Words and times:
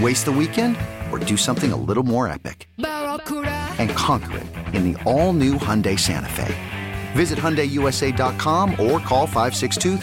Waste 0.00 0.24
the 0.24 0.32
weekend 0.32 0.76
or 1.12 1.18
do 1.20 1.36
something 1.36 1.72
a 1.72 1.76
little 1.76 2.02
more 2.02 2.26
epic? 2.26 2.68
And 2.78 3.90
conquer 3.90 4.38
it 4.38 4.46
in 4.74 4.92
the 4.92 5.00
all-new 5.04 5.54
Hyundai 5.54 5.96
Santa 5.98 6.28
Fe. 6.28 6.54
Visit 7.12 7.38
HyundaiUSA.com 7.38 8.72
or 8.72 8.98
call 8.98 9.26
562 9.26 9.98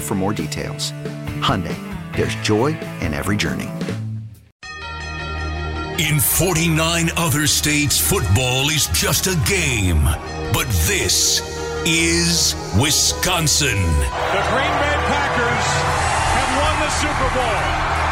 for 0.00 0.14
more 0.14 0.32
details. 0.32 0.90
Hyundai, 1.40 1.76
there's 2.16 2.34
joy 2.36 2.76
in 3.00 3.14
every 3.14 3.36
journey. 3.36 3.70
In 6.00 6.18
49 6.18 7.10
other 7.16 7.46
states, 7.46 8.00
football 8.00 8.68
is 8.70 8.88
just 8.88 9.28
a 9.28 9.36
game. 9.46 10.02
But 10.52 10.66
this 10.88 11.40
is 11.86 12.56
Wisconsin. 12.80 13.78
The 13.78 14.42
Green 14.50 14.74
Bay 14.82 14.98
Packers 15.06 15.66
have 16.34 16.50
won 16.58 16.80
the 16.80 16.90
Super 16.90 17.30
Bowl. 17.36 18.03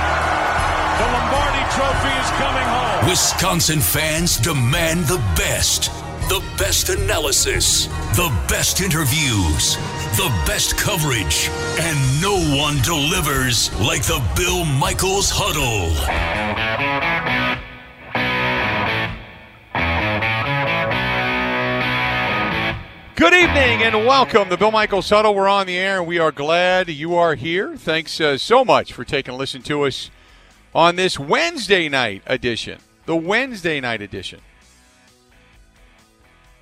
The 0.98 1.07
Lombardi 1.07 1.65
Trophy 1.73 2.12
is 2.21 2.31
coming 2.33 2.69
home. 2.69 3.09
Wisconsin 3.09 3.81
fans 3.81 4.37
demand 4.37 5.07
the 5.07 5.17
best. 5.37 5.91
The 6.29 6.45
best 6.59 6.91
analysis, 6.91 7.87
the 8.15 8.31
best 8.47 8.83
interviews, 8.83 9.77
the 10.17 10.31
best 10.47 10.77
coverage, 10.77 11.48
and 11.81 12.20
no 12.20 12.35
one 12.57 12.77
delivers 12.83 13.73
like 13.81 14.03
the 14.03 14.23
Bill 14.37 14.67
Michaels 14.67 15.31
Huddle. 15.33 15.93
Good 23.15 23.33
evening 23.33 23.83
and 23.83 24.07
welcome 24.07 24.51
to 24.51 24.59
Bill 24.59 24.70
Michaels 24.70 25.09
Huddle. 25.09 25.35
We're 25.35 25.48
on 25.48 25.67
the 25.67 25.79
air 25.79 26.01
and 26.01 26.07
we 26.07 26.19
are 26.19 26.33
glad 26.33 26.91
you 26.91 27.15
are 27.15 27.35
here. 27.35 27.79
Thanks 27.79 28.20
uh, 28.20 28.37
so 28.37 28.63
much 28.63 28.93
for 28.93 29.05
taking 29.05 29.33
a 29.33 29.37
listen 29.39 29.63
to 29.63 29.85
us 29.85 30.11
on 30.75 30.97
this 30.97 31.19
Wednesday 31.19 31.89
night 31.89 32.23
edition, 32.27 32.78
the 33.06 33.17
Wednesday 33.17 33.81
night 33.81 34.01
edition 34.01 34.41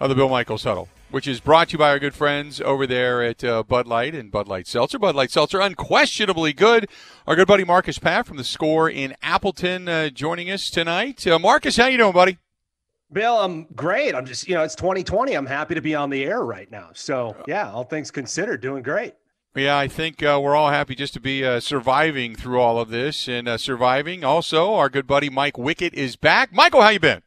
of 0.00 0.08
the 0.08 0.14
Bill 0.14 0.28
Michaels 0.28 0.64
Huddle, 0.64 0.89
which 1.11 1.28
is 1.28 1.41
brought 1.41 1.69
to 1.69 1.72
you 1.72 1.78
by 1.78 1.91
our 1.91 1.98
good 1.98 2.14
friends 2.14 2.61
over 2.61 2.86
there 2.86 3.22
at 3.22 3.44
uh, 3.44 3.62
Bud 3.62 3.86
Light 3.86 4.14
and 4.14 4.33
Bud 4.33 4.48
Light 4.48 4.67
Seltzer. 4.67 4.98
Bud 4.98 5.14
Light 5.14 5.30
Seltzer, 5.30 5.61
unquestionably 5.61 6.52
good. 6.52 6.89
Our 7.27 7.36
good 7.36 7.46
buddy 7.46 7.64
Marcus 7.64 7.98
Paff 7.98 8.27
from 8.27 8.36
the 8.36 8.45
Score 8.45 8.90
in 8.90 9.14
Appleton 9.23 9.89
uh, 9.89 10.11
joining 10.11 10.51
us 10.51 10.70
tonight. 10.70 11.27
Uh, 11.27 11.39
Marcus, 11.39 11.77
how 11.77 11.86
you 11.86 11.98
doing, 11.98 12.12
buddy? 12.12 12.39
Bill, 13.12 13.39
I'm 13.39 13.67
great. 13.74 14.14
I'm 14.14 14.24
just, 14.24 14.48
you 14.48 14.55
know, 14.55 14.62
it's 14.62 14.77
2020. 14.77 15.35
I'm 15.35 15.46
happy 15.46 15.74
to 15.74 15.80
be 15.80 15.96
on 15.96 16.11
the 16.11 16.24
air 16.24 16.45
right 16.45 16.70
now. 16.70 16.90
So, 16.95 17.36
yeah, 17.46 17.70
all 17.70 17.83
things 17.85 18.11
considered, 18.12 18.61
doing 18.61 18.83
great. 18.85 19.14
Yeah, 19.56 19.77
I 19.77 19.88
think 19.88 20.22
uh, 20.22 20.38
we're 20.40 20.55
all 20.55 20.70
happy 20.70 20.94
just 20.94 21.12
to 21.14 21.20
be 21.20 21.44
uh, 21.44 21.58
surviving 21.58 22.36
through 22.36 22.61
all 22.61 22.78
of 22.78 22.90
this 22.90 23.27
and 23.27 23.48
uh, 23.48 23.58
surviving. 23.58 24.22
Also, 24.22 24.74
our 24.74 24.88
good 24.88 25.08
buddy 25.08 25.28
Mike 25.28 25.55
Wickett 25.55 25.92
is 25.92 26.14
back. 26.14 26.52
Michael, 26.52 26.83
how 26.83 26.90
you 26.90 27.00
been? 27.00 27.22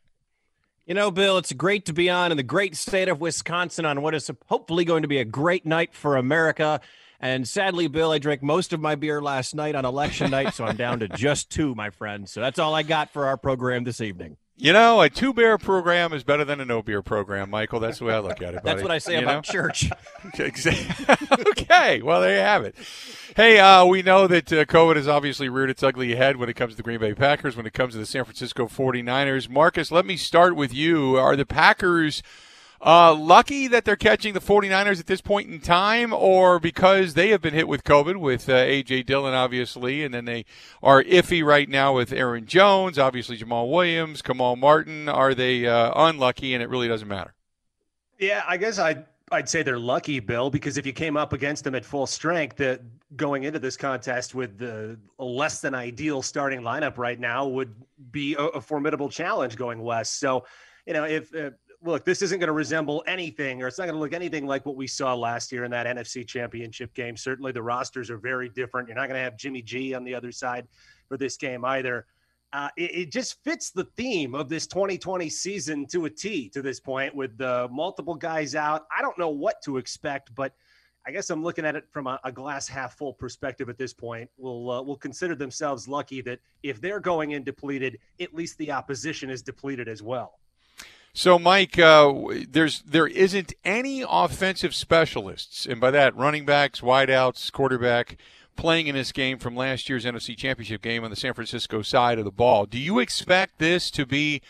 You 0.86 0.94
know, 0.94 1.12
Bill, 1.12 1.38
it's 1.38 1.52
great 1.52 1.86
to 1.86 1.94
be 1.94 2.10
on 2.10 2.32
in 2.32 2.38
the 2.38 2.44
great 2.44 2.78
state 2.78 3.10
of 3.10 3.20
Wisconsin 3.20 3.86
on 3.86 4.02
what 4.02 4.16
is 4.16 4.32
hopefully 4.48 4.86
going 4.86 5.02
to 5.02 5.08
be 5.10 5.18
a 5.18 5.26
great 5.26 5.66
night 5.66 5.94
for 5.94 6.16
America. 6.16 6.80
And 7.20 7.46
sadly, 7.46 7.88
Bill, 7.88 8.12
I 8.12 8.20
drank 8.20 8.42
most 8.42 8.72
of 8.72 8.80
my 8.80 8.96
beer 8.96 9.22
last 9.22 9.54
night 9.54 9.76
on 9.76 9.84
election 9.84 10.32
night, 10.32 10.54
so 10.54 10.64
I'm 10.64 10.78
down 10.78 11.00
to 11.00 11.08
just 11.10 11.50
two, 11.50 11.76
my 11.76 11.90
friend. 11.90 12.30
So 12.30 12.40
that's 12.40 12.60
all 12.60 12.74
I 12.74 12.84
got 12.84 13.12
for 13.12 13.26
our 13.26 13.36
program 13.36 13.84
this 13.84 14.00
evening. 14.00 14.38
You 14.64 14.72
know, 14.72 15.02
a 15.02 15.10
two 15.10 15.34
beer 15.34 15.58
program 15.58 16.14
is 16.14 16.24
better 16.24 16.46
than 16.46 16.62
a 16.62 16.66
no 16.66 16.82
beer 16.82 17.02
program, 17.02 17.50
Michael. 17.50 17.82
That's 17.82 18.00
the 18.00 18.06
way 18.06 18.14
I 18.14 18.20
look 18.20 18.42
at 18.42 18.54
it. 18.54 18.64
Buddy. 18.64 18.76
That's 18.76 18.82
what 18.82 18.92
I 18.92 18.98
say 18.98 19.18
you 19.18 19.24
about 19.24 19.46
know? 19.46 19.52
church. 19.52 19.90
okay, 21.50 22.02
well 22.02 22.22
there 22.22 22.36
you 22.38 22.42
have 22.42 22.64
it. 22.64 22.74
Hey, 23.36 23.60
uh, 23.60 23.84
we 23.86 24.04
know 24.04 24.26
that 24.26 24.54
uh, 24.54 24.64
COVID 24.64 24.96
has 24.96 25.06
obviously 25.06 25.50
reared 25.50 25.70
its 25.70 25.84
ugly 25.84 26.16
head 26.16 26.38
when 26.38 26.48
it 26.48 26.54
comes 26.54 26.72
to 26.72 26.78
the 26.78 26.84
Green 26.84 27.02
Bay 27.02 27.14
Packers, 27.14 27.58
when 27.58 27.66
it 27.66 27.74
comes 27.74 27.92
to 27.92 28.00
the 28.00 28.06
San 28.06 28.24
Francisco 28.24 28.68
49ers. 28.68 29.50
Marcus, 29.50 29.92
let 29.92 30.06
me 30.06 30.16
start 30.16 30.56
with 30.56 30.74
you. 30.74 31.18
Are 31.18 31.36
the 31.36 31.46
Packers 31.46 32.24
uh, 32.86 33.16
lucky 33.16 33.68
that 33.68 33.86
they're 33.86 33.96
catching 33.96 34.34
the 34.34 34.42
49ers 34.42 35.00
at 35.00 35.08
this 35.08 35.22
point 35.22 35.50
in 35.50 35.60
time, 35.62 36.12
or 36.14 36.60
because 36.60 37.14
they 37.14 37.30
have 37.30 37.42
been 37.42 37.54
hit 37.54 37.68
with 37.68 37.84
COVID 37.84 38.18
with 38.18 38.50
uh, 38.50 38.54
A.J. 38.54 39.04
Dillon, 39.04 39.34
obviously, 39.34 40.04
and 40.04 40.14
then 40.14 40.26
they 40.26 40.46
are 40.82 41.02
iffy 41.04 41.44
right 41.44 41.70
now 41.70 41.96
with 41.96 42.12
Aaron 42.12 42.46
Jones, 42.46 43.00
obviously 43.00 43.38
Jamaal 43.38 43.72
Williams, 43.72 44.22
Kamal 44.22 44.58
Martin. 44.58 45.08
Are 45.08 45.34
they 45.34 45.66
uh, 45.66 45.92
unlucky 45.96 46.54
and 46.54 46.62
it 46.62 46.70
really 46.70 46.88
doesn't 46.88 47.08
matter? 47.08 47.34
Yeah, 48.20 48.44
I 48.48 48.58
guess 48.58 48.80
I'd, 48.80 49.06
I'd 49.32 49.48
say 49.48 49.64
they're 49.64 49.80
lucky, 49.80 50.20
Bill, 50.20 50.50
because 50.50 50.78
if 50.78 50.86
you 50.86 50.94
came 50.94 51.16
up 51.16 51.34
against 51.34 51.64
them 51.64 51.76
at 51.76 51.86
full 51.86 52.06
strength, 52.06 52.58
that 52.58 52.82
going 53.16 53.44
into 53.44 53.60
this 53.60 53.78
contest 53.78 54.36
with 54.36 54.58
the 54.58 55.00
less 55.18 55.62
than 55.62 55.74
ideal 55.74 56.22
starting 56.22 56.62
lineup 56.62 56.98
right 56.98 57.20
now 57.20 57.48
would 57.48 57.74
be 58.12 58.36
a, 58.36 58.44
a 58.44 58.62
formidable 58.62 59.10
challenge 59.10 59.56
going 59.56 59.82
west. 59.82 60.20
So, 60.20 60.46
you 60.86 60.94
know, 60.94 61.06
if 61.06 61.34
look, 61.84 62.06
this 62.06 62.22
isn't 62.22 62.40
going 62.40 62.48
to 62.48 62.54
resemble 62.54 63.04
anything, 63.08 63.62
or 63.62 63.68
it's 63.68 63.78
not 63.78 63.86
going 63.86 63.96
to 63.96 64.00
look 64.00 64.14
anything 64.14 64.46
like 64.46 64.66
what 64.66 64.76
we 64.76 64.88
saw 64.88 65.14
last 65.14 65.52
year 65.52 65.64
in 65.66 65.72
that 65.72 65.86
NFC 65.86 66.26
Championship 66.26 66.94
game. 66.94 67.18
Certainly, 67.18 67.52
the 67.52 67.62
rosters 67.62 68.10
are 68.10 68.18
very 68.18 68.50
different. 68.50 68.88
You're 68.88 68.96
not 68.96 69.08
going 69.08 69.18
to 69.18 69.24
have 69.24 69.38
Jimmy 69.38 69.62
G 69.62 69.94
on 69.94 70.04
the 70.04 70.16
other 70.16 70.32
side 70.32 70.68
for 71.08 71.18
this 71.18 71.38
game 71.38 71.66
either. 71.66 72.06
Uh, 72.54 72.70
it, 72.78 72.96
it, 72.96 73.12
just 73.12 73.44
fits 73.44 73.72
the 73.72 73.86
theme 73.98 74.36
of 74.36 74.48
this 74.48 74.68
2020 74.68 75.28
season 75.28 75.88
to 75.88 76.06
a 76.06 76.10
T 76.10 76.50
to 76.50 76.62
this 76.62 76.80
point 76.80 77.16
with 77.16 77.42
uh, 77.42 77.68
multiple 77.72 78.14
guys 78.14 78.54
out. 78.54 78.86
I 78.96 79.02
don't 79.02 79.18
know 79.18 79.30
what 79.30 79.60
to 79.64 79.78
expect, 79.78 80.34
but 80.36 80.54
I 81.08 81.12
guess 81.12 81.32
I'm 81.32 81.44
looking 81.44 81.66
at 81.66 81.76
it 81.76 81.86
from 81.90 82.06
a, 82.06 82.20
a 82.24 82.32
glass 82.32 82.68
half 82.68 82.96
full 82.96 83.12
perspective 83.12 83.70
at 83.70 83.80
this 83.80 83.92
point. 83.92 84.30
We'll 84.38 84.70
uh, 84.70 84.82
we'll 84.84 84.98
consider 84.98 85.36
themselves 85.36 85.88
lucky 85.88 86.22
that 86.22 86.40
if 86.62 86.80
they're 86.80 87.00
going 87.00 87.32
in 87.32 87.44
depleted, 87.44 87.98
at 88.22 88.36
least 88.36 88.58
the 88.60 88.72
opposition 88.72 89.32
is 89.32 89.42
depleted 89.42 89.88
as 89.88 90.04
well. 90.04 90.40
So, 91.16 91.38
Mike, 91.38 91.78
uh, 91.78 92.12
there's 92.50 92.82
there 92.82 93.06
isn't 93.06 93.54
any 93.64 94.04
offensive 94.08 94.74
specialists, 94.74 95.68
and 95.68 95.80
by 95.80 95.92
that, 95.92 96.16
running 96.16 96.44
backs, 96.44 96.82
wideouts, 96.82 97.52
quarterback, 97.52 98.18
playing 98.56 98.88
in 98.88 98.96
this 98.96 99.12
game 99.12 99.38
from 99.38 99.56
last 99.56 99.88
year's 99.90 100.06
NFC 100.06 100.36
Championship 100.36 100.82
game 100.82 101.04
on 101.04 101.12
the 101.12 101.16
San 101.16 101.36
Francisco 101.36 101.84
side 101.84 102.18
of 102.18 102.26
the 102.26 102.32
ball. 102.32 102.66
Do 102.66 102.80
you 102.80 102.98
expect 102.98 103.60
this 103.60 103.92
to 103.92 104.08
be 104.08 104.42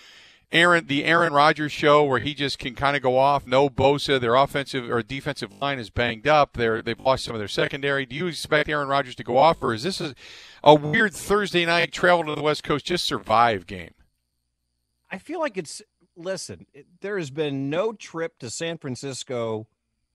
Aaron 0.53 0.88
the 0.88 1.03
Aaron 1.03 1.34
Rodgers 1.34 1.73
show 1.73 2.06
where 2.06 2.19
he 2.19 2.34
just 2.34 2.59
can 2.59 2.76
kind 2.76 2.96
of 2.96 3.03
go 3.03 3.17
off? 3.17 3.46
No 3.46 3.70
Bosa, 3.70 4.17
their 4.22 4.35
offensive 4.35 4.90
or 4.90 5.03
defensive 5.03 5.52
line 5.61 5.79
is 5.79 5.90
banged 5.90 6.29
up. 6.29 6.53
They're 6.53 6.82
they've 6.82 6.97
lost 6.97 7.26
some 7.26 7.35
of 7.35 7.40
their 7.40 7.49
secondary. 7.49 8.05
Do 8.05 8.16
you 8.16 8.28
expect 8.28 8.70
Aaron 8.70 8.88
Rodgers 8.88 9.16
to 9.16 9.23
go 9.26 9.38
off, 9.38 9.61
or 9.61 9.73
is 9.73 9.84
this 9.84 9.99
a, 9.99 10.16
a 10.64 10.73
weird 10.73 11.14
Thursday 11.14 11.66
night 11.66 11.91
travel 11.91 12.23
to 12.23 12.35
the 12.35 12.41
West 12.41 12.64
Coast 12.64 12.85
just 12.85 13.03
survive 13.03 13.67
game? 13.67 13.96
I 15.11 15.17
feel 15.17 15.41
like 15.41 15.58
it's 15.58 15.82
listen, 16.16 16.66
there 17.02 17.18
has 17.18 17.30
been 17.30 17.70
no 17.70 17.94
trip 17.94 18.40
to 18.40 18.50
San 18.50 18.78
Francisco 18.78 19.68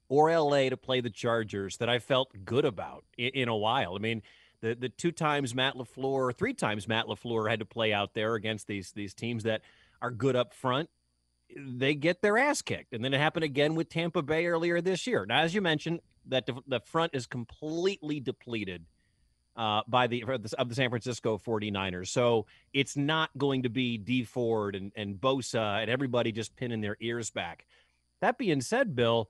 or 0.09 0.35
LA 0.35 0.69
to 0.71 0.77
play 0.77 1.01
the 1.01 1.11
Chargers 1.11 1.77
that 1.79 1.89
I 1.89 1.99
felt 1.99 2.45
good 2.45 2.65
about 2.65 3.05
in, 3.17 3.31
in, 3.35 3.49
a 3.49 3.57
while. 3.57 3.95
I 3.95 3.99
mean, 3.99 4.23
the 4.61 4.75
the 4.75 4.89
two 4.89 5.13
times 5.13 5.55
Matt 5.55 5.75
LaFleur, 5.75 6.37
three 6.37 6.55
times 6.55 6.89
Matt 6.89 7.07
LaFleur 7.07 7.49
had 7.51 7.61
to 7.61 7.67
play 7.67 7.93
out 7.93 8.15
there 8.15 8.35
against 8.35 8.67
these 8.67 8.93
these 8.93 9.15
teams 9.15 9.45
that 9.45 9.63
are 10.01 10.11
good 10.11 10.37
up 10.37 10.55
front, 10.55 10.89
they 11.57 11.95
get 11.95 12.23
their 12.23 12.39
ass 12.39 12.63
kicked. 12.63 12.93
And 12.93 13.05
then 13.05 13.15
it 13.15 13.21
happened 13.21 13.45
again 13.45 13.75
with 13.75 13.89
Tampa 13.89 14.23
Bay 14.23 14.47
earlier 14.47 14.81
this 14.81 15.07
year. 15.07 15.27
Now, 15.27 15.41
as 15.41 15.55
you 15.55 15.61
mentioned, 15.61 16.01
that 16.27 16.47
the, 16.47 16.61
the 16.67 16.81
front 16.81 17.15
is 17.15 17.27
completely 17.27 18.21
depleted 18.21 18.85
uh, 19.59 19.83
by 19.89 20.07
the 20.07 20.25
of 20.25 20.69
the 20.69 20.75
San 20.75 20.89
Francisco 20.89 21.37
49ers. 21.37 22.09
So 22.09 22.47
it's 22.73 22.97
not 22.97 23.31
going 23.37 23.65
to 23.65 23.69
be 23.69 23.99
Dee 23.99 24.23
Ford 24.23 24.77
and, 24.77 24.93
and 24.95 25.17
Bosa 25.17 25.83
and 25.83 25.91
everybody 25.91 26.31
just 26.31 26.57
pinning 26.57 26.81
their 26.81 26.97
ears 27.01 27.31
back. 27.31 27.67
That 28.21 28.39
being 28.39 28.61
said, 28.61 28.95
Bill, 28.95 29.29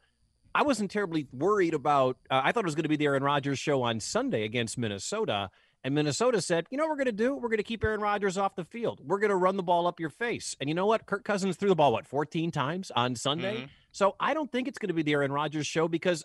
I 0.55 0.63
wasn't 0.63 0.91
terribly 0.91 1.27
worried 1.33 1.75
about. 1.75 2.19
Uh, 2.31 2.43
I 2.45 2.53
thought 2.53 2.65
it 2.65 2.67
was 2.67 2.75
going 2.75 2.85
to 2.85 2.89
be 2.91 2.97
the 2.97 3.07
Aaron 3.07 3.23
Rodgers 3.23 3.59
show 3.59 3.83
on 3.83 4.01
Sunday 4.01 4.45
against 4.45 4.77
Minnesota. 4.77 5.51
And 5.85 5.95
Minnesota 5.95 6.43
said, 6.43 6.67
you 6.71 6.77
know 6.77 6.85
what 6.85 6.91
we're 6.91 7.05
going 7.05 7.07
to 7.07 7.13
do? 7.13 7.35
We're 7.35 7.49
going 7.49 7.59
to 7.59 7.63
keep 7.63 7.83
Aaron 7.83 8.01
Rodgers 8.01 8.37
off 8.37 8.55
the 8.57 8.65
field. 8.65 9.01
We're 9.03 9.21
going 9.21 9.31
to 9.31 9.37
run 9.37 9.57
the 9.57 9.63
ball 9.63 9.87
up 9.87 10.01
your 10.01 10.11
face. 10.11 10.57
And 10.61 10.69
you 10.69 10.75
know 10.75 10.87
what? 10.87 11.07
Kirk 11.07 11.25
Cousins 11.25 11.57
threw 11.57 11.69
the 11.69 11.77
ball, 11.77 11.93
what, 11.93 12.07
14 12.07 12.51
times 12.51 12.91
on 12.95 13.15
Sunday? 13.15 13.57
Mm-hmm. 13.57 13.67
So 13.93 14.17
I 14.19 14.35
don't 14.35 14.51
think 14.51 14.69
it's 14.69 14.79
going 14.79 14.89
to 14.89 14.95
be 14.95 15.03
the 15.03 15.13
Aaron 15.13 15.33
Rodgers 15.33 15.67
show 15.67 15.89
because 15.89 16.25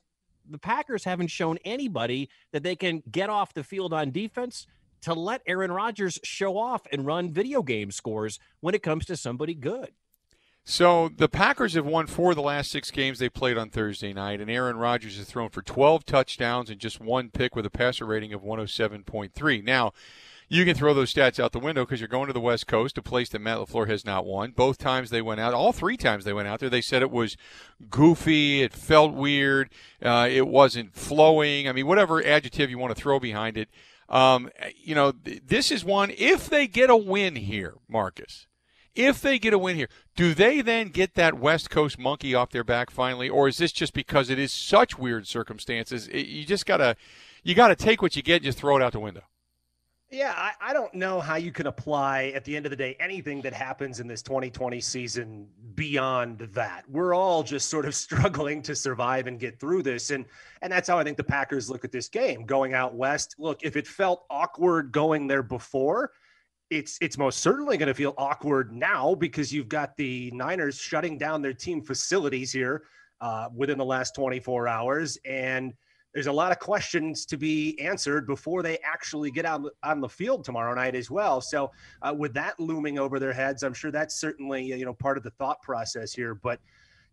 the 0.50 0.58
Packers 0.58 1.04
haven't 1.04 1.28
shown 1.28 1.58
anybody 1.66 2.30
that 2.52 2.64
they 2.64 2.76
can 2.76 3.04
get 3.12 3.30
off 3.30 3.54
the 3.54 3.64
field 3.64 3.94
on 3.94 4.12
defense 4.12 4.68
to 5.02 5.14
let 5.14 5.42
Aaron 5.46 5.72
Rodgers 5.72 6.20
show 6.24 6.58
off 6.58 6.88
and 6.92 7.06
run 7.06 7.32
video 7.32 7.62
game 7.62 7.92
scores 7.92 8.40
when 8.62 8.74
it 8.74 8.84
comes 8.84 9.06
to 9.06 9.18
somebody 9.18 9.54
good. 9.54 9.92
So 10.66 11.10
the 11.10 11.28
Packers 11.28 11.74
have 11.74 11.86
won 11.86 12.08
four 12.08 12.32
of 12.32 12.38
the 12.38 12.42
last 12.42 12.72
six 12.72 12.90
games 12.90 13.20
they 13.20 13.28
played 13.28 13.58
on 13.58 13.70
Thursday 13.70 14.14
night, 14.14 14.40
and 14.40 14.50
Aaron 14.50 14.78
Rodgers 14.78 15.18
has 15.18 15.28
thrown 15.28 15.50
for 15.50 15.62
12 15.62 16.06
touchdowns 16.06 16.70
and 16.70 16.80
just 16.80 17.02
one 17.02 17.30
pick 17.30 17.54
with 17.54 17.66
a 17.66 17.70
passer 17.70 18.06
rating 18.06 18.32
of 18.32 18.44
107.3. 18.44 19.64
Now, 19.64 19.92
you 20.50 20.66
can 20.66 20.76
throw 20.76 20.94
those 20.94 21.14
stats 21.14 21.40
out 21.40 21.52
the 21.52 21.60
window 21.60 21.86
because 21.86 22.00
you're 22.00 22.08
going 22.08 22.28
to 22.28 22.34
the 22.34 22.40
West 22.40 22.68
Coast, 22.68 22.98
a 22.98 23.02
place 23.02 23.30
that 23.30 23.40
Matt 23.40 23.58
LaFleur 23.58 23.88
has 23.88 24.06
not 24.06 24.26
won. 24.26 24.52
Both 24.52 24.78
times 24.78 25.10
they 25.10 25.22
went 25.22 25.40
out, 25.40 25.54
all 25.54 25.72
three 25.72 25.98
times 25.98 26.26
they 26.26 26.34
went 26.34 26.48
out 26.48 26.60
there, 26.60 26.70
they 26.70 26.82
said 26.82 27.02
it 27.02 27.12
was 27.12 27.38
goofy, 27.90 28.62
it 28.62 28.74
felt 28.74 29.14
weird, 29.14 29.70
uh, 30.02 30.28
it 30.30 30.48
wasn't 30.48 30.94
flowing. 30.94 31.68
I 31.68 31.72
mean, 31.72 31.88
whatever 31.88 32.24
adjective 32.24 32.70
you 32.70 32.78
want 32.78 32.96
to 32.96 33.02
throw 33.02 33.20
behind 33.20 33.58
it. 33.58 33.70
Um, 34.10 34.50
you 34.78 34.96
know, 34.96 35.12
th- 35.12 35.42
this 35.46 35.72
is 35.72 35.84
one, 35.84 36.12
if 36.18 36.50
they 36.50 36.68
get 36.68 36.90
a 36.90 36.96
win 36.96 37.36
here, 37.36 37.76
Marcus, 37.88 38.48
if 38.96 39.22
they 39.22 39.40
get 39.40 39.54
a 39.54 39.58
win 39.58 39.76
here, 39.76 39.90
do 40.16 40.34
they 40.34 40.62
then 40.62 40.90
get 40.90 41.16
that 41.16 41.40
West 41.40 41.70
Coast 41.70 41.98
monkey 41.98 42.36
off 42.36 42.52
their 42.52 42.64
back 42.64 42.92
finally, 42.92 43.28
or 43.28 43.48
is 43.48 43.58
this 43.58 43.72
just 43.72 43.94
because 43.94 44.30
it 44.30 44.38
is 44.38 44.52
such 44.52 45.00
weird 45.00 45.26
circumstances? 45.28 46.08
It, 46.10 46.28
you 46.28 46.46
just 46.46 46.66
gotta, 46.66 46.96
you 47.44 47.56
gotta 47.56 47.76
take 47.76 48.02
what 48.02 48.16
you 48.16 48.22
get, 48.22 48.38
and 48.38 48.46
just 48.46 48.60
throw 48.60 48.78
it 48.78 48.84
out 48.84 48.92
the 48.92 49.00
window. 49.00 49.24
Yeah, 50.14 50.36
I, 50.38 50.52
I, 50.62 50.74
don't 50.74 50.94
know 50.94 51.20
how 51.20 51.38
you 51.38 51.52
can 51.52 51.66
apply 51.66 52.34
at 52.36 52.46
the 52.46 52.56
end 52.56 52.68
of 52.68 52.70
the 52.70 52.76
day 52.76 52.96
anything 53.00 53.42
that 53.42 53.52
happens 53.52 54.00
in 54.00 54.06
this 54.06 54.22
2020 54.22 54.80
season 54.80 55.48
beyond 55.74 56.38
that. 56.54 56.84
We're 56.88 57.16
all 57.16 57.42
just 57.42 57.68
sort 57.68 57.86
of 57.86 57.96
struggling 58.06 58.62
to 58.62 58.76
survive 58.76 59.26
and 59.26 59.40
get 59.40 59.60
through 59.60 59.82
this. 59.82 60.12
And 60.12 60.26
and 60.62 60.72
that's 60.72 60.88
how 60.88 61.00
I 61.00 61.04
think 61.04 61.18
the 61.18 61.24
Packers 61.24 61.68
look 61.68 61.84
at 61.84 61.92
this 61.92 62.10
game. 62.10 62.46
Going 62.46 62.76
out 62.76 62.94
west, 62.94 63.34
look, 63.40 63.64
if 63.64 63.76
it 63.76 63.88
felt 63.88 64.26
awkward 64.30 64.92
going 64.92 65.26
there 65.26 65.42
before, 65.42 66.12
it's 66.70 67.00
it's 67.02 67.18
most 67.18 67.40
certainly 67.40 67.76
going 67.76 67.88
to 67.88 67.96
feel 67.96 68.14
awkward 68.16 68.72
now 68.72 69.16
because 69.16 69.52
you've 69.52 69.68
got 69.68 69.98
the 69.98 70.30
Niners 70.30 70.78
shutting 70.78 71.18
down 71.18 71.42
their 71.42 71.56
team 71.56 71.82
facilities 71.82 72.52
here 72.52 72.84
uh, 73.20 73.50
within 73.56 73.80
the 73.80 73.86
last 73.86 74.14
24 74.14 74.68
hours. 74.68 75.18
And 75.26 75.74
there's 76.14 76.28
a 76.28 76.32
lot 76.32 76.52
of 76.52 76.60
questions 76.60 77.26
to 77.26 77.38
be 77.38 77.80
answered 77.80 78.28
before 78.28 78.62
they 78.62 78.78
actually 78.84 79.32
get 79.32 79.46
out 79.46 79.66
on 79.82 80.00
the 80.00 80.10
field 80.10 80.44
tomorrow 80.44 80.74
night 80.76 80.96
as 80.96 81.10
well. 81.10 81.42
So, 81.42 81.72
uh, 82.02 82.14
with 82.16 82.34
that 82.36 82.60
looming 82.60 83.00
over 83.00 83.20
their 83.20 83.34
heads, 83.34 83.64
I'm 83.64 83.74
sure 83.74 83.92
that's 83.92 84.16
certainly 84.16 84.64
you 84.64 84.86
know 84.86 84.94
part 84.94 85.18
of 85.18 85.24
the 85.24 85.32
thought 85.32 85.62
process 85.62 86.14
here. 86.14 86.36
But 86.36 86.60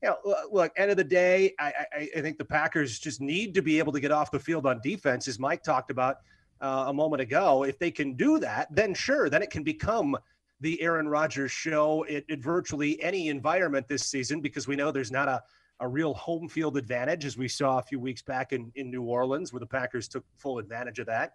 you 0.02 0.11
know, 0.11 0.35
look, 0.50 0.73
end 0.76 0.91
of 0.91 0.97
the 0.97 1.05
day, 1.05 1.55
I, 1.58 1.73
I, 1.93 2.08
I 2.17 2.20
think 2.20 2.38
the 2.38 2.44
Packers 2.44 2.99
just 2.99 3.20
need 3.20 3.55
to 3.55 3.62
be 3.62 3.79
able 3.79 3.93
to 3.93 4.00
get 4.00 4.12
off 4.12 4.31
the 4.31 4.41
field 4.41 4.67
on 4.67 4.81
defense, 4.82 5.29
as 5.29 5.38
Mike 5.38 5.62
talked 5.62 5.91
about 5.91 6.19
uh, 6.61 6.85
a 6.88 6.93
moment 6.93 7.23
ago. 7.23 7.64
If 7.64 7.79
they 7.79 7.91
can 7.91 8.14
do 8.14 8.38
that, 8.41 8.69
then 8.75 8.94
sure, 8.94 9.31
then 9.31 9.43
it 9.43 9.50
can 9.50 9.62
become 9.62 10.17
the 10.61 10.81
Aaron 10.82 11.08
Rodgers 11.08 11.50
show 11.50 12.03
in 12.03 12.23
virtually 12.43 13.03
any 13.03 13.29
environment 13.29 13.88
this 13.88 14.05
season 14.05 14.43
because 14.43 14.69
we 14.69 14.76
know 14.76 14.91
there's 14.91 15.11
not 15.11 15.26
a 15.26 15.43
a 15.81 15.88
real 15.88 16.15
home 16.15 16.49
field 16.49 16.77
advantage, 16.77 17.25
as 17.25 17.37
we 17.37 17.49
saw 17.49 17.79
a 17.79 17.82
few 17.82 17.99
weeks 17.99 18.23
back 18.23 18.53
in, 18.53 18.71
in 18.75 18.91
New 18.91 19.03
Orleans, 19.03 19.53
where 19.53 19.61
the 19.61 19.67
Packers 19.67 20.09
took 20.09 20.25
full 20.37 20.59
advantage 20.59 20.99
of 20.99 21.06
that. 21.06 21.32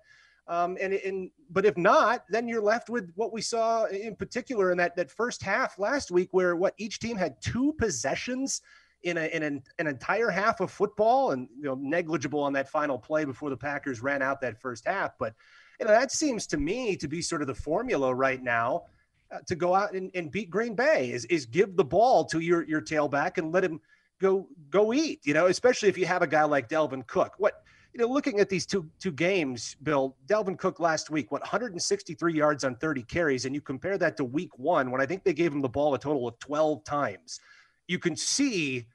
Um, 0.48 0.78
and, 0.80 0.94
and 0.94 1.32
but 1.50 1.66
if 1.66 1.76
not, 1.76 2.26
then 2.30 2.48
you're 2.48 2.62
left 2.62 2.90
with 2.90 3.12
what 3.16 3.34
we 3.34 3.42
saw 3.42 3.86
in 3.86 4.16
particular 4.16 4.72
in 4.72 4.78
that 4.78 4.96
that 4.96 5.10
first 5.10 5.42
half 5.42 5.80
last 5.80 6.12
week, 6.12 6.30
where 6.32 6.56
what 6.56 6.76
each 6.78 7.00
team 7.00 7.18
had 7.18 7.42
two 7.42 7.74
possessions 7.80 8.62
in, 9.02 9.18
a, 9.18 9.26
in 9.36 9.44
an, 9.44 9.64
an 9.80 9.88
entire 9.88 10.30
half 10.30 10.60
of 10.62 10.70
football, 10.70 11.32
and 11.32 11.48
you 11.58 11.64
know 11.64 11.76
negligible 11.76 12.42
on 12.42 12.54
that 12.54 12.70
final 12.70 13.00
play 13.00 13.26
before 13.26 13.50
the 13.50 13.58
Packers 13.58 14.02
ran 14.02 14.22
out 14.22 14.40
that 14.42 14.62
first 14.62 14.86
half. 14.86 15.18
But 15.18 15.34
you 15.80 15.88
know 15.88 15.92
that 15.92 16.12
seems 16.12 16.46
to 16.48 16.58
me 16.58 16.96
to 16.98 17.08
be 17.08 17.24
sort 17.24 17.42
of 17.42 17.48
the 17.48 17.56
formula 17.56 18.14
right 18.14 18.42
now. 18.42 18.84
Uh, 19.32 19.40
to 19.48 19.56
go 19.56 19.74
out 19.74 19.94
and, 19.94 20.12
and 20.14 20.30
beat 20.30 20.52
Green 20.52 20.76
Bay 20.76 21.10
is 21.12 21.26
is 21.26 21.48
give 21.48 21.76
the 21.76 21.84
ball 21.84 22.24
to 22.26 22.40
your 22.40 22.64
your 22.66 22.82
tailback 22.82 23.40
and 23.40 23.52
let 23.52 23.64
him 23.64 23.82
go 24.20 24.48
go 24.70 24.94
eat. 24.94 25.20
You 25.24 25.34
know, 25.34 25.48
especially 25.48 25.90
if 25.90 25.98
you 25.98 26.06
have 26.06 26.22
a 26.22 26.28
guy 26.28 26.44
like 26.44 26.70
Dalvin 26.70 27.06
Cook. 27.08 27.34
What 27.38 27.62
you 27.94 28.02
know, 28.02 28.12
looking 28.12 28.40
at 28.40 28.50
these 28.50 28.66
two 28.66 28.90
two 29.00 29.12
games, 29.12 29.76
Bill 29.84 30.16
Dalvin 30.28 30.58
Cook 30.58 30.80
last 30.80 31.10
week, 31.10 31.32
what 31.32 31.42
163 31.42 32.34
yards 32.34 32.64
on 32.64 32.76
30 32.76 33.04
carries, 33.04 33.46
and 33.46 33.56
you 33.56 33.62
compare 33.62 33.98
that 33.98 34.18
to 34.18 34.26
Week 34.26 34.58
One 34.58 34.92
when 34.92 35.02
I 35.02 35.06
think 35.06 35.24
they 35.24 35.34
gave 35.34 35.54
him 35.54 35.62
the 35.62 35.70
ball 35.70 35.94
a 35.94 36.00
total 36.00 36.28
of 36.28 36.38
12 36.40 36.84
times. 36.84 37.40
You 37.88 38.00
can 38.00 38.16
see. 38.16 38.88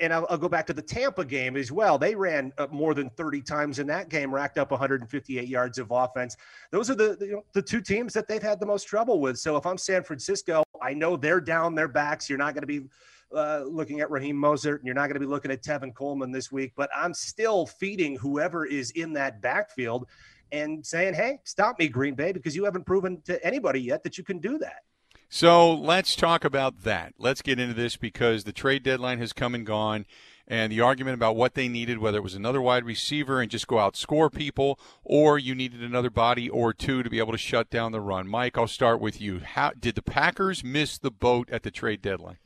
And 0.00 0.12
I'll, 0.12 0.38
go 0.38 0.48
back 0.48 0.66
to 0.68 0.72
the 0.72 0.82
Tampa 0.82 1.24
game 1.24 1.56
as 1.56 1.72
well. 1.72 1.98
They 1.98 2.14
ran 2.14 2.52
more 2.70 2.94
than 2.94 3.10
30 3.10 3.42
times 3.42 3.78
in 3.78 3.86
that 3.88 4.08
game, 4.08 4.32
racked 4.32 4.58
up 4.58 4.70
158 4.70 5.48
yards 5.48 5.78
of 5.78 5.90
offense. 5.90 6.36
Those 6.70 6.90
are 6.90 6.94
the 6.94 7.16
you 7.20 7.32
know, 7.32 7.44
the 7.52 7.62
two 7.62 7.80
teams 7.80 8.12
that 8.14 8.28
they've 8.28 8.42
had 8.42 8.60
the 8.60 8.66
most 8.66 8.84
trouble 8.84 9.20
with. 9.20 9.38
So 9.38 9.56
if 9.56 9.66
I'm 9.66 9.78
San 9.78 10.02
Francisco, 10.02 10.62
I 10.80 10.94
know 10.94 11.16
they're 11.16 11.40
down 11.40 11.74
their 11.74 11.88
backs. 11.88 12.28
You're 12.28 12.38
not 12.38 12.54
going 12.54 12.62
to 12.62 12.66
be 12.66 12.88
uh, 13.34 13.64
looking 13.66 14.00
at 14.00 14.10
Raheem 14.10 14.36
Mostert, 14.36 14.78
and 14.78 14.86
you're 14.86 14.94
not 14.94 15.06
going 15.06 15.14
to 15.14 15.20
be 15.20 15.26
looking 15.26 15.50
at 15.50 15.62
Tevin 15.62 15.94
Coleman 15.94 16.32
this 16.32 16.50
week. 16.50 16.72
But 16.76 16.90
I'm 16.94 17.14
still 17.14 17.66
feeding 17.66 18.16
whoever 18.16 18.64
is 18.64 18.90
in 18.92 19.12
that 19.14 19.42
backfield 19.42 20.06
and 20.52 20.84
saying, 20.84 21.14
"Hey, 21.14 21.40
stop 21.44 21.78
me, 21.78 21.88
Green 21.88 22.14
Bay, 22.14 22.32
because 22.32 22.56
you 22.56 22.64
haven't 22.64 22.86
proven 22.86 23.20
to 23.22 23.44
anybody 23.44 23.80
yet 23.80 24.02
that 24.04 24.16
you 24.16 24.24
can 24.24 24.38
do 24.38 24.58
that." 24.58 24.82
So 25.28 25.74
let's 25.74 26.16
talk 26.16 26.44
about 26.44 26.84
that. 26.84 27.12
Let's 27.18 27.42
get 27.42 27.58
into 27.58 27.74
this 27.74 27.96
because 27.96 28.44
the 28.44 28.52
trade 28.52 28.82
deadline 28.82 29.18
has 29.18 29.32
come 29.32 29.54
and 29.54 29.66
gone 29.66 30.06
and 30.50 30.72
the 30.72 30.80
argument 30.80 31.14
about 31.14 31.36
what 31.36 31.54
they 31.54 31.68
needed, 31.68 31.98
whether 31.98 32.16
it 32.18 32.22
was 32.22 32.34
another 32.34 32.62
wide 32.62 32.84
receiver 32.84 33.42
and 33.42 33.50
just 33.50 33.66
go 33.66 33.78
out 33.78 33.96
score 33.96 34.30
people, 34.30 34.80
or 35.04 35.38
you 35.38 35.54
needed 35.54 35.82
another 35.82 36.08
body 36.08 36.48
or 36.48 36.72
two 36.72 37.02
to 37.02 37.10
be 37.10 37.18
able 37.18 37.32
to 37.32 37.38
shut 37.38 37.68
down 37.68 37.92
the 37.92 38.00
run. 38.00 38.26
Mike, 38.26 38.56
I'll 38.56 38.66
start 38.66 39.00
with 39.00 39.20
you. 39.20 39.40
How 39.40 39.72
did 39.78 39.94
the 39.94 40.02
Packers 40.02 40.64
miss 40.64 40.96
the 40.96 41.10
boat 41.10 41.50
at 41.50 41.62
the 41.62 41.70
trade 41.70 42.00
deadline? 42.00 42.38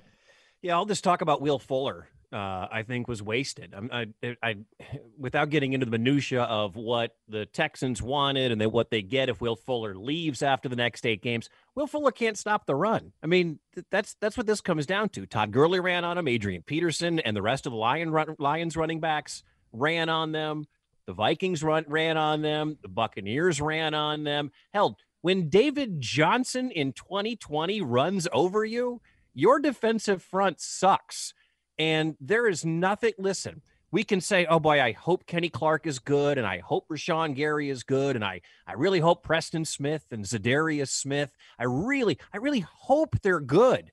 Yeah, 0.61 0.75
I'll 0.75 0.85
just 0.85 1.05
talk 1.05 1.21
about 1.21 1.41
Will 1.41 1.61
Fuller. 1.61 2.09
Uh, 2.33 2.67
I 2.73 2.83
think 2.83 3.09
was 3.09 3.23
wasted. 3.23 3.75
I, 3.93 4.07
I, 4.23 4.37
I, 4.43 4.57
without 5.19 5.51
getting 5.51 5.75
into 5.75 5.85
the 5.85 5.91
minutia 5.91 6.43
of 6.45 6.77
what 6.77 7.15
the 7.29 7.45
Texans 7.45 8.01
wanted 8.01 8.53
and 8.53 8.61
then 8.61 8.73
what 8.73 8.91
they 8.91 9.03
get 9.03 9.29
if 9.29 9.43
Will 9.43 9.57
Fuller 9.57 9.95
leaves 9.95 10.43
after 10.43 10.69
the 10.69 10.77
next 10.77 11.05
eight 11.05 11.21
games. 11.21 11.51
Will 11.75 11.87
Fuller 11.87 12.11
can't 12.11 12.39
stop 12.39 12.65
the 12.65 12.75
run. 12.75 13.13
I 13.23 13.27
mean, 13.27 13.59
th- 13.75 13.87
that's 13.91 14.15
that's 14.21 14.39
what 14.39 14.47
this 14.47 14.63
comes 14.63 14.87
down 14.87 15.11
to. 15.11 15.27
Todd 15.27 15.53
Gurley 15.53 15.81
ran 15.81 16.05
on 16.05 16.17
him. 16.17 16.27
Adrian 16.27 16.63
Peterson 16.63 17.19
and 17.19 17.37
the 17.37 17.43
rest 17.43 17.67
of 17.67 17.73
the 17.73 17.79
Lion 17.79 18.11
run, 18.11 18.35
Lions 18.39 18.77
running 18.77 19.01
backs 19.01 19.43
ran 19.73 20.09
on 20.09 20.33
them. 20.33 20.67
The 21.07 21.13
Vikings 21.13 21.63
run 21.63 21.85
ran 21.87 22.17
on 22.17 22.41
them. 22.41 22.79
The 22.81 22.89
Buccaneers 22.89 23.61
ran 23.61 23.93
on 23.93 24.25
them. 24.25 24.53
Hell, 24.73 24.97
when 25.21 25.51
David 25.51 26.01
Johnson 26.01 26.71
in 26.71 26.93
2020 26.93 27.83
runs 27.83 28.27
over 28.33 28.65
you 28.65 29.03
your 29.35 29.59
defensive 29.59 30.23
front 30.23 30.61
sucks. 30.61 31.35
And 31.79 32.17
there 32.21 32.47
is 32.47 32.65
nothing, 32.65 33.13
listen, 33.19 33.63
we 33.91 34.05
can 34.05 34.21
say, 34.21 34.47
oh 34.47 34.59
boy, 34.59 34.81
I 34.81 34.93
hope 34.93 35.27
Kenny 35.27 35.51
Clark 35.51 35.87
is 35.87 35.99
good, 35.99 36.39
and 36.39 36.47
I 36.47 36.59
hope 36.59 36.89
Rashan 36.89 37.35
Gary 37.35 37.69
is 37.69 37.83
good, 37.83 38.17
and 38.17 38.25
I, 38.25 38.41
I 38.67 38.73
really 38.73 39.01
hope 39.01 39.23
Preston 39.23 39.67
Smith 39.67 40.07
and 40.11 40.25
Za'Darius 40.25 40.89
Smith. 40.89 41.31
I 41.59 41.65
really, 41.65 42.19
I 42.33 42.39
really 42.39 42.61
hope 42.61 43.21
they're 43.21 43.41
good. 43.41 43.93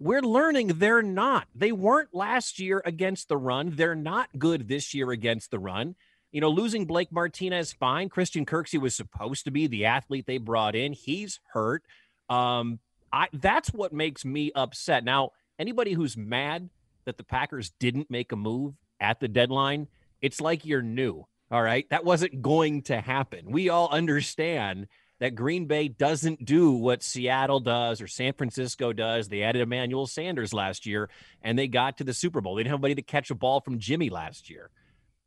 We're 0.00 0.22
learning 0.22 0.66
they're 0.78 1.02
not. 1.02 1.46
They 1.54 1.70
weren't 1.70 2.12
last 2.12 2.58
year 2.58 2.82
against 2.84 3.28
the 3.28 3.36
run. 3.36 3.74
They're 3.76 3.94
not 3.94 4.28
good 4.36 4.66
this 4.66 4.92
year 4.92 5.12
against 5.12 5.52
the 5.52 5.60
run. 5.60 5.94
You 6.32 6.40
know, 6.40 6.48
losing 6.48 6.86
Blake 6.86 7.12
Martinez, 7.12 7.72
fine. 7.72 8.08
Christian 8.08 8.44
Kirksey 8.44 8.80
was 8.80 8.96
supposed 8.96 9.44
to 9.44 9.52
be 9.52 9.68
the 9.68 9.84
athlete 9.84 10.26
they 10.26 10.38
brought 10.38 10.74
in. 10.74 10.92
He's 10.92 11.38
hurt. 11.52 11.84
Um, 12.28 12.80
I 13.12 13.28
that's 13.32 13.68
what 13.72 13.92
makes 13.92 14.24
me 14.24 14.50
upset. 14.56 15.04
Now, 15.04 15.30
anybody 15.58 15.92
who's 15.92 16.16
mad 16.16 16.70
that 17.04 17.16
the 17.16 17.24
Packers 17.24 17.72
didn't 17.78 18.10
make 18.10 18.32
a 18.32 18.36
move 18.36 18.74
at 19.00 19.20
the 19.20 19.28
deadline, 19.28 19.88
it's 20.20 20.40
like 20.40 20.64
you're 20.64 20.82
new. 20.82 21.26
All 21.50 21.62
right. 21.62 21.88
That 21.90 22.04
wasn't 22.04 22.40
going 22.40 22.82
to 22.82 23.00
happen. 23.00 23.50
We 23.50 23.68
all 23.68 23.88
understand 23.90 24.86
that 25.20 25.34
Green 25.34 25.66
Bay 25.66 25.88
doesn't 25.88 26.44
do 26.44 26.72
what 26.72 27.02
Seattle 27.02 27.60
does 27.60 28.00
or 28.00 28.06
San 28.06 28.32
Francisco 28.32 28.92
does. 28.92 29.28
They 29.28 29.42
added 29.42 29.62
Emmanuel 29.62 30.06
Sanders 30.06 30.54
last 30.54 30.86
year 30.86 31.10
and 31.42 31.58
they 31.58 31.68
got 31.68 31.98
to 31.98 32.04
the 32.04 32.14
Super 32.14 32.40
Bowl. 32.40 32.54
They 32.54 32.62
didn't 32.62 32.72
have 32.72 32.80
anybody 32.80 32.94
to 32.96 33.02
catch 33.02 33.30
a 33.30 33.34
ball 33.34 33.60
from 33.60 33.78
Jimmy 33.78 34.08
last 34.08 34.48
year. 34.48 34.70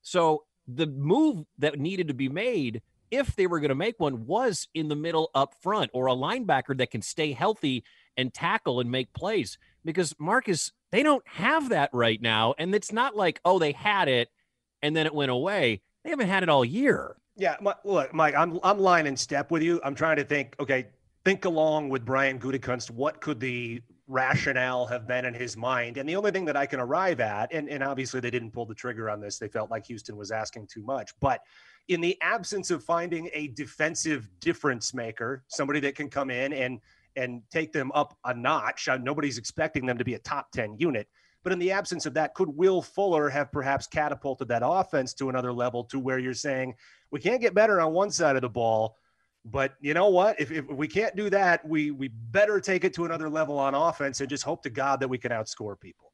So 0.01 0.43
the 0.67 0.87
move 0.87 1.45
that 1.59 1.79
needed 1.79 2.07
to 2.07 2.13
be 2.13 2.27
made 2.27 2.81
if 3.11 3.35
they 3.35 3.47
were 3.47 3.59
going 3.59 3.69
to 3.69 3.75
make 3.75 3.99
one, 3.99 4.25
was 4.25 4.67
in 4.73 4.87
the 4.87 4.95
middle 4.95 5.29
up 5.33 5.55
front 5.61 5.91
or 5.93 6.07
a 6.07 6.13
linebacker 6.13 6.77
that 6.77 6.91
can 6.91 7.01
stay 7.01 7.31
healthy 7.33 7.83
and 8.17 8.33
tackle 8.33 8.79
and 8.79 8.91
make 8.91 9.13
plays. 9.13 9.57
Because 9.85 10.15
Marcus, 10.19 10.71
they 10.91 11.03
don't 11.03 11.25
have 11.27 11.69
that 11.69 11.91
right 11.93 12.21
now. 12.21 12.55
And 12.57 12.73
it's 12.75 12.91
not 12.91 13.15
like, 13.15 13.39
oh, 13.45 13.59
they 13.59 13.71
had 13.71 14.07
it 14.07 14.29
and 14.81 14.95
then 14.95 15.05
it 15.05 15.13
went 15.13 15.31
away. 15.31 15.81
They 16.03 16.09
haven't 16.09 16.27
had 16.27 16.43
it 16.43 16.49
all 16.49 16.65
year. 16.65 17.15
Yeah, 17.37 17.57
look, 17.83 18.13
Mike, 18.13 18.35
I'm 18.35 18.59
I'm 18.63 18.79
line 18.79 19.07
in 19.07 19.17
step 19.17 19.51
with 19.51 19.61
you. 19.61 19.81
I'm 19.83 19.95
trying 19.95 20.17
to 20.17 20.23
think. 20.23 20.55
Okay, 20.59 20.87
think 21.25 21.45
along 21.45 21.89
with 21.89 22.05
Brian 22.05 22.39
Gutekunst. 22.39 22.91
What 22.91 23.19
could 23.19 23.39
the 23.39 23.81
rationale 24.07 24.85
have 24.85 25.07
been 25.07 25.25
in 25.25 25.33
his 25.33 25.57
mind? 25.57 25.97
And 25.97 26.07
the 26.07 26.15
only 26.15 26.31
thing 26.31 26.45
that 26.45 26.55
I 26.55 26.65
can 26.65 26.79
arrive 26.79 27.19
at, 27.19 27.51
and, 27.51 27.67
and 27.67 27.83
obviously 27.83 28.19
they 28.19 28.29
didn't 28.29 28.51
pull 28.51 28.65
the 28.65 28.75
trigger 28.75 29.09
on 29.09 29.19
this. 29.19 29.39
They 29.39 29.47
felt 29.47 29.71
like 29.71 29.85
Houston 29.87 30.15
was 30.15 30.31
asking 30.31 30.67
too 30.67 30.83
much. 30.83 31.11
But 31.19 31.41
in 31.87 31.99
the 31.99 32.17
absence 32.21 32.71
of 32.71 32.83
finding 32.83 33.29
a 33.33 33.47
defensive 33.49 34.29
difference 34.39 34.93
maker, 34.93 35.43
somebody 35.47 35.79
that 35.81 35.95
can 35.95 36.09
come 36.09 36.29
in 36.29 36.53
and 36.53 36.79
and 37.15 37.41
take 37.51 37.71
them 37.71 37.91
up 37.93 38.17
a 38.25 38.33
notch. 38.33 38.87
Uh, 38.87 38.97
nobody's 38.97 39.37
expecting 39.37 39.85
them 39.85 39.97
to 39.97 40.05
be 40.05 40.13
a 40.13 40.19
top 40.19 40.51
10 40.51 40.77
unit. 40.77 41.07
But 41.43 41.53
in 41.53 41.59
the 41.59 41.71
absence 41.71 42.05
of 42.05 42.15
that, 42.15 42.33
could 42.33 42.49
Will 42.49 42.81
Fuller 42.81 43.29
have 43.29 43.51
perhaps 43.51 43.85
catapulted 43.85 44.47
that 44.47 44.63
offense 44.65 45.13
to 45.15 45.29
another 45.29 45.53
level 45.53 45.83
to 45.85 45.99
where 45.99 46.17
you're 46.17 46.33
saying 46.33 46.73
we 47.11 47.19
can't 47.19 47.39
get 47.39 47.53
better 47.53 47.79
on 47.79 47.93
one 47.93 48.09
side 48.09 48.35
of 48.35 48.41
the 48.41 48.49
ball? 48.49 48.97
But 49.45 49.75
you 49.79 49.93
know 49.93 50.09
what? 50.09 50.39
If, 50.39 50.51
if 50.51 50.65
we 50.65 50.87
can't 50.87 51.15
do 51.15 51.29
that, 51.29 51.67
we 51.67 51.91
we 51.91 52.07
better 52.07 52.59
take 52.59 52.83
it 52.83 52.95
to 52.95 53.05
another 53.05 53.29
level 53.29 53.59
on 53.59 53.75
offense 53.75 54.19
and 54.21 54.27
just 54.27 54.43
hope 54.43 54.63
to 54.63 54.71
God 54.71 55.01
that 55.01 55.07
we 55.07 55.19
can 55.19 55.31
outscore 55.31 55.79
people. 55.79 56.11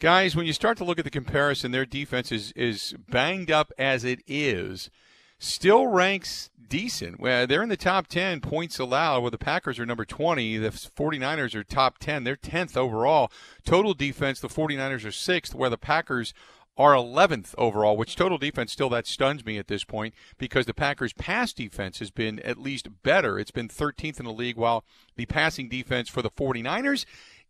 Guys, 0.00 0.34
when 0.34 0.46
you 0.46 0.54
start 0.54 0.78
to 0.78 0.84
look 0.84 0.98
at 0.98 1.04
the 1.04 1.10
comparison, 1.10 1.70
their 1.70 1.86
defense 1.86 2.32
is, 2.32 2.52
is 2.56 2.94
banged 3.08 3.50
up 3.50 3.70
as 3.78 4.02
it 4.02 4.20
is 4.26 4.90
still 5.42 5.86
ranks 5.86 6.50
decent. 6.68 7.20
Well, 7.20 7.46
they're 7.46 7.62
in 7.62 7.68
the 7.68 7.76
top 7.76 8.06
10 8.06 8.40
points 8.40 8.78
allowed, 8.78 9.20
where 9.20 9.30
the 9.30 9.38
Packers 9.38 9.78
are 9.78 9.84
number 9.84 10.04
20. 10.04 10.56
The 10.58 10.70
49ers 10.70 11.54
are 11.54 11.64
top 11.64 11.98
10. 11.98 12.24
They're 12.24 12.36
10th 12.36 12.76
overall. 12.76 13.30
Total 13.64 13.92
defense, 13.92 14.40
the 14.40 14.48
49ers 14.48 15.04
are 15.04 15.08
6th, 15.08 15.54
where 15.54 15.68
the 15.68 15.76
Packers 15.76 16.32
are 16.78 16.94
11th 16.94 17.54
overall, 17.58 17.98
which 17.98 18.16
total 18.16 18.38
defense 18.38 18.72
still 18.72 18.88
that 18.88 19.06
stuns 19.06 19.44
me 19.44 19.58
at 19.58 19.68
this 19.68 19.84
point 19.84 20.14
because 20.38 20.64
the 20.64 20.72
Packers' 20.72 21.12
pass 21.12 21.52
defense 21.52 21.98
has 21.98 22.10
been 22.10 22.38
at 22.40 22.56
least 22.56 23.02
better. 23.02 23.38
It's 23.38 23.50
been 23.50 23.68
13th 23.68 24.18
in 24.18 24.24
the 24.24 24.32
league, 24.32 24.56
while 24.56 24.84
the 25.16 25.26
passing 25.26 25.68
defense 25.68 26.08
for 26.08 26.22
the 26.22 26.30
49ers 26.30 27.04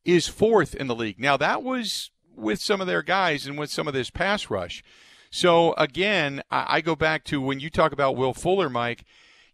is 0.04 0.26
fourth 0.26 0.74
in 0.74 0.88
the 0.88 0.96
league. 0.96 1.20
Now, 1.20 1.36
that 1.36 1.62
was 1.62 2.10
with 2.34 2.60
some 2.60 2.80
of 2.80 2.88
their 2.88 3.02
guys 3.02 3.46
and 3.46 3.56
with 3.56 3.70
some 3.70 3.86
of 3.86 3.94
this 3.94 4.10
pass 4.10 4.50
rush. 4.50 4.82
So 5.32 5.72
again, 5.78 6.42
I, 6.50 6.76
I 6.76 6.80
go 6.82 6.94
back 6.94 7.24
to 7.24 7.40
when 7.40 7.58
you 7.58 7.70
talk 7.70 7.90
about 7.92 8.16
Will 8.16 8.34
Fuller, 8.34 8.68
Mike. 8.68 9.04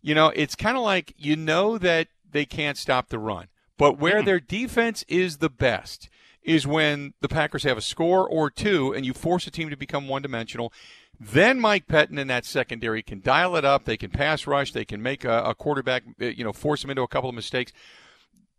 You 0.03 0.15
know, 0.15 0.33
it's 0.35 0.55
kind 0.55 0.77
of 0.77 0.83
like 0.83 1.15
you 1.17 1.37
know 1.37 1.79
that 1.79 2.09
they 2.31 2.45
can't 2.45 2.77
stop 2.77 3.09
the 3.09 3.19
run, 3.19 3.47
but 3.79 3.99
where 3.99 4.23
mm. 4.23 4.25
their 4.27 4.41
defense 4.41 5.05
is 5.09 5.39
the 5.39 5.49
best 5.49 6.11
is 6.43 6.67
when 6.67 7.15
the 7.21 7.29
Packers 7.29 7.63
have 7.63 7.79
a 7.79 7.83
score 7.83 8.29
or 8.29 8.51
two 8.51 8.93
and 8.93 9.07
you 9.07 9.15
force 9.15 9.47
a 9.47 9.51
team 9.51 9.71
to 9.71 9.77
become 9.77 10.09
one 10.09 10.23
dimensional. 10.23 10.73
Then 11.21 11.61
Mike 11.61 11.87
Pettine 11.87 12.19
in 12.19 12.29
that 12.29 12.45
secondary 12.45 13.03
can 13.03 13.21
dial 13.21 13.57
it 13.57 13.65
up. 13.65 13.85
They 13.85 13.97
can 13.97 14.11
pass 14.11 14.47
rush. 14.47 14.73
They 14.73 14.85
can 14.85 15.03
make 15.03 15.25
a, 15.25 15.43
a 15.43 15.55
quarterback, 15.55 16.05
uh, 16.21 16.27
you 16.27 16.45
know, 16.45 16.53
force 16.53 16.83
him 16.83 16.91
into 16.91 17.03
a 17.03 17.09
couple 17.09 17.29
of 17.29 17.37
mistakes. 17.37 17.73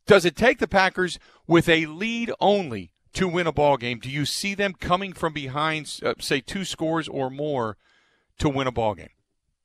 Does 0.07 0.23
it 0.23 0.35
take 0.35 0.59
the 0.59 0.67
Packers 0.67 1.19
with 1.47 1.67
a 1.67 1.85
lead 1.85 2.31
only 2.39 2.91
to 3.13 3.27
win 3.27 3.47
a 3.47 3.51
ball 3.51 3.77
game? 3.77 3.99
Do 3.99 4.09
you 4.09 4.25
see 4.25 4.55
them 4.55 4.73
coming 4.73 5.13
from 5.13 5.33
behind, 5.33 5.99
uh, 6.03 6.13
say 6.19 6.41
two 6.41 6.65
scores 6.65 7.07
or 7.07 7.29
more, 7.29 7.77
to 8.39 8.49
win 8.49 8.67
a 8.67 8.71
ball 8.71 8.95
game? 8.95 9.09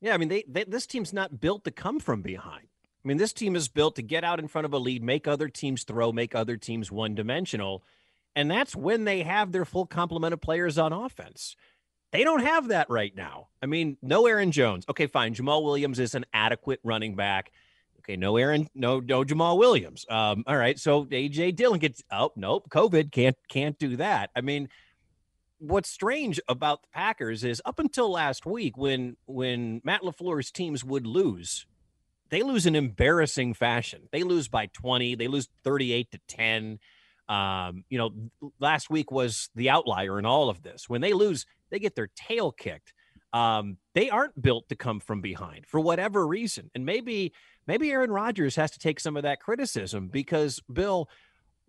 Yeah, 0.01 0.13
I 0.13 0.17
mean, 0.17 0.29
they, 0.29 0.43
they, 0.47 0.63
this 0.63 0.85
team's 0.85 1.13
not 1.13 1.39
built 1.39 1.63
to 1.63 1.71
come 1.71 1.99
from 1.99 2.21
behind. 2.21 2.67
I 3.03 3.07
mean, 3.07 3.17
this 3.17 3.33
team 3.33 3.55
is 3.55 3.67
built 3.67 3.95
to 3.97 4.01
get 4.01 4.23
out 4.23 4.39
in 4.39 4.47
front 4.47 4.65
of 4.65 4.73
a 4.73 4.79
lead, 4.79 5.03
make 5.03 5.27
other 5.27 5.47
teams 5.47 5.83
throw, 5.83 6.11
make 6.11 6.33
other 6.33 6.57
teams 6.57 6.91
one 6.91 7.13
dimensional, 7.13 7.83
and 8.35 8.49
that's 8.49 8.75
when 8.75 9.05
they 9.05 9.21
have 9.21 9.51
their 9.51 9.65
full 9.65 9.85
complement 9.85 10.33
of 10.33 10.41
players 10.41 10.77
on 10.77 10.91
offense. 10.91 11.55
They 12.11 12.23
don't 12.23 12.43
have 12.43 12.69
that 12.69 12.89
right 12.89 13.15
now. 13.15 13.49
I 13.61 13.65
mean, 13.65 13.97
no 14.01 14.25
Aaron 14.25 14.51
Jones. 14.51 14.85
Okay, 14.89 15.07
fine. 15.07 15.35
Jamaal 15.35 15.63
Williams 15.63 15.99
is 15.99 16.15
an 16.15 16.25
adequate 16.33 16.79
running 16.83 17.15
back. 17.15 17.51
Okay, 18.05 18.17
no 18.17 18.37
Aaron, 18.37 18.67
no 18.75 18.99
no 18.99 19.23
Jamaal 19.23 19.57
Williams. 19.57 20.05
Um, 20.09 20.43
all 20.45 20.57
right, 20.57 20.77
so 20.77 21.05
AJ 21.05 21.55
Dillon 21.55 21.79
gets 21.79 22.03
oh 22.11 22.31
nope, 22.35 22.69
COVID 22.69 23.11
can't 23.11 23.35
can't 23.49 23.77
do 23.79 23.95
that. 23.97 24.29
I 24.35 24.41
mean, 24.41 24.69
what's 25.57 25.89
strange 25.89 26.39
about 26.47 26.83
the 26.83 26.87
Packers 26.93 27.43
is 27.43 27.63
up 27.65 27.79
until 27.79 28.11
last 28.11 28.45
week 28.45 28.77
when 28.77 29.17
when 29.25 29.81
Matt 29.83 30.01
LaFleur's 30.03 30.51
teams 30.51 30.83
would 30.83 31.07
lose, 31.07 31.65
they 32.29 32.43
lose 32.43 32.67
in 32.67 32.75
embarrassing 32.75 33.55
fashion. 33.55 34.03
They 34.11 34.21
lose 34.21 34.47
by 34.47 34.67
20, 34.67 35.15
they 35.15 35.27
lose 35.27 35.49
38 35.63 36.11
to 36.11 36.19
10. 36.27 36.79
Um, 37.27 37.85
you 37.89 37.97
know, 37.97 38.51
last 38.59 38.91
week 38.91 39.11
was 39.11 39.49
the 39.55 39.71
outlier 39.71 40.19
in 40.19 40.27
all 40.27 40.49
of 40.49 40.61
this. 40.61 40.87
When 40.87 41.01
they 41.01 41.13
lose, 41.13 41.47
they 41.71 41.79
get 41.79 41.95
their 41.95 42.09
tail 42.15 42.51
kicked. 42.51 42.93
Um, 43.33 43.77
they 43.95 44.11
aren't 44.11 44.39
built 44.39 44.69
to 44.69 44.75
come 44.75 44.99
from 44.99 45.21
behind 45.21 45.65
for 45.65 45.79
whatever 45.79 46.25
reason. 46.25 46.69
And 46.75 46.85
maybe 46.85 47.33
maybe 47.67 47.91
Aaron 47.91 48.11
Rodgers 48.11 48.55
has 48.55 48.71
to 48.71 48.79
take 48.79 48.99
some 48.99 49.17
of 49.17 49.23
that 49.23 49.39
criticism 49.39 50.07
because 50.07 50.61
Bill, 50.71 51.09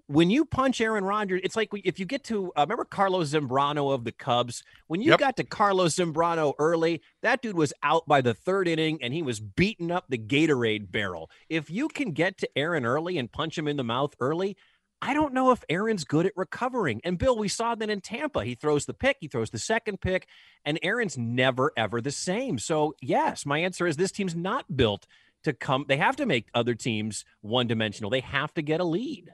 when 0.08 0.30
you 0.30 0.44
punch 0.44 0.80
Aaron 0.80 1.04
Rodgers, 1.04 1.40
it's 1.42 1.56
like 1.56 1.70
if 1.84 1.98
you 1.98 2.06
get 2.06 2.24
to 2.24 2.52
uh, 2.56 2.62
remember 2.62 2.84
Carlos 2.84 3.30
Zambrano 3.30 3.92
of 3.92 4.04
the 4.04 4.12
Cubs. 4.12 4.62
When 4.86 5.00
you 5.00 5.10
yep. 5.10 5.18
got 5.18 5.36
to 5.38 5.44
Carlos 5.44 5.96
Zambrano 5.96 6.54
early, 6.58 7.02
that 7.22 7.42
dude 7.42 7.56
was 7.56 7.72
out 7.82 8.06
by 8.06 8.20
the 8.20 8.34
third 8.34 8.68
inning 8.68 8.98
and 9.02 9.12
he 9.12 9.22
was 9.22 9.40
beating 9.40 9.90
up 9.90 10.04
the 10.08 10.18
Gatorade 10.18 10.92
barrel. 10.92 11.30
If 11.48 11.70
you 11.70 11.88
can 11.88 12.12
get 12.12 12.38
to 12.38 12.48
Aaron 12.56 12.86
early 12.86 13.18
and 13.18 13.30
punch 13.30 13.58
him 13.58 13.66
in 13.66 13.76
the 13.76 13.84
mouth 13.84 14.14
early, 14.20 14.56
I 15.02 15.12
don't 15.12 15.34
know 15.34 15.50
if 15.50 15.62
Aaron's 15.68 16.04
good 16.04 16.26
at 16.26 16.32
recovering. 16.36 17.00
And 17.04 17.18
Bill, 17.18 17.36
we 17.36 17.48
saw 17.48 17.74
that 17.74 17.90
in 17.90 18.00
Tampa. 18.00 18.44
He 18.44 18.54
throws 18.54 18.86
the 18.86 18.94
pick, 18.94 19.18
he 19.20 19.28
throws 19.28 19.50
the 19.50 19.58
second 19.58 20.00
pick, 20.00 20.26
and 20.64 20.78
Aaron's 20.82 21.18
never 21.18 21.72
ever 21.76 22.00
the 22.00 22.10
same. 22.10 22.58
So 22.58 22.94
yes, 23.00 23.44
my 23.44 23.58
answer 23.58 23.86
is 23.86 23.96
this 23.96 24.12
team's 24.12 24.34
not 24.34 24.76
built 24.76 25.06
to 25.45 25.52
come. 25.52 25.87
They 25.88 25.97
have 25.97 26.16
to 26.16 26.26
make 26.26 26.49
other 26.55 26.75
teams 26.75 27.25
one 27.40 27.66
dimensional. 27.66 28.11
They 28.11 28.21
have 28.21 28.52
to 28.55 28.62
get 28.62 28.81
a 28.81 28.85
lead. 28.85 29.31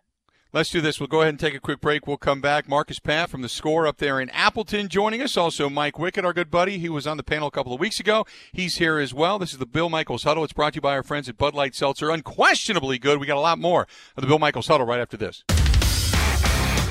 Let's 0.54 0.68
do 0.68 0.82
this. 0.82 1.00
We'll 1.00 1.06
go 1.06 1.22
ahead 1.22 1.30
and 1.30 1.40
take 1.40 1.54
a 1.54 1.60
quick 1.60 1.80
break. 1.80 2.06
We'll 2.06 2.18
come 2.18 2.42
back. 2.42 2.68
Marcus 2.68 2.98
Pat 2.98 3.30
from 3.30 3.40
the 3.40 3.48
score 3.48 3.86
up 3.86 3.96
there 3.96 4.20
in 4.20 4.28
Appleton 4.30 4.88
joining 4.88 5.22
us. 5.22 5.34
Also, 5.38 5.70
Mike 5.70 5.94
Wickett, 5.94 6.24
our 6.24 6.34
good 6.34 6.50
buddy. 6.50 6.76
He 6.76 6.90
was 6.90 7.06
on 7.06 7.16
the 7.16 7.22
panel 7.22 7.48
a 7.48 7.50
couple 7.50 7.72
of 7.72 7.80
weeks 7.80 7.98
ago. 7.98 8.26
He's 8.52 8.76
here 8.76 8.98
as 8.98 9.14
well. 9.14 9.38
This 9.38 9.52
is 9.52 9.58
the 9.58 9.64
Bill 9.64 9.88
Michaels 9.88 10.24
Huddle. 10.24 10.44
It's 10.44 10.52
brought 10.52 10.74
to 10.74 10.76
you 10.76 10.80
by 10.82 10.92
our 10.92 11.02
friends 11.02 11.26
at 11.26 11.38
Bud 11.38 11.54
Light 11.54 11.74
Seltzer. 11.74 12.10
Unquestionably 12.10 12.98
good. 12.98 13.18
We 13.18 13.26
got 13.26 13.38
a 13.38 13.40
lot 13.40 13.58
more 13.58 13.86
of 14.14 14.20
the 14.20 14.26
Bill 14.26 14.38
Michaels 14.38 14.66
Huddle 14.66 14.86
right 14.86 15.00
after 15.00 15.16
this. 15.16 15.42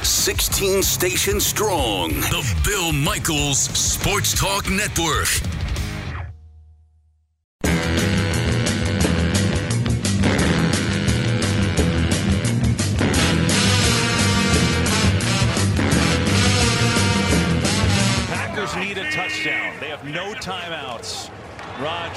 16 0.02 0.82
stations 0.82 1.46
strong. 1.46 2.10
The 2.10 2.62
Bill 2.66 2.92
Michaels 2.92 3.60
Sports 3.60 4.34
Talk 4.34 4.68
Network. 4.72 5.28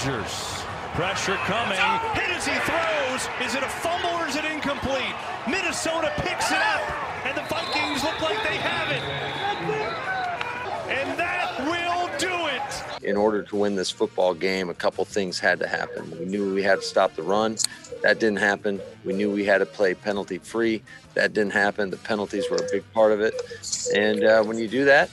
Rodgers. 0.04 0.62
Pressure 0.94 1.36
coming. 1.46 1.78
Hit 2.12 2.28
as 2.30 2.46
he 2.46 2.52
throws. 2.52 3.48
Is 3.48 3.54
it 3.54 3.62
a 3.62 3.68
fumble 3.68 4.10
or 4.10 4.28
is 4.28 4.36
it 4.36 4.44
incomplete? 4.44 5.14
Minnesota 5.48 6.12
picks 6.16 6.50
it 6.50 6.58
up, 6.58 7.24
and 7.24 7.36
the 7.36 7.42
Vikings 7.42 8.04
look 8.04 8.20
like 8.20 8.42
they 8.42 8.56
have 8.56 8.90
it. 8.90 9.02
And 10.92 11.18
that 11.18 11.58
will 11.60 12.18
do 12.18 12.48
it. 12.48 13.02
In 13.02 13.16
order 13.16 13.42
to 13.44 13.56
win 13.56 13.76
this 13.76 13.90
football 13.90 14.34
game, 14.34 14.68
a 14.68 14.74
couple 14.74 15.06
things 15.06 15.38
had 15.38 15.58
to 15.60 15.66
happen. 15.66 16.10
We 16.18 16.26
knew 16.26 16.54
we 16.54 16.62
had 16.62 16.80
to 16.80 16.86
stop 16.86 17.16
the 17.16 17.22
run. 17.22 17.56
That 18.02 18.20
didn't 18.20 18.40
happen. 18.40 18.80
We 19.04 19.14
knew 19.14 19.30
we 19.30 19.44
had 19.46 19.58
to 19.58 19.66
play 19.66 19.94
penalty 19.94 20.36
free. 20.36 20.82
That 21.14 21.32
didn't 21.32 21.54
happen. 21.54 21.88
The 21.88 21.96
penalties 21.96 22.50
were 22.50 22.58
a 22.58 22.68
big 22.70 22.84
part 22.92 23.12
of 23.12 23.20
it. 23.20 23.34
And 23.94 24.22
uh, 24.22 24.42
when 24.42 24.58
you 24.58 24.68
do 24.68 24.84
that, 24.84 25.08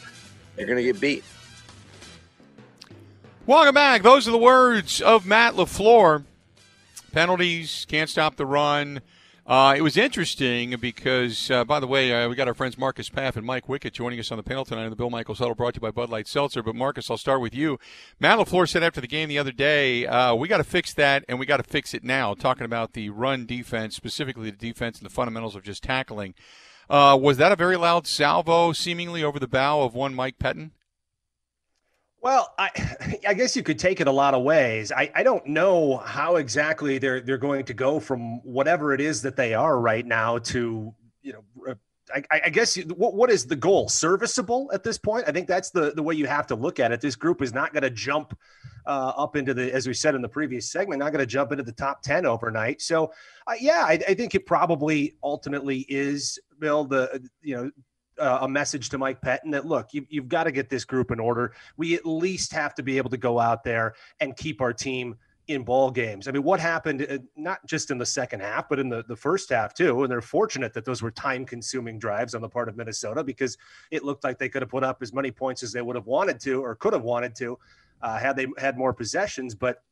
you're 0.58 0.68
going 0.68 0.78
to 0.78 0.84
get 0.84 1.00
beat. 1.00 1.24
Welcome 3.52 3.76
back. 3.76 4.02
Those 4.02 4.30
are 4.30 4.32
the 4.32 4.38
words 4.38 5.02
of 5.02 5.26
Matt 5.26 5.56
LaFleur. 5.56 6.24
Penalties, 7.12 7.86
can't 7.90 8.10
stop 8.10 8.38
the 8.38 8.46
run. 8.46 9.02
Uh, 9.46 9.76
it 9.78 9.82
was 9.82 9.98
interesting 9.98 10.78
because, 10.80 11.52
uh, 11.52 11.66
by 11.66 11.82
the 11.82 11.86
way, 11.86 12.14
uh, 12.14 12.30
we 12.30 12.36
got 12.36 12.48
our 12.48 12.54
friends 12.54 12.78
Marcus 12.78 13.10
Paff 13.10 13.36
and 13.36 13.46
Mike 13.46 13.68
Wickett 13.68 13.92
joining 13.92 14.22
us 14.22 14.32
on 14.32 14.38
the 14.38 14.44
panel 14.44 14.64
tonight 14.64 14.86
on 14.86 14.90
the 14.90 14.96
Bill 14.96 15.10
Michaels 15.10 15.40
Huddle 15.40 15.54
brought 15.54 15.74
to 15.74 15.80
you 15.80 15.82
by 15.82 15.92
Bud 15.92 16.10
Light 16.10 16.30
Seltzer. 16.30 16.64
But, 16.64 16.76
Marcus, 16.76 17.12
I'll 17.12 17.18
start 17.18 17.42
with 17.42 17.54
you. 17.54 17.78
Matt 18.22 18.40
LaFleur 18.40 18.70
said 18.70 18.84
after 18.84 19.02
the 19.02 19.06
game 19.08 19.28
the 19.28 19.38
other 19.38 19.52
day, 19.52 20.06
uh, 20.06 20.34
we 20.34 20.48
got 20.48 20.60
to 20.60 20.64
fix 20.64 20.94
that 20.94 21.26
and 21.28 21.38
we 21.38 21.46
got 21.46 21.58
to 21.58 21.64
fix 21.64 21.94
it 21.94 22.06
now, 22.06 22.34
talking 22.34 22.64
about 22.64 22.94
the 22.94 23.10
run 23.10 23.46
defense, 23.46 23.98
specifically 23.98 24.50
the 24.50 24.56
defense 24.56 24.98
and 24.98 25.06
the 25.06 25.14
fundamentals 25.14 25.58
of 25.58 25.64
just 25.64 25.84
tackling. 25.84 26.36
Uh, 26.90 27.20
was 27.22 27.36
that 27.36 27.52
a 27.52 27.58
very 27.58 27.76
loud 27.76 28.08
salvo, 28.08 28.72
seemingly 28.72 29.26
over 29.26 29.40
the 29.40 29.46
bow 29.46 29.82
of 29.82 29.94
one 29.94 30.16
Mike 30.16 30.40
Pettine? 30.40 30.72
Well, 32.22 32.54
I, 32.58 32.70
I 33.28 33.34
guess 33.34 33.56
you 33.56 33.64
could 33.64 33.80
take 33.80 34.00
it 34.00 34.08
a 34.08 34.12
lot 34.12 34.34
of 34.34 34.44
ways. 34.44 34.92
I, 34.92 35.12
I 35.16 35.24
don't 35.24 35.46
know 35.48 35.98
how 35.98 36.38
exactly 36.38 36.98
they're 36.98 37.22
they're 37.22 37.38
going 37.38 37.66
to 37.66 37.74
go 37.74 38.00
from 38.00 38.42
whatever 38.44 38.94
it 38.94 39.02
is 39.02 39.22
that 39.24 39.36
they 39.36 39.54
are 39.54 39.80
right 39.80 40.06
now 40.06 40.38
to 40.38 40.94
you 41.22 41.34
know. 41.34 41.76
I, 42.14 42.42
I 42.46 42.50
guess 42.50 42.76
what 42.76 43.14
what 43.14 43.32
is 43.32 43.46
the 43.46 43.56
goal? 43.56 43.88
Serviceable 43.88 44.70
at 44.74 44.84
this 44.84 44.98
point. 44.98 45.24
I 45.28 45.32
think 45.32 45.48
that's 45.48 45.70
the 45.70 45.94
the 45.94 46.04
way 46.04 46.14
you 46.14 46.28
have 46.28 46.46
to 46.48 46.56
look 46.56 46.78
at 46.78 46.92
it. 46.92 47.00
This 47.00 47.16
group 47.16 47.42
is 47.42 47.54
not 47.54 47.72
going 47.72 47.84
to 47.84 47.90
jump 47.90 48.38
uh, 48.86 49.14
up 49.16 49.38
into 49.38 49.54
the, 49.54 49.74
as 49.74 49.88
we 49.88 49.94
said 49.94 50.14
in 50.16 50.22
the 50.22 50.28
previous 50.28 50.70
segment, 50.70 51.00
not 51.00 51.14
going 51.14 51.22
to 51.22 51.26
jump 51.26 51.54
into 51.54 51.64
the 51.64 51.72
top 51.72 52.02
ten 52.02 52.26
overnight. 52.26 52.82
So, 52.82 53.14
uh, 53.48 53.54
yeah, 53.62 53.86
I, 53.86 53.94
I 54.10 54.14
think 54.14 54.36
it 54.36 54.46
probably 54.46 55.16
ultimately 55.24 55.86
is 55.88 56.38
Bill 56.60 56.84
the 56.84 57.26
you 57.42 57.56
know 57.56 57.72
uh, 58.22 58.40
a 58.42 58.48
message 58.48 58.90
to 58.90 58.98
Mike 58.98 59.20
Pettine 59.22 59.52
that 59.52 59.66
look, 59.66 59.94
you, 59.94 60.06
you've 60.10 60.30
got 60.30 60.44
to 60.46 60.52
get 60.52 60.70
this 60.70 60.86
group 60.86 61.12
in 61.12 61.20
order. 61.20 61.54
We 61.76 61.96
at 61.96 62.06
least 62.06 62.54
have 62.54 62.76
to 62.76 62.84
be 62.84 62.98
able 62.98 63.10
to 63.10 63.18
go 63.18 63.40
out 63.40 63.64
there 63.64 63.96
and 64.20 64.38
keep 64.38 64.62
our 64.62 64.72
team 64.72 65.16
in 65.48 65.64
ball 65.64 65.92
games. 65.92 66.28
I 66.28 66.32
mean, 66.32 66.44
what 66.44 66.60
happened 66.60 67.06
uh, 67.10 67.18
not 67.36 67.66
just 67.66 67.92
in 67.92 67.98
the 67.98 68.06
second 68.06 68.42
half, 68.42 68.70
but 68.70 68.80
in 68.80 68.90
the, 68.90 69.04
the 69.08 69.16
first 69.16 69.50
half 69.50 69.74
too. 69.74 70.04
And 70.04 70.12
they're 70.12 70.22
fortunate 70.22 70.74
that 70.74 70.86
those 70.86 71.02
were 71.02 71.12
time 71.12 71.46
consuming 71.46 71.98
drives 71.98 72.36
on 72.36 72.42
the 72.42 72.50
part 72.50 72.70
of 72.70 72.78
Minnesota 72.78 73.24
because 73.24 73.58
it 73.90 74.04
looked 74.04 74.24
like 74.24 74.38
they 74.38 74.50
could 74.50 74.62
have 74.62 74.70
put 74.70 74.84
up 74.84 75.02
as 75.02 75.14
many 75.14 75.32
points 75.32 75.64
as 75.64 75.74
they 75.74 75.82
would 75.82 75.96
have 75.96 76.06
wanted 76.06 76.40
to 76.42 76.64
or 76.64 76.76
could 76.76 76.94
have 76.94 77.04
wanted 77.04 77.36
to 77.36 77.58
uh, 78.02 78.18
had 78.18 78.36
they 78.36 78.48
had 78.58 78.78
more 78.78 78.94
possessions. 78.94 79.56
But 79.56 79.84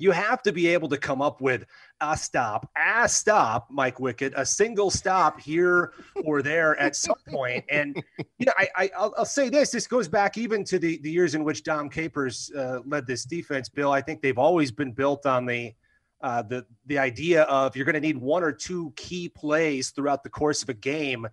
you 0.00 0.10
have 0.10 0.42
to 0.42 0.52
be 0.52 0.66
able 0.68 0.88
to 0.88 0.96
come 0.96 1.20
up 1.20 1.40
with 1.40 1.64
a 2.00 2.16
stop, 2.16 2.70
a 2.76 3.08
stop, 3.08 3.68
Mike 3.70 3.98
Wickett, 3.98 4.32
a 4.36 4.46
single 4.46 4.90
stop 4.90 5.40
here 5.40 5.92
or 6.24 6.42
there 6.42 6.78
at 6.80 6.96
some 6.96 7.18
point. 7.28 7.64
And 7.70 8.02
you 8.38 8.46
know, 8.46 8.52
I, 8.58 8.90
I 8.98 9.06
will 9.06 9.24
say 9.24 9.48
this: 9.48 9.70
this 9.70 9.86
goes 9.86 10.08
back 10.08 10.38
even 10.38 10.64
to 10.64 10.78
the 10.78 10.98
the 10.98 11.10
years 11.10 11.34
in 11.34 11.44
which 11.44 11.62
Dom 11.62 11.88
Capers 11.88 12.50
uh, 12.56 12.80
led 12.86 13.06
this 13.06 13.24
defense. 13.24 13.68
Bill, 13.68 13.92
I 13.92 14.00
think 14.00 14.22
they've 14.22 14.38
always 14.38 14.70
been 14.70 14.92
built 14.92 15.26
on 15.26 15.46
the 15.46 15.74
uh, 16.22 16.42
the 16.42 16.66
the 16.86 16.98
idea 16.98 17.42
of 17.44 17.76
you're 17.76 17.84
going 17.84 17.94
to 17.94 18.00
need 18.00 18.18
one 18.18 18.42
or 18.42 18.52
two 18.52 18.92
key 18.96 19.28
plays 19.28 19.90
throughout 19.90 20.22
the 20.22 20.30
course 20.30 20.62
of 20.62 20.68
a 20.68 20.74
game 20.74 21.26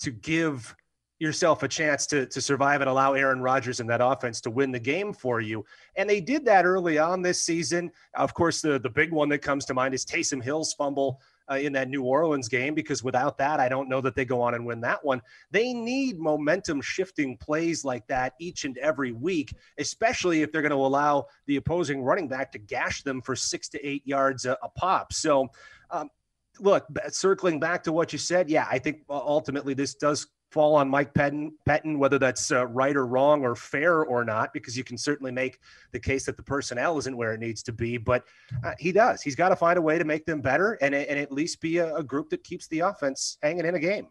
to 0.00 0.10
give 0.10 0.74
yourself 1.22 1.62
a 1.62 1.68
chance 1.68 2.04
to, 2.08 2.26
to 2.26 2.40
survive 2.40 2.80
and 2.80 2.90
allow 2.90 3.14
Aaron 3.14 3.40
Rodgers 3.40 3.78
and 3.78 3.88
that 3.88 4.00
offense 4.02 4.40
to 4.40 4.50
win 4.50 4.72
the 4.72 4.80
game 4.80 5.12
for 5.12 5.40
you. 5.40 5.64
And 5.94 6.10
they 6.10 6.20
did 6.20 6.44
that 6.46 6.64
early 6.64 6.98
on 6.98 7.22
this 7.22 7.40
season. 7.40 7.92
Of 8.14 8.34
course, 8.34 8.60
the, 8.60 8.80
the 8.80 8.90
big 8.90 9.12
one 9.12 9.28
that 9.28 9.38
comes 9.38 9.64
to 9.66 9.74
mind 9.74 9.94
is 9.94 10.04
Taysom 10.04 10.42
Hill's 10.42 10.74
fumble 10.74 11.20
uh, 11.48 11.54
in 11.54 11.72
that 11.74 11.88
New 11.88 12.02
Orleans 12.02 12.48
game, 12.48 12.74
because 12.74 13.04
without 13.04 13.38
that, 13.38 13.60
I 13.60 13.68
don't 13.68 13.88
know 13.88 14.00
that 14.00 14.16
they 14.16 14.24
go 14.24 14.42
on 14.42 14.54
and 14.54 14.66
win 14.66 14.80
that 14.80 15.04
one. 15.04 15.22
They 15.52 15.72
need 15.72 16.18
momentum 16.18 16.80
shifting 16.80 17.36
plays 17.36 17.84
like 17.84 18.04
that 18.08 18.32
each 18.40 18.64
and 18.64 18.76
every 18.78 19.12
week, 19.12 19.54
especially 19.78 20.42
if 20.42 20.50
they're 20.50 20.60
going 20.60 20.70
to 20.70 20.76
allow 20.76 21.26
the 21.46 21.56
opposing 21.56 22.02
running 22.02 22.26
back 22.26 22.50
to 22.52 22.58
gash 22.58 23.02
them 23.02 23.22
for 23.22 23.36
six 23.36 23.68
to 23.70 23.86
eight 23.86 24.02
yards 24.04 24.44
a, 24.44 24.58
a 24.62 24.68
pop. 24.70 25.12
So, 25.12 25.50
um, 25.90 26.10
look, 26.58 26.84
circling 27.10 27.60
back 27.60 27.84
to 27.84 27.92
what 27.92 28.12
you 28.12 28.18
said, 28.18 28.50
yeah, 28.50 28.66
I 28.68 28.78
think 28.80 29.02
ultimately 29.08 29.74
this 29.74 29.94
does 29.94 30.26
fall 30.52 30.74
on 30.76 30.88
Mike 30.88 31.14
Pettine, 31.14 31.52
Pettine 31.66 31.98
whether 31.98 32.18
that's 32.18 32.52
uh, 32.52 32.66
right 32.66 32.94
or 32.94 33.06
wrong 33.06 33.42
or 33.42 33.54
fair 33.54 34.04
or 34.04 34.24
not, 34.24 34.52
because 34.52 34.76
you 34.76 34.84
can 34.84 34.98
certainly 34.98 35.32
make 35.32 35.58
the 35.92 35.98
case 35.98 36.26
that 36.26 36.36
the 36.36 36.42
personnel 36.42 36.98
isn't 36.98 37.16
where 37.16 37.32
it 37.32 37.40
needs 37.40 37.62
to 37.64 37.72
be. 37.72 37.96
But 37.96 38.24
uh, 38.64 38.74
he 38.78 38.92
does. 38.92 39.22
He's 39.22 39.36
got 39.36 39.48
to 39.48 39.56
find 39.56 39.78
a 39.78 39.82
way 39.82 39.98
to 39.98 40.04
make 40.04 40.26
them 40.26 40.40
better 40.40 40.74
and, 40.80 40.94
and 40.94 41.18
at 41.18 41.32
least 41.32 41.60
be 41.60 41.78
a, 41.78 41.94
a 41.96 42.02
group 42.02 42.30
that 42.30 42.44
keeps 42.44 42.68
the 42.68 42.80
offense 42.80 43.38
hanging 43.42 43.66
in 43.66 43.74
a 43.74 43.80
game. 43.80 44.08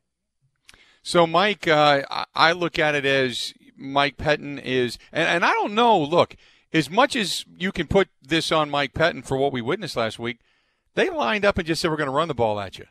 So, 1.03 1.25
Mike, 1.25 1.67
uh, 1.67 2.03
I 2.35 2.51
look 2.51 2.77
at 2.77 2.93
it 2.93 3.05
as 3.05 3.53
Mike 3.75 4.17
Pettine 4.17 4.61
is, 4.63 4.97
and, 5.11 5.27
and 5.27 5.45
I 5.45 5.51
don't 5.53 5.73
know, 5.73 5.99
look, 5.99 6.35
as 6.73 6.89
much 6.89 7.15
as 7.15 7.43
you 7.57 7.71
can 7.71 7.87
put 7.87 8.09
this 8.21 8.51
on 8.51 8.69
Mike 8.69 8.93
Pettine 8.93 9.25
for 9.25 9.37
what 9.37 9.51
we 9.51 9.61
witnessed 9.61 9.97
last 9.97 10.19
week, 10.19 10.39
they 10.93 11.09
lined 11.09 11.45
up 11.45 11.57
and 11.57 11.67
just 11.67 11.81
said, 11.81 11.89
we're 11.89 11.97
going 11.97 12.07
to 12.07 12.15
run 12.15 12.27
the 12.27 12.33
ball 12.33 12.59
at 12.59 12.77
you. 12.77 12.85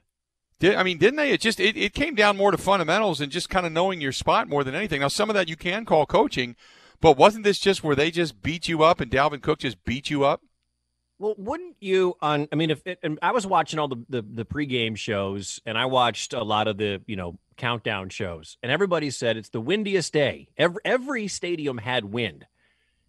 Did, 0.60 0.74
I 0.74 0.82
mean, 0.82 0.98
didn't 0.98 1.16
they? 1.16 1.32
It 1.32 1.40
just 1.40 1.58
it, 1.58 1.76
it 1.76 1.94
came 1.94 2.14
down 2.14 2.36
more 2.36 2.50
to 2.50 2.58
fundamentals 2.58 3.20
and 3.20 3.32
just 3.32 3.48
kind 3.48 3.64
of 3.64 3.72
knowing 3.72 4.00
your 4.00 4.12
spot 4.12 4.46
more 4.46 4.62
than 4.62 4.74
anything. 4.74 5.00
Now, 5.00 5.08
some 5.08 5.30
of 5.30 5.34
that 5.34 5.48
you 5.48 5.56
can 5.56 5.86
call 5.86 6.04
coaching, 6.04 6.54
but 7.00 7.16
wasn't 7.16 7.44
this 7.44 7.58
just 7.58 7.82
where 7.82 7.96
they 7.96 8.10
just 8.10 8.42
beat 8.42 8.68
you 8.68 8.82
up 8.82 9.00
and 9.00 9.10
Dalvin 9.10 9.40
Cook 9.40 9.60
just 9.60 9.82
beat 9.84 10.10
you 10.10 10.24
up? 10.24 10.42
Well, 11.18 11.34
wouldn't 11.38 11.76
you 11.80 12.14
on? 12.20 12.46
I 12.52 12.56
mean, 12.56 12.70
if 12.70 12.86
it, 12.86 12.98
and 13.02 13.18
I 13.22 13.32
was 13.32 13.46
watching 13.46 13.78
all 13.78 13.88
the, 13.88 14.04
the 14.10 14.22
the 14.22 14.44
pregame 14.44 14.96
shows, 14.98 15.60
and 15.64 15.78
I 15.78 15.86
watched 15.86 16.34
a 16.34 16.44
lot 16.44 16.68
of 16.68 16.76
the 16.76 17.00
you 17.06 17.16
know 17.16 17.38
countdown 17.56 18.10
shows, 18.10 18.58
and 18.62 18.70
everybody 18.70 19.10
said 19.10 19.38
it's 19.38 19.48
the 19.48 19.60
windiest 19.62 20.12
day. 20.12 20.48
Every 20.58 20.80
every 20.84 21.28
stadium 21.28 21.78
had 21.78 22.04
wind, 22.04 22.46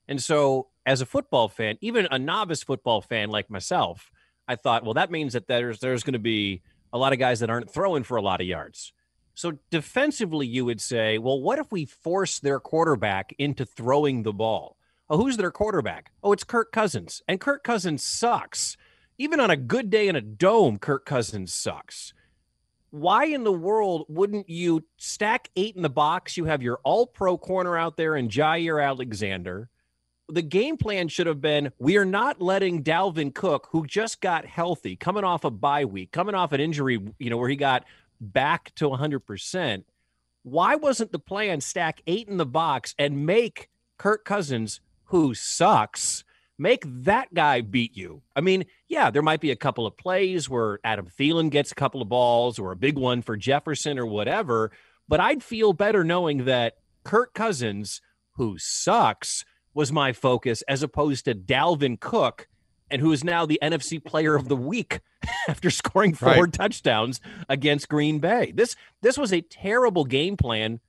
and 0.08 0.24
so 0.24 0.68
as 0.86 1.02
a 1.02 1.06
football 1.06 1.50
fan, 1.50 1.78
even 1.82 2.08
a 2.12 2.18
novice 2.18 2.64
football 2.64 3.02
fan 3.02 3.30
like 3.30 3.50
myself, 3.50 4.10
I 4.48 4.56
thought, 4.56 4.84
well, 4.84 4.96
that 4.96 5.12
means 5.12 5.34
that 5.34 5.48
there's 5.48 5.80
there's 5.80 6.04
going 6.04 6.14
to 6.14 6.20
be 6.20 6.62
a 6.94 6.98
lot 6.98 7.14
of 7.14 7.20
guys 7.20 7.40
that 7.40 7.50
aren't 7.50 7.72
throwing 7.72 8.04
for 8.04 8.18
a 8.18 8.22
lot 8.22 8.42
of 8.42 8.48
yards. 8.48 8.94
So 9.34 9.54
defensively, 9.70 10.46
you 10.46 10.66
would 10.66 10.82
say, 10.82 11.18
well, 11.18 11.42
what 11.42 11.60
if 11.60 11.72
we 11.72 11.86
force 11.86 12.40
their 12.40 12.60
quarterback 12.60 13.34
into 13.38 13.66
throwing 13.66 14.24
the 14.24 14.34
ball? 14.34 14.78
Oh, 15.10 15.18
who's 15.18 15.38
their 15.38 15.52
quarterback? 15.52 16.12
Oh, 16.24 16.32
it's 16.32 16.44
Kirk 16.44 16.72
Cousins. 16.72 17.22
And 17.28 17.40
Kirk 17.40 17.64
Cousins 17.64 18.04
sucks. 18.04 18.78
Even 19.18 19.40
on 19.40 19.50
a 19.50 19.58
good 19.58 19.90
day 19.90 20.08
in 20.08 20.16
a 20.16 20.22
dome, 20.22 20.78
Kirk 20.78 21.06
Cousins 21.06 21.54
sucks. 21.54 22.14
Why 22.92 23.26
in 23.26 23.44
the 23.44 23.54
world 23.54 24.06
wouldn't 24.10 24.50
you 24.50 24.84
stack 24.98 25.50
eight 25.56 25.76
in 25.76 25.82
the 25.82 25.90
box? 25.90 26.36
You 26.36 26.46
have 26.46 26.62
your 26.62 26.80
all 26.84 27.08
pro 27.08 27.38
corner 27.38 27.78
out 27.78 27.96
there 27.96 28.16
and 28.16 28.30
Jaire 28.30 28.86
Alexander 28.86 29.70
the 30.32 30.42
game 30.42 30.78
plan 30.78 31.08
should 31.08 31.28
have 31.28 31.42
been 31.42 31.72
we 31.78 31.98
are 31.98 32.06
not 32.06 32.42
letting 32.42 32.84
Dalvin 32.84 33.34
Cook, 33.34 33.68
who 33.72 33.86
just 33.86 34.22
got 34.22 34.46
healthy, 34.46 34.96
coming 34.96 35.24
off 35.24 35.44
a 35.44 35.52
bye 35.52 35.86
week, 35.86 36.12
coming 36.12 36.36
off 36.36 36.52
an 36.52 36.62
injury, 36.62 37.00
you 37.20 37.30
know, 37.30 37.38
where 37.38 37.50
he 37.50 37.56
got 37.56 37.84
back 38.20 38.74
to 38.76 38.86
100%. 38.86 39.84
Why 40.44 40.76
wasn't 40.76 41.12
the 41.12 41.20
plan 41.20 41.62
stack 41.62 42.02
eight 42.08 42.28
in 42.28 42.38
the 42.38 42.46
box 42.46 42.96
and 42.98 43.26
make 43.26 43.70
Kirk 43.98 44.26
Cousins, 44.26 44.80
who 45.06 45.34
sucks, 45.34 46.24
make 46.58 46.84
that 46.88 47.34
guy 47.34 47.62
beat 47.62 47.96
you? 47.96 48.22
I 48.36 48.42
mean, 48.42 48.66
yeah, 48.88 49.12
there 49.12 49.22
might 49.22 49.42
be 49.42 49.52
a 49.52 49.56
couple 49.56 49.86
of 49.86 49.98
plays 49.98 50.50
where 50.50 50.80
Adam 50.84 51.08
Thielen 51.08 51.50
gets 51.50 51.72
a 51.72 51.76
couple 51.76 52.02
of 52.02 52.10
balls 52.10 52.58
or 52.58 52.72
a 52.72 52.78
big 52.78 52.98
one 52.98 53.22
for 53.22 53.38
Jefferson 53.38 54.00
or 54.00 54.06
whatever, 54.06 54.72
but 55.08 55.20
I'd 55.20 55.44
feel 55.44 55.74
better 55.74 56.04
knowing 56.04 56.46
that 56.46 56.78
Kirk 57.04 57.34
Cousins, 57.34 58.02
who 58.34 58.58
sucks, 58.58 59.46
was 59.74 59.92
my 59.92 60.14
focus 60.14 60.62
as 60.68 60.84
opposed 60.84 61.26
to 61.26 61.36
Dalvin 61.36 62.00
Cook, 62.00 62.48
and 62.90 63.02
who 63.02 63.12
is 63.12 63.24
now 63.24 63.46
the 63.46 63.60
NFC 63.62 64.04
Player 64.04 64.36
of 64.36 64.48
the 64.48 64.56
Week 64.56 65.00
after 65.48 65.70
scoring 65.70 66.14
four 66.14 66.44
right. 66.44 66.54
touchdowns 66.54 67.22
against 67.48 67.90
Green 67.90 68.20
Bay. 68.20 68.52
This 68.54 68.76
this 69.02 69.18
was 69.18 69.32
a 69.32 69.42
terrible 69.42 70.06
game 70.06 70.38
plan 70.38 70.80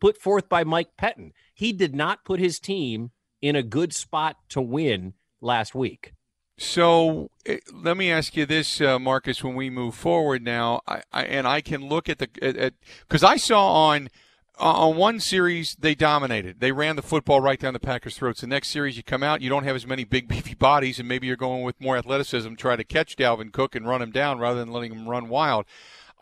put 0.00 0.16
forth 0.16 0.48
by 0.48 0.64
Mike 0.64 0.96
Pettine. 0.96 1.32
He 1.54 1.72
did 1.72 1.94
not 1.94 2.24
put 2.24 2.40
his 2.40 2.58
team 2.58 3.10
in 3.42 3.56
a 3.56 3.62
good 3.62 3.92
spot 3.92 4.36
to 4.50 4.60
win 4.60 5.14
last 5.40 5.74
week. 5.74 6.14
So 6.58 7.30
eh, 7.46 7.58
let 7.72 7.96
me 7.96 8.10
ask 8.10 8.36
you 8.36 8.44
this, 8.44 8.80
uh, 8.80 8.98
Marcus. 8.98 9.42
When 9.42 9.54
we 9.54 9.70
move 9.70 9.94
forward 9.94 10.42
now, 10.42 10.82
I, 10.86 11.02
I, 11.12 11.24
and 11.24 11.46
I 11.46 11.60
can 11.60 11.88
look 11.88 12.08
at 12.08 12.18
the 12.18 12.72
because 13.08 13.24
I 13.24 13.36
saw 13.36 13.88
on 13.88 14.08
Uh, 14.60 14.88
on 14.88 14.96
one 14.96 15.18
series 15.18 15.74
they 15.80 15.94
dominated. 15.94 16.60
They 16.60 16.70
ran 16.70 16.96
the 16.96 17.02
football 17.02 17.40
right 17.40 17.58
down 17.58 17.72
the 17.72 17.80
Packers' 17.80 18.18
throats. 18.18 18.42
The 18.42 18.46
next 18.46 18.68
series 18.68 18.94
you 18.94 19.02
come 19.02 19.22
out, 19.22 19.40
you 19.40 19.48
don't 19.48 19.64
have 19.64 19.74
as 19.74 19.86
many 19.86 20.04
big 20.04 20.28
beefy 20.28 20.54
bodies, 20.54 20.98
and 20.98 21.08
maybe 21.08 21.26
you're 21.26 21.36
going 21.36 21.62
with 21.62 21.80
more 21.80 21.96
athleticism, 21.96 22.54
try 22.56 22.76
to 22.76 22.84
catch 22.84 23.16
Dalvin 23.16 23.52
Cook 23.52 23.74
and 23.74 23.88
run 23.88 24.02
him 24.02 24.10
down 24.10 24.38
rather 24.38 24.60
than 24.60 24.70
letting 24.70 24.92
him 24.92 25.08
run 25.08 25.30
wild. 25.30 25.64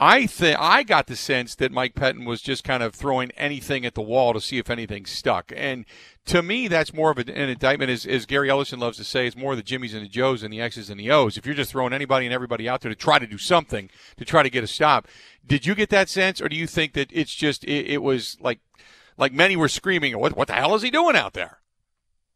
I 0.01 0.27
think 0.27 0.57
I 0.61 0.85
got 0.85 1.09
the 1.09 1.17
sense 1.17 1.57
that 1.57 1.73
Mike 1.73 1.95
Pettine 1.95 2.25
was 2.25 2.41
just 2.41 2.63
kind 2.63 2.85
of 2.85 2.95
throwing 2.95 3.33
anything 3.33 3.85
at 3.85 3.95
the 3.95 4.01
wall 4.01 4.33
to 4.33 4.41
see 4.41 4.59
if 4.59 4.71
anything 4.71 5.07
stuck. 5.07 5.53
And 5.57 5.85
to 6.27 6.41
me, 6.41 6.69
that's 6.69 6.95
more 6.95 7.11
of 7.11 7.19
an 7.19 7.29
indictment, 7.29 7.91
as, 7.91 8.07
as 8.07 8.25
Gary 8.25 8.49
Ellerson 8.49 8.79
loves 8.79 8.97
to 8.99 9.05
say, 9.05 9.27
it's 9.27 9.37
more 9.37 9.57
the 9.57 9.63
Jimmies 9.63 9.95
and 9.95 10.05
the 10.05 10.09
Joes 10.09 10.45
and 10.45 10.53
the 10.53 10.61
X's 10.61 10.89
and 10.89 11.01
the 11.01 11.11
O's. 11.11 11.37
If 11.37 11.47
you're 11.47 11.55
just 11.55 11.73
throwing 11.73 11.93
anybody 11.93 12.27
and 12.27 12.33
everybody 12.33 12.69
out 12.69 12.81
there 12.83 12.91
to 12.91 12.97
try 12.97 13.19
to 13.19 13.27
do 13.27 13.39
something, 13.39 13.91
to 14.17 14.25
try 14.25 14.45
to 14.45 14.51
get 14.51 14.63
a 14.63 14.69
stop, 14.69 15.09
did 15.45 15.67
you 15.67 15.75
get 15.75 15.91
that 15.91 16.09
sense, 16.09 16.41
or 16.41 16.49
do 16.49 16.55
you 16.55 16.69
think 16.69 16.93
that 16.93 17.11
it's 17.13 17.35
just 17.35 17.65
it, 17.65 17.87
it 17.87 18.03
was 18.03 18.37
like 18.41 18.61
like 19.17 19.33
many 19.33 19.57
were 19.57 19.69
screaming, 19.69 20.17
"What 20.19 20.37
what 20.37 20.47
the 20.47 20.55
hell 20.55 20.75
is 20.77 20.83
he 20.83 20.91
doing 20.91 21.17
out 21.17 21.33
there?" 21.33 21.59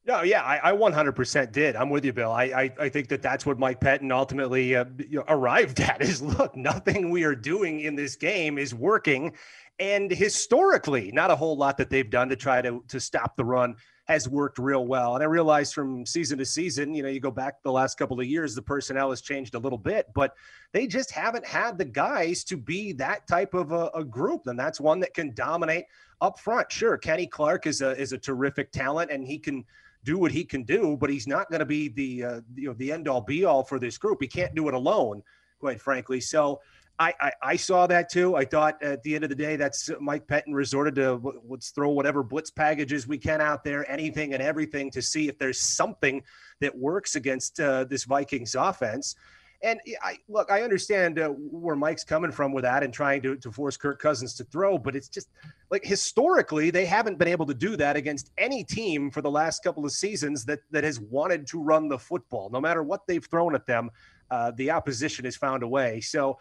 No, 0.05 0.23
yeah, 0.23 0.43
I, 0.43 0.71
I 0.71 0.73
100% 0.73 1.53
did. 1.53 1.77
I'm 1.77 1.89
with 1.89 2.05
you, 2.05 2.13
Bill. 2.13 2.33
I, 2.33 2.45
I, 2.45 2.71
I 2.81 2.89
think 2.89 3.09
that 3.09 3.23
that's 3.23 3.47
what 3.47 3.61
Mike 3.61 3.81
Pettine 3.81 4.11
ultimately 4.11 4.75
uh, 4.75 4.85
arrived 5.29 5.79
at 5.81 6.03
is 6.03 6.21
look, 6.39 6.57
nothing 6.57 7.11
we 7.11 7.23
are 7.23 7.37
doing 7.37 7.81
in 7.81 7.95
this 7.95 8.17
game 8.17 8.59
is 8.59 8.75
working. 8.75 9.33
And 9.79 10.11
historically, 10.11 11.13
not 11.13 11.31
a 11.31 11.37
whole 11.37 11.57
lot 11.57 11.77
that 11.79 11.89
they've 11.89 12.09
done 12.09 12.29
to 12.31 12.37
try 12.37 12.61
to, 12.63 12.83
to 12.89 12.99
stop 12.99 13.37
the 13.37 13.45
run 13.45 13.77
has 14.07 14.29
worked 14.29 14.59
real 14.59 14.87
well. 14.87 15.15
And 15.15 15.23
I 15.23 15.27
realize 15.27 15.73
from 15.73 16.05
season 16.05 16.37
to 16.39 16.45
season, 16.45 16.93
you 16.95 17.05
know, 17.05 17.09
you 17.09 17.21
go 17.21 17.31
back 17.31 17.63
the 17.63 17.71
last 17.71 17.97
couple 17.97 18.19
of 18.19 18.27
years, 18.27 18.57
the 18.57 18.63
personnel 18.63 19.11
has 19.11 19.21
changed 19.21 19.55
a 19.55 19.59
little 19.59 19.79
bit, 19.79 20.07
but 20.15 20.35
they 20.73 20.89
just 20.89 21.13
haven't 21.13 21.47
had 21.47 21.79
the 21.79 21.85
guys 21.85 22.43
to 22.45 22.57
be 22.57 22.93
that 22.95 23.27
type 23.29 23.55
of 23.55 23.71
a, 23.71 23.91
a 23.95 24.05
group. 24.05 24.49
And 24.49 24.59
that's 24.59 24.81
one 24.81 24.99
that 25.01 25.15
can 25.15 25.33
dominate 25.35 25.85
up 26.21 26.41
front. 26.41 26.71
Sure, 26.73 26.99
Kenny 26.99 27.27
Clark 27.27 27.67
is 27.67 27.81
a 27.81 27.97
is 27.97 28.13
a 28.13 28.19
terrific 28.19 28.73
talent 28.73 29.11
and 29.11 29.25
he 29.25 29.39
can 29.39 29.65
do 30.05 30.19
what 30.19 30.33
he 30.33 30.45
can 30.45 30.65
do, 30.65 30.97
but 31.01 31.11
he's 31.11 31.27
not 31.27 31.51
going 31.51 31.61
to 31.61 31.67
be 31.67 31.89
the 31.89 32.25
uh, 32.25 32.41
you 32.55 32.69
know 32.69 32.75
the 32.75 32.93
end 32.93 33.09
all 33.09 33.21
be 33.21 33.45
all 33.45 33.63
for 33.63 33.79
this 33.79 33.99
group. 33.99 34.19
He 34.21 34.29
can't 34.29 34.55
do 34.55 34.69
it 34.69 34.75
alone, 34.75 35.23
quite 35.61 35.81
frankly. 35.81 36.21
So 36.21 36.61
I, 36.99 37.15
I, 37.21 37.33
I 37.43 37.57
saw 37.57 37.87
that 37.87 38.11
too. 38.11 38.37
I 38.37 38.45
thought 38.45 38.83
at 38.83 39.03
the 39.03 39.15
end 39.15 39.25
of 39.25 39.31
the 39.31 39.37
day, 39.37 39.57
that's 39.57 39.91
Mike 40.01 40.27
Pettine 40.27 40.55
resorted 40.55 40.95
to 40.97 41.41
let's 41.49 41.71
throw 41.71 41.91
whatever 41.91 42.23
blitz 42.23 42.51
packages 42.51 43.07
we 43.07 43.19
can 43.19 43.41
out 43.41 43.65
there, 43.65 43.91
anything 43.91 44.35
and 44.35 44.43
everything 44.43 44.91
to 44.91 45.03
see 45.03 45.29
if 45.29 45.39
there's 45.39 45.61
something 45.61 46.23
that 46.61 46.77
works 46.77 47.17
against 47.17 47.61
uh, 47.61 47.85
this 47.85 48.05
Vikings 48.05 48.55
offense. 48.55 49.17
And 49.65 49.81
I 50.03 50.19
look, 50.29 50.51
I 50.51 50.63
understand 50.63 51.21
uh, 51.21 51.29
where 51.29 51.77
Mike's 51.77 52.03
coming 52.03 52.33
from 52.33 52.53
with 52.53 52.65
that 52.65 52.83
and 52.83 52.93
trying 52.93 53.23
to, 53.23 53.37
to 53.37 53.53
force 53.53 53.77
Kirk 53.77 54.01
Cousins 54.01 54.35
to 54.35 54.45
throw, 54.45 54.77
but 54.77 54.97
it's 54.97 55.09
just 55.09 55.29
like 55.71 55.85
historically, 55.85 56.71
they 56.71 56.85
haven't 56.85 57.19
been 57.19 57.29
able 57.29 57.47
to 57.47 57.55
do 57.55 57.77
that 57.77 57.97
against 57.97 58.33
any 58.39 58.65
team 58.65 59.11
for 59.11 59.23
the 59.23 59.31
last 59.31 59.63
couple 59.63 59.85
of 59.85 59.93
seasons 59.93 60.45
that 60.47 60.61
that 60.73 60.83
has 60.83 60.99
wanted 60.99 61.47
to 61.49 61.63
run 61.63 61.89
the 61.89 61.99
football. 61.99 62.51
No 62.51 62.61
matter 62.61 62.83
what 62.83 63.07
they've 63.07 63.25
thrown 63.25 63.55
at 63.55 63.67
them, 63.67 63.91
uh, 64.31 64.51
the 64.57 64.71
opposition 64.71 65.25
has 65.25 65.37
found 65.37 65.63
a 65.63 65.69
way. 65.69 66.01
So 66.01 66.39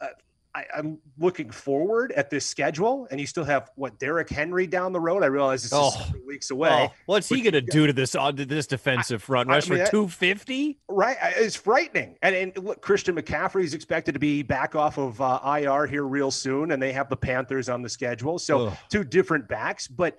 uh, 0.00 0.08
I, 0.54 0.64
am 0.76 0.98
looking 1.18 1.50
forward 1.50 2.12
at 2.12 2.30
this 2.30 2.46
schedule, 2.46 3.08
and 3.10 3.20
you 3.20 3.26
still 3.26 3.44
have 3.44 3.70
what 3.74 3.98
Derrick 3.98 4.30
Henry 4.30 4.66
down 4.66 4.92
the 4.92 5.00
road. 5.00 5.24
I 5.24 5.26
realize 5.26 5.64
it's 5.64 5.72
oh, 5.74 5.92
weeks 6.26 6.50
away. 6.50 6.88
Oh, 6.90 6.94
what's 7.06 7.28
he 7.28 7.40
going 7.40 7.54
to 7.54 7.60
do 7.60 7.86
to 7.86 7.92
this 7.92 8.14
uh, 8.14 8.30
to 8.30 8.44
this 8.44 8.66
defensive 8.66 9.22
front? 9.22 9.48
Rush 9.48 9.70
I 9.70 9.74
mean, 9.74 9.84
for 9.84 9.90
two 9.90 10.08
fifty? 10.08 10.78
Right, 10.88 11.16
it's 11.36 11.56
frightening. 11.56 12.16
And, 12.22 12.34
and 12.34 12.64
look, 12.64 12.80
Christian 12.80 13.16
McCaffrey 13.16 13.64
is 13.64 13.74
expected 13.74 14.12
to 14.12 14.20
be 14.20 14.42
back 14.42 14.76
off 14.76 14.96
of 14.96 15.20
uh, 15.20 15.40
IR 15.44 15.86
here 15.86 16.04
real 16.04 16.30
soon, 16.30 16.70
and 16.70 16.80
they 16.80 16.92
have 16.92 17.08
the 17.08 17.16
Panthers 17.16 17.68
on 17.68 17.82
the 17.82 17.88
schedule. 17.88 18.38
So 18.38 18.68
Ugh. 18.68 18.78
two 18.90 19.02
different 19.02 19.48
backs, 19.48 19.88
but 19.88 20.18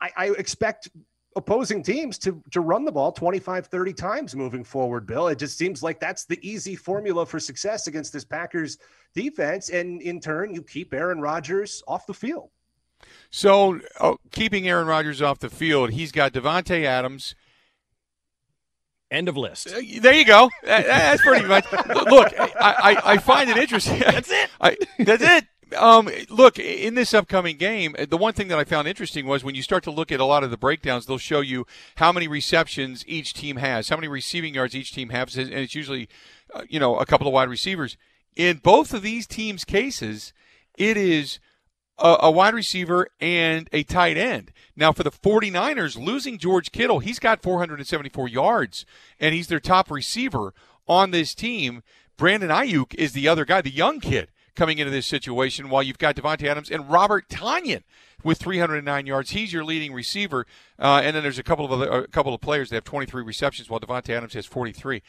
I, 0.00 0.10
I 0.16 0.26
expect 0.30 0.88
opposing 1.36 1.82
teams 1.82 2.18
to 2.18 2.42
to 2.50 2.60
run 2.60 2.84
the 2.84 2.92
ball 2.92 3.12
25 3.12 3.66
30 3.66 3.92
times 3.92 4.34
moving 4.34 4.64
forward 4.64 5.06
bill 5.06 5.28
it 5.28 5.38
just 5.38 5.58
seems 5.58 5.82
like 5.82 6.00
that's 6.00 6.24
the 6.24 6.38
easy 6.48 6.74
formula 6.74 7.24
for 7.26 7.38
success 7.38 7.86
against 7.86 8.12
this 8.12 8.24
packers 8.24 8.78
defense 9.14 9.68
and 9.68 10.00
in 10.02 10.20
turn 10.20 10.54
you 10.54 10.62
keep 10.62 10.92
aaron 10.94 11.20
rodgers 11.20 11.82
off 11.86 12.06
the 12.06 12.14
field 12.14 12.50
so 13.30 13.78
oh, 14.00 14.16
keeping 14.30 14.68
aaron 14.68 14.86
rodgers 14.86 15.20
off 15.20 15.38
the 15.38 15.50
field 15.50 15.90
he's 15.90 16.12
got 16.12 16.32
davante 16.32 16.84
adams 16.84 17.34
End 19.10 19.26
of 19.26 19.38
list. 19.38 19.68
Uh, 19.68 19.80
there 20.00 20.12
you 20.12 20.26
go. 20.26 20.50
That's 20.62 21.22
pretty 21.22 21.46
much. 21.46 21.64
Look, 21.72 22.38
I, 22.38 22.50
I, 22.60 23.12
I, 23.12 23.16
find 23.16 23.48
it 23.48 23.56
interesting. 23.56 24.00
That's 24.00 24.30
it. 24.30 24.50
I, 24.60 24.76
that's 24.98 25.22
it. 25.22 25.44
Um, 25.76 26.08
look, 26.30 26.58
in 26.58 26.94
this 26.94 27.12
upcoming 27.12 27.56
game, 27.56 27.94
the 28.08 28.16
one 28.16 28.32
thing 28.32 28.48
that 28.48 28.58
I 28.58 28.64
found 28.64 28.88
interesting 28.88 29.26
was 29.26 29.44
when 29.44 29.54
you 29.54 29.62
start 29.62 29.84
to 29.84 29.90
look 29.90 30.10
at 30.10 30.20
a 30.20 30.24
lot 30.24 30.44
of 30.44 30.50
the 30.50 30.56
breakdowns, 30.56 31.06
they'll 31.06 31.18
show 31.18 31.40
you 31.40 31.66
how 31.96 32.12
many 32.12 32.26
receptions 32.28 33.04
each 33.06 33.34
team 33.34 33.56
has, 33.56 33.88
how 33.88 33.96
many 33.96 34.08
receiving 34.08 34.54
yards 34.54 34.74
each 34.74 34.92
team 34.92 35.10
has, 35.10 35.36
and 35.36 35.52
it's 35.52 35.74
usually, 35.74 36.08
uh, 36.54 36.62
you 36.68 36.80
know, 36.80 36.96
a 36.96 37.06
couple 37.06 37.26
of 37.26 37.32
wide 37.32 37.48
receivers. 37.48 37.96
In 38.34 38.58
both 38.58 38.94
of 38.94 39.02
these 39.02 39.26
teams' 39.26 39.64
cases, 39.64 40.32
it 40.76 40.96
is 40.96 41.38
a, 41.98 42.16
a 42.22 42.30
wide 42.30 42.54
receiver 42.54 43.08
and 43.20 43.68
a 43.72 43.82
tight 43.82 44.16
end. 44.16 44.52
Now, 44.76 44.92
for 44.92 45.02
the 45.02 45.10
49ers, 45.10 46.02
losing 46.02 46.38
George 46.38 46.72
Kittle, 46.72 47.00
he's 47.00 47.18
got 47.18 47.42
474 47.42 48.28
yards, 48.28 48.86
and 49.20 49.34
he's 49.34 49.48
their 49.48 49.60
top 49.60 49.90
receiver 49.90 50.54
on 50.86 51.10
this 51.10 51.34
team. 51.34 51.82
Brandon 52.16 52.50
Aiyuk 52.50 52.94
is 52.94 53.12
the 53.12 53.28
other 53.28 53.44
guy, 53.44 53.60
the 53.60 53.70
young 53.70 54.00
kid 54.00 54.28
coming 54.58 54.78
into 54.78 54.90
this 54.90 55.06
situation 55.06 55.70
while 55.70 55.82
you've 55.82 55.98
got 55.98 56.16
Davante 56.16 56.42
Adams 56.48 56.68
and 56.68 56.90
Robert 56.90 57.28
Tonyan 57.28 57.84
with 58.24 58.38
309 58.38 59.06
yards. 59.06 59.30
He's 59.30 59.52
your 59.52 59.64
leading 59.64 59.92
receiver. 59.92 60.46
Uh, 60.78 61.00
and 61.04 61.14
then 61.14 61.22
there's 61.22 61.38
a 61.38 61.44
couple 61.44 61.64
of 61.64 61.70
other, 61.70 61.88
a 61.88 62.08
couple 62.08 62.34
of 62.34 62.40
players 62.40 62.68
that 62.68 62.76
have 62.76 62.84
23 62.84 63.22
receptions 63.22 63.70
while 63.70 63.78
Davante 63.78 64.10
Adams 64.10 64.34
has 64.34 64.46
43. 64.46 65.00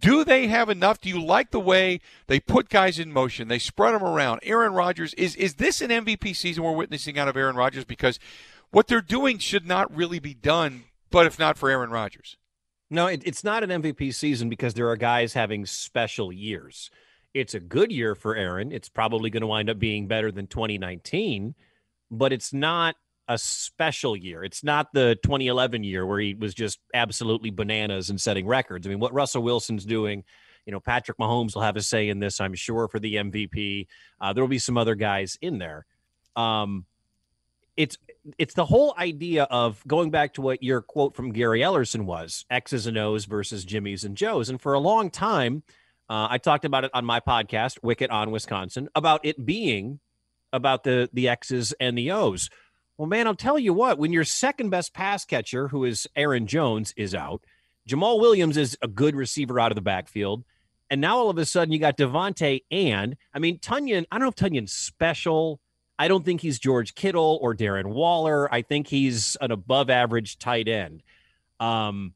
Do 0.00 0.24
they 0.24 0.48
have 0.48 0.68
enough? 0.68 1.00
Do 1.00 1.08
you 1.08 1.22
like 1.22 1.52
the 1.52 1.60
way 1.60 2.00
they 2.26 2.40
put 2.40 2.68
guys 2.68 2.98
in 2.98 3.12
motion? 3.12 3.46
They 3.46 3.60
spread 3.60 3.94
them 3.94 4.02
around. 4.02 4.40
Aaron 4.42 4.72
Rodgers 4.72 5.14
is 5.14 5.34
is 5.36 5.54
this 5.54 5.80
an 5.80 5.90
MVP 5.90 6.36
season 6.36 6.62
we're 6.62 6.72
witnessing 6.72 7.18
out 7.18 7.28
of 7.28 7.36
Aaron 7.36 7.56
Rodgers 7.56 7.84
because 7.84 8.18
what 8.70 8.86
they're 8.86 9.00
doing 9.00 9.38
should 9.38 9.66
not 9.66 9.94
really 9.94 10.18
be 10.18 10.34
done, 10.34 10.84
but 11.10 11.26
if 11.26 11.38
not 11.38 11.56
for 11.56 11.70
Aaron 11.70 11.90
Rodgers. 11.90 12.36
No, 12.90 13.06
it, 13.06 13.22
it's 13.24 13.44
not 13.44 13.62
an 13.62 13.82
MVP 13.82 14.14
season 14.14 14.48
because 14.48 14.74
there 14.74 14.88
are 14.88 14.96
guys 14.96 15.34
having 15.34 15.66
special 15.66 16.32
years. 16.32 16.90
It's 17.34 17.54
a 17.54 17.60
good 17.60 17.92
year 17.92 18.14
for 18.14 18.34
Aaron. 18.34 18.72
It's 18.72 18.88
probably 18.88 19.30
going 19.30 19.42
to 19.42 19.46
wind 19.46 19.70
up 19.70 19.78
being 19.78 20.06
better 20.06 20.32
than 20.32 20.46
2019, 20.46 21.54
but 22.10 22.32
it's 22.32 22.52
not 22.52 22.96
a 23.28 23.36
special 23.36 24.16
year. 24.16 24.42
It's 24.42 24.64
not 24.64 24.88
the 24.92 25.18
2011 25.22 25.84
year 25.84 26.06
where 26.06 26.18
he 26.18 26.34
was 26.34 26.54
just 26.54 26.80
absolutely 26.94 27.50
bananas 27.50 28.08
and 28.10 28.20
setting 28.20 28.46
records. 28.46 28.86
I 28.86 28.90
mean, 28.90 29.00
what 29.00 29.12
Russell 29.12 29.42
Wilson's 29.42 29.84
doing, 29.84 30.24
you 30.64 30.72
know, 30.72 30.80
Patrick 30.80 31.18
Mahomes 31.18 31.54
will 31.54 31.62
have 31.62 31.76
a 31.76 31.82
say 31.82 32.08
in 32.08 32.20
this, 32.20 32.40
I'm 32.40 32.54
sure, 32.54 32.88
for 32.88 32.98
the 32.98 33.16
MVP. 33.16 33.86
Uh, 34.20 34.32
there 34.32 34.42
will 34.42 34.48
be 34.48 34.58
some 34.58 34.78
other 34.78 34.94
guys 34.94 35.36
in 35.42 35.58
there. 35.58 35.84
Um, 36.36 36.86
it's 37.76 37.96
it's 38.38 38.54
the 38.54 38.64
whole 38.64 38.94
idea 38.98 39.44
of 39.44 39.82
going 39.86 40.10
back 40.10 40.34
to 40.34 40.42
what 40.42 40.62
your 40.62 40.82
quote 40.82 41.14
from 41.14 41.32
Gary 41.32 41.60
Ellerson 41.60 42.04
was: 42.06 42.44
X's 42.50 42.86
and 42.86 42.98
O's 42.98 43.24
versus 43.24 43.64
Jimmys 43.64 44.04
and 44.04 44.16
Joes. 44.16 44.48
And 44.48 44.60
for 44.60 44.74
a 44.74 44.80
long 44.80 45.10
time, 45.10 45.62
uh, 46.08 46.28
I 46.30 46.38
talked 46.38 46.64
about 46.64 46.84
it 46.84 46.90
on 46.94 47.04
my 47.04 47.20
podcast, 47.20 47.80
Wickett 47.80 48.10
on 48.10 48.30
Wisconsin, 48.30 48.88
about 48.94 49.20
it 49.24 49.44
being 49.44 50.00
about 50.52 50.84
the 50.84 51.10
the 51.12 51.28
X's 51.28 51.74
and 51.78 51.96
the 51.96 52.10
O's. 52.10 52.48
Well, 52.96 53.08
man, 53.08 53.26
I'll 53.26 53.34
tell 53.34 53.58
you 53.58 53.74
what. 53.74 53.98
When 53.98 54.12
your 54.12 54.24
second 54.24 54.70
best 54.70 54.94
pass 54.94 55.24
catcher, 55.24 55.68
who 55.68 55.84
is 55.84 56.06
Aaron 56.16 56.46
Jones, 56.46 56.94
is 56.96 57.14
out, 57.14 57.44
Jamaal 57.88 58.20
Williams 58.20 58.56
is 58.56 58.76
a 58.82 58.88
good 58.88 59.14
receiver 59.14 59.60
out 59.60 59.70
of 59.70 59.76
the 59.76 59.82
backfield, 59.82 60.44
and 60.90 61.00
now 61.00 61.18
all 61.18 61.30
of 61.30 61.38
a 61.38 61.44
sudden 61.44 61.72
you 61.72 61.78
got 61.78 61.98
Davante 61.98 62.64
and 62.70 63.16
I 63.34 63.38
mean 63.38 63.58
Tonyan. 63.58 64.06
I 64.10 64.16
don't 64.16 64.22
know 64.22 64.28
if 64.28 64.34
Tonyan's 64.34 64.72
special. 64.72 65.60
I 65.98 66.08
don't 66.08 66.24
think 66.24 66.40
he's 66.40 66.58
George 66.58 66.94
Kittle 66.94 67.38
or 67.42 67.54
Darren 67.54 67.86
Waller. 67.86 68.52
I 68.52 68.62
think 68.62 68.86
he's 68.86 69.36
an 69.40 69.50
above 69.50 69.90
average 69.90 70.38
tight 70.38 70.68
end. 70.68 71.02
Um, 71.58 72.14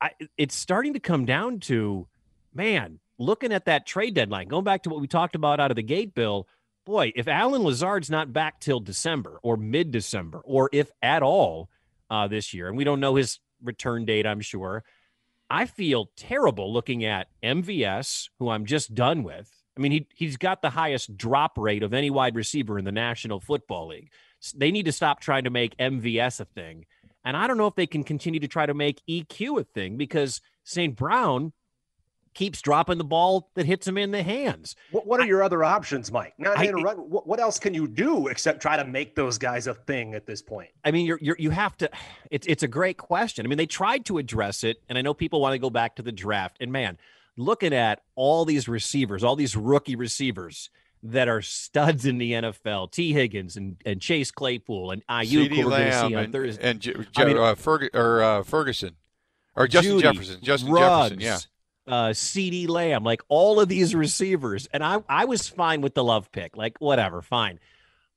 I, 0.00 0.10
it's 0.36 0.54
starting 0.54 0.94
to 0.94 1.00
come 1.00 1.26
down 1.26 1.60
to, 1.60 2.08
man, 2.52 2.98
looking 3.20 3.52
at 3.52 3.66
that 3.66 3.86
trade 3.86 4.14
deadline, 4.14 4.48
going 4.48 4.64
back 4.64 4.82
to 4.82 4.90
what 4.90 5.00
we 5.00 5.06
talked 5.06 5.36
about 5.36 5.60
out 5.60 5.70
of 5.70 5.76
the 5.76 5.82
gate, 5.82 6.14
Bill, 6.14 6.48
boy, 6.86 7.12
if 7.14 7.28
Allen 7.28 7.62
Lazard's 7.62 8.10
not 8.10 8.32
back 8.32 8.58
till 8.58 8.80
December 8.80 9.38
or 9.42 9.56
mid 9.56 9.92
December, 9.92 10.40
or 10.44 10.70
if 10.72 10.90
at 11.02 11.22
all 11.22 11.68
uh, 12.08 12.26
this 12.26 12.52
year, 12.52 12.66
and 12.66 12.76
we 12.76 12.84
don't 12.84 12.98
know 12.98 13.14
his 13.14 13.38
return 13.62 14.06
date, 14.06 14.26
I'm 14.26 14.40
sure, 14.40 14.82
I 15.50 15.66
feel 15.66 16.10
terrible 16.16 16.72
looking 16.72 17.04
at 17.04 17.28
MVS, 17.42 18.30
who 18.38 18.48
I'm 18.48 18.64
just 18.64 18.94
done 18.94 19.22
with. 19.22 19.50
I 19.76 19.80
mean, 19.80 19.92
he, 19.92 20.06
he's 20.14 20.36
got 20.36 20.62
the 20.62 20.70
highest 20.70 21.16
drop 21.16 21.58
rate 21.58 21.82
of 21.82 21.92
any 21.92 22.10
wide 22.10 22.34
receiver 22.34 22.78
in 22.78 22.84
the 22.84 22.92
National 22.92 23.38
Football 23.38 23.88
League. 23.88 24.10
They 24.56 24.70
need 24.70 24.86
to 24.86 24.92
stop 24.92 25.20
trying 25.20 25.44
to 25.44 25.50
make 25.50 25.76
MVS 25.76 26.40
a 26.40 26.44
thing. 26.46 26.86
And 27.24 27.36
I 27.36 27.46
don't 27.46 27.58
know 27.58 27.66
if 27.66 27.74
they 27.74 27.86
can 27.86 28.02
continue 28.02 28.40
to 28.40 28.48
try 28.48 28.64
to 28.64 28.74
make 28.74 29.02
EQ 29.08 29.60
a 29.60 29.64
thing 29.64 29.96
because 29.96 30.40
St. 30.64 30.96
Brown 30.96 31.52
keeps 32.40 32.62
dropping 32.62 32.96
the 32.96 33.04
ball 33.04 33.50
that 33.52 33.66
hits 33.66 33.86
him 33.86 33.98
in 33.98 34.12
the 34.12 34.22
hands. 34.22 34.74
What, 34.92 35.06
what 35.06 35.20
are 35.20 35.24
I, 35.24 35.26
your 35.26 35.42
other 35.42 35.62
options, 35.62 36.10
Mike? 36.10 36.32
Not 36.38 36.56
I, 36.56 36.70
what, 36.70 37.26
what, 37.26 37.38
else 37.38 37.58
can 37.58 37.74
you 37.74 37.86
do 37.86 38.28
except 38.28 38.62
try 38.62 38.78
to 38.78 38.84
make 38.86 39.14
those 39.14 39.36
guys 39.36 39.66
a 39.66 39.74
thing 39.74 40.14
at 40.14 40.24
this 40.24 40.40
point? 40.40 40.70
I 40.82 40.90
mean, 40.90 41.04
you're, 41.04 41.18
you're 41.20 41.36
you 41.38 41.50
have 41.50 41.76
to. 41.76 41.90
It's 42.30 42.46
it's 42.46 42.62
a 42.62 42.68
great 42.68 42.96
question. 42.96 43.44
I 43.44 43.48
mean, 43.50 43.58
they 43.58 43.66
tried 43.66 44.06
to 44.06 44.16
address 44.16 44.64
it, 44.64 44.78
and 44.88 44.96
I 44.96 45.02
know 45.02 45.12
people 45.12 45.42
want 45.42 45.52
to 45.52 45.58
go 45.58 45.68
back 45.68 45.96
to 45.96 46.02
the 46.02 46.12
draft. 46.12 46.56
And 46.60 46.72
man, 46.72 46.96
looking 47.36 47.74
at 47.74 48.00
all 48.14 48.46
these 48.46 48.68
receivers, 48.68 49.22
all 49.22 49.36
these 49.36 49.54
rookie 49.54 49.96
receivers 49.96 50.70
that 51.02 51.28
are 51.28 51.42
studs 51.42 52.06
in 52.06 52.16
the 52.16 52.32
NFL, 52.32 52.90
Tee 52.90 53.12
Higgins 53.12 53.58
and, 53.58 53.76
and 53.84 54.00
Chase 54.00 54.30
Claypool 54.30 54.92
and 54.92 55.06
Aiyuk, 55.08 55.48
who 55.54 55.66
we're 55.66 55.70
going 55.76 55.90
to 55.90 56.08
see 56.08 56.14
on 56.14 56.32
Thursday, 56.32 56.62
and, 56.62 56.86
and 56.86 57.12
J- 57.12 57.24
mean, 57.26 57.36
uh, 57.36 57.54
Ferg- 57.54 57.94
or 57.94 58.22
uh, 58.22 58.42
Ferguson. 58.44 58.96
Or 59.56 59.66
Justin 59.66 59.98
Jeudy, 59.98 60.02
Jefferson. 60.02 60.38
Justin 60.42 60.72
Ruggs, 60.72 61.10
Jefferson, 61.10 61.20
yeah 61.20 61.38
uh, 61.90 62.10
CeeDee 62.10 62.68
Lamb, 62.68 63.04
like 63.04 63.22
all 63.28 63.60
of 63.60 63.68
these 63.68 63.94
receivers. 63.94 64.68
And 64.72 64.82
I, 64.82 65.02
I 65.08 65.24
was 65.24 65.48
fine 65.48 65.80
with 65.80 65.94
the 65.94 66.04
love 66.04 66.30
pick, 66.32 66.56
like 66.56 66.78
whatever, 66.78 67.22
fine. 67.22 67.58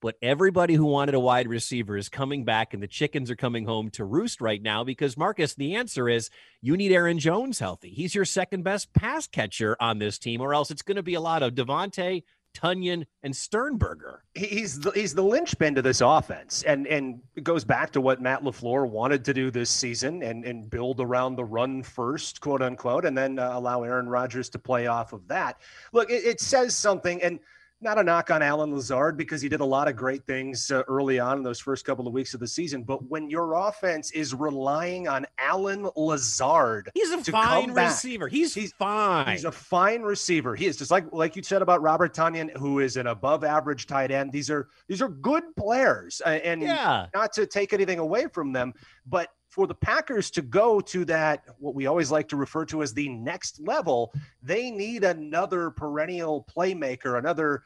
But 0.01 0.17
everybody 0.21 0.73
who 0.73 0.85
wanted 0.85 1.15
a 1.15 1.19
wide 1.19 1.47
receiver 1.47 1.95
is 1.95 2.09
coming 2.09 2.43
back, 2.43 2.73
and 2.73 2.83
the 2.83 2.87
chickens 2.87 3.31
are 3.31 3.37
coming 3.37 3.63
home 3.63 3.89
to 3.91 4.03
roost 4.03 4.41
right 4.41 4.61
now 4.61 4.83
because, 4.83 5.15
Marcus, 5.15 5.55
the 5.55 5.75
answer 5.75 6.09
is 6.09 6.29
you 6.61 6.75
need 6.75 6.91
Aaron 6.91 7.19
Jones 7.19 7.59
healthy. 7.59 7.89
He's 7.89 8.13
your 8.13 8.25
second 8.25 8.63
best 8.63 8.93
pass 8.93 9.27
catcher 9.27 9.77
on 9.79 9.99
this 9.99 10.19
team, 10.19 10.41
or 10.41 10.53
else 10.53 10.71
it's 10.71 10.81
going 10.81 10.97
to 10.97 11.03
be 11.03 11.13
a 11.13 11.21
lot 11.21 11.41
of 11.41 11.55
Davante, 11.55 12.23
Tonyan, 12.53 13.05
and 13.23 13.35
Sternberger. 13.35 14.23
He's 14.33 14.79
the, 14.79 14.91
he's 14.91 15.13
the 15.13 15.23
linchpin 15.23 15.75
to 15.75 15.81
this 15.81 16.01
offense, 16.01 16.63
and 16.63 16.87
and 16.87 17.21
it 17.35 17.43
goes 17.43 17.63
back 17.63 17.91
to 17.91 18.01
what 18.01 18.21
Matt 18.21 18.43
Lafleur 18.43 18.87
wanted 18.87 19.25
to 19.25 19.33
do 19.33 19.51
this 19.51 19.69
season, 19.69 20.23
and 20.23 20.45
and 20.45 20.69
build 20.69 20.99
around 20.99 21.35
the 21.35 21.45
run 21.45 21.83
first, 21.83 22.41
quote 22.41 22.61
unquote, 22.61 23.05
and 23.05 23.17
then 23.17 23.39
uh, 23.39 23.51
allow 23.53 23.83
Aaron 23.83 24.07
Rodgers 24.07 24.49
to 24.49 24.59
play 24.59 24.87
off 24.87 25.13
of 25.13 25.27
that. 25.27 25.59
Look, 25.91 26.09
it, 26.09 26.23
it 26.23 26.41
says 26.41 26.75
something, 26.75 27.21
and 27.21 27.39
not 27.83 27.99
a 27.99 28.03
knock 28.03 28.31
on 28.31 28.41
Allen 28.41 28.73
Lazard 28.73 29.17
because 29.17 29.41
he 29.41 29.49
did 29.49 29.59
a 29.59 29.65
lot 29.65 29.87
of 29.87 29.95
great 29.95 30.25
things 30.25 30.71
uh, 30.71 30.83
early 30.87 31.19
on 31.19 31.37
in 31.37 31.43
those 31.43 31.59
first 31.59 31.85
couple 31.85 32.07
of 32.07 32.13
weeks 32.13 32.33
of 32.33 32.39
the 32.39 32.47
season. 32.47 32.83
But 32.83 33.03
when 33.09 33.29
your 33.29 33.53
offense 33.53 34.11
is 34.11 34.33
relying 34.33 35.07
on 35.07 35.25
Allen 35.37 35.89
Lazard. 35.95 36.89
He's 36.93 37.11
a 37.11 37.23
fine 37.23 37.65
come 37.65 37.73
back. 37.75 37.89
receiver. 37.89 38.27
He's, 38.27 38.53
He's- 38.53 38.71
fine. 38.77 39.27
He's 39.27 39.45
a 39.45 39.51
fine 39.51 40.01
receiver. 40.01 40.55
He 40.55 40.65
is 40.65 40.77
just 40.77 40.91
like 40.91 41.05
like 41.11 41.35
you 41.35 41.43
said 41.43 41.61
about 41.61 41.81
Robert 41.81 42.13
Tonyan, 42.15 42.55
who 42.57 42.79
is 42.79 42.97
an 42.97 43.07
above 43.07 43.43
average 43.43 43.87
tight 43.87 44.11
end. 44.11 44.31
These 44.31 44.49
are 44.49 44.67
these 44.87 45.01
are 45.01 45.09
good 45.09 45.43
players, 45.55 46.21
uh, 46.25 46.29
and 46.29 46.61
yeah. 46.61 47.07
not 47.13 47.33
to 47.33 47.45
take 47.45 47.73
anything 47.73 47.99
away 47.99 48.27
from 48.27 48.53
them, 48.53 48.73
but 49.05 49.29
for 49.53 49.67
the 49.67 49.75
Packers 49.75 50.31
to 50.31 50.41
go 50.41 50.81
to 50.81 51.05
that, 51.05 51.43
what 51.59 51.75
we 51.75 51.85
always 51.85 52.09
like 52.09 52.27
to 52.29 52.35
refer 52.35 52.65
to 52.65 52.81
as 52.81 52.91
the 52.91 53.07
next 53.09 53.59
level, 53.59 54.11
they 54.41 54.71
need 54.71 55.03
another 55.03 55.69
perennial 55.69 56.47
playmaker, 56.55 57.19
another 57.19 57.61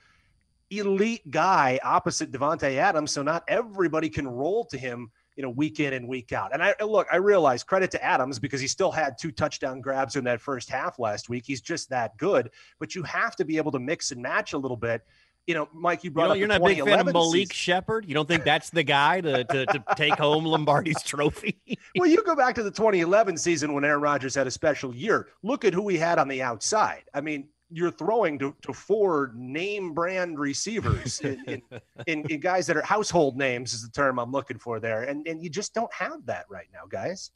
elite 0.70 1.30
guy 1.32 1.80
opposite 1.84 2.32
Davante 2.32 2.76
Adams. 2.76 3.12
So 3.12 3.24
not 3.24 3.44
everybody 3.48 4.10
can 4.10 4.28
roll 4.28 4.66
to 4.66 4.78
him, 4.78 5.12
you 5.36 5.44
know, 5.44 5.50
week 5.50 5.80
in 5.80 5.94
and 5.94 6.08
week 6.08 6.32
out. 6.32 6.54
And 6.54 6.62
I 6.62 6.76
look, 6.84 7.08
I 7.12 7.18
realize 7.18 7.64
credit 7.64 7.92
to 7.92 8.04
Adams 8.04 8.40
because 8.40 8.60
he 8.60 8.68
still 8.68 8.92
had 8.92 9.18
two 9.18 9.32
touchdown 9.32 9.82
grabs 9.82 10.16
in 10.16 10.24
that 10.26 10.42
first 10.42 10.70
half 10.70 11.00
last 11.00 11.30
week. 11.30 11.44
He's 11.46 11.62
just 11.62 11.90
that 11.90 12.18
good, 12.18 12.50
but 12.80 12.96
you 12.96 13.04
have 13.04 13.36
to 13.38 13.46
be 13.46 13.58
able 13.58 13.72
to 13.72 13.80
mix 13.80 14.12
and 14.12 14.22
match 14.22 14.54
a 14.54 14.58
little 14.58 14.78
bit. 14.78 15.04
You 15.46 15.54
know, 15.54 15.70
Mike, 15.74 16.04
you 16.04 16.10
You 16.10 16.14
brought 16.14 16.26
know, 16.26 16.32
up 16.34 16.40
you're 16.40 16.48
not 16.50 16.60
a 16.60 16.64
big 16.66 16.84
fan 16.84 17.08
of 17.08 17.14
Malik 17.14 17.34
season. 17.34 17.54
Shepard. 17.54 18.06
You 18.06 18.14
don't 18.14 18.28
think 18.28 18.44
that's 18.44 18.70
the 18.70 18.84
guy 18.84 19.22
to, 19.22 19.46
to, 19.46 19.66
to 19.66 19.84
take 19.96 20.16
home 20.16 20.44
Lombardi's 20.44 21.02
trophy? 21.04 21.58
Well, 21.96 22.08
you 22.08 22.22
go 22.24 22.36
back 22.36 22.54
to 22.56 22.64
the 22.64 22.70
2011 22.70 23.38
season 23.38 23.74
when 23.74 23.84
Aaron 23.84 24.02
Rodgers 24.02 24.36
had 24.36 24.46
a 24.46 24.52
special 24.52 24.94
year. 24.94 25.30
Look 25.42 25.66
at 25.66 25.74
who 25.74 25.88
he 25.88 25.98
had 25.98 26.20
on 26.20 26.28
the 26.28 26.44
outside. 26.44 27.04
I 27.12 27.22
mean, 27.22 27.48
you're 27.70 27.92
throwing 27.92 28.40
to, 28.40 28.56
to 28.62 28.74
four 28.74 29.32
name 29.36 29.94
brand 29.94 30.40
receivers 30.40 31.20
in, 31.22 31.44
in, 31.48 31.62
in, 32.08 32.22
in 32.30 32.40
guys 32.40 32.68
that 32.68 32.78
are 32.78 32.82
household 32.82 33.38
names 33.38 33.74
is 33.74 33.82
the 33.82 33.92
term 33.92 34.20
I'm 34.20 34.32
looking 34.32 34.60
for 34.60 34.80
there. 34.80 35.04
And, 35.04 35.28
and 35.28 35.44
you 35.44 35.50
just 35.50 35.74
don't 35.74 35.94
have 35.94 36.26
that 36.26 36.46
right 36.50 36.68
now, 36.74 36.86
guys. 36.90 37.32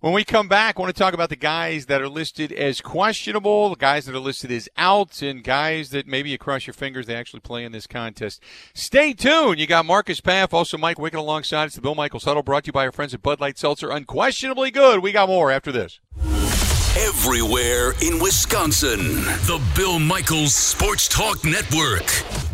When 0.00 0.12
we 0.12 0.24
come 0.24 0.46
back, 0.46 0.76
I 0.76 0.82
want 0.82 0.94
to 0.94 0.98
talk 1.02 1.14
about 1.14 1.30
the 1.30 1.36
guys 1.36 1.86
that 1.86 2.02
are 2.02 2.08
listed 2.08 2.52
as 2.52 2.82
questionable, 2.82 3.70
the 3.70 3.76
guys 3.76 4.04
that 4.04 4.14
are 4.14 4.20
listed 4.20 4.52
as 4.52 4.68
out, 4.76 5.22
and 5.22 5.42
guys 5.42 5.88
that 5.90 6.06
maybe 6.06 6.28
you 6.28 6.36
cross 6.36 6.66
your 6.66 6.74
fingers 6.74 7.06
they 7.06 7.14
actually 7.14 7.40
play 7.40 7.64
in 7.64 7.72
this 7.72 7.86
contest. 7.86 8.42
Stay 8.74 9.14
tuned. 9.14 9.58
You 9.58 9.66
got 9.66 9.86
Marcus 9.86 10.20
Paff, 10.20 10.52
also 10.52 10.76
Mike 10.76 10.98
Wickett 10.98 11.14
alongside. 11.14 11.64
It's 11.64 11.76
the 11.76 11.80
Bill 11.80 11.94
Michaels 11.94 12.24
Huddle 12.24 12.42
brought 12.42 12.64
to 12.64 12.68
you 12.68 12.72
by 12.74 12.84
our 12.84 12.92
friends 12.92 13.14
at 13.14 13.22
Bud 13.22 13.40
Light 13.40 13.56
Seltzer. 13.56 13.90
Unquestionably 13.90 14.70
good. 14.70 15.02
We 15.02 15.12
got 15.12 15.30
more 15.30 15.50
after 15.50 15.72
this. 15.72 15.98
Everywhere 16.98 17.92
in 18.00 18.18
Wisconsin. 18.20 18.98
The 19.44 19.60
Bill 19.76 19.98
Michaels 19.98 20.54
Sports 20.54 21.08
Talk 21.08 21.44
Network. 21.44 22.45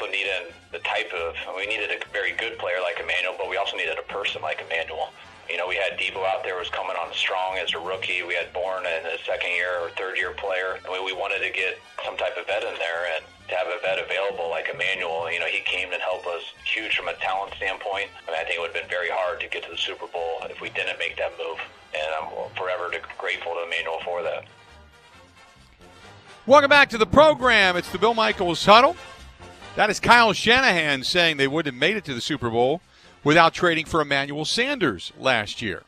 Also 0.00 0.12
needing 0.12 0.48
the 0.72 0.78
type 0.78 1.12
of. 1.12 1.36
We 1.56 1.66
needed 1.66 1.90
a 1.90 2.00
very 2.12 2.32
good 2.32 2.56
player 2.56 2.80
like 2.80 2.96
Emmanuel, 3.00 3.34
but 3.36 3.50
we 3.50 3.58
also 3.58 3.76
needed 3.76 3.98
a 3.98 4.06
person 4.08 4.40
like 4.40 4.62
Emmanuel. 4.64 5.12
You 5.48 5.58
know, 5.58 5.68
we 5.68 5.76
had 5.76 5.98
Deebo 5.98 6.24
out 6.24 6.42
there 6.42 6.56
was 6.56 6.70
coming 6.70 6.96
on 6.96 7.12
strong 7.12 7.58
as 7.58 7.74
a 7.74 7.80
rookie. 7.80 8.22
We 8.22 8.32
had 8.32 8.52
Bourne 8.54 8.86
in 8.86 9.04
a 9.04 9.18
second 9.26 9.50
year 9.50 9.76
or 9.82 9.90
third 10.00 10.16
year 10.16 10.32
player. 10.32 10.80
I 10.80 10.88
mean, 10.88 11.04
we 11.04 11.12
wanted 11.12 11.44
to 11.44 11.52
get 11.52 11.76
some 12.04 12.16
type 12.16 12.32
of 12.38 12.46
vet 12.46 12.62
in 12.62 12.72
there 12.80 13.12
and 13.12 13.24
to 13.50 13.54
have 13.56 13.66
a 13.66 13.76
vet 13.82 14.00
available 14.00 14.48
like 14.48 14.70
Emmanuel. 14.72 15.28
You 15.28 15.40
know, 15.40 15.50
he 15.52 15.60
came 15.68 15.92
and 15.92 16.00
helped 16.00 16.26
us 16.28 16.48
huge 16.64 16.96
from 16.96 17.08
a 17.08 17.14
talent 17.20 17.52
standpoint. 17.60 18.08
I 18.24 18.32
mean, 18.32 18.40
I 18.40 18.44
think 18.48 18.56
it 18.56 18.60
would 18.64 18.72
have 18.72 18.80
been 18.80 18.88
very 18.88 19.10
hard 19.12 19.40
to 19.40 19.48
get 19.52 19.64
to 19.64 19.70
the 19.70 19.76
Super 19.76 20.06
Bowl 20.06 20.40
if 20.48 20.62
we 20.64 20.70
didn't 20.70 20.96
make 20.96 21.20
that 21.20 21.36
move. 21.36 21.60
And 21.92 22.08
I'm 22.16 22.48
forever 22.56 22.88
grateful 23.18 23.52
to 23.52 23.68
Emmanuel 23.68 24.00
for 24.00 24.22
that. 24.22 24.48
Welcome 26.46 26.70
back 26.70 26.88
to 26.90 26.98
the 26.98 27.06
program. 27.06 27.76
It's 27.76 27.92
the 27.92 27.98
Bill 27.98 28.14
Michaels 28.14 28.64
Huddle. 28.64 28.96
That 29.76 29.88
is 29.88 30.00
Kyle 30.00 30.32
Shanahan 30.32 31.04
saying 31.04 31.36
they 31.36 31.46
wouldn't 31.46 31.74
have 31.74 31.80
made 31.80 31.96
it 31.96 32.04
to 32.06 32.14
the 32.14 32.20
Super 32.20 32.50
Bowl 32.50 32.80
without 33.22 33.54
trading 33.54 33.86
for 33.86 34.00
Emmanuel 34.00 34.44
Sanders 34.44 35.12
last 35.18 35.62
year. 35.62 35.84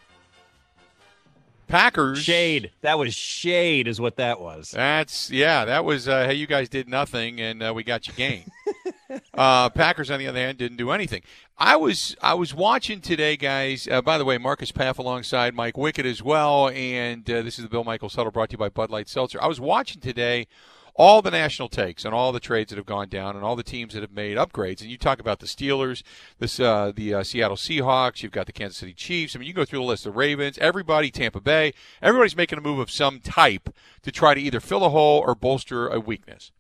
Packers. 1.67 2.21
Shade. 2.21 2.71
That 2.83 2.99
was 2.99 3.15
shade, 3.15 3.89
is 3.89 4.01
what 4.01 4.17
that 4.17 4.41
was. 4.41 4.71
That's 4.71 5.31
yeah. 5.31 5.65
That 5.65 5.85
was 5.85 6.07
uh, 6.07 6.27
hey, 6.27 6.35
you 6.35 6.47
guys 6.47 6.69
did 6.69 6.89
nothing, 6.89 7.41
and 7.41 7.63
uh, 7.63 7.73
we 7.75 7.83
got 7.83 8.07
you 8.07 8.13
game. 8.13 8.51
uh, 9.35 9.71
Packers, 9.71 10.11
on 10.11 10.19
the 10.19 10.27
other 10.27 10.39
hand, 10.39 10.59
didn't 10.59 10.77
do 10.77 10.91
anything. 10.91 11.23
I 11.59 11.77
was 11.77 12.15
I 12.21 12.35
was 12.35 12.55
watching 12.55 13.01
today, 13.01 13.37
guys. 13.37 13.89
Uh, 13.91 14.03
by 14.03 14.19
the 14.19 14.25
way, 14.25 14.37
Marcus 14.37 14.71
Paff 14.71 14.99
alongside 14.99 15.55
Mike 15.55 15.75
Wickett 15.75 16.05
as 16.05 16.23
well, 16.23 16.69
and 16.69 17.29
uh, 17.31 17.43
this 17.43 17.59
is 17.59 17.65
the 17.65 17.71
Bill 17.71 17.85
Michael 17.85 18.11
Huddle 18.11 18.31
brought 18.31 18.51
to 18.51 18.55
you 18.55 18.59
by 18.59 18.69
Bud 18.69 18.91
Light 18.91 19.09
Seltzer. 19.09 19.43
I 19.43 19.47
was 19.47 19.59
watching 19.61 20.01
today 20.01 20.47
all 20.95 21.23
the 21.23 21.31
national 21.31 21.69
takes 21.69 22.05
and 22.05 22.15
all 22.15 22.33
the 22.33 22.41
trades 22.41 22.71
that 22.71 22.77
have 22.77 22.87
gone 22.87 23.09
down 23.09 23.35
and 23.35 23.45
all 23.45 23.57
the 23.57 23.63
teams 23.63 23.95
that 23.95 24.03
have 24.03 24.13
made 24.13 24.37
upgrades. 24.37 24.81
And 24.81 24.91
you 24.91 24.99
talk 24.99 25.21
about 25.21 25.39
the 25.39 25.47
Steelers, 25.47 26.03
this 26.39 26.61
uh, 26.61 26.93
the 26.95 27.15
uh, 27.15 27.23
Seattle 27.23 27.57
Seahawks. 27.57 28.23
You've 28.23 28.33
got 28.33 28.47
the 28.47 28.53
Kansas 28.53 28.79
City 28.79 28.93
Chiefs. 28.93 29.35
I 29.35 29.39
mean, 29.39 29.49
you 29.49 29.55
go 29.55 29.65
through 29.65 29.81
the 29.81 29.85
list. 29.85 30.05
The 30.05 30.11
Ravens, 30.11 30.59
everybody, 30.59 31.11
Tampa 31.11 31.41
Bay. 31.41 31.73
Everybody's 32.03 32.37
making 32.37 32.59
a 32.59 32.63
move 32.63 32.79
of 32.79 32.91
some 32.91 33.21
type 33.21 33.75
to 34.03 34.13
try 34.13 34.35
to 34.35 34.41
either 34.41 34.61
fill 34.61 34.85
a 34.85 34.91
hole 34.91 35.21
or 35.21 35.35
bolster 35.35 35.89
a 35.89 35.99
weakness. 35.99 36.53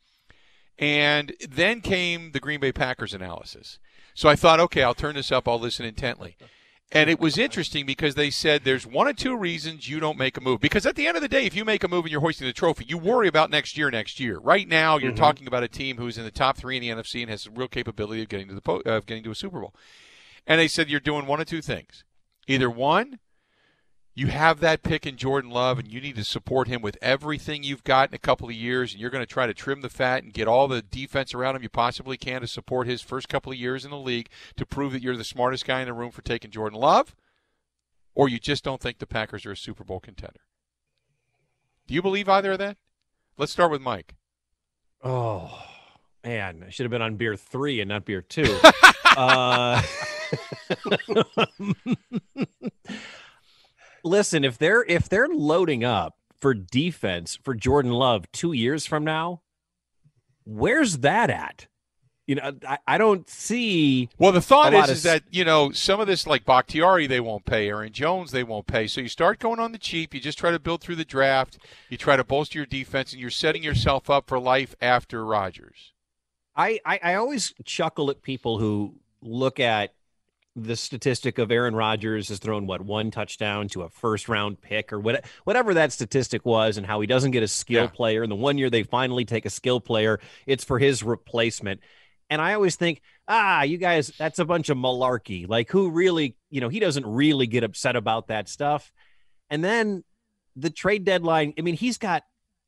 And 0.78 1.34
then 1.48 1.80
came 1.80 2.32
the 2.32 2.40
Green 2.40 2.60
Bay 2.60 2.72
Packers 2.72 3.14
analysis. 3.14 3.78
So 4.14 4.28
I 4.28 4.36
thought, 4.36 4.60
okay, 4.60 4.82
I'll 4.82 4.94
turn 4.94 5.14
this 5.14 5.32
up. 5.32 5.46
I'll 5.46 5.60
listen 5.60 5.86
intently. 5.86 6.36
And 6.94 7.08
it 7.08 7.18
was 7.18 7.38
interesting 7.38 7.86
because 7.86 8.14
they 8.14 8.28
said 8.28 8.64
there's 8.64 8.86
one 8.86 9.08
or 9.08 9.14
two 9.14 9.34
reasons 9.34 9.88
you 9.88 9.98
don't 9.98 10.18
make 10.18 10.36
a 10.36 10.42
move. 10.42 10.60
Because 10.60 10.84
at 10.84 10.94
the 10.94 11.06
end 11.06 11.16
of 11.16 11.22
the 11.22 11.28
day, 11.28 11.46
if 11.46 11.56
you 11.56 11.64
make 11.64 11.82
a 11.82 11.88
move 11.88 12.04
and 12.04 12.12
you're 12.12 12.20
hoisting 12.20 12.46
the 12.46 12.52
trophy, 12.52 12.84
you 12.86 12.98
worry 12.98 13.28
about 13.28 13.50
next 13.50 13.78
year, 13.78 13.90
next 13.90 14.20
year. 14.20 14.38
Right 14.38 14.68
now, 14.68 14.98
you're 14.98 15.12
mm-hmm. 15.12 15.18
talking 15.18 15.46
about 15.46 15.62
a 15.62 15.68
team 15.68 15.96
who's 15.96 16.18
in 16.18 16.24
the 16.24 16.30
top 16.30 16.58
three 16.58 16.76
in 16.76 16.82
the 16.82 16.90
NFC 16.90 17.22
and 17.22 17.30
has 17.30 17.48
real 17.48 17.68
capability 17.68 18.22
of 18.22 18.28
getting 18.28 18.48
to 18.48 18.54
the 18.54 18.60
po- 18.60 18.82
of 18.84 19.06
getting 19.06 19.24
to 19.24 19.30
a 19.30 19.34
Super 19.34 19.60
Bowl. 19.60 19.74
And 20.46 20.60
they 20.60 20.68
said 20.68 20.90
you're 20.90 21.00
doing 21.00 21.26
one 21.26 21.40
of 21.40 21.46
two 21.46 21.62
things. 21.62 22.04
Either 22.46 22.68
one, 22.68 23.20
you 24.14 24.26
have 24.26 24.60
that 24.60 24.82
pick 24.82 25.06
in 25.06 25.16
Jordan 25.16 25.50
Love, 25.50 25.78
and 25.78 25.90
you 25.90 26.00
need 26.00 26.16
to 26.16 26.24
support 26.24 26.68
him 26.68 26.82
with 26.82 26.98
everything 27.00 27.62
you've 27.62 27.84
got 27.84 28.10
in 28.10 28.14
a 28.14 28.18
couple 28.18 28.48
of 28.48 28.54
years, 28.54 28.92
and 28.92 29.00
you're 29.00 29.10
going 29.10 29.22
to 29.22 29.32
try 29.32 29.46
to 29.46 29.54
trim 29.54 29.80
the 29.80 29.88
fat 29.88 30.22
and 30.22 30.34
get 30.34 30.46
all 30.46 30.68
the 30.68 30.82
defense 30.82 31.32
around 31.32 31.56
him 31.56 31.62
you 31.62 31.70
possibly 31.70 32.18
can 32.18 32.42
to 32.42 32.46
support 32.46 32.86
his 32.86 33.00
first 33.00 33.28
couple 33.28 33.52
of 33.52 33.58
years 33.58 33.84
in 33.84 33.90
the 33.90 33.98
league 33.98 34.28
to 34.56 34.66
prove 34.66 34.92
that 34.92 35.02
you're 35.02 35.16
the 35.16 35.24
smartest 35.24 35.64
guy 35.66 35.80
in 35.80 35.86
the 35.86 35.94
room 35.94 36.10
for 36.10 36.22
taking 36.22 36.50
Jordan 36.50 36.78
Love, 36.78 37.16
or 38.14 38.28
you 38.28 38.38
just 38.38 38.64
don't 38.64 38.82
think 38.82 38.98
the 38.98 39.06
Packers 39.06 39.46
are 39.46 39.52
a 39.52 39.56
Super 39.56 39.84
Bowl 39.84 40.00
contender. 40.00 40.40
Do 41.86 41.94
you 41.94 42.02
believe 42.02 42.28
either 42.28 42.52
of 42.52 42.58
that? 42.58 42.76
Let's 43.38 43.52
start 43.52 43.70
with 43.70 43.80
Mike. 43.80 44.14
Oh 45.02 45.64
man, 46.22 46.64
I 46.66 46.70
should 46.70 46.84
have 46.84 46.90
been 46.90 47.02
on 47.02 47.16
beer 47.16 47.34
three 47.34 47.80
and 47.80 47.88
not 47.88 48.04
beer 48.04 48.20
two. 48.20 48.58
uh, 49.16 49.82
listen, 54.02 54.44
if 54.44 54.58
they're 54.58 54.84
if 54.84 55.08
they're 55.08 55.28
loading 55.28 55.84
up 55.84 56.16
for 56.40 56.54
defense 56.54 57.38
for 57.42 57.54
Jordan 57.54 57.92
Love 57.92 58.30
two 58.32 58.52
years 58.52 58.86
from 58.86 59.04
now, 59.04 59.42
where's 60.44 60.98
that 60.98 61.30
at? 61.30 61.66
You 62.26 62.36
know, 62.36 62.52
I, 62.66 62.78
I 62.86 62.98
don't 62.98 63.28
see. 63.28 64.08
Well, 64.16 64.30
the 64.30 64.40
thought 64.40 64.72
is, 64.72 64.84
of 64.84 64.90
is 64.90 65.02
that 65.02 65.24
you 65.30 65.44
know 65.44 65.72
some 65.72 66.00
of 66.00 66.06
this, 66.06 66.26
like 66.26 66.44
Bakhtiari, 66.44 67.06
they 67.06 67.20
won't 67.20 67.44
pay. 67.44 67.68
Aaron 67.68 67.92
Jones, 67.92 68.30
they 68.30 68.44
won't 68.44 68.66
pay. 68.66 68.86
So 68.86 69.00
you 69.00 69.08
start 69.08 69.40
going 69.40 69.58
on 69.58 69.72
the 69.72 69.78
cheap. 69.78 70.14
You 70.14 70.20
just 70.20 70.38
try 70.38 70.52
to 70.52 70.60
build 70.60 70.82
through 70.82 70.96
the 70.96 71.04
draft. 71.04 71.58
You 71.88 71.96
try 71.96 72.16
to 72.16 72.24
bolster 72.24 72.58
your 72.58 72.66
defense, 72.66 73.12
and 73.12 73.20
you're 73.20 73.30
setting 73.30 73.62
yourself 73.62 74.08
up 74.08 74.28
for 74.28 74.38
life 74.38 74.76
after 74.80 75.24
Rodgers. 75.24 75.92
I, 76.54 76.80
I, 76.84 77.00
I 77.02 77.14
always 77.14 77.54
chuckle 77.64 78.10
at 78.10 78.22
people 78.22 78.58
who 78.58 78.96
look 79.22 79.58
at 79.58 79.94
the 80.54 80.76
statistic 80.76 81.38
of 81.38 81.50
Aaron 81.50 81.74
Rodgers 81.74 82.28
has 82.28 82.38
thrown 82.38 82.66
what 82.66 82.82
one 82.82 83.10
touchdown 83.10 83.68
to 83.68 83.82
a 83.82 83.88
first 83.88 84.28
round 84.28 84.60
pick 84.60 84.92
or 84.92 85.00
what, 85.00 85.24
whatever 85.44 85.74
that 85.74 85.92
statistic 85.92 86.44
was, 86.44 86.76
and 86.76 86.86
how 86.86 87.00
he 87.00 87.06
doesn't 87.06 87.30
get 87.30 87.42
a 87.42 87.48
skill 87.48 87.84
Yeah. 87.84 87.90
player. 87.90 88.22
And 88.22 88.30
the 88.30 88.36
one 88.36 88.58
year 88.58 88.68
they 88.68 88.82
finally 88.82 89.24
take 89.24 89.46
a 89.46 89.50
skill 89.50 89.80
player, 89.80 90.20
it's 90.46 90.64
for 90.64 90.78
his 90.78 91.02
replacement. 91.02 91.80
And 92.28 92.40
I 92.40 92.54
always 92.54 92.76
think, 92.76 93.00
ah, 93.28 93.62
you 93.62 93.78
guys, 93.78 94.12
that's 94.18 94.38
a 94.38 94.44
bunch 94.44 94.68
of 94.68 94.76
malarkey. 94.76 95.48
Like, 95.48 95.70
who 95.70 95.90
really, 95.90 96.36
you 96.50 96.60
know, 96.60 96.68
he 96.68 96.80
doesn't 96.80 97.06
really 97.06 97.46
get 97.46 97.64
upset 97.64 97.96
about 97.96 98.28
that 98.28 98.48
stuff. 98.48 98.92
And 99.50 99.62
then 99.64 100.04
the 100.56 100.70
trade 100.70 101.04
deadline, 101.04 101.54
I 101.58 101.62
mean, 101.62 101.74
he's 101.76 101.98
got 101.98 102.24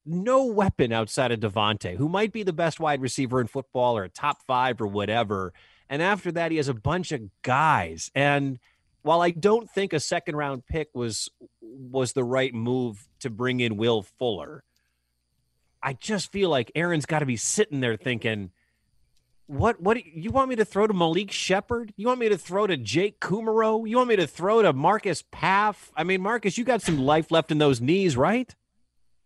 no 0.06 0.44
weapon 0.46 0.92
outside 0.92 1.32
of 1.32 1.40
Davante, 1.40 1.96
who 1.96 2.08
might 2.08 2.32
be 2.32 2.42
the 2.42 2.52
best 2.52 2.78
wide 2.78 3.00
receiver 3.00 3.40
in 3.40 3.46
football 3.46 3.96
or 3.96 4.04
a 4.04 4.08
top 4.10 4.38
five 4.46 4.80
or 4.80 4.86
whatever. 4.86 5.52
And 5.88 6.02
after 6.02 6.32
that, 6.32 6.50
he 6.50 6.56
has 6.56 6.68
a 6.68 6.74
bunch 6.74 7.12
of 7.12 7.22
guys. 7.42 8.10
And 8.14 8.58
while 9.02 9.20
I 9.20 9.30
don't 9.30 9.70
think 9.70 9.92
a 9.92 10.00
second 10.00 10.36
round 10.36 10.66
pick 10.66 10.88
was 10.94 11.28
was 11.60 12.12
the 12.12 12.24
right 12.24 12.54
move 12.54 13.06
to 13.20 13.30
bring 13.30 13.60
in 13.60 13.76
Will 13.76 14.02
Fuller, 14.02 14.64
I 15.82 15.92
just 15.92 16.32
feel 16.32 16.48
like 16.48 16.72
Aaron's 16.74 17.06
got 17.06 17.18
to 17.18 17.26
be 17.26 17.36
sitting 17.36 17.80
there 17.80 17.96
thinking, 17.96 18.50
what 19.46 19.80
what 19.80 20.04
you 20.06 20.30
want 20.30 20.48
me 20.48 20.56
to 20.56 20.64
throw 20.64 20.86
to 20.86 20.94
Malik 20.94 21.30
Shepard? 21.30 21.92
You 21.96 22.06
want 22.06 22.20
me 22.20 22.30
to 22.30 22.38
throw 22.38 22.66
to 22.66 22.76
Jake 22.78 23.20
Kumerow? 23.20 23.86
You 23.88 23.98
want 23.98 24.08
me 24.08 24.16
to 24.16 24.26
throw 24.26 24.62
to 24.62 24.72
Marcus 24.72 25.22
Paff? 25.30 25.92
I 25.94 26.04
mean, 26.04 26.22
Marcus, 26.22 26.56
you 26.56 26.64
got 26.64 26.80
some 26.80 26.98
life 26.98 27.30
left 27.30 27.50
in 27.50 27.58
those 27.58 27.80
knees, 27.80 28.16
right? 28.16 28.54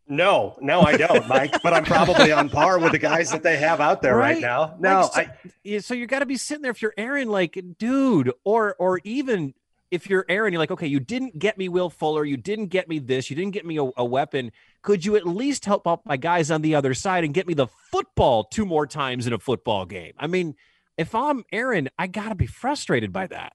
No, 0.08 0.56
no, 0.60 0.80
I 0.80 0.96
don't, 0.96 1.28
Mike. 1.28 1.62
but 1.62 1.74
I'm 1.74 1.84
probably 1.84 2.32
on 2.32 2.48
par 2.48 2.78
with 2.78 2.92
the 2.92 2.98
guys 2.98 3.30
that 3.30 3.42
they 3.42 3.58
have 3.58 3.80
out 3.80 4.00
there 4.00 4.16
right, 4.16 4.34
right 4.34 4.40
now. 4.40 4.74
No, 4.78 5.10
like, 5.14 5.28
so, 5.44 5.50
I, 5.74 5.78
so 5.78 5.94
you 5.94 6.06
got 6.06 6.20
to 6.20 6.26
be 6.26 6.36
sitting 6.36 6.62
there 6.62 6.70
if 6.70 6.80
you're 6.80 6.94
Aaron, 6.96 7.28
like, 7.28 7.62
dude, 7.78 8.32
or 8.44 8.74
or 8.78 9.00
even 9.04 9.52
if 9.90 10.08
you're 10.08 10.24
Aaron, 10.28 10.52
you're 10.52 10.58
like, 10.60 10.70
okay, 10.70 10.86
you 10.86 11.00
didn't 11.00 11.38
get 11.38 11.58
me 11.58 11.68
Will 11.68 11.90
Fuller, 11.90 12.24
you 12.24 12.36
didn't 12.36 12.66
get 12.66 12.88
me 12.88 12.98
this, 12.98 13.30
you 13.30 13.36
didn't 13.36 13.52
get 13.52 13.66
me 13.66 13.78
a, 13.78 13.88
a, 13.96 14.04
weapon. 14.04 14.52
Could 14.82 15.04
you 15.04 15.16
at 15.16 15.26
least 15.26 15.64
help 15.64 15.86
out 15.86 16.04
my 16.04 16.16
guys 16.16 16.50
on 16.50 16.62
the 16.62 16.74
other 16.74 16.94
side 16.94 17.24
and 17.24 17.32
get 17.32 17.46
me 17.46 17.54
the 17.54 17.68
football 17.90 18.44
two 18.44 18.66
more 18.66 18.86
times 18.86 19.26
in 19.26 19.32
a 19.32 19.38
football 19.38 19.86
game? 19.86 20.12
I 20.18 20.26
mean, 20.26 20.54
if 20.96 21.14
I'm 21.14 21.44
Aaron, 21.52 21.88
I 21.98 22.06
gotta 22.06 22.34
be 22.34 22.46
frustrated 22.46 23.12
by 23.12 23.26
that. 23.28 23.52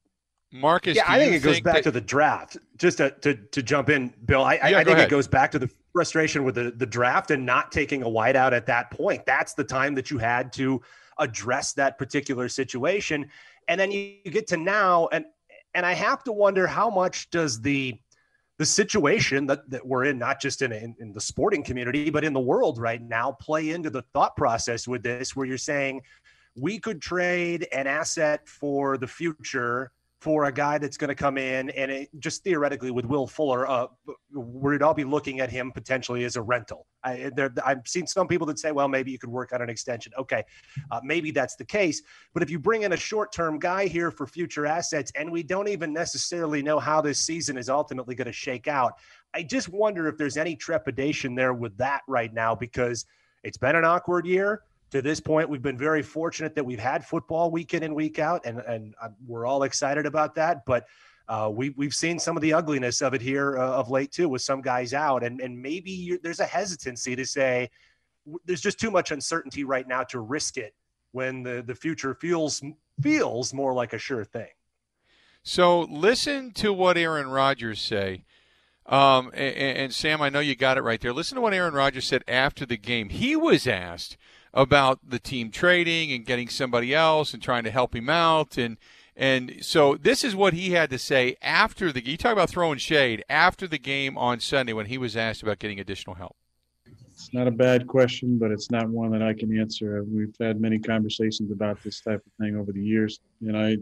Marcus, 0.51 0.95
yeah, 0.95 1.05
I 1.07 1.17
think 1.17 1.33
it 1.33 1.39
goes 1.39 1.61
back 1.61 1.75
that... 1.75 1.83
to 1.83 1.91
the 1.91 2.01
draft. 2.01 2.57
Just 2.77 2.97
to 2.97 3.11
to, 3.21 3.35
to 3.35 3.63
jump 3.63 3.89
in, 3.89 4.13
Bill, 4.23 4.43
I, 4.43 4.55
yeah, 4.55 4.79
I 4.79 4.83
think 4.83 4.97
ahead. 4.97 5.07
it 5.07 5.09
goes 5.09 5.27
back 5.27 5.51
to 5.51 5.59
the 5.59 5.69
frustration 5.93 6.43
with 6.43 6.55
the, 6.55 6.71
the 6.75 6.85
draft 6.85 7.31
and 7.31 7.45
not 7.45 7.71
taking 7.71 8.03
a 8.03 8.07
wideout 8.07 8.51
at 8.51 8.65
that 8.65 8.91
point. 8.91 9.25
That's 9.25 9.53
the 9.53 9.63
time 9.63 9.95
that 9.95 10.11
you 10.11 10.17
had 10.17 10.51
to 10.53 10.81
address 11.19 11.73
that 11.73 11.97
particular 11.97 12.49
situation. 12.49 13.29
And 13.67 13.79
then 13.79 13.91
you, 13.91 14.15
you 14.25 14.31
get 14.31 14.47
to 14.47 14.57
now, 14.57 15.07
and 15.11 15.25
and 15.75 15.85
I 15.85 15.93
have 15.93 16.23
to 16.25 16.31
wonder 16.31 16.67
how 16.67 16.89
much 16.89 17.29
does 17.29 17.61
the 17.61 17.97
the 18.59 18.65
situation 18.65 19.47
that, 19.47 19.67
that 19.71 19.85
we're 19.85 20.05
in, 20.05 20.19
not 20.19 20.39
just 20.39 20.61
in, 20.61 20.71
in, 20.71 20.95
in 20.99 21.11
the 21.11 21.19
sporting 21.19 21.63
community, 21.63 22.11
but 22.11 22.23
in 22.23 22.33
the 22.33 22.39
world 22.39 22.77
right 22.77 23.01
now, 23.01 23.31
play 23.31 23.71
into 23.71 23.89
the 23.89 24.03
thought 24.13 24.35
process 24.35 24.87
with 24.87 25.01
this, 25.01 25.35
where 25.35 25.47
you're 25.47 25.57
saying 25.57 26.01
we 26.55 26.79
could 26.79 27.01
trade 27.01 27.67
an 27.71 27.87
asset 27.87 28.47
for 28.47 28.97
the 28.97 29.07
future 29.07 29.91
for 30.23 30.45
a 30.45 30.53
guy 30.53 30.77
that's 30.77 30.95
going 30.95 31.09
to 31.09 31.15
come 31.15 31.37
in 31.37 31.69
and 31.71 31.91
it, 31.91 32.09
just 32.17 32.45
theoretically 32.45 32.91
with 32.91 33.03
Will 33.03 33.27
Fuller, 33.27 33.69
uh, 33.69 33.87
we'd 34.33 34.81
all 34.81 34.93
be 34.93 35.03
looking 35.03 35.41
at 35.41 35.49
him 35.49 35.69
potentially 35.69 36.23
as 36.23 36.37
a 36.37 36.41
rental. 36.41 36.87
I, 37.03 37.29
have 37.65 37.81
seen 37.85 38.07
some 38.07 38.29
people 38.29 38.47
that 38.47 38.57
say, 38.57 38.71
well, 38.71 38.87
maybe 38.87 39.11
you 39.11 39.19
could 39.19 39.29
work 39.29 39.51
on 39.51 39.61
an 39.61 39.69
extension. 39.69 40.13
Okay, 40.17 40.41
uh, 40.91 41.01
maybe 41.03 41.31
that's 41.31 41.57
the 41.57 41.65
case. 41.65 42.01
But 42.33 42.41
if 42.41 42.49
you 42.49 42.57
bring 42.57 42.83
in 42.83 42.93
a 42.93 42.97
short 42.97 43.33
term 43.33 43.59
guy 43.59 43.85
here 43.87 44.11
for 44.11 44.25
future 44.25 44.65
assets 44.65 45.11
and 45.17 45.29
we 45.29 45.43
don't 45.43 45.67
even 45.67 45.91
necessarily 45.91 46.63
know 46.63 46.79
how 46.79 47.01
this 47.01 47.19
season 47.19 47.57
is 47.57 47.67
ultimately 47.67 48.15
going 48.15 48.27
to 48.27 48.31
shake 48.31 48.69
out, 48.69 48.93
I 49.33 49.43
just 49.43 49.67
wonder 49.67 50.07
if 50.07 50.17
there's 50.17 50.37
any 50.37 50.55
trepidation 50.55 51.35
there 51.35 51.53
with 51.53 51.75
that 51.79 52.03
right 52.07 52.33
now 52.33 52.55
because 52.55 53.05
it's 53.43 53.57
been 53.57 53.75
an 53.75 53.83
awkward 53.83 54.25
year 54.25 54.61
to 54.93 55.01
this 55.01 55.19
point, 55.19 55.49
we've 55.49 55.63
been 55.63 55.77
very 55.77 56.03
fortunate 56.03 56.53
that 56.53 56.63
we've 56.63 56.79
had 56.79 57.03
football 57.03 57.49
week 57.49 57.73
in 57.73 57.81
and 57.81 57.95
week 57.95 58.19
out, 58.19 58.45
and 58.45 58.59
and 58.59 58.93
uh, 59.01 59.09
we're 59.25 59.47
all 59.47 59.63
excited 59.63 60.05
about 60.05 60.35
that. 60.35 60.63
But 60.67 60.85
uh, 61.27 61.49
we 61.51 61.71
we've 61.71 61.95
seen 61.95 62.19
some 62.19 62.37
of 62.37 62.43
the 62.43 62.53
ugliness 62.53 63.01
of 63.01 63.15
it 63.15 63.21
here 63.21 63.57
uh, 63.57 63.71
of 63.71 63.89
late 63.89 64.11
too, 64.11 64.29
with 64.29 64.43
some 64.43 64.61
guys 64.61 64.93
out, 64.93 65.23
and 65.23 65.41
and 65.41 65.59
maybe 65.59 66.19
there's 66.21 66.39
a 66.39 66.45
hesitancy 66.45 67.15
to 67.15 67.25
say 67.25 67.71
there's 68.45 68.61
just 68.61 68.79
too 68.79 68.91
much 68.91 69.09
uncertainty 69.09 69.63
right 69.63 69.87
now 69.87 70.03
to 70.03 70.19
risk 70.19 70.57
it 70.57 70.75
when 71.11 71.41
the 71.41 71.63
the 71.65 71.73
future 71.73 72.13
feels 72.13 72.61
feels 73.01 73.51
more 73.51 73.73
like 73.73 73.93
a 73.93 73.97
sure 73.97 74.23
thing. 74.23 74.51
So 75.41 75.81
listen 75.81 76.51
to 76.51 76.71
what 76.71 76.97
Aaron 76.97 77.29
Rodgers 77.29 77.81
say. 77.81 78.25
Um, 78.85 79.31
and, 79.33 79.77
and 79.77 79.93
Sam, 79.93 80.21
I 80.21 80.29
know 80.29 80.39
you 80.39 80.55
got 80.55 80.77
it 80.77 80.81
right 80.81 81.01
there. 81.01 81.13
Listen 81.13 81.35
to 81.35 81.41
what 81.41 81.53
Aaron 81.53 81.73
Rodgers 81.73 82.05
said 82.05 82.23
after 82.27 82.65
the 82.65 82.77
game. 82.77 83.09
He 83.09 83.35
was 83.35 83.65
asked 83.65 84.17
about 84.53 84.99
the 85.07 85.19
team 85.19 85.49
trading 85.49 86.11
and 86.11 86.25
getting 86.25 86.47
somebody 86.47 86.93
else 86.93 87.33
and 87.33 87.41
trying 87.41 87.63
to 87.63 87.71
help 87.71 87.95
him 87.95 88.09
out 88.09 88.57
and 88.57 88.77
and 89.15 89.57
so 89.61 89.95
this 89.95 90.23
is 90.23 90.35
what 90.35 90.53
he 90.53 90.71
had 90.71 90.89
to 90.89 90.97
say 90.97 91.35
after 91.41 91.91
the 91.91 92.03
you 92.03 92.17
talk 92.17 92.33
about 92.33 92.49
throwing 92.49 92.79
shade 92.79 93.23
after 93.29 93.67
the 93.67 93.77
game 93.77 94.17
on 94.17 94.39
Sunday 94.39 94.73
when 94.73 94.87
he 94.87 94.97
was 94.97 95.15
asked 95.15 95.43
about 95.43 95.59
getting 95.59 95.79
additional 95.79 96.15
help. 96.15 96.35
It's 97.23 97.31
not 97.31 97.47
a 97.47 97.51
bad 97.51 97.87
question, 97.87 98.39
but 98.39 98.51
it's 98.51 98.71
not 98.71 98.89
one 98.89 99.11
that 99.11 99.21
I 99.21 99.33
can 99.33 99.57
answer. 99.57 100.03
We've 100.03 100.35
had 100.39 100.59
many 100.59 100.79
conversations 100.79 101.51
about 101.51 101.81
this 101.83 102.01
type 102.01 102.23
of 102.25 102.31
thing 102.43 102.57
over 102.57 102.71
the 102.71 102.83
years, 102.83 103.19
and 103.41 103.55
I, 103.55 103.77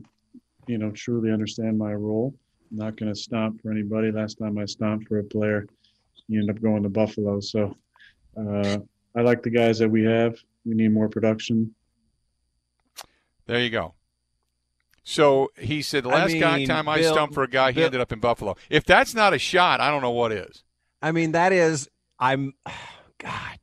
you 0.67 0.77
know, 0.77 0.91
truly 0.91 1.31
understand 1.31 1.77
my 1.77 1.93
role. 1.93 2.35
I'm 2.69 2.77
not 2.77 2.97
going 2.97 3.11
to 3.11 3.19
stomp 3.19 3.61
for 3.61 3.71
anybody. 3.71 4.11
Last 4.11 4.37
time 4.37 4.57
I 4.57 4.65
stomped 4.65 5.07
for 5.07 5.19
a 5.19 5.23
player, 5.23 5.65
he 6.27 6.35
ended 6.35 6.55
up 6.55 6.61
going 6.61 6.83
to 6.83 6.89
Buffalo. 6.89 7.39
So 7.39 7.75
uh, 8.37 8.77
I 9.15 9.21
like 9.21 9.43
the 9.43 9.49
guys 9.49 9.79
that 9.79 9.89
we 9.89 10.03
have. 10.03 10.37
We 10.65 10.75
need 10.75 10.93
more 10.93 11.09
production. 11.09 11.75
There 13.47 13.59
you 13.59 13.69
go. 13.69 13.95
So 15.03 15.51
he 15.57 15.81
said 15.81 16.03
the 16.03 16.09
last 16.09 16.29
I 16.29 16.33
mean, 16.33 16.41
guy, 16.41 16.65
time 16.65 16.87
I 16.87 17.01
stumped 17.01 17.33
for 17.33 17.43
a 17.43 17.49
guy, 17.49 17.71
he 17.71 17.83
ended 17.83 17.99
up 17.99 18.11
in 18.11 18.19
Buffalo. 18.19 18.55
If 18.69 18.85
that's 18.85 19.15
not 19.15 19.33
a 19.33 19.39
shot, 19.39 19.81
I 19.81 19.89
don't 19.89 20.01
know 20.01 20.11
what 20.11 20.31
is. 20.31 20.63
I 21.01 21.11
mean, 21.11 21.31
that 21.31 21.51
is. 21.53 21.89
I'm. 22.19 22.53
God. 23.17 23.59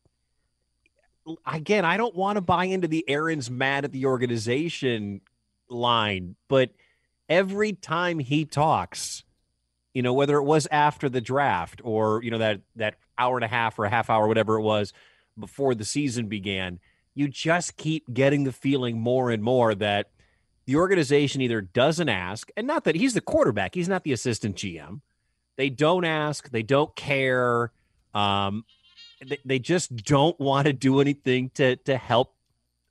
Again, 1.46 1.84
I 1.84 1.96
don't 1.96 2.14
want 2.14 2.36
to 2.36 2.40
buy 2.40 2.64
into 2.64 2.88
the 2.88 3.04
Aaron's 3.08 3.50
mad 3.50 3.84
at 3.84 3.92
the 3.92 4.06
organization 4.06 5.20
line, 5.68 6.36
but 6.48 6.70
every 7.28 7.74
time 7.74 8.18
he 8.18 8.46
talks, 8.46 9.24
you 9.92 10.00
know, 10.02 10.14
whether 10.14 10.36
it 10.36 10.44
was 10.44 10.66
after 10.70 11.08
the 11.08 11.20
draft 11.20 11.82
or 11.84 12.22
you 12.22 12.30
know 12.30 12.38
that 12.38 12.60
that 12.76 12.94
hour 13.18 13.36
and 13.36 13.44
a 13.44 13.48
half 13.48 13.78
or 13.78 13.84
a 13.84 13.90
half 13.90 14.08
hour, 14.08 14.26
whatever 14.26 14.56
it 14.56 14.62
was, 14.62 14.92
before 15.38 15.74
the 15.74 15.84
season 15.84 16.28
began, 16.28 16.78
you 17.18 17.26
just 17.26 17.76
keep 17.76 18.12
getting 18.14 18.44
the 18.44 18.52
feeling 18.52 19.00
more 19.00 19.30
and 19.32 19.42
more 19.42 19.74
that 19.74 20.10
the 20.66 20.76
organization 20.76 21.40
either 21.40 21.60
doesn't 21.60 22.08
ask, 22.08 22.48
and 22.56 22.64
not 22.64 22.84
that 22.84 22.94
he's 22.94 23.14
the 23.14 23.20
quarterback, 23.20 23.74
he's 23.74 23.88
not 23.88 24.04
the 24.04 24.12
assistant 24.12 24.54
GM. 24.54 25.00
They 25.56 25.68
don't 25.68 26.04
ask, 26.04 26.48
they 26.50 26.62
don't 26.62 26.94
care. 26.94 27.72
Um, 28.14 28.64
they, 29.26 29.38
they 29.44 29.58
just 29.58 29.96
don't 29.96 30.38
want 30.38 30.68
to 30.68 30.72
do 30.72 31.00
anything 31.00 31.50
to 31.54 31.74
to 31.76 31.96
help 31.96 32.36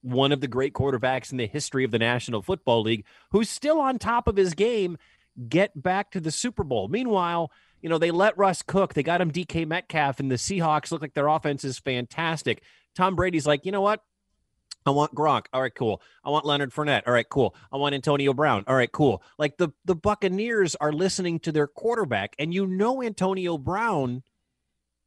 one 0.02 0.34
of 0.34 0.42
the 0.42 0.48
great 0.48 0.74
quarterbacks 0.74 1.32
in 1.32 1.38
the 1.38 1.48
history 1.48 1.86
of 1.86 1.92
the 1.92 2.00
National 2.00 2.42
Football 2.42 2.82
League, 2.82 3.06
who's 3.32 3.50
still 3.50 3.80
on 3.80 3.98
top 3.98 4.28
of 4.28 4.36
his 4.36 4.54
game, 4.54 4.98
get 5.48 5.82
back 5.82 6.12
to 6.12 6.20
the 6.20 6.32
Super 6.32 6.66
Bowl. 6.66 6.90
Meanwhile, 6.90 7.50
you 7.82 7.88
know, 7.88 7.98
they 7.98 8.12
let 8.12 8.38
Russ 8.38 8.62
cook. 8.62 8.94
They 8.94 9.04
got 9.04 9.22
him 9.22 9.32
DK 9.32 9.66
Metcalf, 9.66 10.20
and 10.20 10.30
the 10.30 10.36
Seahawks 10.36 10.92
look 10.92 11.02
like 11.02 11.14
their 11.14 11.28
offense 11.28 11.64
is 11.64 11.80
fantastic. 11.80 12.62
Tom 12.94 13.16
Brady's 13.16 13.48
like, 13.48 13.66
you 13.66 13.72
know 13.72 13.82
what? 13.82 14.04
I 14.88 14.92
want 14.92 15.14
Gronk. 15.14 15.46
All 15.54 15.62
right, 15.62 15.74
cool. 15.74 16.02
I 16.24 16.30
want 16.30 16.46
Leonard 16.46 16.72
Fournette. 16.72 17.04
All 17.08 17.14
right, 17.14 17.28
cool. 17.28 17.56
I 17.72 17.78
want 17.78 17.96
Antonio 17.96 18.34
Brown. 18.34 18.64
All 18.68 18.76
right, 18.76 18.92
cool. 18.92 19.22
Like 19.38 19.58
the 19.58 19.70
the 19.86 19.96
Buccaneers 19.96 20.76
are 20.76 20.94
listening 20.94 21.40
to 21.42 21.52
their 21.52 21.68
quarterback, 21.68 22.36
and 22.40 22.54
you 22.54 22.66
know 22.66 23.04
Antonio 23.04 23.58
Brown 23.58 24.24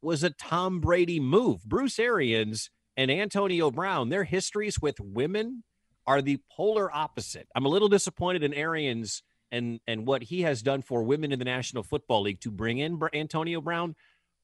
was 0.01 0.23
a 0.23 0.29
Tom 0.31 0.79
Brady 0.79 1.19
move. 1.19 1.63
Bruce 1.63 1.99
Arians 1.99 2.69
and 2.97 3.11
Antonio 3.11 3.71
Brown, 3.71 4.09
their 4.09 4.23
histories 4.23 4.79
with 4.81 4.99
women 4.99 5.63
are 6.07 6.21
the 6.21 6.39
polar 6.51 6.93
opposite. 6.93 7.47
I'm 7.55 7.65
a 7.65 7.69
little 7.69 7.89
disappointed 7.89 8.43
in 8.43 8.53
Arians 8.53 9.23
and 9.51 9.79
and 9.87 10.07
what 10.07 10.23
he 10.23 10.41
has 10.41 10.61
done 10.61 10.81
for 10.81 11.03
women 11.03 11.31
in 11.31 11.39
the 11.39 11.45
National 11.45 11.83
Football 11.83 12.23
League 12.23 12.41
to 12.41 12.51
bring 12.51 12.79
in 12.79 12.99
Antonio 13.13 13.61
Brown. 13.61 13.95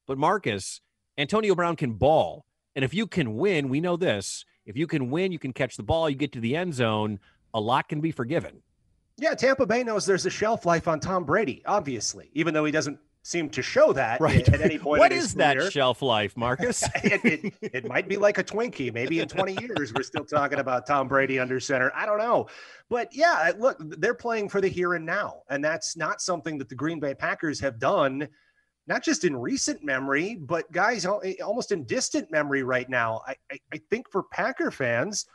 But 0.06 0.18
Marcus, 0.18 0.80
Antonio 1.16 1.54
Brown 1.54 1.76
can 1.76 1.94
ball. 1.94 2.44
And 2.74 2.84
if 2.84 2.94
you 2.94 3.06
can 3.06 3.34
win, 3.34 3.68
we 3.68 3.80
know 3.80 3.96
this. 3.96 4.44
If 4.68 4.76
you 4.76 4.86
can 4.86 5.10
win, 5.10 5.32
you 5.32 5.38
can 5.38 5.54
catch 5.54 5.78
the 5.78 5.82
ball, 5.82 6.10
you 6.10 6.16
get 6.16 6.30
to 6.32 6.40
the 6.40 6.54
end 6.54 6.74
zone, 6.74 7.18
a 7.54 7.60
lot 7.60 7.88
can 7.88 8.02
be 8.02 8.12
forgiven. 8.12 8.62
Yeah, 9.16 9.34
Tampa 9.34 9.64
Bay 9.64 9.82
knows 9.82 10.04
there's 10.04 10.26
a 10.26 10.30
shelf 10.30 10.66
life 10.66 10.86
on 10.86 11.00
Tom 11.00 11.24
Brady, 11.24 11.62
obviously, 11.64 12.30
even 12.34 12.52
though 12.52 12.66
he 12.66 12.70
doesn't 12.70 12.98
seem 13.22 13.48
to 13.50 13.62
show 13.62 13.94
that 13.94 14.20
right. 14.20 14.46
at 14.48 14.60
any 14.60 14.78
point. 14.78 15.00
what 15.00 15.10
is 15.10 15.34
that 15.34 15.72
shelf 15.72 16.02
life, 16.02 16.36
Marcus? 16.36 16.82
it, 17.02 17.24
it, 17.24 17.54
it, 17.62 17.88
might 17.88 18.08
be 18.08 18.18
like 18.18 18.36
a 18.36 18.44
Twinkie. 18.44 18.92
Maybe 18.92 19.20
in 19.20 19.28
20 19.28 19.56
years, 19.60 19.92
we're 19.92 20.02
still 20.02 20.24
talking 20.24 20.58
about 20.58 20.86
Tom 20.86 21.08
Brady 21.08 21.38
under 21.38 21.58
center. 21.60 21.90
I 21.94 22.04
don't 22.04 22.18
know. 22.18 22.46
But 22.90 23.08
yeah, 23.14 23.52
look, 23.58 23.78
they're 23.80 24.14
playing 24.14 24.50
for 24.50 24.60
the 24.60 24.68
here 24.68 24.94
and 24.94 25.04
now. 25.04 25.42
And 25.48 25.64
that's 25.64 25.96
not 25.96 26.20
something 26.20 26.58
that 26.58 26.68
the 26.68 26.74
Green 26.74 27.00
Bay 27.00 27.14
Packers 27.14 27.58
have 27.60 27.78
done, 27.78 28.28
not 28.88 29.04
just 29.04 29.24
in 29.24 29.36
recent 29.36 29.84
memory, 29.84 30.34
but 30.34 30.70
guys, 30.72 31.04
almost 31.06 31.72
in 31.72 31.84
distant 31.84 32.32
memory 32.32 32.62
right 32.62 32.88
now. 32.88 33.20
I, 33.26 33.36
I, 33.52 33.58
I 33.74 33.80
think 33.90 34.10
for 34.10 34.22
Packer 34.22 34.70
fans, 34.70 35.26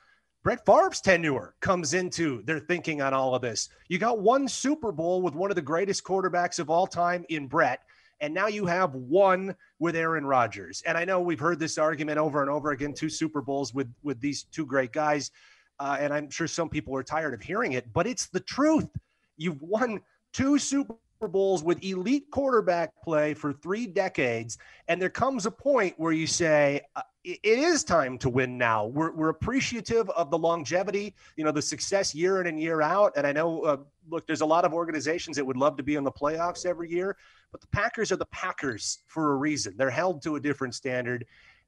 Brett 0.43 0.65
Favre's 0.65 0.99
tenure 0.99 1.53
comes 1.61 1.93
into 1.93 2.41
their 2.43 2.59
thinking 2.59 3.01
on 3.01 3.13
all 3.13 3.35
of 3.35 3.41
this. 3.41 3.69
You 3.87 3.99
got 3.99 4.19
one 4.19 4.47
Super 4.47 4.91
Bowl 4.91 5.21
with 5.21 5.35
one 5.35 5.51
of 5.51 5.55
the 5.55 5.61
greatest 5.61 6.03
quarterbacks 6.03 6.59
of 6.59 6.69
all 6.69 6.87
time 6.87 7.25
in 7.29 7.47
Brett, 7.47 7.79
and 8.19 8.33
now 8.33 8.47
you 8.47 8.65
have 8.65 8.93
one 8.95 9.55
with 9.79 9.95
Aaron 9.95 10.25
Rodgers. 10.25 10.81
And 10.85 10.97
I 10.97 11.05
know 11.05 11.21
we've 11.21 11.39
heard 11.39 11.59
this 11.59 11.77
argument 11.77 12.17
over 12.17 12.41
and 12.41 12.49
over 12.49 12.71
again: 12.71 12.93
two 12.93 13.09
Super 13.09 13.41
Bowls 13.41 13.73
with 13.73 13.87
with 14.01 14.19
these 14.19 14.43
two 14.43 14.65
great 14.65 14.91
guys, 14.91 15.31
uh, 15.79 15.95
and 15.99 16.11
I'm 16.11 16.29
sure 16.29 16.47
some 16.47 16.69
people 16.69 16.95
are 16.97 17.03
tired 17.03 17.33
of 17.33 17.41
hearing 17.41 17.73
it, 17.73 17.93
but 17.93 18.07
it's 18.07 18.27
the 18.27 18.41
truth. 18.41 18.89
You've 19.37 19.61
won 19.61 20.01
two 20.33 20.57
Super 20.57 20.95
Bowls 21.27 21.63
with 21.63 21.83
elite 21.83 22.29
quarterback 22.31 22.91
play 23.03 23.33
for 23.33 23.53
three 23.53 23.87
decades. 23.87 24.57
And 24.87 25.01
there 25.01 25.09
comes 25.09 25.45
a 25.45 25.51
point 25.51 25.95
where 25.97 26.11
you 26.11 26.27
say, 26.27 26.81
uh, 26.95 27.01
it 27.23 27.39
is 27.43 27.83
time 27.85 28.17
to 28.17 28.29
win 28.29 28.57
now. 28.57 28.85
We're, 28.85 29.11
we're 29.11 29.29
appreciative 29.29 30.09
of 30.09 30.29
the 30.29 30.37
longevity, 30.37 31.15
you 31.37 31.45
know, 31.45 31.51
the 31.51 31.61
success 31.61 32.13
year 32.13 32.41
in 32.41 32.47
and 32.47 32.59
year 32.59 32.81
out. 32.81 33.13
And 33.15 33.25
I 33.25 33.31
know, 33.31 33.61
uh, 33.61 33.77
look, 34.09 34.27
there's 34.27 34.41
a 34.41 34.45
lot 34.45 34.65
of 34.65 34.73
organizations 34.73 35.37
that 35.37 35.45
would 35.45 35.55
love 35.55 35.77
to 35.77 35.83
be 35.83 35.95
in 35.95 36.03
the 36.03 36.11
playoffs 36.11 36.65
every 36.65 36.89
year, 36.89 37.15
but 37.51 37.61
the 37.61 37.67
Packers 37.67 38.11
are 38.11 38.17
the 38.17 38.25
Packers 38.25 38.99
for 39.07 39.31
a 39.31 39.35
reason. 39.37 39.75
They're 39.77 39.89
held 39.89 40.21
to 40.23 40.35
a 40.35 40.39
different 40.39 40.75
standard. 40.75 41.25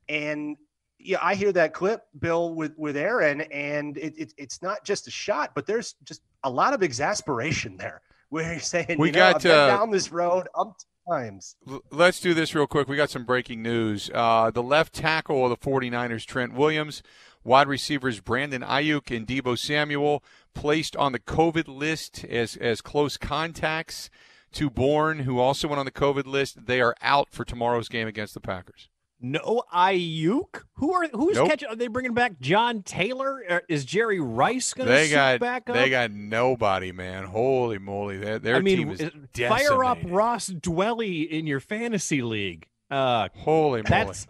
And 0.10 0.58
yeah, 1.00 1.20
I 1.22 1.36
hear 1.36 1.52
that 1.54 1.74
clip, 1.74 2.04
Bill, 2.20 2.54
with 2.54 2.74
with 2.78 2.98
Aaron, 2.98 3.42
and 3.42 3.98
it, 3.98 4.18
it, 4.18 4.34
it's 4.38 4.62
not 4.62 4.84
just 4.84 5.08
a 5.08 5.12
shot, 5.12 5.52
but 5.54 5.66
there's 5.66 5.96
just 6.04 6.22
a 6.44 6.50
lot 6.50 6.74
of 6.74 6.82
exasperation 6.84 7.78
there 7.78 8.02
where 8.30 8.52
you're 8.52 8.60
saying, 8.60 8.98
we 8.98 9.08
you 9.08 9.14
know, 9.14 9.34
got 9.34 9.42
been 9.42 9.52
uh, 9.52 9.68
down 9.68 9.92
this 9.92 10.12
road 10.12 10.48
up 10.56 10.78
times. 11.10 11.56
Let's 11.92 12.20
do 12.20 12.34
this 12.34 12.56
real 12.56 12.68
quick. 12.68 12.88
We 12.88 12.96
got 12.96 13.10
some 13.10 13.26
breaking 13.26 13.62
news. 13.62 14.10
Uh, 14.14 14.52
the 14.52 14.64
left 14.64 14.94
tackle 14.94 15.44
of 15.46 15.50
the 15.50 15.58
49ers, 15.58 16.26
Trent 16.26 16.54
Williams, 16.54 17.04
wide 17.44 17.68
receivers 17.68 18.20
Brandon 18.20 18.62
Aiyuk 18.62 19.16
and 19.16 19.28
Deebo 19.28 19.58
Samuel, 19.58 20.24
placed 20.54 20.96
on 20.96 21.12
the 21.12 21.20
COVID 21.20 21.68
list 21.68 22.26
as, 22.26 22.56
as 22.58 22.82
close 22.82 23.18
contacts 23.18 24.10
to 24.54 24.70
Bourne, 24.70 25.20
who 25.20 25.40
also 25.40 25.68
went 25.68 25.80
on 25.80 25.86
the 25.86 25.92
COVID 25.92 26.26
list. 26.26 26.66
They 26.66 26.82
are 26.82 26.96
out 27.02 27.30
for 27.32 27.46
tomorrow's 27.46 27.90
game 27.90 28.08
against 28.08 28.34
the 28.34 28.40
Packers. 28.40 28.90
No 29.22 29.64
Aiyuk. 29.74 30.64
Who 30.76 30.94
are 30.94 31.08
who's 31.14 31.36
Nope. 31.38 31.50
catching? 31.50 31.70
Are 31.70 31.76
they 31.76 31.88
bringing 31.88 32.14
back 32.14 32.40
John 32.40 32.84
Taylor? 32.84 33.62
Is 33.70 33.86
Jerry 33.86 34.20
Rice 34.20 34.74
going 34.74 34.88
to 34.88 34.94
They 34.94 35.10
got 35.10 35.40
back 35.40 35.70
up? 35.70 35.76
they 35.76 35.90
got 35.90 36.12
nobody, 36.12 36.92
man. 36.92 37.24
Holy 37.26 37.78
moly, 37.80 38.18
their, 38.18 38.40
their 38.40 38.56
I 38.58 38.60
mean, 38.60 38.96
team 38.98 39.12
is 39.38 39.48
fire 39.48 39.84
up. 39.84 39.98
Ross 40.06 40.50
Dwelley 40.50 41.28
in 41.30 41.48
your 41.48 41.60
fantasy 41.60 42.22
league. 42.22 42.68
Uh, 42.92 43.30
Holy 43.36 43.82
moly. 43.82 43.84
that's 43.90 44.28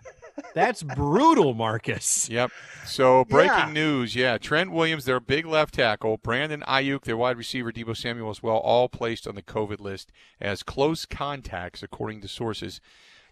that's 0.53 0.83
brutal, 0.83 1.53
Marcus. 1.53 2.29
Yep. 2.29 2.51
So 2.85 3.25
breaking 3.25 3.57
Yeah. 3.57 3.71
news, 3.73 4.15
yeah. 4.15 4.37
Trent 4.37 4.71
Williams, 4.71 5.05
their 5.05 5.19
big 5.19 5.45
left 5.45 5.73
tackle, 5.73 6.17
Brandon 6.17 6.61
Aiyuk, 6.67 7.01
their 7.03 7.17
wide 7.17 7.37
receiver, 7.37 7.71
Deebo 7.71 7.97
Samuel 7.97 8.29
as 8.29 8.43
well, 8.43 8.57
all 8.57 8.87
placed 8.87 9.27
on 9.27 9.35
the 9.35 9.41
COVID 9.41 9.79
list 9.79 10.11
as 10.39 10.61
close 10.61 11.05
contacts, 11.05 11.81
according 11.83 12.21
to 12.21 12.27
sources 12.27 12.79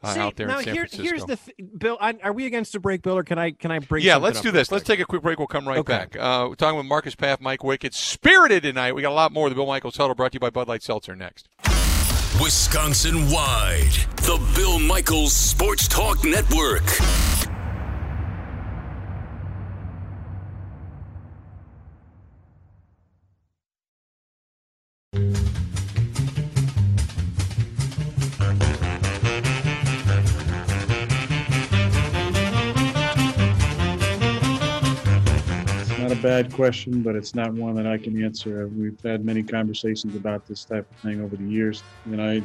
uh, 0.04 0.14
See, 0.14 0.20
out 0.20 0.36
there 0.36 0.48
now 0.48 0.58
in 0.60 0.64
San 0.66 0.74
here, 0.74 0.84
Francisco. 0.88 1.04
here's 1.04 1.26
the 1.26 1.36
th- 1.38 1.70
Bill. 1.78 1.98
I, 2.00 2.16
are 2.24 2.34
we 2.34 2.46
against 2.46 2.76
a 2.76 2.80
break, 2.80 3.02
Bill, 3.02 3.18
or 3.18 3.24
can 3.24 3.38
I 3.40 3.52
can 3.52 3.72
I 3.72 3.80
bring? 3.80 4.04
yeah, 4.04 4.18
let's 4.18 4.38
up 4.40 4.44
do 4.44 4.50
real 4.50 4.54
this. 4.56 4.72
Let's 4.72 4.86
take 4.86 5.00
a 5.00 5.06
quick 5.06 5.22
break. 5.22 5.38
We'll 5.40 5.48
come 5.48 5.68
right 5.68 5.78
Okay. 5.80 5.94
back. 5.94 6.16
Uh, 6.18 6.48
we're 6.50 6.56
talking 6.56 6.78
with 6.78 6.86
Marcus 6.86 7.16
Paff, 7.16 7.40
Mike 7.42 7.62
Wickett. 7.62 7.94
Spirited 7.94 8.64
tonight. 8.64 8.94
We 8.94 9.02
got 9.02 9.12
a 9.12 9.16
lot 9.16 9.32
more. 9.32 9.50
The 9.50 9.56
Bill 9.56 9.66
Michaels 9.68 9.98
Huddle 9.98 10.16
brought 10.16 10.32
to 10.32 10.36
you 10.36 10.40
by 10.40 10.50
Bud 10.50 10.68
Light 10.68 10.84
Seltzer 10.84 11.16
next. 11.16 11.48
Wisconsin 12.42 13.30
wide. 13.30 13.92
The 14.18 14.42
Bill 14.56 14.80
Michaels 14.80 15.34
Sports 15.34 15.88
Talk 15.88 16.24
Network. 16.26 16.84
Bad 36.24 36.54
question, 36.54 37.04
but 37.04 37.18
it's 37.18 37.36
not 37.36 37.54
one 37.54 37.76
that 37.76 37.86
I 37.86 37.98
can 37.98 38.24
answer. 38.24 38.70
We've 38.70 38.98
had 39.04 39.26
many 39.26 39.44
conversations 39.44 40.16
about 40.16 40.48
this 40.48 40.64
type 40.64 40.90
of 40.90 40.98
thing 41.00 41.22
over 41.22 41.36
the 41.36 41.44
years, 41.44 41.84
and 42.06 42.22
I, 42.22 42.42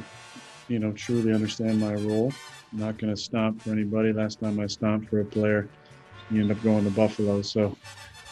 you 0.66 0.80
know, 0.80 0.90
truly 0.92 1.32
understand 1.32 1.78
my 1.78 1.94
role. 1.94 2.32
I'm 2.72 2.80
not 2.80 2.98
going 2.98 3.14
to 3.14 3.20
stomp 3.20 3.62
for 3.62 3.70
anybody. 3.70 4.12
Last 4.12 4.40
time 4.40 4.58
I 4.58 4.66
stomped 4.66 5.08
for 5.08 5.20
a 5.20 5.24
player, 5.24 5.68
he 6.28 6.40
ended 6.40 6.56
up 6.56 6.64
going 6.64 6.84
to 6.84 6.90
Buffalo. 6.90 7.40
So 7.42 7.78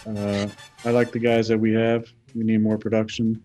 uh, 0.04 0.48
I 0.84 0.90
like 0.90 1.12
the 1.12 1.20
guys 1.20 1.46
that 1.46 1.58
we 1.58 1.72
have. 1.74 2.04
We 2.34 2.42
need 2.42 2.60
more 2.60 2.76
production. 2.76 3.40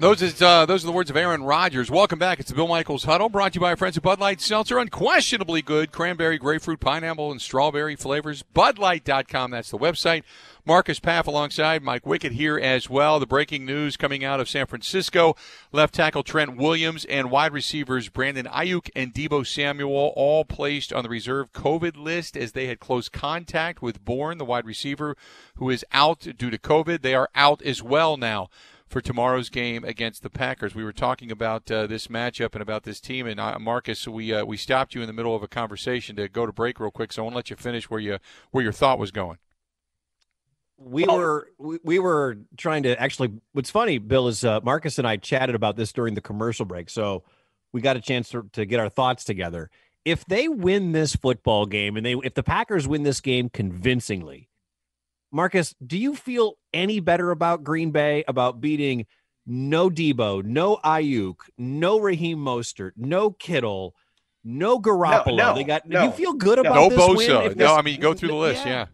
Those 0.00 0.22
is 0.22 0.40
uh, 0.40 0.64
those 0.64 0.84
are 0.84 0.86
the 0.86 0.92
words 0.92 1.10
of 1.10 1.16
Aaron 1.16 1.42
Rodgers. 1.42 1.90
Welcome 1.90 2.20
back. 2.20 2.38
It's 2.38 2.50
the 2.50 2.54
Bill 2.54 2.68
Michaels 2.68 3.02
Huddle, 3.02 3.28
brought 3.28 3.54
to 3.54 3.56
you 3.56 3.60
by 3.60 3.70
our 3.70 3.76
friends 3.76 3.96
at 3.96 4.04
Bud 4.04 4.20
Light 4.20 4.40
Seltzer. 4.40 4.78
Unquestionably 4.78 5.60
good 5.60 5.90
cranberry, 5.90 6.38
grapefruit, 6.38 6.78
pineapple, 6.78 7.32
and 7.32 7.42
strawberry 7.42 7.96
flavors. 7.96 8.44
BudLight.com. 8.54 9.50
That's 9.50 9.72
the 9.72 9.76
website. 9.78 10.22
Marcus 10.64 11.00
Paff 11.00 11.26
alongside 11.26 11.82
Mike 11.82 12.04
Wickett 12.04 12.30
here 12.30 12.56
as 12.56 12.88
well. 12.88 13.18
The 13.18 13.26
breaking 13.26 13.66
news 13.66 13.96
coming 13.96 14.22
out 14.24 14.38
of 14.38 14.48
San 14.48 14.66
Francisco: 14.66 15.34
left 15.72 15.96
tackle 15.96 16.22
Trent 16.22 16.56
Williams 16.56 17.04
and 17.06 17.28
wide 17.28 17.52
receivers 17.52 18.08
Brandon 18.08 18.46
Aiyuk 18.46 18.90
and 18.94 19.12
Deebo 19.12 19.44
Samuel 19.44 20.12
all 20.14 20.44
placed 20.44 20.92
on 20.92 21.02
the 21.02 21.08
reserve 21.08 21.52
COVID 21.52 21.96
list 21.96 22.36
as 22.36 22.52
they 22.52 22.68
had 22.68 22.78
close 22.78 23.08
contact 23.08 23.82
with 23.82 24.04
Bourne, 24.04 24.38
the 24.38 24.44
wide 24.44 24.64
receiver 24.64 25.16
who 25.56 25.68
is 25.70 25.84
out 25.90 26.20
due 26.38 26.50
to 26.50 26.58
COVID. 26.58 27.02
They 27.02 27.16
are 27.16 27.30
out 27.34 27.62
as 27.62 27.82
well 27.82 28.16
now 28.16 28.48
for 28.88 29.00
tomorrow's 29.00 29.50
game 29.50 29.84
against 29.84 30.22
the 30.22 30.30
Packers. 30.30 30.74
We 30.74 30.84
were 30.84 30.92
talking 30.92 31.30
about 31.30 31.70
uh, 31.70 31.86
this 31.86 32.08
matchup 32.08 32.54
and 32.54 32.62
about 32.62 32.84
this 32.84 33.00
team, 33.00 33.26
and 33.26 33.38
uh, 33.40 33.58
Marcus, 33.58 34.08
we 34.08 34.32
uh, 34.32 34.44
we 34.44 34.56
stopped 34.56 34.94
you 34.94 35.00
in 35.02 35.06
the 35.06 35.12
middle 35.12 35.34
of 35.36 35.42
a 35.42 35.48
conversation 35.48 36.16
to 36.16 36.28
go 36.28 36.46
to 36.46 36.52
break 36.52 36.80
real 36.80 36.90
quick, 36.90 37.12
so 37.12 37.22
I 37.22 37.24
want 37.24 37.34
to 37.34 37.36
let 37.36 37.50
you 37.50 37.56
finish 37.56 37.90
where 37.90 38.00
you 38.00 38.18
where 38.50 38.62
your 38.64 38.72
thought 38.72 38.98
was 38.98 39.10
going. 39.10 39.38
we 40.76 41.04
were 41.04 41.48
we, 41.58 41.78
we 41.84 41.98
were 41.98 42.38
trying 42.56 42.84
to 42.84 43.00
actually 43.00 43.32
what's 43.52 43.70
funny 43.70 43.98
bill 43.98 44.28
is 44.28 44.44
uh, 44.44 44.60
marcus 44.62 44.98
and 44.98 45.08
i 45.08 45.16
chatted 45.16 45.54
about 45.56 45.76
this 45.76 45.92
during 45.92 46.14
the 46.14 46.20
commercial 46.20 46.64
break 46.64 46.88
so 46.88 47.24
we 47.72 47.80
got 47.80 47.96
a 47.96 48.00
chance 48.00 48.28
to, 48.30 48.48
to 48.52 48.64
get 48.64 48.78
our 48.80 48.88
thoughts 48.88 49.24
together 49.24 49.70
if 50.04 50.24
they 50.26 50.48
win 50.48 50.92
this 50.92 51.16
football 51.16 51.66
game 51.66 51.96
and 51.96 52.06
they 52.06 52.14
if 52.22 52.34
the 52.34 52.44
packers 52.44 52.86
win 52.86 53.02
this 53.02 53.20
game 53.20 53.48
convincingly 53.48 54.48
marcus 55.30 55.74
do 55.86 55.98
you 55.98 56.14
feel 56.14 56.54
any 56.72 57.00
better 57.00 57.30
about 57.30 57.64
green 57.64 57.90
bay 57.90 58.24
about 58.28 58.60
beating 58.60 59.06
no 59.46 59.88
deebo 59.88 60.44
no 60.44 60.78
aiyuk 60.84 61.36
no 61.56 61.98
raheem 61.98 62.38
mostert 62.38 62.92
no 62.96 63.30
kittle 63.30 63.94
no 64.44 64.80
Garoppolo. 64.80 65.36
no, 65.36 65.54
they 65.54 65.64
got. 65.64 65.86
Do 65.88 65.94
no, 65.94 66.04
you 66.04 66.10
feel 66.10 66.32
good 66.32 66.56
no. 66.56 66.62
about 66.62 66.74
No 66.74 66.88
this 66.88 67.18
win? 67.18 67.30
Bosa. 67.30 67.46
If 67.46 67.56
No, 67.56 67.74
I 67.74 67.82
mean 67.82 68.00
go 68.00 68.14
through 68.14 68.28
the 68.28 68.34
list. 68.34 68.64
Yeah. 68.64 68.86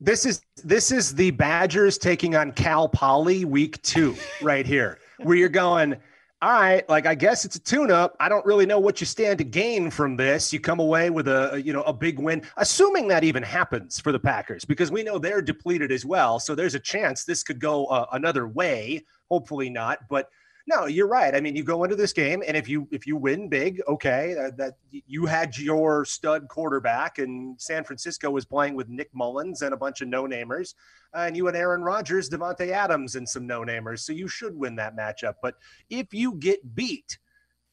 This 0.00 0.24
is 0.26 0.40
this 0.62 0.90
is 0.90 1.14
the 1.14 1.30
Badgers 1.32 1.98
taking 1.98 2.34
on 2.34 2.52
Cal 2.52 2.88
Poly 2.88 3.44
week 3.44 3.80
two 3.82 4.16
right 4.42 4.66
here, 4.66 4.98
where 5.18 5.36
you're 5.36 5.48
going. 5.48 5.96
All 6.44 6.52
right, 6.52 6.86
like 6.90 7.06
I 7.06 7.14
guess 7.14 7.46
it's 7.46 7.56
a 7.56 7.58
tune-up. 7.58 8.14
I 8.20 8.28
don't 8.28 8.44
really 8.44 8.66
know 8.66 8.78
what 8.78 9.00
you 9.00 9.06
stand 9.06 9.38
to 9.38 9.44
gain 9.44 9.90
from 9.90 10.14
this. 10.14 10.52
You 10.52 10.60
come 10.60 10.78
away 10.78 11.08
with 11.08 11.26
a 11.26 11.62
you 11.64 11.72
know 11.72 11.80
a 11.84 11.92
big 11.94 12.18
win, 12.18 12.42
assuming 12.58 13.08
that 13.08 13.24
even 13.24 13.42
happens 13.42 13.98
for 13.98 14.12
the 14.12 14.18
Packers, 14.18 14.62
because 14.62 14.92
we 14.92 15.02
know 15.02 15.18
they're 15.18 15.40
depleted 15.40 15.90
as 15.90 16.04
well. 16.04 16.38
So 16.38 16.54
there's 16.54 16.74
a 16.74 16.78
chance 16.78 17.24
this 17.24 17.42
could 17.42 17.58
go 17.58 17.86
uh, 17.86 18.04
another 18.12 18.46
way. 18.46 19.06
Hopefully 19.30 19.70
not, 19.70 20.00
but 20.10 20.28
no, 20.66 20.86
you're 20.86 21.06
right. 21.08 21.34
I 21.34 21.40
mean, 21.40 21.56
you 21.56 21.62
go 21.62 21.84
into 21.84 21.96
this 21.96 22.12
game, 22.12 22.42
and 22.46 22.56
if 22.56 22.68
you 22.68 22.88
if 22.90 23.06
you 23.06 23.16
win 23.16 23.48
big, 23.48 23.82
okay, 23.86 24.34
uh, 24.38 24.50
that 24.56 24.74
you 24.90 25.26
had 25.26 25.56
your 25.58 26.04
stud 26.04 26.48
quarterback, 26.48 27.18
and 27.18 27.60
San 27.60 27.84
Francisco 27.84 28.30
was 28.30 28.44
playing 28.44 28.74
with 28.74 28.88
Nick 28.88 29.10
Mullens 29.14 29.62
and 29.62 29.74
a 29.74 29.76
bunch 29.76 30.00
of 30.00 30.08
no 30.08 30.24
namers, 30.24 30.74
and 31.12 31.36
you 31.36 31.44
had 31.46 31.54
Aaron 31.56 31.82
Rodgers, 31.82 32.30
Davante 32.30 32.70
Adams, 32.70 33.14
and 33.16 33.28
some 33.28 33.46
no 33.46 33.60
namers, 33.62 34.00
so 34.00 34.12
you 34.12 34.26
should 34.26 34.56
win 34.56 34.76
that 34.76 34.96
matchup. 34.96 35.34
But 35.42 35.56
if 35.90 36.14
you 36.14 36.34
get 36.36 36.74
beat, 36.74 37.18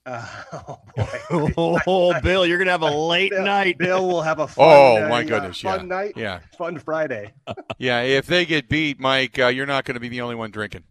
uh, 0.06 0.28
oh 0.68 0.80
boy, 0.96 1.48
Oh, 1.88 2.20
Bill, 2.20 2.46
you're 2.46 2.58
gonna 2.58 2.72
have 2.72 2.82
a 2.82 2.92
late 3.08 3.32
Bill, 3.32 3.46
night. 3.46 3.78
Bill 3.78 4.06
will 4.06 4.22
have 4.22 4.40
a 4.40 4.48
fun, 4.48 4.66
Oh 4.68 5.06
uh, 5.06 5.08
my 5.08 5.22
yeah, 5.22 5.28
goodness. 5.30 5.62
fun 5.62 5.82
Yeah. 5.82 5.86
night, 5.86 6.14
Yeah. 6.18 6.40
fun 6.58 6.78
Friday. 6.78 7.34
Yeah. 7.78 8.02
If 8.02 8.26
they 8.28 8.46
get 8.46 8.68
beat, 8.68 9.00
Mike, 9.00 9.40
uh, 9.40 9.48
you're 9.48 9.66
not 9.66 9.86
going 9.86 9.94
to 9.96 10.02
be 10.02 10.10
the 10.10 10.20
only 10.22 10.36
one 10.36 10.52
drinking. 10.52 10.84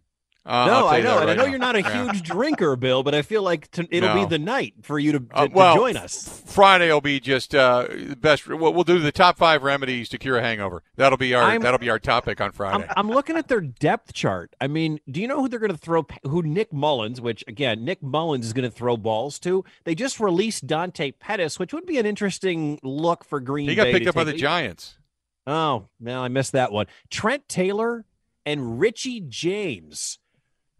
Uh, 0.43 0.65
no, 0.65 0.87
I 0.87 1.01
know, 1.01 1.19
and 1.19 1.29
I 1.29 1.35
know 1.35 1.43
now. 1.45 1.49
you're 1.51 1.59
not 1.59 1.75
a 1.75 1.81
Yeah. 1.81 2.05
huge 2.05 2.23
drinker, 2.23 2.75
Bill, 2.75 3.03
but 3.03 3.13
I 3.13 3.21
feel 3.21 3.43
like 3.43 3.69
t- 3.69 3.87
it'll 3.91 4.15
No. 4.15 4.23
be 4.23 4.25
the 4.27 4.39
night 4.39 4.73
for 4.81 4.97
you 4.97 5.11
to, 5.11 5.19
to, 5.19 5.35
Uh, 5.35 5.45
to 5.47 5.79
join 5.79 5.95
us. 5.97 6.41
Friday 6.47 6.91
will 6.91 6.99
be 6.99 7.19
just 7.19 7.53
uh, 7.53 7.87
best. 8.19 8.47
We'll, 8.47 8.73
we'll 8.73 8.83
do 8.83 8.97
the 8.97 9.11
top 9.11 9.37
five 9.37 9.61
remedies 9.61 10.09
to 10.09 10.17
cure 10.17 10.39
a 10.39 10.41
hangover. 10.41 10.81
That'll 10.95 11.19
be 11.19 11.35
our 11.35 11.43
I'm- 11.43 11.61
that'll 11.61 11.77
be 11.79 11.91
our 11.91 11.99
topic 11.99 12.41
on 12.41 12.51
Friday. 12.53 12.85
I'm, 12.89 12.93
I'm 12.97 13.09
looking 13.11 13.37
at 13.37 13.49
their 13.49 13.61
depth 13.61 14.13
chart. 14.13 14.55
I 14.59 14.65
mean, 14.65 14.99
do 15.07 15.21
you 15.21 15.27
know 15.27 15.41
who 15.41 15.47
they're 15.47 15.59
going 15.59 15.71
to 15.71 15.77
throw? 15.77 16.07
Who 16.23 16.41
Nick 16.41 16.73
Mullens, 16.73 17.21
which 17.21 17.43
again, 17.47 17.85
Nick 17.85 18.01
Mullens 18.01 18.45
is 18.47 18.53
going 18.53 18.67
to 18.67 18.75
throw 18.75 18.97
balls 18.97 19.37
to. 19.41 19.63
They 19.83 19.93
just 19.93 20.19
released 20.19 20.65
Dante 20.65 21.11
Pettis, 21.11 21.59
which 21.59 21.71
would 21.71 21.85
be 21.85 21.99
an 21.99 22.07
interesting 22.07 22.79
look 22.81 23.23
for 23.23 23.39
Green 23.41 23.69
he 23.69 23.75
got 23.75 23.83
Bay 23.83 23.91
picked 23.93 24.07
up 24.07 24.15
by 24.15 24.23
the 24.23 24.33
Giants. 24.33 24.97
Oh, 25.45 25.87
no, 25.99 26.23
I 26.23 26.29
missed 26.29 26.53
that 26.53 26.71
one. 26.71 26.87
Trent 27.11 27.47
Taylor 27.47 28.05
and 28.43 28.79
Richie 28.79 29.21
James. 29.21 30.17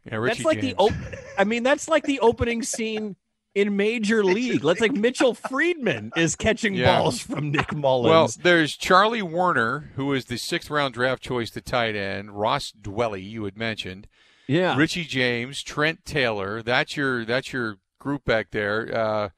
Yeah, 0.06 0.16
Richie 0.16 0.36
that's 0.44 0.46
like 0.46 0.62
James. 0.62 0.74
the. 0.78 0.84
Op- 0.84 0.94
I 1.38 1.44
mean, 1.44 1.64
that's 1.64 1.88
like 1.88 2.04
the 2.06 2.20
opening 2.22 2.64
scene 2.64 3.16
in 3.54 3.76
Major 3.76 4.24
League. 4.24 4.64
Let's 4.64 4.82
like 4.82 4.94
Mitchell 4.94 5.34
Friedman 5.34 6.12
is 6.16 6.36
catching 6.36 6.74
Yeah. 6.74 6.98
balls 7.00 7.20
from 7.20 7.52
Nick 7.52 7.74
Mullens. 7.76 8.10
Well, 8.10 8.30
there's 8.44 8.76
Charlie 8.78 9.22
Woerner, 9.22 9.90
who 9.96 10.12
is 10.14 10.26
the 10.26 10.38
sixth 10.38 10.70
round 10.72 10.94
draft 10.96 11.22
choice 11.22 11.50
to 11.52 11.62
tight 11.62 11.96
end. 11.96 12.32
Ross 12.40 12.72
Dwelley, 12.72 13.24
you 13.24 13.44
had 13.44 13.58
mentioned. 13.58 14.08
Yeah. 14.48 14.76
Richie 14.76 15.04
James, 15.06 15.62
Trent 15.64 16.04
Taylor. 16.06 16.62
That's 16.64 16.98
your 16.98 17.24
that's 17.26 17.54
your 17.54 17.78
group 18.00 18.26
back 18.26 18.52
there. 18.52 18.90
Uh, 18.94 19.30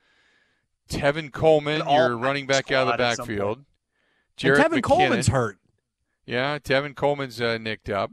Tevin 0.89 1.31
Coleman, 1.31 1.81
An 1.81 1.87
all 1.87 1.97
your 2.09 2.17
running 2.17 2.45
back 2.47 2.71
out 2.71 2.87
of 2.87 2.87
the 2.87 2.93
squad 2.93 3.01
at 3.11 3.15
some 3.17 3.25
backfield. 3.27 3.57
point. 3.57 3.67
Jarrett 4.37 4.59
and 4.59 4.73
Tevin 4.73 4.77
McKinnon. 4.77 4.83
Coleman's 4.83 5.27
hurt. 5.27 5.57
Yeah, 6.25 6.57
Tevin 6.59 6.95
Coleman's 6.95 7.41
uh, 7.41 7.57
nicked 7.57 7.89
up. 7.89 8.11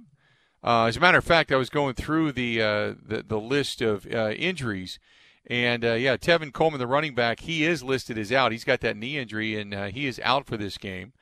Uh, 0.63 0.85
as 0.85 0.97
a 0.97 1.01
matter 1.01 1.19
of 1.19 1.25
fact, 1.25 1.51
I 1.53 1.57
was 1.57 1.71
going 1.71 1.95
through 1.95 2.33
the 2.33 2.61
uh, 2.61 2.95
the, 3.03 3.25
the 3.27 3.41
list 3.41 3.81
of 3.81 4.07
uh, 4.13 4.31
injuries, 4.33 4.99
and 5.47 5.85
uh, 5.85 5.93
yeah, 5.95 6.17
Tevin 6.17 6.53
Coleman, 6.53 6.79
the 6.81 6.87
running 6.87 7.15
back, 7.15 7.41
he 7.41 7.65
is 7.65 7.83
listed 7.83 8.19
as 8.19 8.31
out. 8.31 8.53
He's 8.53 8.65
got 8.65 8.81
that 8.81 8.97
knee 8.97 9.17
injury, 9.19 9.59
and 9.59 9.73
uh, 9.75 9.87
he 9.87 10.07
is 10.07 10.21
out 10.23 10.47
for 10.47 10.57
this 10.59 10.77
game. 10.77 11.13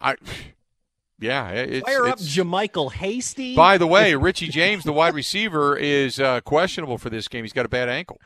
I, 0.00 0.16
yeah, 1.20 1.50
it's, 1.50 1.86
Fire 1.86 2.08
up 2.08 2.18
JaMycal 2.18 2.92
Hasty. 2.92 3.54
By 3.54 3.78
the 3.78 3.86
way, 3.86 4.14
Richie 4.16 4.48
James, 4.48 4.82
the 4.82 4.92
wide 4.92 5.14
receiver, 5.14 5.76
is 5.76 6.18
uh, 6.18 6.40
questionable 6.40 6.98
for 6.98 7.10
this 7.10 7.28
game. 7.28 7.44
He's 7.44 7.52
got 7.52 7.66
a 7.66 7.68
bad 7.70 7.88
ankle. 7.88 8.18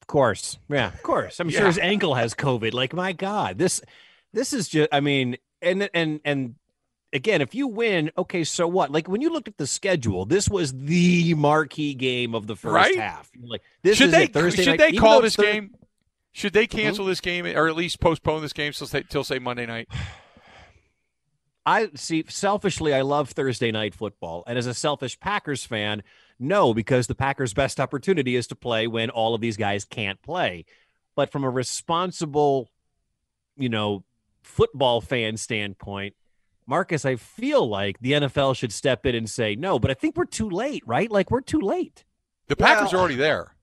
Of 0.00 0.06
course. 0.06 0.58
Yeah, 0.70 0.88
of 0.94 1.02
course. 1.02 1.38
I'm 1.40 1.50
Yeah. 1.50 1.58
sure 1.58 1.66
his 1.66 1.78
ankle 1.78 2.14
has 2.14 2.34
COVID. 2.34 2.72
Like, 2.72 2.94
my 2.94 3.12
God, 3.12 3.58
this 3.58 3.80
this 4.32 4.52
is 4.54 4.68
just 4.68 4.88
I 4.92 5.00
mean, 5.00 5.36
and 5.60 5.90
and 5.92 6.20
and 6.24 6.54
again, 7.12 7.40
if 7.40 7.54
you 7.54 7.66
win, 7.66 8.10
okay, 8.16 8.44
so 8.44 8.66
what? 8.66 8.90
Like 8.90 9.08
when 9.08 9.20
you 9.20 9.30
looked 9.30 9.48
at 9.48 9.56
the 9.56 9.66
schedule, 9.66 10.24
this 10.24 10.48
was 10.48 10.72
the 10.72 11.34
marquee 11.34 11.94
game 11.94 12.34
of 12.34 12.46
the 12.46 12.56
first 12.56 12.74
Right? 12.74 12.96
half. 12.96 13.30
You're 13.34 13.48
like 13.48 13.62
this 13.82 13.98
should 13.98 14.08
is 14.08 14.12
they 14.12 14.26
Thursday 14.26 14.62
should 14.62 14.78
night. 14.78 14.92
they 14.92 14.92
call 14.92 15.20
this 15.22 15.36
Thur- 15.36 15.44
game? 15.44 15.74
Should 16.32 16.52
they 16.52 16.66
mm-hmm. 16.66 16.78
cancel 16.78 17.04
this 17.06 17.20
game 17.20 17.46
or 17.46 17.68
at 17.68 17.76
least 17.76 18.00
postpone 18.00 18.42
this 18.42 18.52
game 18.52 18.72
till 18.72 18.86
say, 18.86 19.02
till 19.02 19.24
say 19.24 19.38
Monday 19.38 19.66
night? 19.66 19.88
I 21.66 21.90
see 21.94 22.24
selfishly 22.28 22.94
I 22.94 23.02
love 23.02 23.30
Thursday 23.30 23.70
night 23.70 23.94
football. 23.94 24.44
And 24.46 24.56
as 24.56 24.66
a 24.66 24.74
selfish 24.74 25.18
Packers 25.20 25.64
fan, 25.64 26.02
no, 26.38 26.72
because 26.72 27.06
the 27.06 27.14
Packers' 27.14 27.52
best 27.52 27.78
opportunity 27.78 28.34
is 28.34 28.46
to 28.46 28.54
play 28.54 28.86
when 28.86 29.10
all 29.10 29.34
of 29.34 29.40
these 29.40 29.56
guys 29.58 29.84
can't 29.84 30.20
play. 30.22 30.64
But 31.14 31.30
from 31.30 31.44
a 31.44 31.50
responsible, 31.50 32.70
you 33.56 33.68
know, 33.68 34.04
football 34.42 35.00
fan 35.02 35.36
standpoint, 35.36 36.14
Marcus, 36.66 37.04
I 37.04 37.16
feel 37.16 37.68
like 37.68 37.98
the 38.00 38.12
NFL 38.12 38.54
should 38.56 38.72
step 38.72 39.04
in 39.06 39.14
and 39.14 39.28
say, 39.28 39.56
no, 39.56 39.78
but 39.78 39.90
I 39.90 39.94
think 39.94 40.16
we're 40.16 40.24
too 40.24 40.48
late, 40.48 40.82
right? 40.86 41.10
Like 41.10 41.30
we're 41.30 41.40
too 41.40 41.60
late. 41.60 42.04
The 42.48 42.56
Packers 42.56 42.92
Well- 42.92 43.00
are 43.00 43.04
already 43.04 43.16
there. 43.16 43.54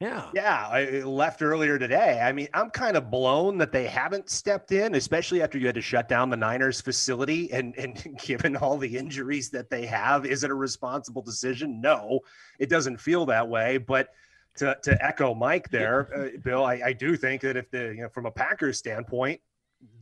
Yeah. 0.00 0.30
Yeah, 0.34 0.66
I 0.68 0.80
I 0.80 1.02
left 1.04 1.42
earlier 1.42 1.78
today. 1.78 2.20
I 2.20 2.32
mean, 2.32 2.48
I'm 2.54 2.70
kind 2.70 2.96
of 2.96 3.08
blown 3.08 3.56
that 3.58 3.70
they 3.70 3.86
haven't 3.86 4.28
stepped 4.30 4.72
in, 4.72 4.96
especially 4.96 5.40
after 5.42 5.58
you 5.58 5.66
had 5.66 5.76
to 5.76 5.80
shut 5.80 6.08
down 6.08 6.28
the 6.28 6.36
Niners 6.36 6.80
facility. 6.80 7.52
And 7.52 7.76
and 7.78 8.18
given 8.24 8.56
all 8.56 8.78
the 8.78 8.98
injuries 8.98 9.48
that 9.50 9.70
they 9.70 9.86
have, 9.86 10.26
is 10.26 10.42
it 10.42 10.50
a 10.50 10.54
responsible 10.54 11.22
decision? 11.22 11.80
No, 11.80 12.18
it 12.58 12.68
doesn't 12.68 12.96
feel 12.96 13.24
that 13.26 13.48
way. 13.48 13.78
But 13.78 14.08
to 14.56 14.76
to 14.82 15.04
echo 15.04 15.34
Mike 15.34 15.68
there, 15.70 16.08
uh, 16.12 16.36
Bill, 16.42 16.64
I, 16.64 16.82
I 16.86 16.92
do 16.92 17.16
think 17.16 17.42
that 17.42 17.56
if 17.56 17.70
the 17.70 17.94
you 17.94 18.02
know 18.02 18.08
from 18.08 18.26
a 18.26 18.30
Packers 18.32 18.78
standpoint, 18.78 19.40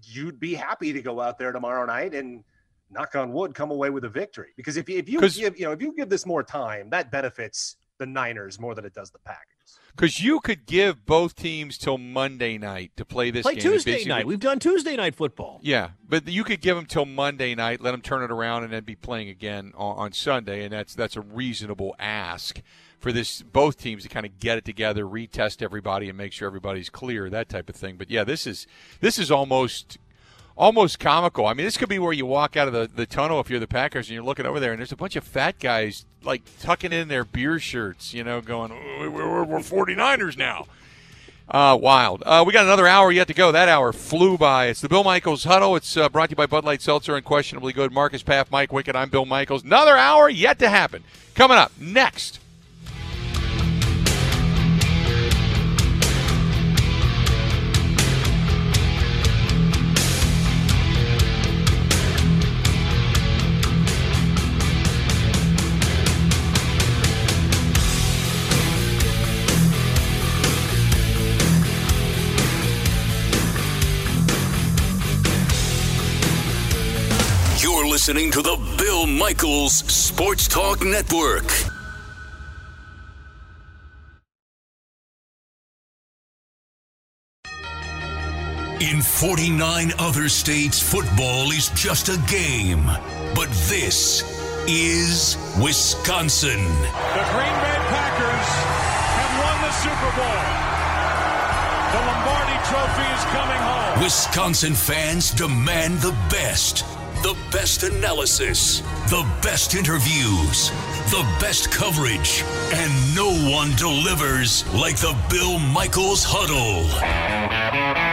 you'd 0.05 0.41
be 0.41 0.55
happy 0.55 0.93
to 0.93 1.03
go 1.03 1.21
out 1.21 1.39
there 1.39 1.53
tomorrow 1.53 1.85
night 1.87 2.15
and 2.15 2.45
knock 2.91 3.15
on 3.15 3.33
wood, 3.33 3.55
come 3.55 3.71
away 3.71 3.91
with 3.91 4.05
a 4.05 4.09
victory. 4.09 4.49
Because 4.57 4.77
if 4.77 4.89
you 4.89 4.99
if 4.99 5.09
you 5.09 5.21
'Cause- 5.21 5.37
give 5.37 5.59
you 5.59 5.67
know 5.67 5.73
if 5.73 5.81
you 5.83 5.95
give 5.97 6.09
this 6.09 6.27
more 6.27 6.43
time, 6.43 6.91
that 6.91 7.11
benefits 7.11 7.77
the 7.99 8.07
Niners 8.07 8.59
more 8.59 8.75
than 8.75 8.85
it 8.87 8.95
does 8.95 9.11
the 9.11 9.19
Packers. 9.19 9.47
Because 9.95 10.21
you 10.23 10.41
could 10.41 10.65
give 10.67 11.05
both 11.05 11.35
teams 11.37 11.77
till 11.77 11.99
Monday 11.99 12.57
night 12.57 12.93
to 12.97 13.05
play 13.05 13.31
this 13.31 13.43
Play 13.43 13.55
game. 13.57 13.63
Tuesday 13.63 13.93
Basically- 13.93 14.09
night. 14.09 14.27
We've 14.27 14.41
done 14.41 14.59
Tuesday 14.59 14.97
night 14.97 15.15
football. 15.15 15.61
Yeah, 15.63 15.91
but 16.09 16.27
you 16.27 16.43
could 16.45 16.61
give 16.63 16.77
them 16.77 16.87
till 16.87 17.05
Monday 17.05 17.55
night, 17.55 17.81
let 17.83 17.91
them 17.91 18.01
turn 18.01 18.23
it 18.23 18.31
around, 18.31 18.65
and 18.65 18.73
then 18.73 18.85
be 18.85 18.97
playing 18.97 19.29
again 19.29 19.73
on, 19.77 19.97
on 19.99 20.13
Sunday, 20.13 20.65
and 20.65 20.73
that's 20.73 20.95
that's 20.95 21.15
a 21.17 21.21
reasonable 21.21 21.95
ask 21.99 22.63
for 23.01 23.13
this 23.13 23.43
both 23.43 23.79
teams 23.79 24.03
to 24.03 24.09
kind 24.09 24.27
of 24.27 24.39
get 24.39 24.59
it 24.59 24.65
together, 24.65 25.05
retest 25.05 25.63
everybody, 25.63 26.09
and 26.09 26.17
make 26.17 26.33
sure 26.33 26.47
everybody's 26.47 26.91
clear, 26.91 27.29
that 27.31 27.49
type 27.49 27.69
of 27.69 27.75
thing. 27.75 27.97
But 27.97 28.11
yeah, 28.11 28.25
this 28.25 28.47
is 28.47 28.67
this 29.01 29.19
is 29.19 29.31
almost 29.31 29.99
almost 30.57 31.01
comical. 31.01 31.47
I 31.47 31.55
mean, 31.55 31.65
this 31.65 31.79
could 31.79 31.89
be 31.89 31.99
where 31.99 32.13
you 32.13 32.27
walk 32.27 32.57
out 32.57 32.69
of 32.69 32.75
the, 32.75 32.89
the 32.95 33.07
tunnel 33.07 33.41
if 33.41 33.49
you're 33.49 33.59
the 33.59 33.67
Packers 33.67 34.09
and 34.09 34.15
you're 34.15 34.23
looking 34.23 34.47
over 34.47 34.61
there, 34.61 34.73
and 34.73 34.79
there's 34.79 34.93
a 34.93 34.97
bunch 34.97 35.17
of 35.17 35.25
fat 35.25 35.59
guys 35.59 36.05
like 36.23 36.43
tucking 36.61 36.93
in 36.93 37.09
their 37.09 37.25
beer 37.25 37.59
shirts, 37.59 38.13
you 38.13 38.23
know, 38.23 38.41
going, 38.41 38.71
"Oh, 38.71 39.11
we're, 39.11 39.11
we're, 39.11 39.45
we're 39.45 39.59
49ers 39.59 40.37
now. 40.37 40.67
Uh, 41.49 41.77
wild. 41.81 42.23
Uh, 42.25 42.45
we 42.47 42.53
got 42.53 42.65
another 42.65 42.87
hour 42.87 43.11
yet 43.11 43.27
to 43.27 43.35
go. 43.35 43.51
That 43.51 43.69
hour 43.69 43.93
flew 43.93 44.39
by. 44.39 44.67
It's 44.67 44.81
the 44.81 44.89
Bill 44.89 45.03
Michaels 45.03 45.43
Huddle. 45.43 45.75
It's 45.75 45.97
uh, 45.97 46.09
brought 46.09 46.27
to 46.27 46.33
you 46.33 46.37
by 46.37 46.47
Bud 46.47 46.65
Light 46.65 46.81
Seltzer 46.81 47.17
unquestionably 47.17 47.73
Good. 47.73 47.91
Marcus 47.91 48.23
Paff, 48.23 48.53
Mike 48.53 48.71
Wickett. 48.71 48.95
I'm 48.95 49.09
Bill 49.09 49.27
Michaels. 49.27 49.65
Another 49.65 49.97
hour 49.97 50.29
yet 50.29 50.61
to 50.61 50.69
happen. 50.69 51.03
Coming 51.35 51.57
up 51.57 51.73
next. 51.81 52.40
Listening 78.01 78.31
to 78.31 78.41
the 78.41 78.57
Bill 78.79 79.07
Michaels 79.07 79.75
Sports 79.75 80.49
Talk 80.49 80.83
Network. 80.83 81.45
In 88.81 89.03
49 89.03 89.93
other 89.99 90.31
states, 90.31 90.81
football 90.81 91.51
is 91.51 91.69
just 91.75 92.09
a 92.09 92.17
game. 92.27 92.87
But 93.35 93.51
this 93.69 94.25
is 94.67 95.37
Wisconsin. 95.63 96.57
The 96.57 97.27
Green 97.37 97.57
Bay 97.61 97.81
Packers 97.93 98.49
have 99.21 99.35
won 99.45 99.57
the 99.61 99.73
Super 99.77 100.11
Bowl. 100.17 100.41
The 101.93 102.01
Lombardi 102.09 102.57
Trophy 102.65 103.09
is 103.13 103.25
coming 103.25 103.61
home. 103.61 104.03
Wisconsin 104.03 104.73
fans 104.73 105.33
demand 105.33 105.99
the 105.99 106.17
best. 106.31 106.87
The 107.23 107.37
best 107.53 107.83
analysis, 107.83 108.81
the 109.11 109.29
best 109.43 109.75
interviews, 109.75 110.71
the 111.11 111.23
best 111.39 111.71
coverage, 111.71 112.43
and 112.73 113.15
no 113.15 113.31
one 113.51 113.77
delivers 113.77 114.67
like 114.73 114.97
the 114.97 115.15
Bill 115.29 115.59
Michaels 115.59 116.25
Huddle. 116.25 118.10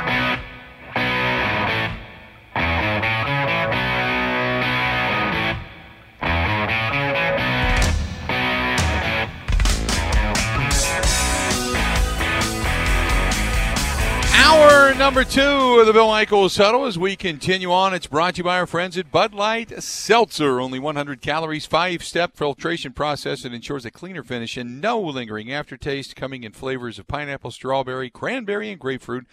Number 15.07 15.23
two 15.23 15.79
of 15.79 15.87
the 15.87 15.93
Bill 15.93 16.09
Michaels 16.09 16.57
Huddle 16.57 16.83
as 16.83 16.99
we 16.99 17.15
continue 17.15 17.71
on. 17.71 17.93
It's 17.93 18.07
brought 18.07 18.35
to 18.35 18.39
you 18.39 18.43
by 18.43 18.59
our 18.59 18.67
friends 18.67 18.97
at 18.97 19.09
Bud 19.09 19.33
Light 19.33 19.81
Seltzer. 19.81 20.59
Only 20.59 20.79
100 20.79 21.21
calories, 21.21 21.65
five 21.65 22.03
step 22.03 22.35
filtration 22.35 22.91
process 22.91 23.43
that 23.43 23.53
ensures 23.53 23.85
a 23.85 23.89
cleaner 23.89 24.21
finish 24.21 24.57
and 24.57 24.81
no 24.81 24.99
lingering 24.99 25.49
aftertaste, 25.49 26.17
coming 26.17 26.43
in 26.43 26.51
flavors 26.51 26.99
of 26.99 27.07
pineapple, 27.07 27.51
strawberry, 27.51 28.09
cranberry, 28.09 28.69
and 28.69 28.81
grapefruit. 28.81 29.27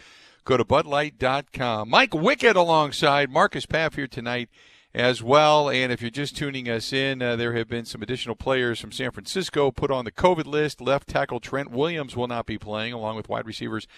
Go 0.45 0.57
to 0.57 0.65
budlight.com. 0.65 1.91
Mike 1.91 2.13
Wickett 2.13 2.55
alongside 2.55 3.29
Marcus 3.29 3.67
Paff 3.67 3.97
here 3.97 4.07
tonight 4.07 4.51
as 4.95 5.25
well. 5.25 5.69
And 5.69 5.91
if 5.91 6.01
you're 6.01 6.09
just 6.09 6.37
tuning 6.37 6.69
us 6.69 6.93
in, 6.93 7.21
uh, 7.21 7.35
there 7.35 7.55
have 7.55 7.67
been 7.67 7.85
some 7.85 8.01
additional 8.01 8.37
players 8.37 8.79
from 8.79 8.93
San 8.93 9.11
Francisco 9.11 9.73
put 9.73 9.91
on 9.91 10.05
the 10.05 10.13
COVID 10.13 10.47
list. 10.47 10.81
Left 10.81 11.09
tackle 11.09 11.41
Trent 11.41 11.73
Williams 11.73 12.15
will 12.15 12.29
not 12.29 12.47
be 12.47 12.59
playing, 12.59 12.93
along 12.93 13.17
with 13.17 13.29
wide 13.29 13.45
receivers 13.45 13.89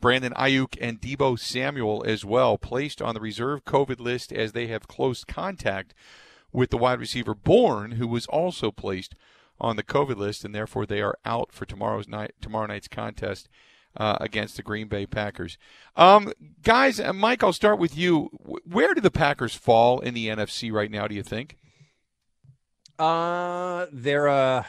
Brandon 0.00 0.32
Aiyuk 0.34 0.76
and 0.80 1.00
Deebo 1.00 1.38
Samuel 1.38 2.04
as 2.06 2.24
well, 2.24 2.58
placed 2.58 3.00
on 3.00 3.14
the 3.14 3.20
reserve 3.20 3.64
COVID 3.64 4.00
list 4.00 4.32
as 4.32 4.52
they 4.52 4.66
have 4.66 4.88
close 4.88 5.24
contact 5.24 5.94
with 6.52 6.70
the 6.70 6.78
wide 6.78 7.00
receiver 7.00 7.34
Bourne, 7.34 7.92
who 7.92 8.06
was 8.06 8.26
also 8.26 8.70
placed 8.70 9.14
on 9.60 9.76
the 9.76 9.82
COVID 9.82 10.16
list, 10.16 10.44
and 10.44 10.54
therefore 10.54 10.86
they 10.86 11.00
are 11.00 11.18
out 11.24 11.52
for 11.52 11.64
tomorrow's 11.64 12.08
night 12.08 12.32
tomorrow 12.40 12.66
night's 12.66 12.88
contest 12.88 13.48
uh, 13.96 14.18
against 14.20 14.56
the 14.56 14.62
Green 14.62 14.88
Bay 14.88 15.06
Packers. 15.06 15.58
Um, 15.96 16.32
guys, 16.62 17.00
uh, 17.00 17.12
Mike, 17.12 17.42
I'll 17.42 17.52
start 17.52 17.78
with 17.78 17.96
you. 17.96 18.28
Where 18.64 18.94
do 18.94 19.00
the 19.00 19.10
Packers 19.10 19.54
fall 19.54 20.00
in 20.00 20.14
the 20.14 20.28
NFC 20.28 20.72
right 20.72 20.90
now? 20.90 21.08
Do 21.08 21.14
you 21.14 21.22
think? 21.22 21.56
Uh, 22.98 23.86
they're 23.92 24.28
uh, 24.28 24.64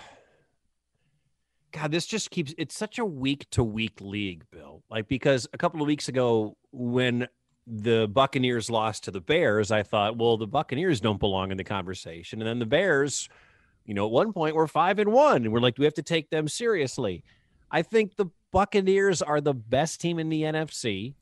God, 1.71 1.91
this 1.91 2.05
just 2.05 2.31
keeps. 2.31 2.53
It's 2.57 2.75
such 2.75 2.99
a 2.99 3.05
week 3.05 3.49
to 3.51 3.63
week 3.63 3.99
league, 4.01 4.43
Bill. 4.51 4.83
Like 4.89 5.07
because 5.07 5.47
a 5.53 5.57
couple 5.57 5.81
of 5.81 5.87
weeks 5.87 6.07
ago, 6.07 6.57
when 6.71 7.27
the 7.67 8.07
Buccaneers 8.07 8.69
lost 8.69 9.03
to 9.05 9.11
the 9.11 9.21
Bears, 9.21 9.71
I 9.71 9.83
thought, 9.83 10.17
well, 10.17 10.37
the 10.37 10.47
Buccaneers 10.47 11.01
don't 11.01 11.19
belong 11.19 11.51
in 11.51 11.57
the 11.57 11.63
conversation, 11.65 12.41
and 12.41 12.47
then 12.47 12.59
the 12.59 12.65
Bears 12.65 13.27
You 13.85 13.93
know, 13.93 14.05
at 14.05 14.11
one 14.11 14.33
point 14.33 14.55
we're 14.55 14.67
five 14.67 14.99
and 14.99 15.11
one, 15.11 15.43
and 15.45 15.53
we're 15.53 15.61
like, 15.61 15.77
we 15.77 15.85
have 15.85 15.93
to 15.95 16.03
take 16.03 16.29
them 16.29 16.47
seriously. 16.47 17.23
I 17.71 17.81
think 17.81 18.15
the 18.15 18.27
Buccaneers 18.51 19.21
are 19.21 19.41
the 19.41 19.53
best 19.53 20.01
team 20.01 20.19
in 20.19 20.29
the 20.29 20.43
NFC. 20.43 21.15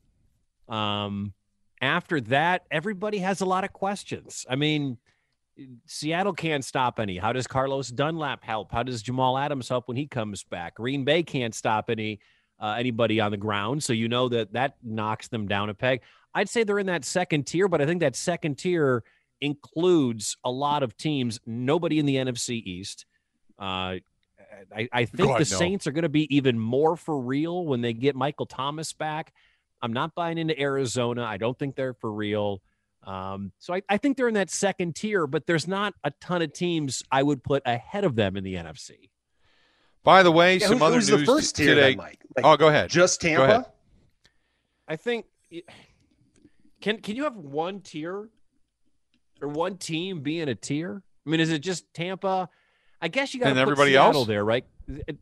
Um, 0.68 1.32
after 1.80 2.20
that, 2.22 2.66
everybody 2.70 3.18
has 3.18 3.40
a 3.40 3.46
lot 3.46 3.64
of 3.64 3.72
questions. 3.72 4.46
I 4.50 4.56
mean, 4.56 4.98
Seattle 5.86 6.32
can't 6.32 6.64
stop 6.64 7.00
any. 7.00 7.16
How 7.16 7.32
does 7.32 7.46
Carlos 7.46 7.88
Dunlap 7.88 8.44
help? 8.44 8.72
How 8.72 8.82
does 8.82 9.02
Jamal 9.02 9.38
Adams 9.38 9.68
help 9.68 9.88
when 9.88 9.96
he 9.96 10.06
comes 10.06 10.44
back? 10.44 10.74
Green 10.74 11.04
Bay 11.04 11.22
can't 11.22 11.54
stop 11.54 11.90
any 11.90 12.20
uh, 12.60 12.76
anybody 12.78 13.20
on 13.20 13.30
the 13.30 13.36
ground, 13.36 13.82
so 13.82 13.92
you 13.92 14.08
know 14.08 14.28
that 14.28 14.52
that 14.52 14.76
knocks 14.82 15.28
them 15.28 15.46
down 15.46 15.68
a 15.70 15.74
peg. 15.74 16.02
I'd 16.34 16.48
say 16.48 16.64
they're 16.64 16.78
in 16.78 16.86
that 16.86 17.04
second 17.04 17.46
tier, 17.46 17.68
but 17.68 17.80
I 17.80 17.86
think 17.86 18.00
that 18.00 18.16
second 18.16 18.56
tier 18.58 19.02
includes 19.40 20.36
a 20.44 20.50
lot 20.50 20.82
of 20.82 20.96
teams. 20.96 21.40
Nobody 21.46 21.98
in 21.98 22.06
the 22.06 22.16
NFC 22.16 22.62
East. 22.62 23.06
Uh, 23.58 23.96
I, 24.74 24.88
I, 24.92 25.04
think 25.04 25.28
God, 25.28 25.40
the 25.40 25.50
no. 25.50 25.58
Saints 25.58 25.86
are 25.86 25.92
going 25.92 26.02
to 26.02 26.08
be 26.08 26.34
even 26.34 26.58
more 26.58 26.96
for 26.96 27.18
real 27.18 27.64
when 27.64 27.80
they 27.80 27.92
get 27.92 28.16
Michael 28.16 28.46
Thomas 28.46 28.92
back. 28.92 29.32
I'm 29.82 29.92
not 29.92 30.14
buying 30.14 30.38
into 30.38 30.58
Arizona. 30.58 31.24
I 31.24 31.36
don't 31.36 31.58
think 31.58 31.76
they're 31.76 31.94
for 31.94 32.12
real. 32.12 32.62
Um, 33.06 33.52
so 33.60 33.72
I, 33.72 33.82
I, 33.88 33.98
think 33.98 34.16
they're 34.16 34.26
in 34.26 34.34
that 34.34 34.50
second 34.50 34.96
tier, 34.96 35.28
but 35.28 35.46
there's 35.46 35.68
not 35.68 35.94
a 36.02 36.10
ton 36.20 36.42
of 36.42 36.52
teams 36.52 37.04
I 37.10 37.22
would 37.22 37.44
put 37.44 37.62
ahead 37.64 38.02
of 38.02 38.16
them 38.16 38.36
in 38.36 38.42
the 38.42 38.56
NFC. 38.56 39.10
By 40.02 40.24
the 40.24 40.32
way, 40.32 40.56
yeah, 40.56 40.66
some 40.66 40.78
who, 40.78 40.84
other 40.84 40.96
news 40.96 41.06
the 41.06 41.24
first 41.24 41.54
tier 41.54 41.74
today. 41.74 41.90
Then, 41.90 41.98
Mike? 41.98 42.18
Like, 42.36 42.44
oh, 42.44 42.56
go 42.56 42.66
ahead. 42.68 42.90
Just 42.90 43.20
Tampa. 43.20 43.70
I 44.88 44.96
think. 44.96 45.26
Can 46.80 47.00
can 47.00 47.16
you 47.16 47.24
have 47.24 47.36
one 47.36 47.80
tier 47.80 48.28
or 49.40 49.48
one 49.48 49.76
team 49.76 50.20
be 50.20 50.40
in 50.40 50.48
a 50.48 50.54
tier? 50.54 51.02
I 51.26 51.30
mean, 51.30 51.40
is 51.40 51.50
it 51.50 51.60
just 51.60 51.92
Tampa? 51.94 52.48
I 53.00 53.08
guess 53.08 53.34
you 53.34 53.40
got 53.40 53.52
to 53.52 53.60
everybody 53.60 53.92
Seattle 53.92 54.20
else 54.20 54.28
there, 54.28 54.44
right? 54.44 54.64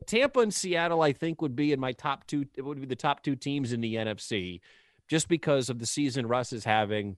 Tampa 0.06 0.40
and 0.40 0.52
Seattle, 0.52 1.02
I 1.02 1.12
think, 1.12 1.40
would 1.42 1.56
be 1.56 1.72
in 1.72 1.80
my 1.80 1.92
top 1.92 2.26
two. 2.26 2.46
It 2.54 2.62
would 2.62 2.80
be 2.80 2.86
the 2.86 2.96
top 2.96 3.22
two 3.22 3.36
teams 3.36 3.72
in 3.72 3.80
the 3.80 3.94
NFC, 3.94 4.60
just 5.08 5.28
because 5.28 5.70
of 5.70 5.78
the 5.78 5.86
season 5.86 6.26
Russ 6.26 6.52
is 6.52 6.64
having, 6.64 7.16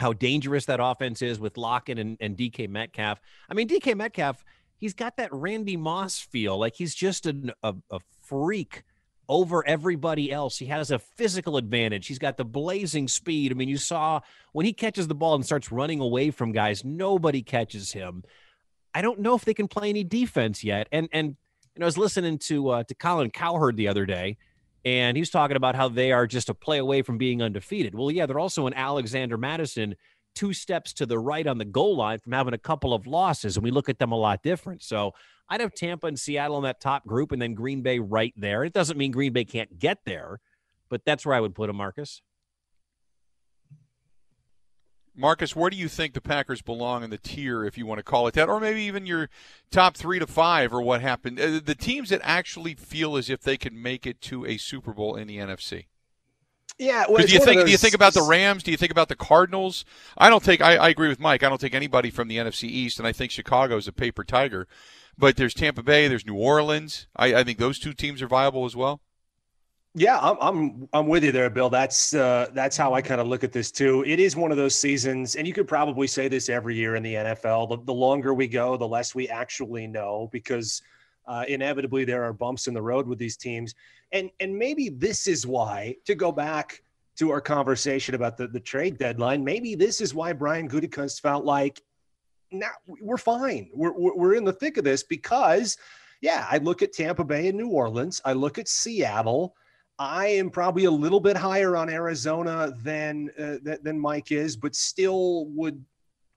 how 0.00 0.12
dangerous 0.14 0.64
that 0.64 0.80
offense 0.82 1.20
is 1.20 1.38
with 1.38 1.56
Lockett 1.56 1.98
and, 1.98 2.16
and 2.20 2.36
DK 2.36 2.68
Metcalf. 2.68 3.20
I 3.50 3.54
mean, 3.54 3.68
DK 3.68 3.94
Metcalf, 3.94 4.42
he's 4.78 4.94
got 4.94 5.18
that 5.18 5.32
Randy 5.32 5.76
Moss 5.76 6.18
feel, 6.18 6.58
like 6.58 6.74
he's 6.74 6.94
just 6.94 7.26
an, 7.26 7.52
a, 7.62 7.74
a 7.90 8.00
freak 8.22 8.82
over 9.28 9.64
everybody 9.66 10.32
else. 10.32 10.58
He 10.58 10.66
has 10.66 10.90
a 10.90 10.98
physical 10.98 11.56
advantage. 11.56 12.06
He's 12.06 12.18
got 12.18 12.36
the 12.36 12.44
blazing 12.44 13.08
speed. 13.08 13.52
I 13.52 13.54
mean, 13.54 13.68
you 13.68 13.76
saw 13.76 14.20
when 14.52 14.66
he 14.66 14.72
catches 14.72 15.06
the 15.06 15.14
ball 15.14 15.34
and 15.34 15.44
starts 15.44 15.70
running 15.70 16.00
away 16.00 16.30
from 16.30 16.50
guys, 16.50 16.84
nobody 16.84 17.42
catches 17.42 17.92
him. 17.92 18.24
I 18.94 19.02
don't 19.02 19.20
know 19.20 19.36
if 19.36 19.44
they 19.44 19.54
can 19.54 19.68
play 19.68 19.90
any 19.90 20.02
defense 20.02 20.64
yet. 20.64 20.88
And 20.90 21.08
and 21.12 21.36
you 21.76 21.80
know, 21.80 21.84
I 21.84 21.88
was 21.88 21.98
listening 21.98 22.38
to 22.38 22.70
uh, 22.70 22.84
to 22.84 22.94
Colin 22.94 23.30
Cowherd 23.30 23.76
the 23.76 23.86
other 23.86 24.06
day, 24.06 24.38
and 24.84 25.16
he's 25.16 25.30
talking 25.30 25.56
about 25.56 25.74
how 25.74 25.88
they 25.88 26.12
are 26.12 26.26
just 26.26 26.48
a 26.48 26.54
play 26.54 26.78
away 26.78 27.02
from 27.02 27.18
being 27.18 27.42
undefeated. 27.42 27.94
Well, 27.94 28.10
yeah, 28.10 28.26
they're 28.26 28.38
also 28.38 28.66
an 28.66 28.74
Alexander 28.74 29.36
Mattison, 29.36 29.94
two 30.34 30.52
steps 30.52 30.92
to 30.94 31.06
the 31.06 31.18
right 31.18 31.46
on 31.46 31.58
the 31.58 31.64
goal 31.64 31.96
line 31.96 32.18
from 32.18 32.32
having 32.32 32.54
a 32.54 32.58
couple 32.58 32.94
of 32.94 33.06
losses, 33.06 33.56
and 33.56 33.64
we 33.64 33.70
look 33.70 33.88
at 33.88 33.98
them 33.98 34.12
a 34.12 34.16
lot 34.16 34.42
different. 34.42 34.82
So 34.82 35.12
I'd 35.48 35.60
have 35.60 35.74
Tampa 35.74 36.06
and 36.06 36.18
Seattle 36.18 36.56
in 36.58 36.62
that 36.64 36.80
top 36.80 37.06
group, 37.06 37.32
and 37.32 37.42
then 37.42 37.54
Green 37.54 37.82
Bay 37.82 37.98
right 37.98 38.32
there. 38.36 38.64
It 38.64 38.72
doesn't 38.72 38.96
mean 38.96 39.10
Green 39.10 39.32
Bay 39.32 39.44
can't 39.44 39.78
get 39.78 39.98
there, 40.06 40.40
but 40.88 41.04
that's 41.04 41.26
where 41.26 41.34
I 41.34 41.40
would 41.40 41.54
put 41.54 41.66
them, 41.66 41.76
Marcus. 41.76 42.22
Marcus, 45.20 45.54
where 45.54 45.70
do 45.70 45.76
you 45.76 45.88
think 45.88 46.14
the 46.14 46.20
Packers 46.20 46.62
belong 46.62 47.04
in 47.04 47.10
the 47.10 47.18
tier, 47.18 47.64
if 47.64 47.76
you 47.76 47.86
want 47.86 47.98
to 47.98 48.02
call 48.02 48.26
it 48.26 48.34
that, 48.34 48.48
or 48.48 48.58
maybe 48.58 48.82
even 48.82 49.06
your 49.06 49.28
top 49.70 49.96
three 49.96 50.18
to 50.18 50.26
five, 50.26 50.72
or 50.72 50.80
what 50.82 51.00
happened? 51.00 51.38
Uh, 51.38 51.60
the 51.62 51.74
teams 51.74 52.08
that 52.08 52.20
actually 52.24 52.74
feel 52.74 53.16
as 53.16 53.28
if 53.28 53.42
they 53.42 53.56
could 53.56 53.72
make 53.72 54.06
it 54.06 54.20
to 54.22 54.46
a 54.46 54.56
Super 54.56 54.92
Bowl 54.92 55.14
in 55.14 55.28
the 55.28 55.36
NFC. 55.36 55.86
Yeah, 56.78 57.04
well, 57.10 57.24
do 57.26 57.32
you 57.32 57.44
think 57.44 57.58
those... 57.58 57.66
do 57.66 57.72
you 57.72 57.76
think 57.76 57.94
about 57.94 58.14
the 58.14 58.22
Rams? 58.22 58.62
Do 58.62 58.70
you 58.70 58.76
think 58.78 58.90
about 58.90 59.08
the 59.08 59.16
Cardinals? 59.16 59.84
I 60.16 60.30
don't 60.30 60.42
think 60.42 60.62
I, 60.62 60.76
I, 60.76 60.88
agree 60.88 61.08
with 61.08 61.20
Mike. 61.20 61.42
I 61.42 61.50
don't 61.50 61.60
think 61.60 61.74
anybody 61.74 62.08
from 62.10 62.28
the 62.28 62.38
NFC 62.38 62.64
East, 62.64 62.98
and 62.98 63.06
I 63.06 63.12
think 63.12 63.30
Chicago 63.30 63.76
is 63.76 63.86
a 63.86 63.92
paper 63.92 64.24
tiger. 64.24 64.66
But 65.18 65.36
there's 65.36 65.52
Tampa 65.52 65.82
Bay, 65.82 66.08
there's 66.08 66.24
New 66.24 66.36
Orleans. 66.36 67.06
I, 67.14 67.34
I 67.34 67.44
think 67.44 67.58
those 67.58 67.78
two 67.78 67.92
teams 67.92 68.22
are 68.22 68.28
viable 68.28 68.64
as 68.64 68.74
well. 68.74 69.02
Yeah, 69.94 70.18
I'm 70.20 70.36
I'm 70.40 70.88
I'm 70.92 71.06
with 71.08 71.24
you 71.24 71.32
there, 71.32 71.50
Bill. 71.50 71.68
That's 71.68 72.14
uh, 72.14 72.46
that's 72.52 72.76
how 72.76 72.94
I 72.94 73.02
kind 73.02 73.20
of 73.20 73.26
look 73.26 73.42
at 73.42 73.50
this 73.50 73.72
too. 73.72 74.04
It 74.06 74.20
is 74.20 74.36
one 74.36 74.52
of 74.52 74.56
those 74.56 74.76
seasons, 74.76 75.34
and 75.34 75.48
you 75.48 75.52
could 75.52 75.66
probably 75.66 76.06
say 76.06 76.28
this 76.28 76.48
every 76.48 76.76
year 76.76 76.94
in 76.94 77.02
the 77.02 77.14
NFL. 77.14 77.70
The, 77.70 77.78
the 77.84 77.94
longer 77.94 78.32
we 78.32 78.46
go, 78.46 78.76
the 78.76 78.86
less 78.86 79.16
we 79.16 79.28
actually 79.28 79.88
know, 79.88 80.28
because 80.30 80.80
uh, 81.26 81.44
inevitably 81.48 82.04
there 82.04 82.22
are 82.22 82.32
bumps 82.32 82.68
in 82.68 82.74
the 82.74 82.80
road 82.82 83.08
with 83.08 83.18
these 83.18 83.36
teams, 83.36 83.74
and 84.12 84.30
and 84.38 84.56
maybe 84.56 84.90
this 84.90 85.26
is 85.26 85.44
why 85.44 85.96
to 86.04 86.14
go 86.14 86.30
back 86.30 86.82
to 87.16 87.30
our 87.32 87.40
conversation 87.40 88.14
about 88.14 88.36
the 88.36 88.46
the 88.46 88.60
trade 88.60 88.96
deadline. 88.96 89.42
Maybe 89.42 89.74
this 89.74 90.00
is 90.00 90.14
why 90.14 90.32
Brian 90.32 90.68
Gutekunst 90.68 91.20
felt 91.20 91.44
like, 91.44 91.82
now 92.52 92.70
we're 92.86 93.16
fine. 93.16 93.70
We're 93.74 93.92
we're 93.92 94.34
in 94.34 94.44
the 94.44 94.52
thick 94.52 94.76
of 94.76 94.84
this 94.84 95.02
because, 95.02 95.76
yeah, 96.20 96.46
I 96.48 96.58
look 96.58 96.80
at 96.80 96.92
Tampa 96.92 97.24
Bay 97.24 97.48
and 97.48 97.58
New 97.58 97.70
Orleans. 97.70 98.20
I 98.24 98.34
look 98.34 98.56
at 98.56 98.68
Seattle. 98.68 99.56
I 100.00 100.28
am 100.28 100.48
probably 100.48 100.86
a 100.86 100.90
little 100.90 101.20
bit 101.20 101.36
higher 101.36 101.76
on 101.76 101.90
Arizona 101.90 102.72
than 102.82 103.30
uh, 103.38 103.76
than 103.82 104.00
Mike 104.00 104.32
is, 104.32 104.56
but 104.56 104.74
still 104.74 105.44
would 105.48 105.84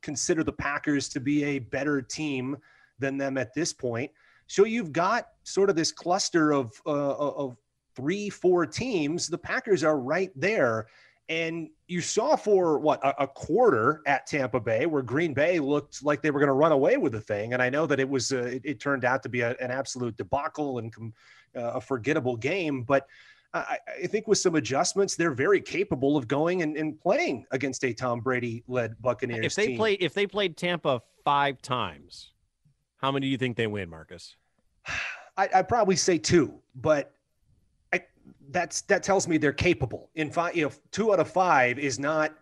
consider 0.02 0.44
the 0.44 0.52
Packers 0.52 1.08
to 1.10 1.22
be 1.22 1.46
a 1.46 1.60
better 1.60 2.02
team 2.02 2.58
than 3.00 3.18
them 3.18 3.38
at 3.38 3.54
this 3.54 3.72
point. 3.72 4.12
So 4.48 4.66
you've 4.66 4.92
got 4.92 5.30
sort 5.44 5.70
of 5.70 5.78
this 5.78 5.94
cluster 5.94 6.52
of 6.52 6.74
uh, 6.86 7.16
of 7.16 7.56
three, 7.96 8.30
four 8.30 8.66
teams. 8.66 9.30
The 9.30 9.38
Packers 9.38 9.82
are 9.82 9.98
right 9.98 10.32
there, 10.36 10.88
and 11.30 11.70
you 11.88 12.02
saw 12.02 12.36
for 12.36 12.80
what 12.80 13.02
a, 13.02 13.24
a 13.24 13.28
quarter 13.28 14.02
at 14.06 14.28
Tampa 14.28 14.60
Bay, 14.60 14.88
where 14.88 15.02
Green 15.02 15.34
Bay 15.34 15.60
looked 15.60 16.04
like 16.04 16.22
they 16.22 16.32
were 16.32 16.42
going 16.42 16.48
to 16.48 16.54
run 16.54 16.74
away 16.74 16.98
with 16.98 17.14
the 17.14 17.22
thing. 17.22 17.54
And 17.54 17.62
I 17.62 17.70
know 17.70 17.86
that 17.86 18.02
it 18.02 18.10
was 18.10 18.34
uh, 18.34 18.40
it, 18.40 18.62
it, 18.66 18.80
turned 18.82 19.06
out 19.06 19.24
to 19.24 19.30
be 19.30 19.40
a, 19.40 19.52
an 19.62 19.72
absolute 19.72 20.18
debacle 20.18 20.80
and 20.80 20.94
uh, 21.56 21.62
a 21.76 21.82
forgettable 21.82 22.36
game, 22.36 22.84
but 22.84 23.08
I, 23.54 23.78
I, 24.04 24.08
think 24.08 24.28
with 24.28 24.40
some 24.40 24.56
adjustments, 24.56 25.16
they're 25.16 25.34
very 25.34 25.62
capable 25.62 26.18
of 26.18 26.28
going 26.28 26.64
and, 26.64 26.76
and 26.76 27.00
playing 27.00 27.46
against 27.52 27.84
a 27.86 27.94
Tom 27.94 28.20
Brady 28.20 28.64
led 28.68 29.00
Buccaneers. 29.02 29.46
If 29.46 29.56
they 29.56 29.68
team. 29.68 29.78
play, 29.78 29.94
if 29.94 30.14
they 30.14 30.26
played 30.26 30.58
Tampa 30.58 31.02
five 31.24 31.62
times, 31.62 32.32
how 32.98 33.12
many 33.12 33.28
do 33.28 33.32
you 33.32 33.38
think 33.38 33.56
they 33.56 33.68
win, 33.68 33.90
Marcus? 33.90 34.36
I, 35.38 35.50
I'd 35.54 35.68
probably 35.68 35.96
say 35.96 36.18
two, 36.18 36.60
but 36.76 37.14
I, 37.92 38.04
that's 38.50 38.82
that 38.84 39.04
tells 39.04 39.28
me 39.28 39.38
they're 39.38 39.52
capable. 39.52 40.10
In 40.16 40.32
five, 40.32 40.56
you 40.56 40.66
know, 40.66 40.72
two 40.92 41.14
out 41.14 41.20
of 41.20 41.30
five 41.30 41.80
is 41.80 42.00
not 42.00 42.34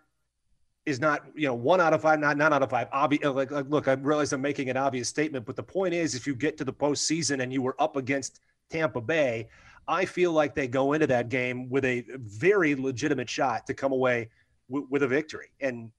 is 0.84 1.00
not 1.00 1.24
you 1.34 1.46
know 1.46 1.54
one 1.54 1.80
out 1.80 1.92
of 1.92 2.02
five, 2.02 2.20
not 2.20 2.36
none 2.36 2.52
out 2.52 2.62
of 2.62 2.70
five. 2.70 2.88
Obvious. 2.92 3.24
Uh, 3.24 3.32
like, 3.32 3.50
like, 3.50 3.66
look, 3.68 3.88
I 3.88 3.92
realize 3.94 4.32
I'm 4.32 4.42
making 4.42 4.70
an 4.70 4.76
obvious 4.76 5.08
statement, 5.08 5.46
but 5.46 5.56
the 5.56 5.62
point 5.62 5.94
is, 5.94 6.14
if 6.14 6.26
you 6.26 6.34
get 6.34 6.56
to 6.58 6.64
the 6.64 6.72
postseason 6.72 7.42
and 7.42 7.52
you 7.52 7.62
were 7.62 7.76
up 7.78 7.96
against 7.96 8.40
Tampa 8.70 9.00
Bay, 9.00 9.48
I 9.88 10.04
feel 10.04 10.32
like 10.32 10.54
they 10.54 10.68
go 10.68 10.92
into 10.92 11.06
that 11.08 11.28
game 11.28 11.68
with 11.68 11.84
a 11.84 12.04
very 12.16 12.74
legitimate 12.74 13.28
shot 13.28 13.66
to 13.66 13.74
come 13.74 13.92
away 13.92 14.28
w- 14.68 14.86
with 14.90 15.02
a 15.02 15.08
victory. 15.08 15.50
And 15.60 15.90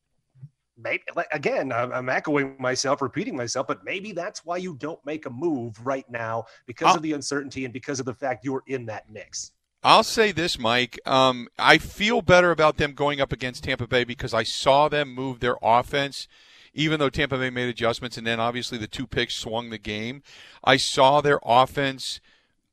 maybe, 0.78 1.04
again, 1.32 1.72
I'm 1.72 2.10
echoing 2.10 2.56
myself, 2.60 3.02
repeating 3.02 3.36
myself, 3.36 3.68
but 3.68 3.84
maybe 3.84 4.12
that's 4.12 4.46
why 4.46 4.58
you 4.58 4.76
don't 4.76 5.04
make 5.06 5.26
a 5.26 5.30
move 5.30 5.86
right 5.86 6.10
now 6.10 6.46
because 6.66 6.90
I'll, 6.90 6.96
of 6.96 7.02
the 7.02 7.14
uncertainty 7.14 7.66
and 7.66 7.74
because 7.74 8.00
of 8.00 8.06
the 8.06 8.14
fact 8.14 8.46
you're 8.46 8.64
in 8.68 8.86
that 8.86 9.10
mix. 9.10 9.52
I'll 9.84 10.04
say 10.04 10.32
this, 10.32 10.58
Mike. 10.58 10.98
Um, 11.06 11.50
I 11.60 11.78
feel 11.78 12.22
better 12.22 12.52
about 12.52 12.78
them 12.78 12.94
going 12.94 13.20
up 13.20 13.34
against 13.34 13.66
Tampa 13.66 13.86
Bay 13.86 14.06
because 14.06 14.34
I 14.34 14.44
saw 14.44 14.88
them 14.88 15.14
move 15.14 15.40
their 15.40 15.58
offense 15.62 16.28
even 16.74 17.00
though 17.00 17.10
Tampa 17.10 17.38
Bay 17.38 17.50
made 17.50 17.70
adjustments 17.70 18.18
and 18.18 18.26
then 18.26 18.40
obviously 18.40 18.78
the 18.78 18.88
two 18.88 19.06
picks 19.06 19.36
swung 19.36 19.70
the 19.70 19.78
game, 19.78 20.24
I 20.64 20.78
saw 20.78 21.22
their 21.22 21.40
offense 21.44 22.20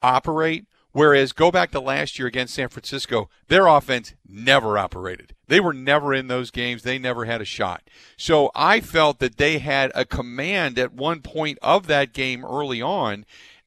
operate 0.02 0.66
Whereas 0.92 1.32
go 1.32 1.50
back 1.50 1.70
to 1.70 1.80
last 1.80 2.18
year 2.18 2.26
against 2.26 2.54
San 2.54 2.68
Francisco, 2.68 3.30
their 3.48 3.66
offense 3.66 4.14
never 4.28 4.76
operated. 4.76 5.34
They 5.46 5.60
were 5.60 5.72
never 5.72 6.12
in 6.12 6.26
those 6.26 6.50
games. 6.50 6.82
They 6.82 6.98
never 6.98 7.24
had 7.24 7.40
a 7.40 7.44
shot. 7.44 7.82
So 8.16 8.50
I 8.54 8.80
felt 8.80 9.18
that 9.20 9.36
they 9.36 9.58
had 9.58 9.92
a 9.94 10.04
command 10.04 10.78
at 10.78 10.92
one 10.92 11.22
point 11.22 11.58
of 11.62 11.86
that 11.86 12.12
game 12.12 12.44
early 12.44 12.82
on. 12.82 13.24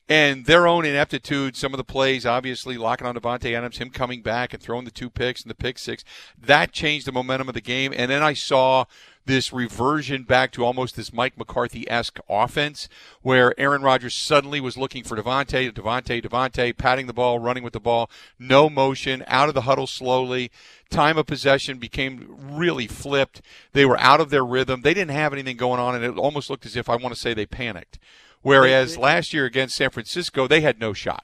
And 0.10 0.46
their 0.46 0.68
own 0.68 0.86
ineptitude, 0.86 1.56
some 1.56 1.74
of 1.74 1.78
the 1.78 1.84
plays, 1.86 2.26
obviously 2.26 2.78
locking 2.78 3.08
on 3.08 3.16
Davante 3.16 3.56
Adams, 3.56 3.78
him 3.78 3.90
coming 3.90 4.22
back 4.22 4.54
and 4.54 4.62
throwing 4.62 4.84
the 4.84 4.92
two 4.92 5.10
picks 5.10 5.42
and 5.42 5.50
the 5.50 5.56
pick 5.56 5.78
six, 5.78 6.04
that 6.38 6.74
changed 6.74 7.08
the 7.08 7.14
momentum 7.14 7.48
of 7.48 7.54
the 7.54 7.62
game. 7.62 7.94
And 7.96 8.12
then 8.12 8.22
I 8.22 8.34
saw 8.34 8.84
this 9.26 9.54
reversion 9.54 10.24
back 10.24 10.52
to 10.52 10.66
almost 10.66 10.96
this 10.96 11.14
Mike 11.14 11.38
McCarthy 11.38 11.90
esque 11.90 12.20
offense 12.30 12.90
where 13.22 13.58
Aaron 13.60 13.82
Rodgers 13.82 14.14
suddenly 14.14 14.60
was 14.60 14.78
looking 14.78 15.04
for 15.04 15.16
Davante, 15.16 15.72
Davante, 15.72 16.22
Davante, 16.22 16.78
patting 16.78 17.08
the 17.08 17.14
ball, 17.14 17.40
running 17.40 17.64
with 17.64 17.74
the 17.74 17.80
ball, 17.80 18.10
no 18.38 18.70
motion, 18.70 19.24
out 19.28 19.48
of 19.48 19.56
the 19.56 19.62
huddle 19.62 19.88
slowly. 19.88 20.52
Time 20.90 21.18
of 21.18 21.26
possession 21.26 21.78
became 21.78 22.28
really 22.38 22.88
flipped. 22.88 23.42
They 23.72 23.86
were 23.86 24.00
out 24.00 24.22
of 24.22 24.30
their 24.30 24.46
rhythm. 24.46 24.82
They 24.82 24.94
didn't 24.94 25.12
have 25.12 25.34
anything 25.34 25.58
going 25.58 25.80
on, 25.80 25.96
and 25.96 26.04
it 26.04 26.18
almost 26.18 26.50
looked 26.50 26.66
as 26.66 26.76
if 26.76 26.90
I 26.90 26.96
want 26.96 27.16
to 27.16 27.20
say 27.20 27.34
they 27.34 27.46
panicked. 27.46 28.00
Whereas 28.42 28.98
last 28.98 29.34
year 29.34 29.46
against 29.46 29.76
San 29.76 29.90
Francisco, 29.90 30.48
they 30.48 30.62
had 30.62 30.80
no 30.80 30.92
shot. 30.94 31.24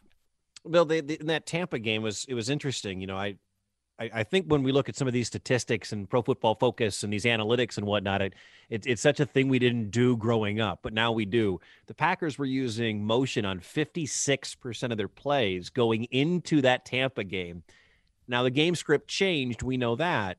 Bill, 0.70 0.86
they, 0.86 1.02
they, 1.02 1.16
in 1.16 1.28
that 1.28 1.46
Tampa 1.46 1.80
game 1.80 2.02
was 2.02 2.26
it 2.28 2.34
was 2.34 2.50
interesting. 2.50 3.02
You 3.02 3.08
know, 3.08 3.18
I, 3.18 3.36
I 4.00 4.10
I 4.14 4.24
think 4.24 4.48
when 4.48 4.64
we 4.64 4.72
look 4.72 4.90
at 4.90 4.96
some 4.96 5.08
of 5.08 5.14
these 5.14 5.28
statistics 5.28 5.92
and 5.92 6.10
Pro 6.10 6.22
Football 6.22 6.56
Focus 6.56 7.04
and 7.04 7.12
these 7.12 7.26
analytics 7.26 7.78
and 7.78 7.86
whatnot, 7.86 8.22
it, 8.22 8.34
it 8.70 8.88
it's 8.88 9.02
such 9.02 9.20
a 9.20 9.26
thing 9.26 9.50
we 9.50 9.60
didn't 9.60 9.92
do 9.92 10.18
growing 10.18 10.60
up, 10.60 10.80
but 10.82 10.94
now 10.94 11.12
we 11.12 11.26
do. 11.26 11.60
The 11.88 11.94
Packers 11.94 12.38
were 12.38 12.46
using 12.46 13.06
motion 13.06 13.46
on 13.46 13.60
56 13.60 14.56
percent 14.56 14.94
of 14.94 14.98
their 14.98 15.08
plays 15.08 15.70
going 15.70 16.06
into 16.06 16.62
that 16.62 16.86
Tampa 16.86 17.24
game. 17.24 17.64
Now 18.28 18.44
the 18.44 18.52
game 18.52 18.76
script 18.76 19.08
changed, 19.08 19.64
we 19.64 19.78
know 19.78 19.96
that, 19.96 20.38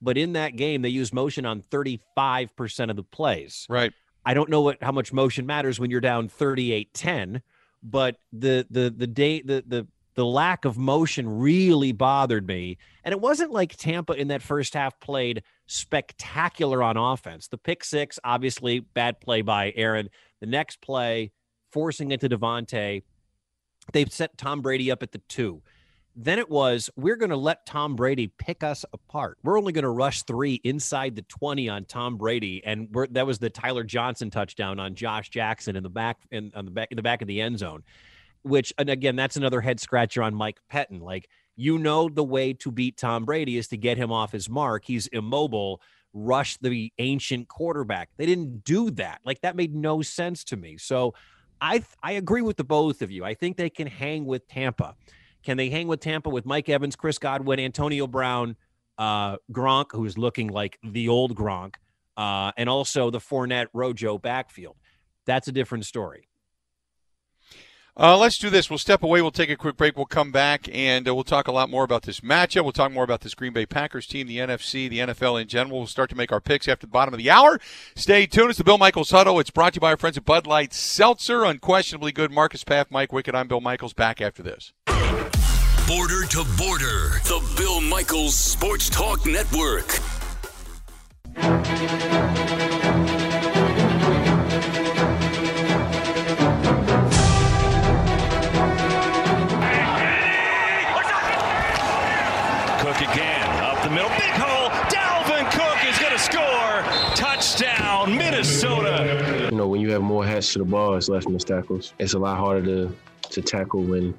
but 0.00 0.16
in 0.16 0.32
that 0.34 0.56
game 0.56 0.82
they 0.82 0.88
used 0.88 1.12
motion 1.12 1.44
on 1.44 1.60
35 1.60 2.56
percent 2.56 2.90
of 2.90 2.96
the 2.96 3.02
plays. 3.02 3.66
Right. 3.68 3.92
I 4.24 4.34
don't 4.34 4.48
know 4.48 4.62
what 4.62 4.82
how 4.82 4.92
much 4.92 5.12
motion 5.12 5.46
matters 5.46 5.80
when 5.80 5.90
you're 5.90 6.00
down 6.00 6.28
38-10, 6.28 7.42
but 7.82 8.16
the 8.32 8.66
the 8.70 8.90
the 8.96 9.06
day 9.06 9.42
the 9.42 9.64
the 9.66 9.86
the 10.14 10.24
lack 10.24 10.64
of 10.64 10.76
motion 10.76 11.38
really 11.38 11.92
bothered 11.92 12.46
me. 12.46 12.78
And 13.04 13.12
it 13.12 13.20
wasn't 13.20 13.50
like 13.50 13.76
Tampa 13.76 14.12
in 14.12 14.28
that 14.28 14.42
first 14.42 14.74
half 14.74 14.98
played 15.00 15.42
spectacular 15.66 16.82
on 16.82 16.96
offense. 16.96 17.48
The 17.48 17.58
pick 17.58 17.84
six, 17.84 18.18
obviously, 18.22 18.80
bad 18.80 19.20
play 19.20 19.42
by 19.42 19.72
Aaron. 19.74 20.10
The 20.40 20.46
next 20.46 20.80
play, 20.80 21.32
forcing 21.72 22.10
it 22.10 22.20
to 22.20 22.28
Davante. 22.28 23.02
They 23.92 24.04
set 24.06 24.36
Tom 24.36 24.60
Brady 24.60 24.90
up 24.90 25.02
at 25.02 25.12
the 25.12 25.22
two. 25.28 25.62
Then 26.14 26.38
it 26.38 26.50
was, 26.50 26.90
we're 26.94 27.16
going 27.16 27.30
to 27.30 27.36
let 27.36 27.64
Tom 27.64 27.96
Brady 27.96 28.28
pick 28.28 28.62
us 28.62 28.84
apart. 28.92 29.38
We're 29.42 29.58
only 29.58 29.72
going 29.72 29.84
to 29.84 29.90
rush 29.90 30.24
three 30.24 30.60
inside 30.62 31.16
the 31.16 31.22
20 31.22 31.70
on 31.70 31.86
Tom 31.86 32.18
Brady. 32.18 32.62
And 32.64 32.94
that 33.12 33.26
was 33.26 33.38
the 33.38 33.48
Tyler 33.48 33.82
Johnson 33.82 34.28
touchdown 34.28 34.78
on 34.78 34.94
Josh 34.94 35.30
Jackson 35.30 35.74
in 35.74 35.82
the 35.82 35.88
back 35.88 36.18
in, 36.30 36.52
on 36.54 36.66
the 36.66 36.70
back 36.70 36.88
in 36.90 36.96
the 36.96 37.02
back 37.02 37.22
of 37.22 37.28
the 37.28 37.40
end 37.40 37.58
zone. 37.58 37.82
Which 38.42 38.72
and 38.78 38.90
again, 38.90 39.16
that's 39.16 39.36
another 39.36 39.60
head 39.60 39.80
scratcher 39.80 40.22
on 40.22 40.34
Mike 40.34 40.58
Pettine. 40.70 41.00
Like, 41.00 41.28
you 41.56 41.78
know 41.78 42.08
the 42.08 42.24
way 42.24 42.52
to 42.54 42.70
beat 42.70 42.96
Tom 42.96 43.24
Brady 43.24 43.56
is 43.56 43.68
to 43.68 43.76
get 43.76 43.96
him 43.96 44.10
off 44.10 44.32
his 44.32 44.48
mark. 44.48 44.84
He's 44.84 45.06
immobile, 45.08 45.80
rush 46.12 46.56
the 46.58 46.92
ancient 46.98 47.48
quarterback. 47.48 48.10
They 48.16 48.26
didn't 48.26 48.64
do 48.64 48.90
that. 48.92 49.20
Like 49.24 49.40
that 49.42 49.56
made 49.56 49.74
no 49.74 50.02
sense 50.02 50.44
to 50.44 50.56
me. 50.56 50.78
So 50.78 51.14
I 51.60 51.84
I 52.02 52.12
agree 52.12 52.42
with 52.42 52.56
the 52.56 52.64
both 52.64 53.02
of 53.02 53.10
you. 53.10 53.24
I 53.24 53.34
think 53.34 53.56
they 53.56 53.70
can 53.70 53.86
hang 53.86 54.24
with 54.26 54.46
Tampa. 54.48 54.94
Can 55.42 55.56
they 55.56 55.70
hang 55.70 55.88
with 55.88 56.00
Tampa 56.00 56.30
with 56.30 56.46
Mike 56.46 56.68
Evans, 56.68 56.96
Chris 56.96 57.18
Godwin, 57.18 57.58
Antonio 57.58 58.06
Brown, 58.06 58.56
uh, 58.98 59.36
Gronk, 59.50 59.86
who's 59.90 60.16
looking 60.16 60.48
like 60.48 60.78
the 60.84 61.08
old 61.08 61.34
Gronk, 61.34 61.74
uh, 62.16 62.52
and 62.56 62.68
also 62.68 63.10
the 63.10 63.18
Fournette 63.18 63.66
Rojo 63.72 64.18
backfield? 64.18 64.76
That's 65.26 65.48
a 65.48 65.52
different 65.52 65.84
story. 65.84 66.28
Uh, 67.94 68.16
let's 68.16 68.38
do 68.38 68.48
this. 68.48 68.70
We'll 68.70 68.78
step 68.78 69.02
away. 69.02 69.20
We'll 69.20 69.30
take 69.30 69.50
a 69.50 69.56
quick 69.56 69.76
break. 69.76 69.96
We'll 69.96 70.06
come 70.06 70.32
back 70.32 70.66
and 70.72 71.06
uh, 71.06 71.14
we'll 71.14 71.24
talk 71.24 71.46
a 71.46 71.52
lot 71.52 71.68
more 71.68 71.84
about 71.84 72.02
this 72.02 72.20
matchup. 72.20 72.62
We'll 72.62 72.72
talk 72.72 72.90
more 72.90 73.04
about 73.04 73.20
this 73.20 73.34
Green 73.34 73.52
Bay 73.52 73.66
Packers 73.66 74.06
team, 74.06 74.26
the 74.26 74.38
NFC, 74.38 74.88
the 74.88 75.00
NFL 75.00 75.40
in 75.40 75.46
general. 75.46 75.78
We'll 75.78 75.86
start 75.86 76.08
to 76.10 76.16
make 76.16 76.32
our 76.32 76.40
picks 76.40 76.68
after 76.68 76.86
the 76.86 76.90
bottom 76.90 77.12
of 77.12 77.18
the 77.18 77.30
hour. 77.30 77.60
Stay 77.94 78.26
tuned. 78.26 78.48
It's 78.50 78.58
the 78.58 78.64
Bill 78.64 78.78
Michaels 78.78 79.10
Huddle. 79.10 79.38
It's 79.40 79.50
brought 79.50 79.74
to 79.74 79.76
you 79.76 79.80
by 79.82 79.90
our 79.90 79.98
friends 79.98 80.16
at 80.16 80.24
Bud 80.24 80.46
Light 80.46 80.72
Seltzer. 80.72 81.44
Unquestionably 81.44 82.12
good. 82.12 82.32
Marcus 82.32 82.64
Paff, 82.64 82.90
Mike 82.90 83.10
Wickett. 83.10 83.34
I'm 83.34 83.48
Bill 83.48 83.60
Michaels. 83.60 83.92
Back 83.92 84.22
after 84.22 84.42
this. 84.42 84.72
Border 85.86 86.24
to 86.26 86.44
border, 86.56 87.20
the 87.24 87.54
Bill 87.58 87.80
Michaels 87.82 88.38
Sports 88.38 88.88
Talk 88.88 89.26
Network. 89.26 89.98
Know, 109.62 109.68
when 109.68 109.80
you 109.80 109.90
have 109.92 110.02
more 110.02 110.24
hats 110.24 110.52
to 110.52 110.58
the 110.58 110.64
ball, 110.64 110.94
it's 110.96 111.08
less 111.08 111.26
missed 111.26 111.46
tackles. 111.46 111.94
It's 111.98 112.14
a 112.14 112.18
lot 112.18 112.36
harder 112.38 112.64
to, 112.64 112.96
to 113.30 113.42
tackle 113.42 113.82
when, 113.82 114.14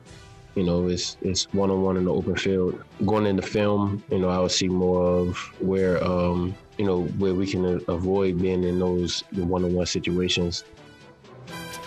you 0.55 0.63
know, 0.63 0.87
it's 0.87 1.17
it's 1.21 1.51
one 1.53 1.69
on 1.69 1.81
one 1.81 1.97
in 1.97 2.05
the 2.05 2.13
open 2.13 2.35
field. 2.35 2.81
Going 3.05 3.25
into 3.25 3.41
film, 3.41 4.03
you 4.09 4.19
know, 4.19 4.29
I 4.29 4.39
would 4.39 4.51
see 4.51 4.67
more 4.67 5.03
of 5.03 5.37
where, 5.59 6.01
um, 6.03 6.55
you 6.77 6.85
know, 6.85 7.03
where 7.17 7.33
we 7.33 7.45
can 7.45 7.83
avoid 7.87 8.41
being 8.41 8.63
in 8.63 8.79
those 8.79 9.21
one 9.33 9.63
on 9.65 9.73
one 9.73 9.85
situations. 9.85 10.63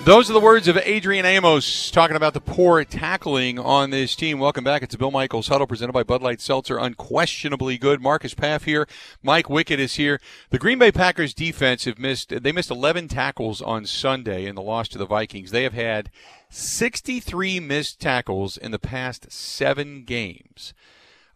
Those 0.04 0.30
are 0.30 0.34
the 0.34 0.40
words 0.40 0.68
of 0.68 0.76
Adrian 0.84 1.26
Amos 1.26 1.90
talking 1.90 2.14
about 2.16 2.32
the 2.32 2.40
poor 2.40 2.84
tackling 2.84 3.58
on 3.58 3.90
this 3.90 4.14
team. 4.14 4.38
Welcome 4.38 4.62
back. 4.62 4.82
It's 4.82 4.94
Bill 4.94 5.10
Michaels 5.10 5.48
huddle 5.48 5.66
presented 5.66 5.92
by 5.92 6.04
Bud 6.04 6.22
Light 6.22 6.40
Seltzer. 6.40 6.78
Unquestionably 6.78 7.76
good. 7.76 8.00
Marcus 8.00 8.32
Paff 8.32 8.64
here. 8.64 8.86
Mike 9.22 9.46
Wickett 9.46 9.78
is 9.78 9.94
here. 9.94 10.20
The 10.50 10.60
Green 10.60 10.78
Bay 10.78 10.92
Packers 10.92 11.34
defense 11.34 11.86
have 11.86 11.98
missed, 11.98 12.42
they 12.42 12.52
missed 12.52 12.70
11 12.70 13.08
tackles 13.08 13.60
on 13.60 13.84
Sunday 13.84 14.46
in 14.46 14.54
the 14.54 14.62
loss 14.62 14.86
to 14.88 14.98
the 14.98 15.06
Vikings. 15.06 15.50
They 15.50 15.64
have 15.64 15.72
had 15.72 16.10
63 16.50 17.58
missed 17.58 17.98
tackles 17.98 18.56
in 18.56 18.70
the 18.70 18.78
past 18.78 19.32
seven 19.32 20.04
games. 20.04 20.72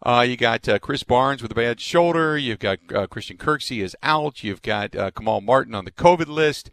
Uh, 0.03 0.25
you 0.27 0.37
got 0.37 0.67
uh, 0.69 0.79
Krys 0.79 1.05
Barnes 1.05 1.41
with 1.41 1.51
a 1.51 1.55
bad 1.55 1.79
shoulder. 1.81 2.37
You've 2.37 2.59
got 2.59 2.79
uh, 2.93 3.05
Christian 3.07 3.37
Kirksey 3.37 3.83
is 3.83 3.95
out. 4.01 4.43
You've 4.43 4.61
got 4.61 4.95
uh, 4.95 5.11
Kamal 5.11 5.41
Martin 5.41 5.75
on 5.75 5.85
the 5.85 5.91
COVID 5.91 6.27
list. 6.27 6.71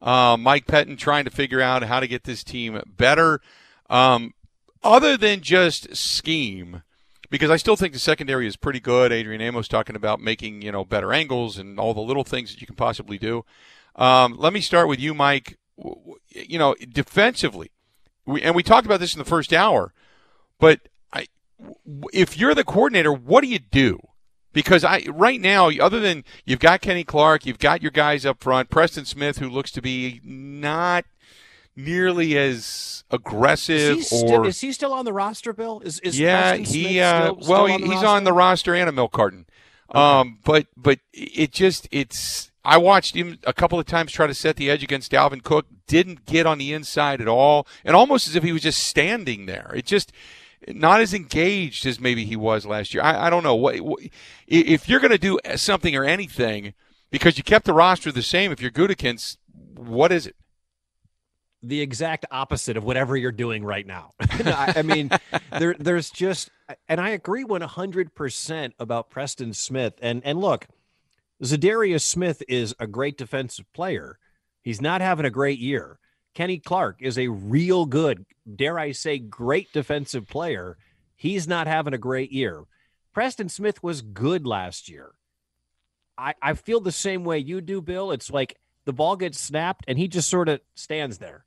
Uh, 0.00 0.36
Mike 0.38 0.66
Pettine 0.66 0.96
trying 0.96 1.24
to 1.24 1.30
figure 1.30 1.60
out 1.60 1.82
how 1.82 2.00
to 2.00 2.06
get 2.06 2.24
this 2.24 2.42
team 2.42 2.80
better. 2.86 3.40
Um, 3.88 4.34
other 4.82 5.16
than 5.16 5.42
just 5.42 5.94
scheme, 5.94 6.82
because 7.28 7.50
I 7.50 7.56
still 7.56 7.76
think 7.76 7.92
the 7.92 7.98
secondary 7.98 8.46
is 8.46 8.56
pretty 8.56 8.80
good. 8.80 9.12
Adrian 9.12 9.40
Amos 9.40 9.68
talking 9.68 9.96
about 9.96 10.20
making 10.20 10.62
you 10.62 10.72
know 10.72 10.84
better 10.84 11.12
angles 11.12 11.58
and 11.58 11.78
all 11.78 11.94
the 11.94 12.00
little 12.00 12.24
things 12.24 12.50
that 12.50 12.60
you 12.60 12.66
can 12.66 12.76
possibly 12.76 13.18
do. 13.18 13.44
Um, 13.96 14.36
let 14.38 14.52
me 14.52 14.60
start 14.60 14.88
with 14.88 15.00
you, 15.00 15.14
Mike. 15.14 15.58
You 16.28 16.58
know, 16.58 16.74
defensively, 16.74 17.70
we, 18.26 18.42
and 18.42 18.54
we 18.54 18.62
talked 18.62 18.86
about 18.86 19.00
this 19.00 19.14
in 19.14 19.18
the 19.18 19.24
first 19.24 19.52
hour, 19.52 19.92
but 20.58 20.80
I, 21.12 21.26
if 22.12 22.36
you're 22.36 22.54
the 22.54 22.64
coordinator, 22.64 23.12
what 23.12 23.42
do 23.42 23.48
you 23.48 23.58
do? 23.58 24.00
Because 24.52 24.84
I 24.84 25.04
right 25.08 25.40
now, 25.40 25.70
other 25.70 26.00
than 26.00 26.24
you've 26.44 26.58
got 26.58 26.80
Kenny 26.80 27.04
Clark, 27.04 27.46
you've 27.46 27.58
got 27.58 27.82
your 27.82 27.92
guys 27.92 28.26
up 28.26 28.42
front, 28.42 28.68
Preston 28.68 29.04
Smith, 29.04 29.38
who 29.38 29.48
looks 29.48 29.70
to 29.72 29.82
be 29.82 30.20
not 30.24 31.04
nearly 31.76 32.36
as 32.36 33.04
aggressive 33.10 33.98
Is 33.98 34.10
he, 34.10 34.16
or 34.16 34.18
still, 34.18 34.44
is 34.46 34.60
he 34.60 34.72
still 34.72 34.92
on 34.92 35.04
the 35.04 35.12
roster, 35.12 35.52
Bill? 35.52 35.80
Is, 35.80 36.00
is 36.00 36.18
yeah, 36.18 36.56
Preston 36.56 36.74
he 36.74 37.00
uh, 37.00 37.22
still, 37.22 37.34
well, 37.36 37.44
still 37.44 37.66
he, 37.66 37.72
on 37.74 37.80
the 37.80 37.86
he's 37.86 37.94
roster? 37.94 38.08
on 38.08 38.24
the 38.24 38.32
roster 38.32 38.74
and 38.74 38.88
a 38.88 38.92
milk 38.92 39.12
carton. 39.12 39.46
Um, 39.92 40.38
but 40.44 40.66
but 40.76 41.00
it 41.12 41.52
just 41.52 41.88
it's 41.90 42.50
I 42.64 42.76
watched 42.76 43.16
him 43.16 43.38
a 43.44 43.52
couple 43.52 43.78
of 43.78 43.86
times 43.86 44.12
try 44.12 44.26
to 44.26 44.34
set 44.34 44.56
the 44.56 44.70
edge 44.70 44.82
against 44.82 45.10
Dalvin 45.12 45.42
Cook, 45.42 45.66
didn't 45.86 46.26
get 46.26 46.46
on 46.46 46.58
the 46.58 46.72
inside 46.72 47.20
at 47.20 47.28
all, 47.28 47.66
and 47.84 47.96
almost 47.96 48.28
as 48.28 48.36
if 48.36 48.44
he 48.44 48.52
was 48.52 48.62
just 48.62 48.82
standing 48.82 49.46
there. 49.46 49.72
It 49.74 49.86
just 49.86 50.12
not 50.68 51.00
as 51.00 51.14
engaged 51.14 51.86
as 51.86 52.00
maybe 52.00 52.24
he 52.24 52.36
was 52.36 52.66
last 52.66 52.94
year. 52.94 53.02
I, 53.02 53.26
I 53.26 53.30
don't 53.30 53.42
know 53.42 53.54
what, 53.54 53.80
what 53.80 54.00
if 54.46 54.88
you're 54.88 55.00
going 55.00 55.10
to 55.10 55.18
do 55.18 55.38
something 55.56 55.96
or 55.96 56.04
anything 56.04 56.74
because 57.10 57.38
you 57.38 57.44
kept 57.44 57.66
the 57.66 57.72
roster 57.72 58.12
the 58.12 58.22
same. 58.22 58.52
If 58.52 58.60
you're 58.60 58.70
Gutekunst, 58.70 59.38
what 59.76 60.12
is 60.12 60.26
it? 60.26 60.36
the 61.62 61.80
exact 61.80 62.24
opposite 62.30 62.76
of 62.76 62.84
whatever 62.84 63.16
you're 63.16 63.32
doing 63.32 63.64
right 63.64 63.86
now. 63.86 64.12
I, 64.20 64.74
I 64.76 64.82
mean, 64.82 65.10
there, 65.58 65.76
there's 65.78 66.10
just, 66.10 66.50
and 66.88 67.00
I 67.00 67.10
agree 67.10 67.44
100% 67.44 68.72
about 68.78 69.10
Preston 69.10 69.52
Smith. 69.52 69.94
And 70.00 70.22
and 70.24 70.40
look, 70.40 70.68
Za'Darius 71.42 72.02
Smith 72.02 72.42
is 72.48 72.74
a 72.78 72.86
great 72.86 73.18
defensive 73.18 73.70
player. 73.72 74.18
He's 74.62 74.80
not 74.80 75.00
having 75.00 75.26
a 75.26 75.30
great 75.30 75.58
year. 75.58 75.98
Kenny 76.34 76.58
Clark 76.58 76.98
is 77.00 77.18
a 77.18 77.28
real 77.28 77.86
good, 77.86 78.24
dare 78.56 78.78
I 78.78 78.92
say, 78.92 79.18
great 79.18 79.72
defensive 79.72 80.26
player. 80.26 80.76
He's 81.16 81.48
not 81.48 81.66
having 81.66 81.94
a 81.94 81.98
great 81.98 82.32
year. 82.32 82.64
Preston 83.12 83.48
Smith 83.48 83.82
was 83.82 84.02
good 84.02 84.46
last 84.46 84.88
year. 84.88 85.12
I, 86.16 86.34
I 86.40 86.54
feel 86.54 86.80
the 86.80 86.92
same 86.92 87.24
way 87.24 87.38
you 87.38 87.60
do, 87.60 87.80
Bill. 87.80 88.12
It's 88.12 88.30
like 88.30 88.56
the 88.84 88.92
ball 88.92 89.16
gets 89.16 89.40
snapped 89.40 89.84
and 89.88 89.98
he 89.98 90.06
just 90.06 90.28
sort 90.28 90.48
of 90.48 90.60
stands 90.74 91.18
there 91.18 91.44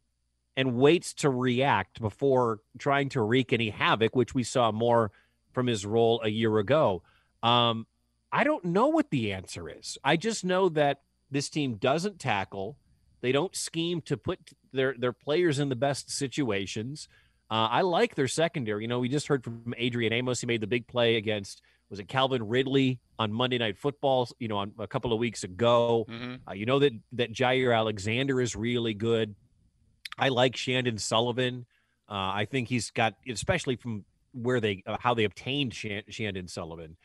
and 0.55 0.75
waits 0.75 1.13
to 1.15 1.29
react 1.29 2.01
before 2.01 2.59
trying 2.77 3.09
to 3.09 3.21
wreak 3.21 3.53
any 3.53 3.69
havoc, 3.69 4.15
which 4.15 4.35
we 4.35 4.43
saw 4.43 4.71
more 4.71 5.11
from 5.53 5.67
his 5.67 5.85
role 5.85 6.21
a 6.23 6.29
year 6.29 6.57
ago. 6.57 7.03
Um, 7.41 7.87
I 8.31 8.43
don't 8.43 8.65
know 8.65 8.87
what 8.87 9.09
the 9.11 9.33
answer 9.33 9.69
is. 9.69 9.97
I 10.03 10.17
just 10.17 10.43
know 10.43 10.69
that 10.69 11.01
this 11.31 11.49
team 11.49 11.75
doesn't 11.75 12.19
tackle. 12.19 12.77
They 13.23 13.31
don't 13.31 13.55
scheme 13.55 14.01
to 14.01 14.17
put 14.17 14.37
their 14.73 14.93
their 14.97 15.13
players 15.13 15.57
in 15.57 15.69
the 15.69 15.75
best 15.75 16.11
situations. 16.11 17.07
Uh, 17.49 17.67
I 17.71 17.81
like 17.81 18.15
their 18.15 18.27
secondary. 18.27 18.83
You 18.83 18.89
know, 18.89 18.99
we 18.99 19.09
just 19.09 19.27
heard 19.27 19.43
from 19.43 19.73
Adrian 19.77 20.11
Amos. 20.11 20.41
He 20.41 20.45
made 20.45 20.61
the 20.61 20.67
big 20.67 20.87
play 20.87 21.15
against 21.15 21.61
was 21.89 21.99
it 21.99 22.07
Calvin 22.07 22.47
Ridley 22.47 22.99
on 23.17 23.31
Monday 23.31 23.57
Night 23.57 23.77
Football? 23.77 24.27
You 24.39 24.49
know, 24.49 24.57
on 24.57 24.73
a 24.77 24.87
couple 24.87 25.13
of 25.13 25.19
weeks 25.19 25.45
ago. 25.45 26.05
Mm-hmm. 26.09 26.49
Uh, 26.49 26.53
you 26.53 26.65
know 26.65 26.79
that 26.79 26.93
that 27.13 27.33
Jaire 27.33 27.75
Alexander 27.75 28.41
is 28.41 28.57
really 28.57 28.93
good. 28.93 29.35
I 30.17 30.27
like 30.27 30.53
Chandon 30.53 30.97
Sullivan. 30.97 31.65
Uh, 32.09 32.35
I 32.35 32.45
think 32.49 32.67
he's 32.67 32.91
got, 32.91 33.15
especially 33.27 33.77
from 33.77 34.03
where 34.33 34.59
they, 34.59 34.83
uh, 34.85 34.97
how 34.99 35.13
they 35.13 35.23
obtained 35.23 35.71
Chandon 35.71 36.47
Sullivan. 36.47 36.97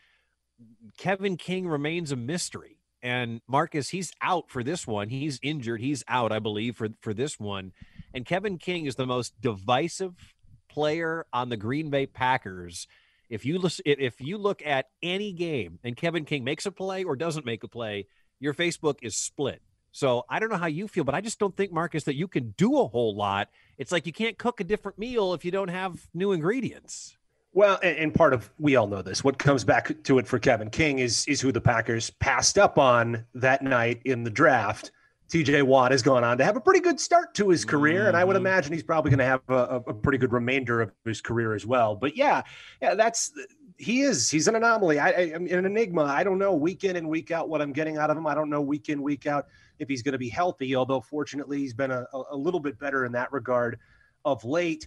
Kevin 0.98 1.36
King 1.36 1.68
remains 1.68 2.10
a 2.10 2.16
mystery. 2.16 2.77
And 3.02 3.40
Marcus, 3.46 3.90
he's 3.90 4.12
out 4.20 4.50
for 4.50 4.62
this 4.64 4.86
one. 4.86 5.08
He's 5.08 5.38
injured. 5.42 5.80
He's 5.80 6.02
out, 6.08 6.32
I 6.32 6.38
believe, 6.38 6.76
for, 6.76 6.88
for 7.00 7.14
this 7.14 7.38
one. 7.38 7.72
And 8.12 8.26
Kevin 8.26 8.58
King 8.58 8.86
is 8.86 8.96
the 8.96 9.06
most 9.06 9.40
divisive 9.40 10.34
player 10.68 11.26
on 11.32 11.48
the 11.48 11.56
Green 11.56 11.90
Bay 11.90 12.06
Packers. 12.06 12.88
If 13.28 13.44
you 13.44 13.58
listen, 13.58 13.82
if 13.86 14.20
you 14.20 14.38
look 14.38 14.64
at 14.64 14.86
any 15.02 15.32
game 15.32 15.78
and 15.84 15.96
Kevin 15.96 16.24
King 16.24 16.44
makes 16.44 16.66
a 16.66 16.72
play 16.72 17.04
or 17.04 17.14
doesn't 17.14 17.44
make 17.44 17.62
a 17.62 17.68
play, 17.68 18.06
your 18.40 18.54
Facebook 18.54 18.96
is 19.02 19.16
split. 19.16 19.60
So 19.92 20.24
I 20.28 20.38
don't 20.38 20.50
know 20.50 20.56
how 20.56 20.66
you 20.66 20.88
feel, 20.88 21.04
but 21.04 21.14
I 21.14 21.20
just 21.20 21.38
don't 21.38 21.56
think, 21.56 21.72
Marcus, 21.72 22.04
that 22.04 22.14
you 22.14 22.28
can 22.28 22.54
do 22.56 22.78
a 22.78 22.86
whole 22.86 23.14
lot. 23.14 23.48
It's 23.76 23.92
like 23.92 24.06
you 24.06 24.12
can't 24.12 24.38
cook 24.38 24.60
a 24.60 24.64
different 24.64 24.98
meal 24.98 25.34
if 25.34 25.44
you 25.44 25.50
don't 25.50 25.68
have 25.68 26.08
new 26.14 26.32
ingredients. 26.32 27.17
Well, 27.54 27.78
and, 27.82 28.14
part 28.14 28.34
of 28.34 28.50
we 28.58 28.76
all 28.76 28.86
know 28.86 29.02
this. 29.02 29.24
What 29.24 29.38
comes 29.38 29.64
back 29.64 29.90
to 30.04 30.18
it 30.18 30.26
for 30.26 30.38
Kevin 30.38 30.70
King 30.70 30.98
is 30.98 31.24
is 31.26 31.40
who 31.40 31.50
the 31.50 31.60
Packers 31.60 32.10
passed 32.10 32.58
up 32.58 32.78
on 32.78 33.24
that 33.34 33.62
night 33.62 34.00
in 34.04 34.22
the 34.22 34.30
draft. 34.30 34.92
TJ 35.28 35.62
Watt 35.62 35.90
has 35.90 36.02
gone 36.02 36.24
on 36.24 36.38
to 36.38 36.44
have 36.44 36.56
a 36.56 36.60
pretty 36.60 36.80
good 36.80 36.98
start 36.98 37.34
to 37.34 37.50
his 37.50 37.64
career, 37.64 38.00
mm-hmm. 38.00 38.08
and 38.08 38.16
I 38.16 38.24
would 38.24 38.36
mm-hmm. 38.36 38.46
imagine 38.46 38.72
he's 38.72 38.82
probably 38.82 39.10
going 39.10 39.18
to 39.18 39.24
have 39.26 39.42
a, 39.48 39.82
a, 39.86 39.94
pretty 39.94 40.16
good 40.16 40.32
remainder 40.32 40.80
of 40.80 40.90
his 41.04 41.20
career 41.20 41.54
as 41.54 41.66
well. 41.66 41.94
But 41.94 42.16
yeah, 42.16 42.42
yeah, 42.80 42.94
that's 42.94 43.32
he 43.76 44.00
is. 44.00 44.30
He's 44.30 44.48
an 44.48 44.56
anomaly. 44.56 44.98
I, 44.98 45.08
I, 45.08 45.20
am 45.34 45.46
an 45.46 45.66
enigma. 45.66 46.04
I 46.04 46.24
don't 46.24 46.38
know 46.38 46.54
week 46.54 46.84
in 46.84 46.96
and 46.96 47.08
week 47.08 47.30
out 47.30 47.48
what 47.48 47.60
I'm 47.60 47.72
getting 47.72 47.98
out 47.98 48.10
of 48.10 48.16
him. 48.16 48.26
I 48.26 48.34
don't 48.34 48.48
know 48.48 48.62
week 48.62 48.88
in 48.88 49.02
week 49.02 49.26
out 49.26 49.46
if 49.78 49.88
he's 49.88 50.02
going 50.02 50.12
to 50.12 50.18
be 50.18 50.28
healthy. 50.28 50.74
Although 50.74 51.00
fortunately, 51.00 51.58
he's 51.58 51.74
been 51.74 51.90
a, 51.90 52.06
a 52.30 52.36
little 52.36 52.60
bit 52.60 52.78
better 52.78 53.04
in 53.04 53.12
that 53.12 53.32
regard 53.32 53.78
of 54.24 54.44
late 54.44 54.86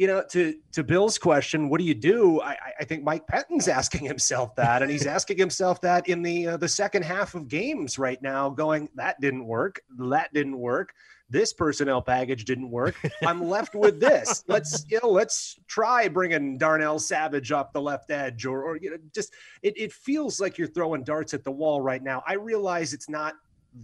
you 0.00 0.06
know, 0.06 0.24
to 0.30 0.54
to 0.72 0.82
Bill's 0.82 1.18
question, 1.18 1.68
what 1.68 1.78
do 1.78 1.84
you 1.84 1.92
do? 1.92 2.40
I, 2.40 2.56
I 2.80 2.84
think 2.84 3.04
Mike 3.04 3.26
Pettine's 3.26 3.68
asking 3.80 4.06
himself 4.06 4.56
that, 4.56 4.80
and 4.80 4.90
he's 4.90 5.04
asking 5.18 5.36
himself 5.36 5.78
that 5.82 6.08
in 6.08 6.22
the 6.22 6.46
uh, 6.46 6.56
the 6.56 6.68
second 6.68 7.02
half 7.02 7.34
of 7.34 7.48
games 7.48 7.98
right 7.98 8.20
now. 8.22 8.48
Going, 8.48 8.88
that 8.94 9.20
didn't 9.20 9.44
work. 9.44 9.82
That 9.98 10.32
didn't 10.32 10.58
work. 10.58 10.94
This 11.28 11.52
personnel 11.52 12.00
package 12.00 12.46
didn't 12.46 12.70
work. 12.70 12.96
I'm 13.26 13.44
left 13.44 13.74
with 13.74 14.00
this. 14.00 14.42
Let's 14.48 14.86
you 14.88 14.98
know, 15.02 15.10
let's 15.10 15.60
try 15.68 16.08
bringing 16.08 16.56
Darnell 16.56 16.98
Savage 16.98 17.52
up 17.52 17.74
the 17.74 17.82
left 17.82 18.10
edge, 18.10 18.46
or 18.46 18.62
or 18.64 18.78
you 18.78 18.92
know, 18.92 18.96
just 19.14 19.34
it, 19.60 19.76
it 19.76 19.92
feels 19.92 20.40
like 20.40 20.56
you're 20.56 20.66
throwing 20.66 21.04
darts 21.04 21.34
at 21.34 21.44
the 21.44 21.52
wall 21.52 21.82
right 21.82 22.02
now. 22.02 22.22
I 22.26 22.36
realize 22.36 22.94
it's 22.94 23.10
not 23.10 23.34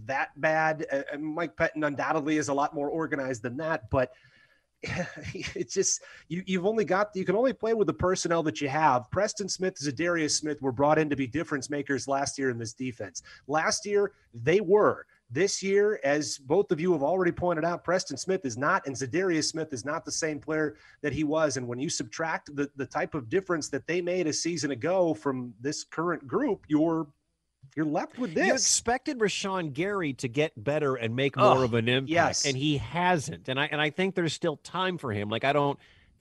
that 0.07 0.29
bad. 0.41 0.87
Uh, 0.91 1.17
Mike 1.19 1.55
Pettine 1.55 1.85
undoubtedly 1.85 2.37
is 2.37 2.47
a 2.47 2.53
lot 2.55 2.73
more 2.73 2.89
organized 2.89 3.43
than 3.43 3.55
that, 3.57 3.87
but 3.91 4.13
it's 5.33 5.73
just 5.73 6.01
you, 6.27 6.43
you've 6.45 6.65
only 6.65 6.85
got 6.85 7.09
you 7.13 7.25
can 7.25 7.35
only 7.35 7.53
play 7.53 7.73
with 7.73 7.87
the 7.87 7.93
personnel 7.93 8.43
that 8.43 8.61
you 8.61 8.69
have. 8.69 9.09
Preston 9.11 9.49
Smith, 9.49 9.75
Za'Darius 9.75 10.31
Smith 10.31 10.61
were 10.61 10.71
brought 10.71 10.97
in 10.97 11.09
to 11.09 11.15
be 11.15 11.27
difference 11.27 11.69
makers 11.69 12.07
last 12.07 12.37
year 12.37 12.49
in 12.49 12.57
this 12.57 12.73
defense. 12.73 13.21
Last 13.47 13.85
year 13.85 14.13
they 14.33 14.61
were. 14.61 15.05
This 15.29 15.61
year, 15.61 15.99
as 16.05 16.37
both 16.37 16.71
of 16.71 16.79
you 16.79 16.93
have 16.93 17.03
already 17.03 17.33
pointed 17.33 17.65
out, 17.65 17.83
Preston 17.83 18.15
Smith 18.15 18.45
is 18.45 18.57
not, 18.57 18.87
and 18.87 18.95
Za'Darius 18.95 19.43
Smith 19.43 19.73
is 19.73 19.83
not 19.83 20.05
the 20.05 20.11
same 20.11 20.39
player 20.39 20.77
that 21.01 21.11
he 21.11 21.25
was. 21.25 21.57
And 21.57 21.67
when 21.67 21.79
you 21.79 21.89
subtract 21.89 22.55
the, 22.55 22.69
the 22.77 22.85
type 22.85 23.13
of 23.13 23.27
difference 23.27 23.67
that 23.69 23.85
they 23.87 23.99
made 23.99 24.27
a 24.27 24.33
season 24.33 24.71
ago 24.71 25.13
from 25.13 25.53
this 25.59 25.83
current 25.83 26.25
group, 26.25 26.63
you're 26.69 27.07
you're 27.77 27.85
left 27.85 28.17
with 28.17 28.33
this. 28.33 28.47
You 28.47 28.53
expected 28.53 29.19
Rashan 29.19 29.71
Gary 29.71 30.13
to 30.13 30.27
get 30.27 30.51
better 30.61 30.95
and 30.95 31.15
make 31.15 31.37
more 31.37 31.59
oh, 31.59 31.63
of 31.63 31.75
an 31.75 31.87
impact, 31.87 32.09
yes. 32.09 32.45
and 32.45 32.57
he 32.57 32.77
hasn't. 32.77 33.47
And 33.47 33.59
I 33.59 33.67
and 33.67 33.79
I 33.79 33.91
think 33.91 34.15
there's 34.15 34.33
still 34.33 34.57
time 34.57 34.97
for 34.97 35.11
him. 35.13 35.29
Like 35.29 35.43
I 35.43 35.53
don't 35.53 35.77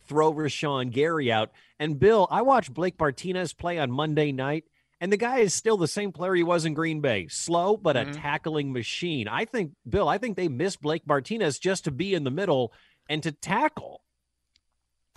throw 0.07 0.32
Rashan 0.32 0.90
Gary 0.90 1.32
out. 1.32 1.50
And 1.78 1.98
Bill, 1.98 2.28
I 2.30 2.42
watched 2.42 2.74
Blake 2.74 3.00
Martinez 3.00 3.54
play 3.54 3.78
on 3.78 3.90
Monday 3.90 4.32
night, 4.32 4.64
and 5.00 5.11
the 5.11 5.16
guy 5.16 5.38
is 5.38 5.54
still 5.54 5.78
the 5.78 5.88
same 5.88 6.12
player 6.12 6.34
he 6.34 6.42
was 6.42 6.66
in 6.66 6.74
Green 6.74 7.00
Bay. 7.00 7.26
Slow, 7.28 7.78
but 7.78 7.96
mm-hmm. 7.96 8.11
a 8.11 8.14
tackling 8.14 8.72
machine. 8.72 9.26
I 9.26 9.46
think, 9.46 9.72
Bill, 9.88 10.11
I 10.11 10.18
think 10.18 10.36
they 10.36 10.48
missed 10.48 10.82
Blake 10.82 11.07
Martinez 11.07 11.59
just 11.59 11.84
to 11.84 11.90
be 11.90 12.14
in 12.14 12.24
the 12.24 12.30
middle 12.30 12.70
and 13.09 13.22
to 13.22 13.32
tackle. 13.32 14.02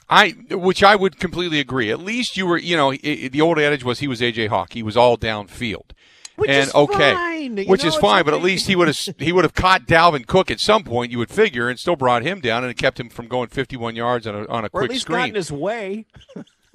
I, 0.10 0.30
which 0.50 0.84
I 0.84 0.96
would 0.96 1.20
completely 1.20 1.60
agree. 1.60 1.92
At 1.92 2.00
least 2.00 2.36
you 2.36 2.48
were, 2.48 2.58
you 2.58 2.76
know, 2.76 2.92
it, 2.92 3.30
the 3.32 3.42
old 3.42 3.60
adage 3.60 3.84
was 3.84 4.00
he 4.00 4.08
was 4.08 4.22
AJ 4.22 4.48
Hawk. 4.48 4.74
He 4.74 4.82
was 4.82 4.98
all 4.98 5.18
downfield. 5.18 5.92
Which 6.40 6.50
and 6.50 6.74
okay, 6.74 7.14
fine. 7.14 7.66
which 7.66 7.84
know, 7.84 7.90
is 7.90 7.96
fine, 7.96 8.24
but 8.24 8.34
at 8.34 8.42
least 8.42 8.68
he 8.68 8.76
would 8.76 8.88
have 8.88 8.98
he 9.18 9.32
would 9.32 9.44
have 9.44 9.54
caught 9.54 9.86
Dalvin 9.86 10.26
Cook 10.26 10.50
at 10.50 10.60
some 10.60 10.84
point. 10.84 11.12
You 11.12 11.20
would 11.20 11.30
figure, 11.30 11.70
and 11.70 11.80
still 11.80 11.96
brought 11.96 12.24
him 12.24 12.40
down, 12.40 12.64
and 12.64 12.72
it 12.72 12.78
kept 12.78 13.00
him 13.00 13.10
from 13.10 13.28
going 13.28 13.50
51 13.50 13.96
yards 13.96 14.26
on 14.26 14.36
a 14.36 14.48
on 14.48 14.64
a 14.64 14.68
or 14.68 14.70
quick 14.70 14.86
at 14.86 14.90
least 14.92 15.02
screen. 15.04 15.20
Got 15.20 15.30
in 15.30 15.36
his 15.36 15.52
way. 15.52 16.06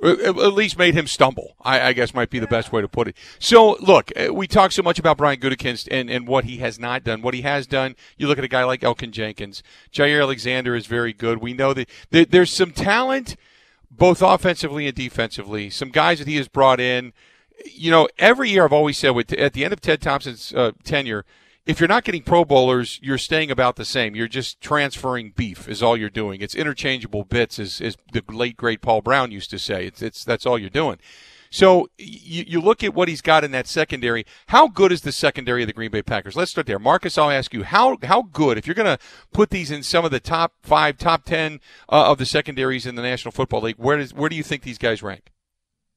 at 0.04 0.52
least 0.52 0.76
made 0.76 0.94
him 0.94 1.06
stumble. 1.06 1.56
I, 1.62 1.80
I, 1.80 1.92
guess 1.94 2.12
might 2.12 2.28
be 2.28 2.38
the 2.38 2.46
best 2.46 2.72
way 2.72 2.82
to 2.82 2.88
put 2.88 3.08
it. 3.08 3.16
So 3.38 3.76
look, 3.80 4.12
uh, 4.16 4.34
we 4.34 4.46
talk 4.46 4.72
so 4.72 4.82
much 4.82 4.98
about 4.98 5.16
Brian 5.16 5.40
Gutekunst 5.40 5.88
and, 5.90 6.10
and 6.10 6.28
what 6.28 6.44
he 6.44 6.58
has 6.58 6.78
not 6.78 7.04
done. 7.04 7.22
What 7.22 7.32
he 7.32 7.40
has 7.42 7.66
done, 7.66 7.96
you 8.18 8.26
look 8.26 8.36
at 8.36 8.44
a 8.44 8.48
guy 8.48 8.64
like 8.64 8.80
Elgton 8.80 9.12
Jenkins. 9.12 9.62
Jaire 9.92 10.20
Alexander 10.20 10.74
is 10.74 10.86
very 10.86 11.14
good. 11.14 11.38
We 11.38 11.54
know 11.54 11.72
that 11.72 11.88
there, 12.10 12.26
there's 12.26 12.52
some 12.52 12.72
talent, 12.72 13.36
both 13.90 14.20
offensively 14.20 14.86
and 14.86 14.94
defensively. 14.94 15.70
Some 15.70 15.90
guys 15.90 16.18
that 16.18 16.28
he 16.28 16.36
has 16.36 16.48
brought 16.48 16.80
in 16.80 17.14
you 17.64 17.90
know, 17.90 18.08
every 18.18 18.50
year 18.50 18.64
I've 18.64 18.72
always 18.72 18.98
said 18.98 19.10
with 19.10 19.32
at 19.32 19.52
the 19.52 19.64
end 19.64 19.72
of 19.72 19.80
Ted 19.80 20.00
Thompson's 20.00 20.52
uh, 20.54 20.72
tenure, 20.82 21.24
if 21.66 21.80
you're 21.80 21.88
not 21.88 22.04
getting 22.04 22.22
Pro 22.22 22.44
Bowlers, 22.44 23.00
you're 23.02 23.18
staying 23.18 23.50
about 23.50 23.76
the 23.76 23.84
same. 23.84 24.14
You're 24.14 24.28
just 24.28 24.60
transferring 24.60 25.32
beef 25.34 25.66
is 25.68 25.82
all 25.82 25.96
you're 25.96 26.10
doing. 26.10 26.42
It's 26.42 26.54
interchangeable 26.54 27.24
bits, 27.24 27.58
as, 27.58 27.80
as 27.80 27.96
the 28.12 28.22
late 28.28 28.56
great 28.56 28.82
Paul 28.82 29.00
Brown 29.00 29.30
used 29.32 29.50
to 29.50 29.58
say. 29.58 29.86
It's, 29.86 30.02
it's 30.02 30.24
that's 30.24 30.44
all 30.44 30.58
you're 30.58 30.68
doing. 30.68 30.98
So 31.50 31.88
you, 31.96 32.44
you 32.48 32.60
look 32.60 32.82
at 32.82 32.94
what 32.94 33.06
he's 33.06 33.22
got 33.22 33.44
in 33.44 33.52
that 33.52 33.68
secondary. 33.68 34.26
How 34.48 34.66
good 34.66 34.90
is 34.90 35.02
the 35.02 35.12
secondary 35.12 35.62
of 35.62 35.68
the 35.68 35.72
Green 35.72 35.92
Bay 35.92 36.02
Packers? 36.02 36.34
Let's 36.34 36.50
start 36.50 36.66
there. 36.66 36.80
Marcus, 36.80 37.16
I'll 37.16 37.30
ask 37.30 37.54
you 37.54 37.62
how 37.62 37.96
how 38.02 38.22
good 38.22 38.58
if 38.58 38.66
you're 38.66 38.74
going 38.74 38.96
to 38.96 39.02
put 39.32 39.50
these 39.50 39.70
in 39.70 39.84
some 39.84 40.04
of 40.04 40.10
the 40.10 40.18
top 40.18 40.54
five, 40.62 40.98
top 40.98 41.24
ten 41.24 41.60
uh, 41.88 42.10
of 42.10 42.18
the 42.18 42.26
secondaries 42.26 42.86
in 42.86 42.96
the 42.96 43.02
National 43.02 43.30
Football 43.30 43.62
League. 43.62 43.76
Where 43.78 43.96
does 43.96 44.12
where 44.12 44.28
do 44.28 44.34
you 44.34 44.42
think 44.42 44.62
these 44.62 44.78
guys 44.78 45.00
rank? 45.00 45.30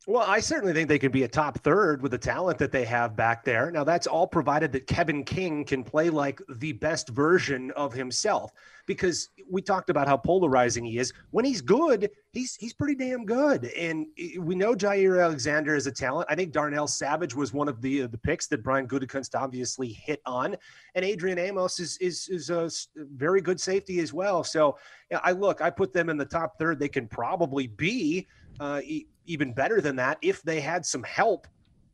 Well, 0.10 0.24
I 0.26 0.40
certainly 0.40 0.72
think 0.72 0.88
they 0.88 1.00
can 1.00 1.12
be 1.12 1.24
a 1.24 1.28
top 1.28 1.60
third 1.66 2.02
with 2.02 2.12
the 2.12 2.18
talent 2.18 2.58
that 2.60 2.72
they 2.72 2.86
have 2.86 3.18
back 3.18 3.44
there. 3.44 3.70
Now, 3.72 3.84
that's 3.84 4.08
all 4.08 4.26
provided 4.26 4.72
that 4.72 4.88
Kevin 4.88 5.22
King 5.26 5.66
can 5.66 5.84
play 5.84 6.10
like 6.10 6.40
the 6.48 6.72
best 6.72 7.10
version 7.10 7.72
of 7.72 7.92
himself. 7.92 8.54
Because 8.86 9.28
we 9.52 9.62
talked 9.62 9.90
about 9.90 10.08
how 10.08 10.16
polarizing 10.16 10.86
he 10.86 10.98
is. 10.98 11.12
When 11.32 11.44
he's 11.44 11.60
good, 11.60 12.10
he's 12.32 12.56
he's 12.56 12.74
pretty 12.74 12.96
damn 12.96 13.26
good. 13.26 13.66
And 13.78 14.08
we 14.40 14.56
know 14.56 14.76
Jaire 14.76 15.22
Alexander 15.22 15.76
is 15.76 15.88
a 15.88 15.92
talent. 15.92 16.28
I 16.30 16.36
think 16.36 16.54
Darnell 16.54 16.88
Savage 16.88 17.36
was 17.36 17.52
one 17.52 17.68
of 17.68 17.82
the 17.82 18.04
uh, 18.04 18.08
the 18.08 18.18
picks 18.18 18.48
that 18.48 18.64
Brian 18.64 18.88
Gutekunst 18.88 19.38
obviously 19.38 19.90
hit 19.90 20.22
on. 20.26 20.56
And 20.96 21.04
Adrian 21.04 21.38
Amos 21.38 21.82
is 21.82 21.98
is 21.98 22.30
is 22.30 22.50
a 22.50 22.70
very 22.96 23.42
good 23.42 23.60
safety 23.60 24.00
as 24.00 24.14
well. 24.14 24.42
So 24.46 24.78
I 25.22 25.34
look, 25.34 25.62
I 25.62 25.70
put 25.70 25.92
them 25.92 26.10
in 26.10 26.16
the 26.16 26.26
top 26.26 26.58
third. 26.58 26.80
They 26.80 26.88
can 26.88 27.10
probably 27.10 27.68
be. 27.68 28.26
Uh, 28.62 28.80
even 29.28 29.54
better 29.54 29.82
than 29.82 29.96
that 29.98 30.18
if 30.22 30.42
they 30.42 30.60
had 30.60 30.86
some 30.86 31.04
help 31.04 31.48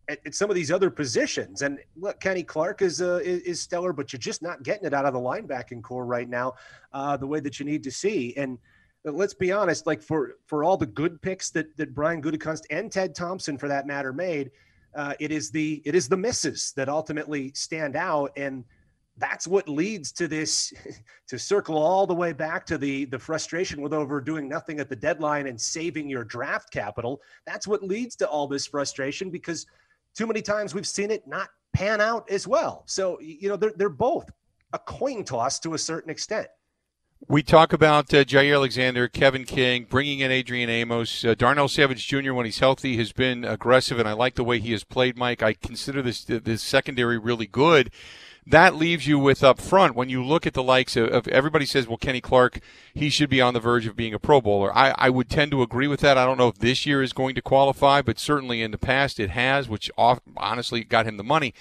at, 0.10 0.20
at 0.26 0.36
some 0.36 0.50
of 0.50 0.56
these 0.56 0.72
other 0.72 0.90
positions. 0.90 1.62
And 1.62 1.80
look, 1.96 2.20
Kenny 2.20 2.44
Clark 2.44 2.82
is, 2.82 3.02
uh, 3.02 3.20
is, 3.24 3.42
is 3.42 3.62
stellar, 3.62 3.94
but 3.94 4.12
you're 4.12 4.20
just 4.20 4.42
not 4.42 4.64
getting 4.64 4.86
it 4.86 4.94
out 4.94 5.06
of 5.06 5.14
the 5.14 5.20
linebacking 5.20 5.82
core 5.82 6.06
right 6.06 6.30
now, 6.30 6.54
uh, 6.94 7.18
the 7.18 7.28
way 7.28 7.40
that 7.40 7.60
you 7.60 7.66
need 7.66 7.84
to 7.84 7.92
see. 7.92 8.34
And 8.38 8.58
let's 9.06 9.34
be 9.34 9.52
honest, 9.52 9.86
like 9.86 10.02
for 10.02 10.36
for 10.46 10.64
all 10.64 10.78
the 10.78 10.86
good 10.86 11.22
picks 11.22 11.50
that 11.52 11.76
that 11.78 11.94
Brian 11.94 12.22
Gutekunst 12.22 12.64
and 12.70 12.92
Ted 12.92 13.16
Thompson, 13.16 13.58
for 13.58 13.68
that 13.68 13.86
matter, 13.88 14.14
made, 14.14 14.52
uh, 14.96 15.14
it 15.20 15.32
is 15.32 15.52
the 15.52 15.82
it 15.86 15.96
is 15.96 16.08
the 16.08 16.18
misses 16.18 16.74
that 16.76 16.90
ultimately 16.90 17.52
stand 17.54 17.96
out 17.96 18.32
and 18.38 18.64
that's 19.18 19.48
what 19.48 19.70
leads 19.70 20.12
to 20.12 20.28
this 20.28 20.74
to 21.28 21.38
circle 21.38 21.78
all 21.78 22.08
the 22.08 22.14
way 22.14 22.34
back 22.34 22.66
to 22.66 22.78
the 22.78 23.06
the 23.06 23.20
frustration 23.20 23.82
with 23.82 23.94
over 23.94 24.20
doing 24.20 24.48
nothing 24.48 24.80
at 24.80 24.90
the 24.90 24.96
deadline 24.96 25.48
and 25.48 25.60
saving 25.60 26.10
your 26.10 26.24
draft 26.24 26.72
capital 26.72 27.22
that's 27.46 27.68
what 27.68 27.84
leads 27.84 28.16
to 28.16 28.28
all 28.28 28.48
this 28.48 28.68
frustration 28.68 29.30
because 29.30 29.66
too 30.16 30.28
many 30.28 30.42
times 30.42 30.74
we've 30.74 30.88
seen 30.88 31.12
it 31.12 31.28
not 31.28 31.50
pan 31.74 32.02
out 32.02 32.30
as 32.30 32.48
well 32.48 32.84
so 32.86 33.20
you 33.20 33.50
know 33.50 33.56
they're, 33.56 33.74
they're 33.76 33.90
both 33.90 34.30
a 34.74 34.80
coin 34.80 35.24
toss 35.24 35.60
to 35.60 35.74
a 35.74 35.78
certain 35.78 36.10
extent 36.10 36.48
we 37.30 37.42
talk 37.42 37.72
about 37.72 38.14
uh, 38.14 38.26
Jaire 38.26 38.56
Alexander, 38.56 39.08
Kevin 39.08 39.46
King, 39.46 39.88
bringing 39.90 40.20
in 40.20 40.30
Adrian 40.30 40.70
Amos. 40.70 41.24
Uh, 41.24 41.34
Darnell 41.34 41.70
Savage 41.70 42.06
Jr., 42.06 42.34
when 42.34 42.46
he's 42.46 42.60
healthy, 42.60 42.98
has 42.98 43.14
been 43.14 43.46
aggressive, 43.46 43.98
and 43.98 44.10
I 44.10 44.12
like 44.12 44.36
the 44.36 44.44
way 44.44 44.60
he 44.60 44.74
has 44.74 44.84
played, 44.84 45.16
Mike. 45.16 45.42
I 45.42 45.54
consider 45.54 46.02
this 46.02 46.26
this 46.26 46.62
secondary 46.62 47.18
really 47.18 47.48
good 47.48 47.92
that 48.46 48.76
leaves 48.76 49.08
you 49.08 49.18
with 49.18 49.44
up 49.44 49.60
front 49.60 49.96
when 49.96 50.10
you 50.10 50.24
look 50.24 50.46
at 50.46 50.54
the 50.54 50.64
likes 50.64 50.98
of, 50.98 51.10
of, 51.10 51.28
everybody 51.30 51.66
says, 51.66 51.88
well, 51.88 51.98
Kenny 51.98 52.20
Clark, 52.20 52.60
he 52.94 53.10
should 53.10 53.30
be 53.30 53.42
on 53.42 53.54
the 53.54 53.60
verge 53.60 53.86
of 53.86 53.96
being 53.96 54.14
a 54.14 54.20
Pro 54.20 54.42
Bowler. 54.42 54.76
I, 54.76 54.94
I 54.98 55.10
would 55.10 55.30
tend 55.30 55.52
to 55.52 55.62
agree 55.62 55.88
with 55.88 56.02
that. 56.02 56.18
I 56.18 56.26
don't 56.26 56.38
know 56.38 56.50
if 56.50 56.58
this 56.58 56.86
year 56.86 57.02
is 57.02 57.14
going 57.14 57.36
to 57.36 57.42
qualify, 57.42 58.02
but 58.02 58.20
certainly 58.20 58.62
in 58.62 58.72
the 58.72 58.78
past 58.78 59.20
it 59.20 59.30
has, 59.30 59.70
which 59.70 59.90
off, 59.98 60.20
honestly 60.36 60.84
got 60.84 61.06
him 61.06 61.18
the 61.18 61.24
money. 61.24 61.54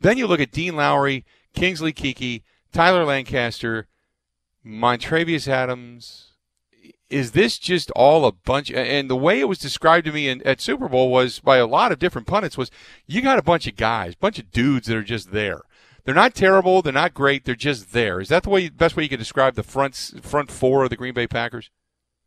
Then 0.00 0.16
you 0.16 0.26
look 0.26 0.40
at 0.40 0.50
Dean 0.50 0.76
Lowry, 0.76 1.24
Kingsley 1.52 1.92
Keke, 1.92 2.42
Tyler 2.72 3.04
Lancaster, 3.04 3.86
Montravius 4.66 5.46
Adams. 5.46 6.30
Is 7.10 7.32
this 7.32 7.58
just 7.58 7.90
all 7.90 8.24
a 8.24 8.32
bunch? 8.32 8.70
And 8.70 9.10
the 9.10 9.16
way 9.16 9.40
it 9.40 9.48
was 9.48 9.58
described 9.58 10.06
to 10.06 10.12
me 10.12 10.28
in, 10.28 10.42
at 10.46 10.60
Super 10.60 10.88
Bowl 10.88 11.12
was 11.12 11.38
by 11.38 11.58
a 11.58 11.66
lot 11.66 11.92
of 11.92 11.98
different 11.98 12.26
pundits 12.26 12.56
was 12.56 12.70
you 13.06 13.20
got 13.20 13.38
a 13.38 13.42
bunch 13.42 13.66
of 13.66 13.76
guys, 13.76 14.14
bunch 14.14 14.38
of 14.38 14.50
dudes 14.50 14.88
that 14.88 14.96
are 14.96 15.02
just 15.02 15.30
there. 15.30 15.60
They're 16.04 16.14
not 16.14 16.34
terrible. 16.34 16.82
They're 16.82 16.92
not 16.92 17.14
great. 17.14 17.44
They're 17.44 17.54
just 17.54 17.92
there. 17.92 18.20
Is 18.20 18.28
that 18.28 18.42
the 18.42 18.50
way 18.50 18.68
best 18.68 18.96
way 18.96 19.04
you 19.04 19.08
could 19.08 19.18
describe 19.18 19.54
the 19.54 19.62
front 19.62 19.94
front 20.22 20.50
four 20.50 20.84
of 20.84 20.90
the 20.90 20.96
Green 20.96 21.14
Bay 21.14 21.26
Packers? 21.26 21.70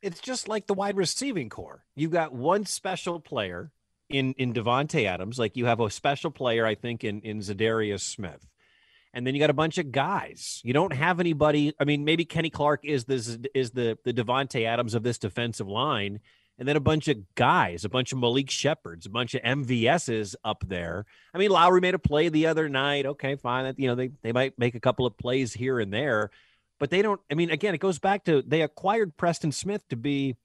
It's 0.01 0.19
just 0.19 0.47
like 0.47 0.67
the 0.67 0.73
wide 0.73 0.97
receiving 0.97 1.49
core. 1.49 1.85
You've 1.95 2.11
got 2.11 2.33
one 2.33 2.65
special 2.65 3.19
player 3.19 3.71
in 4.09 4.33
in 4.37 4.53
Davante 4.53 5.05
Adams, 5.05 5.37
like 5.37 5.55
you 5.55 5.65
have 5.65 5.79
a 5.79 5.89
special 5.89 6.31
player, 6.31 6.65
I 6.65 6.75
think, 6.75 7.03
in 7.03 7.21
in 7.21 7.39
Za'Darius 7.39 8.01
Smith, 8.01 8.47
and 9.13 9.27
then 9.27 9.35
you 9.35 9.39
got 9.39 9.49
a 9.49 9.53
bunch 9.53 9.77
of 9.77 9.91
guys. 9.91 10.61
You 10.63 10.73
don't 10.73 10.93
have 10.93 11.19
anybody. 11.19 11.73
I 11.79 11.83
mean, 11.83 12.03
maybe 12.03 12.25
Kenny 12.25 12.49
Clark 12.49 12.83
is 12.83 13.05
this 13.05 13.37
is 13.53 13.71
the 13.71 13.97
the 14.05 14.13
Davante 14.13 14.65
Adams 14.65 14.93
of 14.93 15.03
this 15.03 15.17
defensive 15.17 15.67
line, 15.67 16.19
and 16.59 16.67
then 16.67 16.75
a 16.75 16.81
bunch 16.81 17.07
of 17.07 17.17
guys, 17.35 17.85
a 17.85 17.89
bunch 17.89 18.11
of 18.11 18.17
Malik 18.17 18.49
Shepherds, 18.49 19.05
a 19.05 19.09
bunch 19.09 19.35
of 19.35 19.41
MVSs 19.43 20.35
up 20.43 20.63
there. 20.67 21.05
I 21.33 21.37
mean, 21.37 21.51
Lowry 21.51 21.81
made 21.81 21.93
a 21.93 21.99
play 21.99 22.29
the 22.29 22.47
other 22.47 22.67
night. 22.67 23.05
Okay, 23.05 23.35
fine. 23.35 23.73
You 23.77 23.87
know, 23.87 23.95
they, 23.95 24.11
they 24.23 24.31
might 24.31 24.57
make 24.57 24.75
a 24.75 24.79
couple 24.79 25.05
of 25.05 25.17
plays 25.17 25.53
here 25.53 25.79
and 25.79 25.93
there, 25.93 26.31
but 26.79 26.89
they 26.89 27.01
don't. 27.01 27.21
I 27.31 27.35
mean, 27.35 27.51
again, 27.51 27.75
it 27.75 27.79
goes 27.79 27.99
back 27.99 28.25
to 28.25 28.41
they 28.41 28.61
acquired 28.61 29.17
Preston 29.17 29.51
Smith 29.51 29.87
to 29.89 29.95
be 29.95 30.35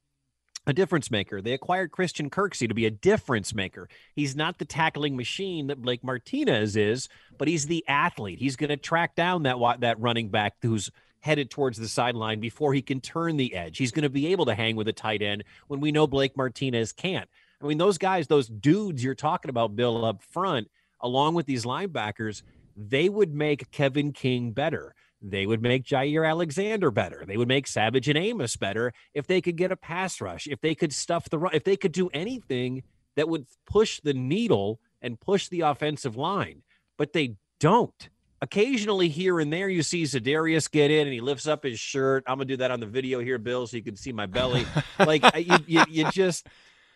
a 0.66 0.72
difference 0.72 1.10
maker. 1.10 1.40
They 1.40 1.54
acquired 1.54 1.90
Christian 1.90 2.30
Kirksey 2.30 2.68
to 2.68 2.74
be 2.74 2.86
a 2.86 2.90
difference 2.90 3.54
maker. 3.54 3.88
He's 4.14 4.36
not 4.36 4.58
the 4.58 4.64
tackling 4.64 5.16
machine 5.16 5.66
that 5.68 5.82
Blake 5.82 6.04
Martinez 6.04 6.76
is, 6.76 7.08
but 7.36 7.48
he's 7.48 7.66
the 7.66 7.84
athlete. 7.88 8.38
He's 8.38 8.56
going 8.56 8.70
to 8.70 8.76
track 8.76 9.16
down 9.16 9.42
that 9.44 9.56
that 9.80 10.00
running 10.00 10.28
back 10.28 10.54
who's 10.62 10.90
headed 11.22 11.50
towards 11.50 11.78
the 11.78 11.88
sideline 11.88 12.40
before 12.40 12.74
he 12.74 12.82
can 12.82 13.00
turn 13.00 13.36
the 13.36 13.54
edge. 13.54 13.78
He's 13.78 13.92
going 13.92 14.02
to 14.02 14.10
be 14.10 14.26
able 14.28 14.44
to 14.46 14.54
hang 14.54 14.76
with 14.76 14.88
a 14.88 14.92
tight 14.92 15.22
end 15.22 15.44
when 15.68 15.80
we 15.80 15.92
know 15.92 16.06
Blake 16.06 16.36
Martinez 16.36 16.92
can't. 16.92 17.28
I 17.62 17.66
mean, 17.66 17.78
those 17.78 17.96
guys, 17.96 18.26
those 18.26 18.48
dudes 18.48 19.02
you're 19.02 19.14
talking 19.14 19.48
about, 19.48 19.76
Bill, 19.76 20.04
up 20.04 20.22
front, 20.22 20.68
along 21.00 21.34
with 21.34 21.46
these 21.46 21.64
linebackers, 21.64 22.42
they 22.76 23.08
would 23.08 23.34
make 23.34 23.70
Kevin 23.70 24.12
King 24.12 24.50
better. 24.50 24.94
They 25.22 25.46
would 25.46 25.62
make 25.62 25.84
Jaire 25.84 26.28
Alexander 26.28 26.90
better. 26.90 27.24
They 27.24 27.36
would 27.36 27.46
make 27.46 27.68
Savage 27.68 28.08
and 28.08 28.18
Amos 28.18 28.56
better 28.56 28.92
if 29.14 29.28
they 29.28 29.40
could 29.40 29.56
get 29.56 29.70
a 29.70 29.76
pass 29.76 30.20
rush, 30.20 30.48
if 30.48 30.60
they 30.60 30.74
could 30.74 30.92
stuff 30.92 31.30
the 31.30 31.38
run, 31.38 31.54
if 31.54 31.62
they 31.62 31.76
could 31.76 31.92
do 31.92 32.10
anything 32.12 32.82
that 33.14 33.28
would 33.28 33.46
push 33.64 34.00
the 34.00 34.14
needle 34.14 34.80
and 35.00 35.20
push 35.20 35.46
the 35.48 35.60
offensive 35.60 36.16
line. 36.16 36.62
But 36.98 37.12
they 37.12 37.36
don't 37.60 38.08
occasionally 38.42 39.08
here 39.08 39.38
and 39.40 39.52
there 39.52 39.68
you 39.68 39.82
see 39.82 40.02
Za'Darius 40.02 40.70
get 40.70 40.90
in 40.90 41.06
and 41.06 41.14
he 41.14 41.20
lifts 41.20 41.46
up 41.46 41.62
his 41.62 41.78
shirt. 41.78 42.24
I'm 42.26 42.36
gonna 42.36 42.46
do 42.46 42.56
that 42.58 42.72
on 42.72 42.80
the 42.80 42.86
video 42.86 43.20
here, 43.20 43.38
Bill, 43.38 43.66
so 43.66 43.76
you 43.76 43.82
can 43.82 43.96
see 43.96 44.12
my 44.12 44.26
belly. 44.26 44.66
like 44.98 45.22
you, 45.36 45.56
you, 45.66 45.84
you 45.88 46.10
just 46.10 46.46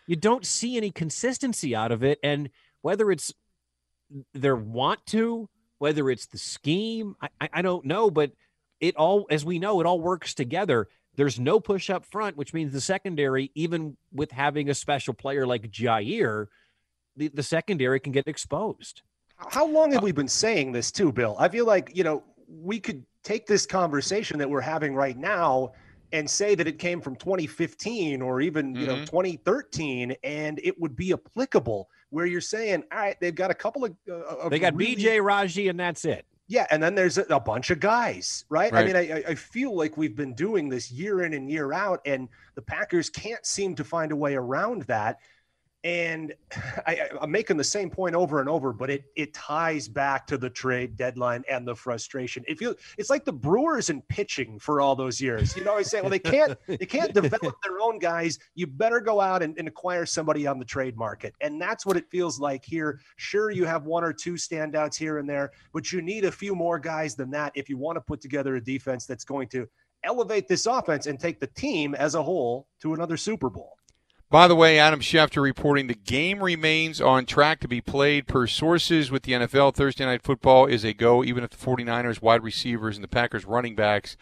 you 0.05 0.17
don't 0.17 0.45
see 0.45 0.77
any 0.77 0.91
consistency 0.91 1.75
out 1.75 1.91
of 1.91 2.03
it, 2.03 2.19
and 2.21 2.49
whether 2.81 3.11
it's 3.11 3.33
their 4.33 4.55
want 4.55 5.05
to, 5.07 5.49
whether 5.79 6.09
it's 6.09 6.27
the 6.27 6.37
scheme, 6.37 7.15
I, 7.21 7.49
I 7.53 7.61
don't 7.61 7.85
know, 7.85 8.09
but 8.09 8.31
it 8.79 8.95
all, 8.95 9.25
as 9.29 9.43
we 9.43 9.59
know, 9.59 9.81
it 9.81 9.85
all 9.85 9.99
works 9.99 10.33
together. 10.33 10.87
There's 11.15 11.39
no 11.39 11.59
push 11.59 11.89
up 11.89 12.05
front, 12.05 12.37
which 12.37 12.53
means 12.53 12.71
the 12.71 12.81
secondary, 12.81 13.51
even 13.55 13.97
with 14.13 14.31
having 14.31 14.69
a 14.69 14.75
special 14.75 15.13
player 15.13 15.47
like 15.47 15.71
Jaire, 15.71 16.47
the, 17.15 17.29
the 17.29 17.43
secondary 17.43 17.99
can 17.99 18.11
get 18.11 18.27
exposed. 18.27 19.01
How 19.37 19.67
long 19.67 19.91
have 19.91 20.03
we 20.03 20.11
been 20.11 20.27
saying 20.27 20.71
this 20.71 20.91
too, 20.91 21.11
Bill? 21.11 21.35
I 21.39 21.47
feel 21.47 21.65
like, 21.65 21.91
you 21.93 22.03
know, 22.03 22.23
we 22.47 22.79
could 22.79 23.05
take 23.23 23.45
this 23.45 23.65
conversation 23.65 24.39
that 24.39 24.49
we're 24.49 24.61
having 24.61 24.95
right 24.95 25.17
now 25.17 25.73
and 26.11 26.29
say 26.29 26.55
that 26.55 26.67
it 26.67 26.79
came 26.79 27.01
from 27.01 27.15
2015 27.17 28.21
or 28.21 28.41
even, 28.41 28.73
mm-hmm. 28.73 28.81
you 28.81 28.87
know, 28.87 28.95
mm-hmm. 28.95 29.05
2013 29.05 30.15
and 30.23 30.59
it 30.63 30.79
would 30.79 30.95
be 30.95 31.13
applicable 31.13 31.89
where 32.09 32.25
you're 32.25 32.41
saying, 32.41 32.83
all 32.91 32.99
right, 32.99 33.19
they've 33.19 33.35
got 33.35 33.51
a 33.51 33.53
couple 33.53 33.83
of, 33.85 33.93
uh, 34.09 34.13
of 34.13 34.49
They 34.49 34.59
got 34.59 34.75
really- 34.75 34.95
BJ 34.95 35.23
Raji 35.23 35.67
and 35.67 35.79
that's 35.79 36.05
it. 36.05 36.25
Yeah, 36.49 36.65
and 36.71 36.81
then 36.81 36.95
there's 36.95 37.17
a, 37.17 37.23
a 37.23 37.41
bunch 37.41 37.71
of 37.71 37.81
guys, 37.81 38.45
right? 38.49 38.71
right? 38.71 38.83
I 38.83 38.87
mean, 38.87 38.95
I, 38.95 39.31
I 39.31 39.35
feel 39.35 39.75
like 39.75 39.97
we've 39.97 40.15
been 40.15 40.33
doing 40.33 40.69
this 40.69 40.89
year 40.89 41.23
in 41.23 41.33
and 41.33 41.51
year 41.51 41.73
out, 41.73 41.99
and 42.05 42.29
the 42.55 42.61
Packers 42.61 43.09
can't 43.09 43.45
seem 43.45 43.75
to 43.75 43.83
find 43.83 44.13
a 44.13 44.15
way 44.15 44.35
around 44.35 44.83
that. 44.83 45.19
And 45.83 46.33
I, 46.87 47.09
am 47.21 47.31
making 47.31 47.57
the 47.57 47.63
same 47.63 47.89
point 47.89 48.15
over 48.15 48.39
and 48.39 48.49
over, 48.49 48.73
but 48.73 48.89
it 48.89 49.05
it 49.15 49.33
ties 49.33 49.87
back 49.87 50.27
to 50.27 50.37
the 50.37 50.49
trade 50.49 50.97
deadline 50.97 51.43
and 51.49 51.67
the 51.67 51.75
frustration. 51.75 52.43
It 52.47 52.57
feels 52.57 52.75
it's 52.97 53.09
like 53.09 53.25
the 53.25 53.33
Brewers 53.33 53.89
in 53.89 54.01
pitching 54.03 54.59
for 54.59 54.81
all 54.81 54.95
those 54.95 55.21
years. 55.21 55.55
You 55.55 55.63
know, 55.63 55.75
I 55.75 55.83
say, 55.83 56.01
well, 56.01 56.09
they 56.09 56.19
can't 56.19 56.57
they 56.67 56.77
can't 56.77 57.13
develop 57.13 57.55
their 57.63 57.79
own 57.81 57.99
guys. 57.99 58.39
You 58.55 58.67
better 58.67 58.99
go 58.99 59.21
out 59.21 59.41
and, 59.41 59.57
and 59.57 59.67
acquire 59.67 60.05
somebody 60.05 60.47
on 60.47 60.59
the 60.59 60.65
trade 60.65 60.97
market, 60.97 61.33
and 61.41 61.61
that's 61.61 61.85
what 61.85 61.97
it 61.97 62.09
feels 62.09 62.39
like 62.39 62.65
here. 62.65 62.99
Sure, 63.15 63.51
you 63.51 63.65
have 63.65 63.85
one 63.85 64.03
or 64.03 64.13
two 64.13 64.33
standouts 64.33 64.95
here 64.95 65.19
and 65.19 65.29
there, 65.29 65.51
but 65.73 65.91
you 65.91 66.01
need 66.01 66.25
a 66.25 66.31
few 66.31 66.55
more 66.55 66.79
guys 66.79 67.15
than 67.15 67.29
that 67.31 67.51
if 67.55 67.69
you 67.69 67.77
want 67.77 67.95
to 67.95 68.01
put 68.01 68.21
together 68.21 68.55
a 68.55 68.63
defense 68.63 69.05
that's 69.05 69.23
going 69.23 69.47
to 69.49 69.67
elevate 70.03 70.47
this 70.47 70.65
offense 70.65 71.07
and 71.07 71.19
take 71.19 71.39
the 71.39 71.47
team 71.47 71.95
as 71.95 72.15
a 72.15 72.23
whole 72.23 72.67
to 72.81 72.93
another 72.93 73.17
Super 73.17 73.49
Bowl. 73.49 73.76
By 74.29 74.49
the 74.49 74.55
way, 74.55 74.77
Adam 74.77 74.99
Schefter 74.99 75.41
reporting 75.41 75.87
the 75.87 75.93
game 75.93 76.43
remains 76.43 76.99
on 76.99 77.25
track 77.25 77.61
to 77.61 77.67
be 77.67 77.79
played 77.79 78.27
per 78.27 78.45
sources 78.45 79.09
with 79.09 79.23
the 79.23 79.31
NFL. 79.31 79.73
Thursday 79.73 80.03
Night 80.03 80.21
Football 80.21 80.65
is 80.65 80.83
a 80.83 80.93
go, 80.93 81.23
even 81.23 81.45
if 81.45 81.51
the 81.51 81.57
49ers 81.57 82.21
wide 82.21 82.43
receivers 82.43 82.97
and 82.97 83.03
the 83.05 83.07
Packers 83.07 83.45
running 83.45 83.73
backs 83.73 84.17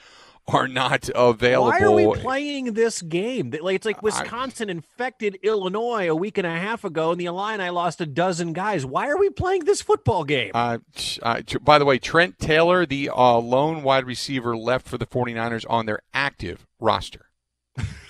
are 0.47 0.68
not 0.68 1.10
available. 1.16 1.72
Why 1.72 1.80
are 1.80 1.91
we 1.91 2.22
playing 2.22 2.74
this 2.74 3.01
game? 3.01 3.51
It's 3.51 3.86
like 3.86 4.03
Wisconsin 4.03 4.70
infected 4.70 5.39
Illinois 5.41 6.08
a 6.08 6.16
week 6.16 6.38
and 6.38 6.45
a 6.45 6.51
half 6.51 6.84
ago, 6.84 7.10
and 7.10 7.20
the 7.20 7.26
Illini 7.26 7.70
lost 7.70 7.99
a 7.99 8.06
dozen 8.06 8.53
guys. 8.53 8.86
Why 8.86 9.10
are 9.10 9.18
we 9.18 9.32
playing 9.32 9.66
this 9.66 9.82
football 9.82 10.24
game? 10.24 10.51
Uh, 10.53 10.78
uh, 11.24 11.41
by 11.62 11.80
the 11.80 11.86
way, 11.86 11.97
Trent 11.97 12.38
Taylor, 12.38 12.86
the 12.86 13.10
uh, 13.10 13.39
lone 13.39 13.82
wide 13.82 14.06
receiver 14.06 14.56
left 14.56 14.88
for 14.88 14.99
the 14.99 15.08
49ers 15.08 15.66
on 15.68 15.88
their 15.88 16.01
active 16.14 16.68
roster. 16.80 17.32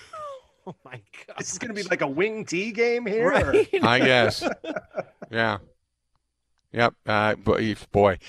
Oh 0.68 0.76
my 0.84 1.00
god! 1.28 1.38
This 1.38 1.52
is 1.52 1.60
going 1.60 1.70
to 1.70 1.76
be 1.76 1.88
like 1.88 2.02
a 2.02 2.08
wing 2.08 2.44
T 2.44 2.72
game 2.72 3.06
here. 3.06 3.30
Right? 3.30 3.70
I 3.84 4.00
guess. 4.00 4.44
yeah. 5.32 5.60
Yep. 6.74 6.94
Uh, 7.06 7.36
boy, 7.36 7.76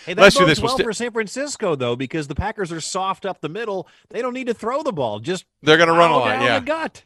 hey, 0.04 0.12
that 0.12 0.18
let's 0.18 0.36
do 0.36 0.44
this. 0.44 0.60
Well 0.60 0.76
st- 0.76 0.86
for 0.86 0.92
San 0.92 1.12
Francisco 1.12 1.74
though, 1.74 1.96
because 1.96 2.28
the 2.28 2.34
Packers 2.34 2.70
are 2.72 2.80
soft 2.80 3.24
up 3.24 3.40
the 3.40 3.48
middle. 3.48 3.88
They 4.10 4.20
don't 4.20 4.34
need 4.34 4.48
to 4.48 4.54
throw 4.54 4.82
the 4.82 4.92
ball. 4.92 5.18
Just 5.18 5.46
they're 5.62 5.78
going 5.78 5.88
to 5.88 5.94
run 5.94 6.10
a 6.10 6.18
lot. 6.18 6.42
Yeah. 6.42 6.58
The 6.58 6.66
gut. 6.66 7.04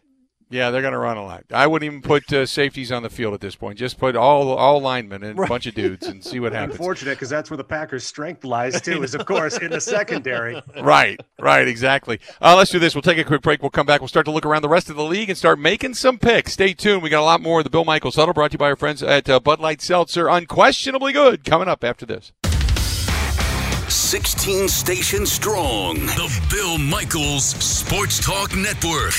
Yeah, 0.51 0.73
they're 0.73 0.83
going 0.83 0.95
to 0.95 0.99
run 0.99 1.17
a 1.17 1.25
lot. 1.25 1.45
I 1.53 1.69
wouldn't 1.69 1.87
even 1.87 2.03
put 2.03 2.33
uh, 2.33 2.45
safeties 2.45 2.91
on 2.91 3.05
the 3.05 3.09
field 3.09 3.35
at 3.35 3.41
this 3.41 3.55
point. 3.55 3.79
Just 3.79 3.99
put 3.99 4.17
all 4.17 4.53
all 4.53 4.81
linemen 4.81 5.23
and 5.23 5.39
right. 5.39 5.47
a 5.47 5.49
bunch 5.49 5.67
of 5.67 5.75
dudes 5.75 6.09
and 6.09 6.25
see 6.25 6.41
what 6.41 6.53
happens. 6.53 6.75
Unfortunate 6.75 7.13
because 7.13 7.31
that's 7.31 7.51
where 7.51 7.57
the 7.57 7.65
Packers' 7.65 8.05
strength 8.05 8.45
lies 8.45 8.81
too. 8.81 9.05
is 9.05 9.15
of 9.15 9.27
course 9.27 9.59
in 9.59 9.71
the 9.71 9.81
secondary. 9.81 10.61
right, 10.83 11.21
right, 11.39 11.69
exactly. 11.69 12.19
Uh, 12.41 12.57
let's 12.57 12.73
do 12.73 12.81
this. 12.81 12.97
We'll 12.97 13.03
take 13.03 13.19
a 13.19 13.25
quick 13.25 13.43
break. 13.43 13.63
We'll 13.63 13.71
come 13.71 13.87
back. 13.87 14.01
We'll 14.01 14.09
start 14.09 14.27
to 14.27 14.33
look 14.33 14.45
around 14.45 14.63
the 14.63 14.69
rest 14.69 14.91
of 14.91 14.97
the 14.97 15.05
league 15.05 15.31
and 15.31 15.39
start 15.39 15.61
making 15.61 15.95
some 15.95 16.19
picks. 16.19 16.55
Stay 16.55 16.75
tuned. 16.75 17.03
We 17.03 17.11
got 17.11 17.21
a 17.21 17.25
lot 17.25 17.41
more 17.41 17.61
of 17.61 17.65
the 17.65 17.71
Bill 17.71 17.85
Michaels 17.85 18.17
Huddle 18.17 18.35
brought 18.35 18.51
to 18.51 18.55
you 18.55 18.59
by 18.59 18.71
our 18.71 18.77
friends 18.77 19.05
at 19.05 19.31
uh, 19.31 19.39
Bud 19.39 19.61
Light 19.61 19.81
Seltzer. 19.81 20.29
Unquestionably 20.29 21.13
good 21.13 21.45
coming 21.45 21.69
up 21.69 21.85
after 21.85 22.05
this. 22.05 22.33
16 23.89 24.69
stations 24.69 25.31
strong. 25.31 25.95
The 25.95 26.47
Bill 26.51 26.79
Michaels 26.79 27.45
Sports 27.45 28.25
Talk 28.25 28.57
Network. 28.57 29.15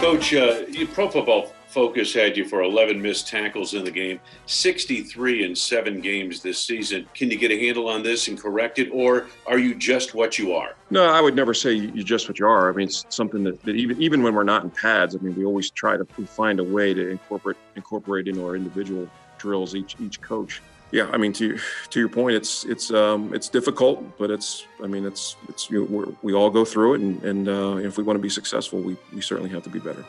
Coach, 0.00 0.34
uh, 0.34 0.62
Pro 0.92 1.10
Football 1.10 1.52
Focus 1.66 2.14
had 2.14 2.36
you 2.36 2.46
for 2.46 2.62
11 2.62 3.02
missed 3.02 3.26
tackles 3.26 3.74
in 3.74 3.84
the 3.84 3.90
game, 3.90 4.20
63 4.46 5.44
in 5.44 5.56
seven 5.56 6.00
games 6.00 6.40
this 6.40 6.58
season. 6.60 7.04
Can 7.14 7.32
you 7.32 7.36
get 7.36 7.50
a 7.50 7.58
handle 7.58 7.88
on 7.88 8.04
this 8.04 8.28
and 8.28 8.40
correct 8.40 8.78
it, 8.78 8.90
or 8.92 9.26
are 9.46 9.58
you 9.58 9.74
just 9.74 10.14
what 10.14 10.38
you 10.38 10.52
are? 10.52 10.76
No, 10.90 11.04
I 11.04 11.20
would 11.20 11.34
never 11.34 11.52
say 11.52 11.72
you're 11.72 12.04
just 12.04 12.28
what 12.28 12.38
you 12.38 12.46
are. 12.46 12.70
I 12.70 12.72
mean, 12.72 12.86
it's 12.86 13.04
something 13.08 13.42
that, 13.42 13.60
that 13.64 13.74
even 13.74 14.00
even 14.00 14.22
when 14.22 14.34
we're 14.34 14.44
not 14.44 14.62
in 14.62 14.70
pads, 14.70 15.16
I 15.16 15.18
mean, 15.18 15.34
we 15.34 15.44
always 15.44 15.68
try 15.70 15.96
to 15.96 16.04
find 16.04 16.60
a 16.60 16.64
way 16.64 16.94
to 16.94 17.08
incorporate 17.08 17.56
incorporate 17.74 18.28
into 18.28 18.46
our 18.46 18.54
individual 18.54 19.08
drills 19.44 19.74
each 19.74 19.92
each 20.00 20.20
coach 20.20 20.62
yeah, 20.94 21.10
I 21.12 21.16
mean 21.16 21.32
to 21.34 21.58
to 21.90 21.98
your 21.98 22.08
point, 22.08 22.36
it's 22.36 22.64
it's 22.66 22.92
um, 22.92 23.34
it's 23.34 23.48
difficult, 23.48 24.16
but 24.16 24.30
it's 24.30 24.64
I 24.80 24.86
mean 24.86 25.04
it's 25.04 25.34
it's 25.48 25.68
you 25.68 25.88
know, 25.88 26.16
we 26.22 26.34
all 26.34 26.50
go 26.50 26.64
through 26.64 26.94
it, 26.94 27.00
and, 27.00 27.20
and 27.24 27.48
uh, 27.48 27.76
if 27.78 27.98
we 27.98 28.04
want 28.04 28.16
to 28.16 28.22
be 28.22 28.28
successful, 28.28 28.78
we 28.78 28.96
we 29.12 29.20
certainly 29.20 29.50
have 29.50 29.64
to 29.64 29.70
be 29.70 29.80
better. 29.80 30.04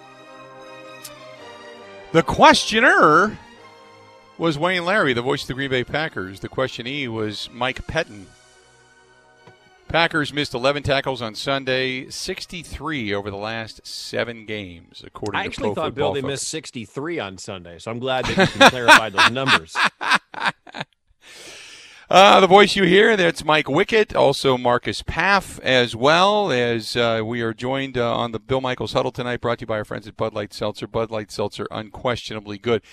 The 2.12 2.22
questioner 2.22 3.36
was 4.38 4.60
Wayne 4.60 4.84
Larrivee, 4.84 5.16
the 5.16 5.24
voice 5.24 5.42
of 5.42 5.48
the 5.48 5.54
Green 5.56 5.72
Bay 5.72 5.84
Packers. 5.84 6.42
The 6.42 6.50
questionee 6.50 7.08
was 7.08 7.50
Mike 7.52 7.88
Pettine. 7.88 8.28
Packers 9.96 10.34
missed 10.34 10.54
11 10.54 10.84
tackles 10.84 11.22
on 11.22 11.36
Sunday, 11.36 12.10
63 12.10 13.14
over 13.14 13.32
the 13.32 13.38
last 13.38 13.88
seven 13.88 14.46
games, 14.46 15.02
according 15.08 15.40
I 15.40 15.44
to 15.44 15.48
actually 15.48 15.68
Pro 15.70 15.76
thought 15.76 15.96
Bill 15.96 16.12
they 16.12 16.20
Focus. 16.20 16.34
missed 16.34 16.50
63 16.50 17.20
on 17.20 17.38
Sunday, 17.38 17.80
so 17.80 17.92
I'm 17.92 18.00
glad 18.00 18.26
that 18.26 18.38
you 18.38 18.60
can 18.60 18.70
clarify 18.72 19.10
those 19.10 19.32
numbers. 19.32 19.74
Uh, 22.08 22.40
the 22.40 22.46
voice 22.46 22.76
you 22.76 22.84
hear, 22.84 23.18
that's 23.18 23.44
Mike 23.44 23.66
Wickett, 23.66 24.16
also 24.16 24.60
Marcus 24.60 25.02
Paff, 25.02 25.60
as 25.62 25.96
well 25.96 26.52
as 26.52 26.96
uh, 26.96 27.24
we 27.26 27.42
are 27.42 27.52
joined 27.52 27.98
uh, 27.98 28.16
on 28.16 28.32
the 28.32 28.40
Bill 28.40 28.62
Michaels 28.62 28.94
Huddle 28.94 29.12
tonight, 29.12 29.42
brought 29.42 29.58
to 29.58 29.64
you 29.64 29.68
by 29.68 29.80
our 29.80 29.86
friends 29.86 30.08
at 30.08 30.16
Bud 30.16 30.32
Light 30.32 30.54
Seltzer. 30.54 30.86
Bud 30.86 31.10
Light 31.10 31.32
Seltzer, 31.32 31.68
unquestionably 31.72 32.60
good. 32.60 32.84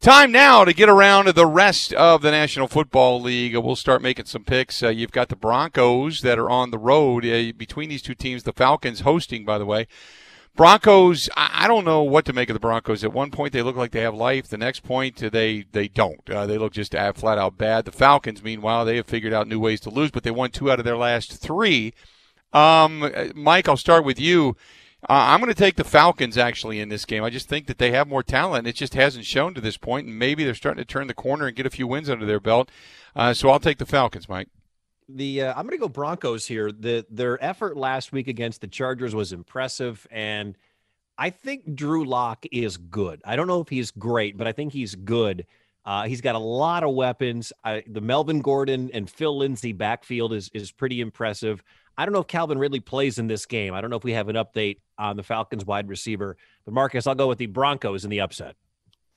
Time 0.00 0.32
now 0.32 0.64
to 0.64 0.72
get 0.72 0.88
around 0.88 1.26
to 1.26 1.32
the 1.34 1.44
rest 1.44 1.92
of 1.92 2.22
the 2.22 2.30
National 2.30 2.68
Football 2.68 3.20
League. 3.20 3.54
We'll 3.54 3.76
start 3.76 4.00
making 4.00 4.24
some 4.24 4.44
picks. 4.44 4.82
Uh, 4.82 4.88
you've 4.88 5.12
got 5.12 5.28
the 5.28 5.36
Broncos 5.36 6.22
that 6.22 6.38
are 6.38 6.48
on 6.48 6.70
the 6.70 6.78
road 6.78 7.26
uh, 7.26 7.52
between 7.54 7.90
these 7.90 8.00
two 8.00 8.14
teams. 8.14 8.44
The 8.44 8.54
Falcons 8.54 9.00
hosting, 9.00 9.44
by 9.44 9.58
the 9.58 9.66
way. 9.66 9.88
Broncos, 10.56 11.28
I 11.36 11.64
I 11.64 11.68
don't 11.68 11.84
know 11.84 12.02
what 12.02 12.24
to 12.24 12.32
make 12.32 12.48
of 12.48 12.54
the 12.54 12.60
Broncos. 12.60 13.04
At 13.04 13.12
one 13.12 13.30
point, 13.30 13.52
they 13.52 13.60
look 13.60 13.76
like 13.76 13.90
they 13.90 14.00
have 14.00 14.14
life. 14.14 14.48
The 14.48 14.56
next 14.56 14.84
point, 14.84 15.22
uh, 15.22 15.28
they 15.28 15.66
they 15.70 15.88
don't. 15.88 16.30
Uh, 16.30 16.46
they 16.46 16.56
look 16.56 16.72
just 16.72 16.94
uh, 16.94 17.12
flat 17.12 17.36
out 17.36 17.58
bad. 17.58 17.84
The 17.84 17.92
Falcons, 17.92 18.42
meanwhile, 18.42 18.86
they 18.86 18.96
have 18.96 19.06
figured 19.06 19.34
out 19.34 19.48
new 19.48 19.60
ways 19.60 19.80
to 19.80 19.90
lose, 19.90 20.10
but 20.10 20.22
they 20.22 20.30
won 20.30 20.50
two 20.50 20.70
out 20.70 20.78
of 20.78 20.86
their 20.86 20.96
last 20.96 21.42
three. 21.42 21.92
Um, 22.54 23.02
uh, 23.02 23.26
Mike, 23.34 23.68
I'll 23.68 23.76
start 23.76 24.06
with 24.06 24.18
you. 24.18 24.56
Uh, 25.08 25.32
I'm 25.32 25.40
going 25.40 25.52
to 25.52 25.58
take 25.58 25.76
the 25.76 25.84
Falcons 25.84 26.36
actually 26.36 26.78
in 26.78 26.90
this 26.90 27.04
game. 27.06 27.24
I 27.24 27.30
just 27.30 27.48
think 27.48 27.66
that 27.66 27.78
they 27.78 27.90
have 27.92 28.06
more 28.06 28.22
talent. 28.22 28.60
And 28.60 28.68
it 28.68 28.76
just 28.76 28.94
hasn't 28.94 29.24
shown 29.24 29.54
to 29.54 29.60
this 29.60 29.76
point, 29.76 30.06
and 30.06 30.18
maybe 30.18 30.44
they're 30.44 30.54
starting 30.54 30.82
to 30.82 30.84
turn 30.84 31.06
the 31.06 31.14
corner 31.14 31.46
and 31.46 31.56
get 31.56 31.66
a 31.66 31.70
few 31.70 31.86
wins 31.86 32.10
under 32.10 32.26
their 32.26 32.40
belt. 32.40 32.70
Uh, 33.16 33.32
so 33.32 33.48
I'll 33.48 33.58
take 33.58 33.78
the 33.78 33.86
Falcons, 33.86 34.28
Mike. 34.28 34.48
the 35.08 35.42
uh, 35.42 35.50
I'm 35.50 35.66
going 35.66 35.70
to 35.70 35.78
go 35.78 35.88
Broncos 35.88 36.46
here. 36.46 36.70
The 36.70 37.04
their 37.10 37.42
effort 37.42 37.76
last 37.76 38.12
week 38.12 38.28
against 38.28 38.60
the 38.60 38.68
Chargers 38.68 39.14
was 39.14 39.32
impressive, 39.32 40.06
and 40.10 40.56
I 41.18 41.30
think 41.30 41.74
Drew 41.74 42.04
Lock 42.04 42.44
is 42.52 42.76
good. 42.76 43.20
I 43.24 43.36
don't 43.36 43.46
know 43.46 43.60
if 43.60 43.68
he's 43.68 43.90
great, 43.90 44.36
but 44.36 44.46
I 44.46 44.52
think 44.52 44.72
he's 44.72 44.94
good. 44.94 45.46
Uh, 45.84 46.04
he's 46.04 46.20
got 46.20 46.34
a 46.34 46.38
lot 46.38 46.84
of 46.84 46.94
weapons. 46.94 47.52
I, 47.64 47.82
the 47.86 48.00
Melvin 48.02 48.40
Gordon 48.42 48.90
and 48.92 49.08
Phil 49.10 49.36
Lindsay 49.36 49.72
backfield 49.72 50.32
is 50.32 50.50
is 50.54 50.70
pretty 50.70 51.00
impressive. 51.00 51.64
I 52.00 52.06
don't 52.06 52.14
know 52.14 52.20
if 52.20 52.28
Calvin 52.28 52.56
Ridley 52.56 52.80
plays 52.80 53.18
in 53.18 53.26
this 53.26 53.44
game. 53.44 53.74
I 53.74 53.82
don't 53.82 53.90
know 53.90 53.96
if 53.98 54.04
we 54.04 54.14
have 54.14 54.30
an 54.30 54.36
update 54.36 54.78
on 54.96 55.18
the 55.18 55.22
Falcons 55.22 55.66
wide 55.66 55.86
receiver, 55.86 56.38
but 56.64 56.72
Marcus, 56.72 57.06
I'll 57.06 57.14
go 57.14 57.28
with 57.28 57.36
the 57.36 57.44
Broncos 57.44 58.04
in 58.04 58.10
the 58.10 58.22
upset. 58.22 58.56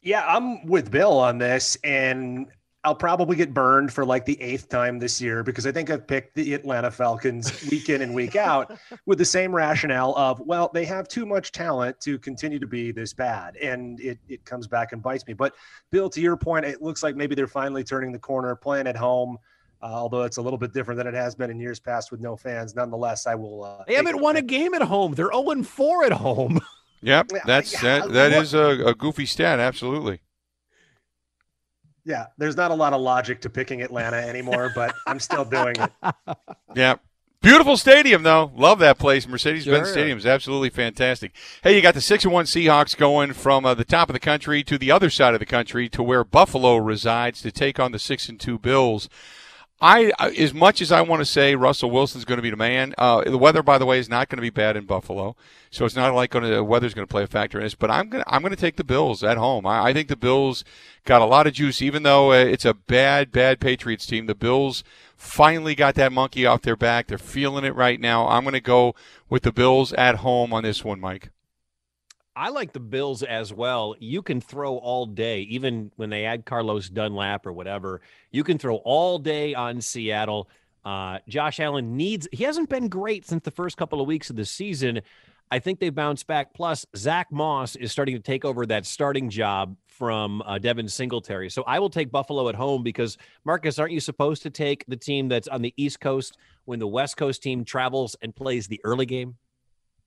Yeah, 0.02 0.26
I'm 0.28 0.66
with 0.66 0.92
Bill 0.92 1.18
on 1.18 1.38
this, 1.38 1.78
and 1.86 2.48
I'll 2.84 2.94
probably 2.94 3.38
get 3.38 3.54
burned 3.54 3.94
for 3.94 4.04
like 4.04 4.26
the 4.26 4.40
eighth 4.42 4.68
time 4.68 5.00
this 5.00 5.22
year 5.22 5.44
because 5.44 5.66
I 5.66 5.72
think 5.72 5.90
I've 5.90 6.06
picked 6.06 6.36
the 6.36 6.54
Atlanta 6.54 6.92
Falcons 6.92 7.66
week 7.72 7.88
in 7.88 8.02
and 8.02 8.14
week 8.14 8.36
out 8.36 8.78
with 9.06 9.18
the 9.18 9.24
same 9.24 9.56
rationale 9.56 10.14
of, 10.18 10.42
well, 10.42 10.70
they 10.74 10.84
have 10.84 11.08
too 11.08 11.26
much 11.26 11.54
talent 11.54 12.02
to 12.02 12.20
continue 12.20 12.60
to 12.60 12.68
be 12.68 12.92
this 12.92 13.14
bad. 13.14 13.56
And 13.56 13.98
it, 14.02 14.20
it 14.28 14.44
comes 14.44 14.68
back 14.68 14.92
and 14.92 15.02
bites 15.02 15.26
me. 15.26 15.32
But 15.32 15.56
Bill, 15.90 16.10
to 16.10 16.20
your 16.20 16.36
point, 16.36 16.66
it 16.66 16.82
looks 16.82 17.02
like 17.02 17.16
maybe 17.16 17.34
they're 17.34 17.48
finally 17.48 17.86
turning 17.86 18.12
the 18.12 18.20
corner, 18.20 18.54
playing 18.58 18.88
at 18.88 18.98
home. 18.98 19.38
Uh, 19.84 19.88
although 19.88 20.24
it's 20.24 20.38
a 20.38 20.42
little 20.42 20.58
bit 20.58 20.72
different 20.74 20.98
than 20.98 21.08
it 21.08 21.14
has 21.14 21.36
been 21.36 21.52
in 21.52 21.60
years 21.60 21.78
past 21.78 22.10
with 22.10 22.22
no 22.22 22.38
fans. 22.38 22.74
Nonetheless, 22.74 23.28
I 23.28 23.36
will. 23.36 23.66
Uh, 23.66 23.84
They 23.86 23.96
haven't 23.96 24.22
won 24.22 24.38
a 24.38 24.42
game 24.42 24.74
at 24.74 24.82
home. 24.82 25.14
They're 25.14 25.30
0 25.34 25.62
4 25.64 26.06
at 26.06 26.14
home. 26.14 26.60
Yep, 27.06 27.32
that's 27.46 27.82
that. 27.82 28.14
That 28.14 28.32
what- 28.32 28.44
is 28.44 28.54
a, 28.54 28.86
a 28.86 28.96
goofy 28.96 29.26
stat. 29.26 29.60
Absolutely. 29.60 30.22
Yeah, 32.06 32.28
there's 32.38 32.56
not 32.56 32.72
a 32.72 32.74
lot 32.76 32.94
of 32.94 33.02
logic 33.02 33.42
to 33.42 33.50
picking 33.50 33.82
Atlanta 33.82 34.18
anymore, 34.18 34.72
but 34.74 34.96
I'm 35.06 35.20
still 35.20 35.44
doing 35.46 35.76
it. 35.78 35.92
Yeah. 36.76 36.96
Beautiful 37.42 37.76
stadium, 37.76 38.24
though. 38.24 38.52
Love 38.56 38.80
that 38.80 38.98
place. 38.98 39.28
Mercedes-Benz 39.28 39.88
Sure. 39.88 39.94
Stadium 39.94 40.18
is 40.18 40.26
absolutely 40.26 40.70
fantastic. 40.70 41.34
Hey, 41.62 41.76
you 41.76 41.82
got 41.82 41.94
the 41.94 42.00
six 42.00 42.24
and 42.24 42.32
one 42.34 42.46
Seahawks 42.46 42.96
going 42.96 43.34
from 43.34 43.66
uh, 43.66 43.74
the 43.74 43.84
top 43.84 44.08
of 44.08 44.14
the 44.14 44.20
country 44.22 44.64
to 44.64 44.78
the 44.78 44.90
other 44.92 45.10
side 45.10 45.34
of 45.34 45.42
the 45.42 45.46
country 45.46 45.90
to 45.90 46.02
where 46.02 46.24
Buffalo 46.24 46.78
resides 46.78 47.42
to 47.42 47.52
take 47.52 47.82
on 47.82 47.92
the 47.92 48.00
six 48.00 48.30
and 48.30 48.40
two 48.40 48.58
Bills. 48.58 49.10
I, 49.82 50.14
as 50.22 50.54
much 50.54 50.82
as 50.82 50.94
I 50.94 51.02
want 51.02 51.20
to 51.20 51.26
say 51.26 51.56
Russell 51.56 51.92
Wilson's 51.92 52.24
going 52.24 52.38
to 52.38 52.42
be 52.42 52.50
the 52.50 52.56
man, 52.56 52.94
uh, 52.98 53.22
the 53.24 53.38
weather, 53.38 53.62
by 53.62 53.78
the 53.78 53.86
way, 53.86 54.00
is 54.00 54.08
not 54.08 54.30
going 54.30 54.38
to 54.38 54.42
be 54.42 54.50
bad 54.50 54.78
in 54.78 54.86
Buffalo, 54.86 55.36
so 55.72 55.84
it's 55.84 55.96
not 55.96 56.14
like 56.14 56.32
going 56.32 56.46
to, 56.46 56.50
the 56.50 56.64
weather's 56.64 56.94
going 56.94 57.06
to 57.06 57.12
play 57.12 57.24
a 57.24 57.28
factor 57.28 57.58
in 57.58 57.66
this. 57.66 57.76
But 57.76 57.92
I'm 57.92 58.08
going 58.08 58.24
to 58.24 58.34
I'm 58.34 58.42
going 58.42 58.56
to 58.56 58.60
take 58.60 58.78
the 58.78 58.86
Bills 58.86 59.24
at 59.24 59.38
home. 59.38 59.66
I, 59.66 59.88
I 59.88 59.94
think 59.94 60.08
the 60.08 60.16
Bills 60.16 60.64
got 61.04 61.22
a 61.22 61.26
lot 61.26 61.48
of 61.48 61.54
juice, 61.54 61.82
even 61.82 62.04
though 62.04 62.32
uh, 62.32 62.36
it's 62.36 62.66
a 62.66 62.74
bad 62.74 63.32
bad 63.32 63.60
Patriots 63.60 64.06
team. 64.06 64.26
The 64.26 64.36
Bills 64.36 64.86
finally 65.18 65.76
got 65.76 65.96
that 65.96 66.14
monkey 66.14 66.46
off 66.46 66.62
their 66.62 66.78
back. 66.78 67.08
They're 67.08 67.18
feeling 67.18 67.66
it 67.66 67.76
right 67.76 68.00
now. 68.00 68.28
I'm 68.28 68.44
going 68.44 68.54
to 68.54 68.62
go 68.62 68.96
with 69.30 69.44
the 69.44 69.52
Bills 69.52 69.92
at 69.94 70.16
home 70.18 70.54
on 70.54 70.64
this 70.64 70.86
one, 70.86 71.02
Mike. 71.02 71.30
I 72.36 72.50
like 72.50 72.74
the 72.74 72.80
Bills 72.80 73.22
as 73.22 73.54
well. 73.54 73.96
You 74.00 74.22
can 74.22 74.42
throw 74.42 74.78
all 74.78 75.06
day, 75.06 75.42
even 75.42 75.92
when 75.98 76.10
they 76.10 76.26
add 76.26 76.46
Carlos 76.46 76.90
Dunlap 76.90 77.46
or 77.46 77.54
whatever. 77.54 78.02
You 78.32 78.44
can 78.44 78.58
throw 78.58 78.78
all 78.78 79.20
day 79.20 79.54
on 79.54 79.82
Seattle. 79.82 80.50
Uh, 80.84 81.20
Josh 81.28 81.60
Allen 81.60 81.96
needs, 81.96 82.28
he 82.32 82.44
hasn't 82.44 82.70
been 82.70 82.88
great 82.90 83.28
since 83.28 83.44
the 83.44 83.52
first 83.52 83.78
couple 83.78 84.02
of 84.02 84.08
weeks 84.08 84.30
of 84.30 84.36
the 84.36 84.46
season. 84.46 85.02
I 85.52 85.60
think 85.60 85.80
they 85.80 85.92
bounced 85.92 86.26
back. 86.26 86.54
Plus, 86.56 86.86
Zach 86.96 87.32
Moss 87.32 87.76
is 87.76 87.92
starting 87.92 88.16
to 88.16 88.22
take 88.22 88.44
over 88.44 88.66
that 88.66 88.88
starting 88.88 89.30
job 89.30 89.78
from 89.86 90.42
uh, 90.42 90.58
Devin 90.58 90.88
Singletary. 90.88 91.52
So 91.52 91.64
I 91.68 91.78
will 91.78 91.92
take 91.92 92.12
Buffalo 92.12 92.50
at 92.50 92.56
home 92.56 92.82
because, 92.82 93.20
Marcus, 93.46 93.78
aren't 93.78 93.94
you 93.94 94.00
supposed 94.00 94.42
to 94.44 94.50
take 94.50 94.84
the 94.88 94.98
team 94.98 95.28
that's 95.28 95.48
on 95.48 95.62
the 95.62 95.74
East 95.78 96.00
Coast 96.00 96.38
when 96.66 96.80
the 96.80 96.88
West 96.88 97.18
Coast 97.18 97.44
team 97.44 97.64
travels 97.64 98.16
and 98.24 98.36
plays 98.36 98.68
the 98.68 98.82
early 98.84 99.06
game? 99.06 99.36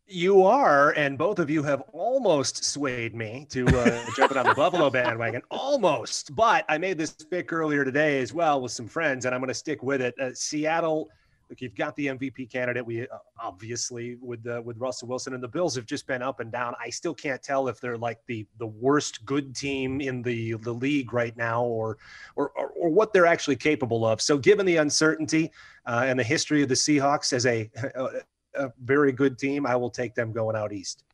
You 0.09 0.45
are, 0.45 0.93
and 0.93 1.19
both 1.19 1.41
of 1.41 1.51
you 1.51 1.65
have 1.65 1.83
almost 1.93 2.65
swayed 2.65 3.13
me 3.13 3.45
to 3.51 3.67
uh, 3.67 4.05
jumping 4.17 4.39
on 4.39 4.47
the 4.47 4.55
Buffalo 4.57 4.89
bandwagon. 4.89 5.43
Almost, 5.51 6.37
but 6.37 6.65
I 6.69 6.79
made 6.79 6.97
this 6.97 7.11
pick 7.11 7.53
earlier 7.53 7.85
today 7.85 8.21
as 8.21 8.33
well 8.33 8.63
with 8.63 8.71
some 8.71 8.87
friends, 8.87 9.25
and 9.25 9.35
I'm 9.35 9.41
going 9.41 9.49
to 9.49 9.55
stick 9.55 9.83
with 9.83 10.01
it. 10.01 10.15
Uh, 10.21 10.33
Seattle, 10.33 11.09
look, 11.51 11.61
you've 11.61 11.75
got 11.75 11.97
the 11.97 12.07
MVP 12.07 12.53
candidate. 12.53 12.87
We 12.87 13.03
uh, 13.03 13.19
obviously 13.41 14.17
with 14.21 14.47
uh, 14.47 14.63
with 14.65 14.77
Russell 14.79 15.09
Wilson, 15.09 15.35
and 15.35 15.43
the 15.43 15.49
Bills 15.49 15.75
have 15.75 15.87
just 15.87 16.07
been 16.07 16.23
up 16.23 16.39
and 16.39 16.53
down. 16.53 16.75
I 16.81 16.89
still 16.89 17.15
can't 17.15 17.43
tell 17.43 17.67
if 17.67 17.81
they're 17.81 17.99
like 17.99 18.21
the 18.29 18.47
the 18.61 18.69
worst 18.69 19.25
good 19.27 19.57
team 19.57 20.01
in 20.01 20.23
the 20.23 20.53
the 20.55 20.73
league 20.73 21.13
right 21.13 21.37
now, 21.37 21.65
or 21.65 21.99
or 22.37 22.53
or, 22.57 22.69
or 22.69 22.91
what 22.91 23.13
they're 23.13 23.27
actually 23.27 23.57
capable 23.57 24.07
of. 24.07 24.23
So, 24.23 24.39
given 24.39 24.67
the 24.67 24.77
uncertainty 24.77 25.51
uh, 25.85 26.05
and 26.07 26.17
the 26.17 26.25
history 26.25 26.63
of 26.63 26.69
the 26.69 26.77
Seahawks 26.77 27.33
as 27.33 27.45
a 27.45 27.69
a 28.57 28.73
very 28.83 29.13
good 29.13 29.39
team. 29.39 29.67
I 29.67 29.77
will 29.77 29.91
take 29.91 30.15
them 30.15 30.33
going 30.33 30.57
out 30.57 30.73
east. 30.73 31.05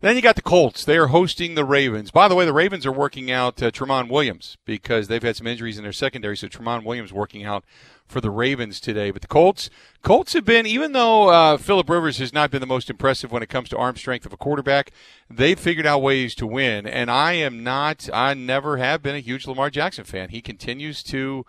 Then 0.00 0.16
you 0.16 0.22
got 0.22 0.36
the 0.36 0.42
Colts. 0.42 0.84
They 0.84 0.96
are 0.96 1.08
hosting 1.08 1.54
the 1.54 1.64
Ravens. 1.64 2.10
By 2.10 2.28
the 2.28 2.34
way, 2.34 2.46
the 2.46 2.54
Ravens 2.54 2.86
are 2.86 2.92
working 2.92 3.30
out 3.30 3.62
uh, 3.62 3.70
Tremont 3.70 4.10
Williams 4.10 4.56
because 4.64 5.08
they've 5.08 5.22
had 5.22 5.36
some 5.36 5.46
injuries 5.46 5.76
in 5.76 5.82
their 5.82 5.92
secondary. 5.92 6.36
So 6.36 6.48
Tremont 6.48 6.86
Williams 6.86 7.12
working 7.12 7.44
out 7.44 7.64
for 8.06 8.22
the 8.22 8.30
Ravens 8.30 8.80
today. 8.80 9.10
But 9.10 9.20
the 9.20 9.28
Colts, 9.28 9.68
Colts 10.02 10.32
have 10.32 10.46
been, 10.46 10.66
even 10.66 10.92
though 10.92 11.28
uh, 11.28 11.58
Philip 11.58 11.90
Rivers 11.90 12.16
has 12.16 12.32
not 12.32 12.50
been 12.50 12.60
the 12.60 12.66
most 12.66 12.88
impressive 12.88 13.30
when 13.30 13.42
it 13.42 13.50
comes 13.50 13.68
to 13.68 13.76
arm 13.76 13.96
strength 13.96 14.24
of 14.24 14.32
a 14.32 14.38
quarterback, 14.38 14.90
they've 15.28 15.60
figured 15.60 15.86
out 15.86 16.00
ways 16.00 16.34
to 16.36 16.46
win. 16.46 16.86
And 16.86 17.10
I 17.10 17.34
am 17.34 17.62
not, 17.62 18.08
I 18.12 18.32
never 18.32 18.78
have 18.78 19.02
been 19.02 19.14
a 19.16 19.20
huge 19.20 19.46
Lamar 19.46 19.68
Jackson 19.68 20.04
fan. 20.04 20.30
He 20.30 20.40
continues 20.40 21.02
to 21.04 21.44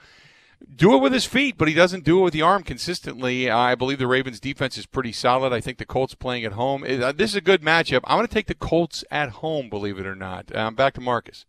do 0.76 0.96
it 0.96 1.02
with 1.02 1.14
his 1.14 1.26
feet, 1.26 1.58
but 1.58 1.68
he 1.68 1.74
doesn't 1.74 2.04
do 2.04 2.20
it 2.20 2.24
with 2.24 2.34
the 2.34 2.42
arm 2.42 2.64
consistently. 2.64 3.50
I 3.50 3.76
believe 3.76 4.00
the 4.00 4.08
Ravens' 4.08 4.40
defense 4.40 4.78
is 4.78 4.86
pretty 4.86 5.12
solid. 5.12 5.54
I 5.54 5.62
think 5.62 5.78
the 5.78 5.86
Colts 5.86 6.16
playing 6.16 6.46
at 6.46 6.54
home. 6.54 6.84
uh, 6.84 7.12
This 7.12 7.32
is 7.32 7.36
a 7.36 7.42
good 7.42 7.62
matchup. 7.62 8.02
I'm 8.06 8.18
going 8.18 8.28
to 8.28 8.34
take 8.34 8.48
the 8.48 8.56
Colts 8.56 9.04
at 9.12 9.30
home, 9.30 9.70
believe 9.70 10.00
it 10.00 10.06
or 10.06 10.16
not. 10.16 10.56
Um, 10.56 10.76
back 10.76 10.94
to 10.96 11.02
Marcus. 11.02 11.46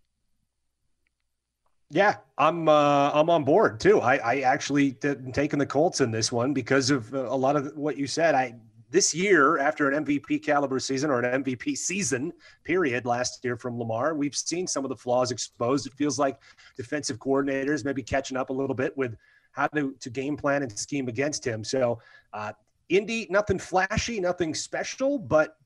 Yeah, 1.91 2.17
I'm 2.39 2.69
uh, 2.69 3.11
I'm 3.13 3.29
on 3.29 3.45
board 3.45 3.79
too. 3.79 4.01
I, 4.01 4.17
I 4.17 4.41
actually 4.41 4.93
t- 4.93 5.15
taken 5.33 5.59
the 5.59 5.67
Colts 5.67 6.01
in 6.01 6.11
this 6.11 6.33
one 6.33 6.55
because 6.55 6.89
of 6.89 7.13
uh, 7.13 7.19
a 7.29 7.37
lot 7.37 7.55
of 7.55 7.77
what 7.77 7.99
you 7.99 8.07
said. 8.07 8.35
I 8.35 8.55
this 8.93 9.15
year 9.15 9.59
after 9.59 9.91
an 9.91 10.05
MVP 10.05 10.43
caliber 10.45 10.79
season 10.79 11.11
or 11.11 11.21
an 11.21 11.43
MVP 11.43 11.77
season 11.79 12.31
period 12.63 13.07
last 13.07 13.43
year 13.43 13.57
from 13.57 13.79
Lamar, 13.79 14.15
we've 14.15 14.37
seen 14.37 14.67
some 14.67 14.85
of 14.85 14.91
the 14.91 14.97
flaws 14.97 15.31
exposed. 15.31 15.87
It 15.87 15.95
feels 15.95 16.19
like 16.19 16.39
defensive 16.77 17.19
coordinators 17.19 17.87
maybe 17.87 18.03
catching 18.03 18.37
up 18.37 18.51
a 18.51 18.53
little 18.53 18.77
bit 18.77 18.97
with 18.97 19.17
how 19.53 19.67
to 19.69 19.95
to 19.99 20.11
game 20.11 20.37
plan 20.37 20.63
and 20.63 20.71
scheme 20.71 21.09
against 21.09 21.45
him. 21.45 21.65
So, 21.65 22.01
uh, 22.35 22.53
Indy, 22.91 23.27
nothing 23.31 23.59
flashy, 23.59 24.21
nothing 24.21 24.55
special, 24.55 25.19
but 25.19 25.57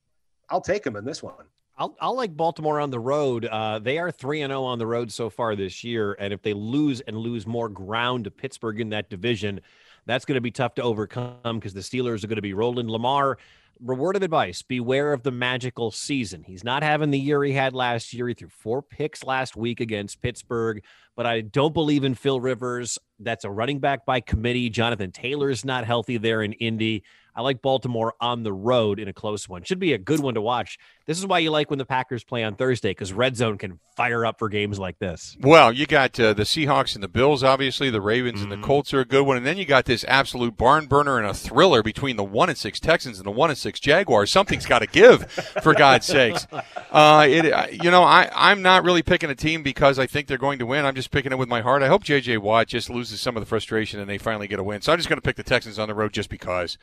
I'll 0.49 0.61
take 0.61 0.87
him 0.87 0.95
in 0.95 1.05
this 1.05 1.21
one. 1.21 1.47
I'll, 1.79 1.95
I'll 2.01 2.17
like 2.17 2.35
Baltimore 2.35 2.81
on 2.81 2.91
the 2.91 2.99
road. 2.99 3.45
Uh, 3.45 3.79
they 3.79 3.99
are 3.99 4.11
3 4.11 4.43
and 4.43 4.51
0 4.51 4.63
on 4.63 4.79
the 4.79 4.87
road 4.87 5.13
so 5.13 5.29
far 5.29 5.55
this 5.55 5.85
year. 5.85 6.17
And 6.19 6.33
if 6.33 6.43
they 6.43 6.55
lose 6.55 7.01
and 7.03 7.17
lose 7.17 7.47
more 7.47 7.69
ground 7.69 8.25
to 8.25 8.31
Pittsburgh 8.31 8.81
in 8.81 8.89
that 8.91 9.11
division, 9.11 9.61
that's 10.07 10.25
going 10.25 10.37
to 10.37 10.41
be 10.41 10.51
tough 10.51 10.75
to 10.77 10.83
overcome 10.83 11.59
because 11.59 11.75
the 11.75 11.81
Steelers 11.81 12.25
are 12.25 12.29
going 12.29 12.37
to 12.37 12.43
be 12.43 12.55
rolling. 12.55 12.89
Lamar, 12.89 13.39
reward 13.81 14.17
of 14.17 14.23
advice 14.23 14.63
beware 14.63 15.13
of 15.13 15.23
the 15.23 15.31
magical 15.31 15.91
season. 15.91 16.43
He's 16.43 16.65
not 16.65 16.83
having 16.83 17.11
the 17.11 17.19
year 17.19 17.43
he 17.45 17.53
had 17.53 17.75
last 17.75 18.13
year. 18.15 18.29
He 18.29 18.35
threw 18.35 18.49
four 18.49 18.81
picks 18.81 19.25
last 19.25 19.57
week 19.57 19.81
against 19.81 20.23
Pittsburgh, 20.23 20.83
but 21.15 21.27
I 21.27 21.43
don't 21.43 21.75
believe 21.75 22.05
in 22.05 22.15
Phil 22.15 22.41
Rivers. 22.41 22.99
That's 23.19 23.45
a 23.45 23.51
running 23.51 23.81
back 23.81 24.07
by 24.07 24.21
committee. 24.21 24.71
Jonathan 24.71 25.13
Taylor 25.13 25.51
is 25.51 25.65
not 25.65 25.85
healthy 25.85 26.17
there 26.17 26.43
in 26.43 26.55
Indy. 26.55 27.03
I 27.37 27.43
like 27.43 27.61
Baltimore 27.61 28.15
on 28.21 28.43
the 28.43 28.53
road 28.53 28.99
in 28.99 29.09
a 29.09 29.13
close 29.13 29.47
one. 29.49 29.63
Should 29.63 29.79
be 29.79 29.93
a 29.93 29.99
good 29.99 30.21
one 30.21 30.35
to 30.35 30.41
watch. 30.41 30.79
This 31.05 31.19
is 31.19 31.27
why 31.27 31.39
you 31.41 31.51
like 31.51 31.69
when 31.71 31.79
the 31.79 31.85
Packers 31.85 32.25
play 32.25 32.43
on 32.43 32.57
Thursday 32.57 32.91
because 32.91 33.13
Red 33.13 33.37
Zone 33.37 33.59
can 33.59 33.79
fire 33.97 34.27
up 34.27 34.39
for 34.39 34.49
games 34.49 34.79
like 34.79 34.99
this. 34.99 35.37
Well, 35.41 35.73
you 35.73 35.87
got 35.87 36.19
uh, 36.19 36.33
the 36.33 36.43
Seahawks 36.43 36.95
and 36.95 37.05
the 37.05 37.09
Bills, 37.09 37.45
obviously. 37.45 37.91
The 37.91 38.01
Ravens 38.01 38.41
Mm-hmm. 38.41 38.53
and 38.53 38.63
the 38.63 38.67
Colts 38.67 38.93
are 38.95 39.01
a 39.01 39.05
good 39.05 39.25
one, 39.27 39.37
and 39.37 39.47
then 39.47 39.57
you 39.59 39.65
got 39.67 39.85
this 39.85 40.05
absolute 40.09 40.57
barn 40.57 40.87
burner 40.87 41.19
and 41.19 41.27
a 41.27 41.35
thriller 41.35 41.83
between 41.83 42.17
the 42.17 42.25
one 42.25 42.49
and 42.49 42.59
six 42.59 42.81
Texans 42.81 43.19
and 43.19 43.27
the 43.27 43.31
one 43.31 43.51
and 43.51 43.59
six 43.59 43.79
Jaguars. 43.81 44.31
Something's 44.31 44.67
got 44.67 44.81
to 44.81 44.87
give, 44.87 45.31
for 45.63 45.75
God's 45.75 46.07
sakes. 46.07 46.47
Uh, 46.91 47.27
it, 47.29 47.53
uh, 47.53 47.67
you 47.71 47.91
know, 47.91 48.03
I 48.03 48.31
I'm 48.35 48.63
not 48.63 48.83
really 48.83 49.03
picking 49.03 49.31
a 49.31 49.35
team 49.35 49.63
because 49.63 49.99
I 49.99 50.07
think 50.07 50.27
they're 50.27 50.39
going 50.39 50.59
to 50.59 50.67
win. 50.67 50.85
I'm 50.85 50.95
just 50.95 51.11
picking 51.11 51.33
it 51.33 51.39
with 51.39 51.49
my 51.49 51.61
heart. 51.61 51.83
I 51.83 51.89
hope 51.89 52.03
J.J. 52.03 52.39
Watt 52.39 52.67
just 52.69 52.89
loses 52.91 53.21
some 53.21 53.37
of 53.37 53.43
the 53.43 53.47
frustration 53.47 54.01
and 54.01 54.09
they 54.09 54.19
finally 54.19 54.49
get 54.49 54.59
a 54.59 54.63
win. 54.65 54.81
So 54.81 54.93
I'm 54.93 54.99
just 54.99 55.09
going 55.09 55.19
to 55.19 55.23
pick 55.23 55.37
the 55.37 55.43
Texans 55.43 55.79
on 55.79 55.89
the 55.89 55.95
road 55.95 56.13
just 56.13 56.31
because. 56.31 56.79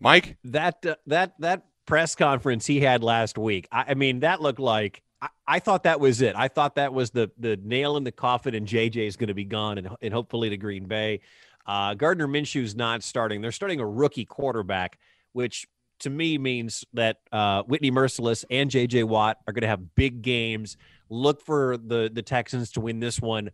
Mike, 0.00 0.36
that 0.44 0.84
uh, 0.84 0.96
that 1.06 1.34
that 1.38 1.66
press 1.86 2.14
conference 2.14 2.66
he 2.66 2.80
had 2.80 3.02
last 3.02 3.36
week. 3.38 3.68
I, 3.70 3.86
I 3.88 3.94
mean, 3.94 4.20
that 4.20 4.40
looked 4.40 4.60
like 4.60 5.02
I, 5.20 5.28
I 5.46 5.58
thought 5.58 5.84
that 5.84 6.00
was 6.00 6.22
it. 6.22 6.34
I 6.36 6.48
thought 6.48 6.76
that 6.76 6.92
was 6.92 7.10
the 7.10 7.30
the 7.38 7.58
nail 7.62 7.96
in 7.96 8.04
the 8.04 8.12
coffin, 8.12 8.54
and 8.54 8.66
JJ 8.66 9.06
is 9.06 9.16
going 9.16 9.28
to 9.28 9.34
be 9.34 9.44
gone, 9.44 9.78
and, 9.78 9.88
and 10.00 10.12
hopefully 10.12 10.50
to 10.50 10.56
Green 10.56 10.86
Bay. 10.86 11.20
Uh, 11.66 11.94
Gardner 11.94 12.26
Minshew's 12.26 12.74
not 12.74 13.02
starting. 13.02 13.40
They're 13.40 13.52
starting 13.52 13.80
a 13.80 13.86
rookie 13.86 14.24
quarterback, 14.24 14.98
which 15.32 15.66
to 16.00 16.10
me 16.10 16.38
means 16.38 16.84
that 16.94 17.18
uh, 17.30 17.62
Whitney 17.64 17.90
Mercilus 17.90 18.44
and 18.50 18.70
JJ 18.70 19.04
Watt 19.04 19.36
are 19.46 19.52
going 19.52 19.62
to 19.62 19.68
have 19.68 19.94
big 19.94 20.22
games. 20.22 20.76
Look 21.10 21.42
for 21.42 21.76
the 21.76 22.10
the 22.12 22.22
Texans 22.22 22.72
to 22.72 22.80
win 22.80 23.00
this 23.00 23.20
one 23.20 23.50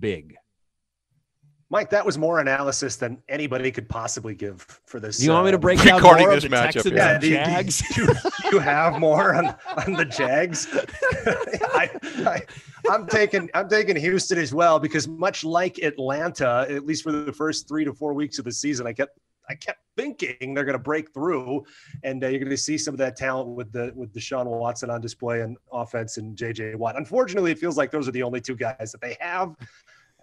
big. 0.00 0.36
Mike, 1.72 1.88
that 1.88 2.04
was 2.04 2.18
more 2.18 2.38
analysis 2.38 2.96
than 2.96 3.22
anybody 3.30 3.72
could 3.72 3.88
possibly 3.88 4.34
give 4.34 4.60
for 4.84 5.00
this. 5.00 5.16
Do 5.16 5.24
you 5.24 5.30
want 5.30 5.46
me 5.46 5.52
to 5.52 5.56
uh, 5.56 5.60
break 5.60 5.82
down 5.82 6.02
more 6.02 6.16
this 6.34 6.44
of 6.44 6.50
the 6.50 6.54
matchup, 6.54 6.72
Texans 6.72 6.94
yeah. 6.94 7.12
and 7.12 7.20
do, 7.22 7.30
Jags? 7.30 7.82
do, 7.94 8.02
you- 8.02 8.08
do 8.08 8.56
you 8.56 8.58
have 8.58 9.00
more 9.00 9.34
on, 9.34 9.54
on 9.78 9.94
the 9.94 10.04
Jags? 10.04 10.68
I, 11.74 11.90
I, 12.26 12.42
I'm 12.90 13.06
taking 13.06 13.48
I'm 13.54 13.70
taking 13.70 13.96
Houston 13.96 14.36
as 14.38 14.52
well 14.52 14.78
because 14.78 15.08
much 15.08 15.44
like 15.44 15.78
Atlanta, 15.78 16.66
at 16.68 16.84
least 16.84 17.04
for 17.04 17.10
the 17.10 17.32
first 17.32 17.66
three 17.66 17.86
to 17.86 17.94
four 17.94 18.12
weeks 18.12 18.38
of 18.38 18.44
the 18.44 18.52
season, 18.52 18.86
I 18.86 18.92
kept 18.92 19.18
I 19.48 19.54
kept 19.54 19.80
thinking 19.96 20.52
they're 20.52 20.66
going 20.66 20.74
to 20.74 20.78
break 20.78 21.14
through, 21.14 21.64
and 22.04 22.22
uh, 22.22 22.28
you're 22.28 22.38
going 22.38 22.50
to 22.50 22.56
see 22.56 22.76
some 22.76 22.92
of 22.92 22.98
that 22.98 23.16
talent 23.16 23.48
with 23.48 23.72
the 23.72 23.92
with 23.94 24.12
Deshaun 24.12 24.44
Watson 24.44 24.90
on 24.90 25.00
display 25.00 25.40
and 25.40 25.56
offense 25.72 26.18
and 26.18 26.36
J.J. 26.36 26.74
Watt. 26.74 26.98
Unfortunately, 26.98 27.50
it 27.50 27.58
feels 27.58 27.78
like 27.78 27.90
those 27.90 28.06
are 28.06 28.12
the 28.12 28.22
only 28.22 28.42
two 28.42 28.56
guys 28.56 28.92
that 28.92 29.00
they 29.00 29.16
have, 29.20 29.56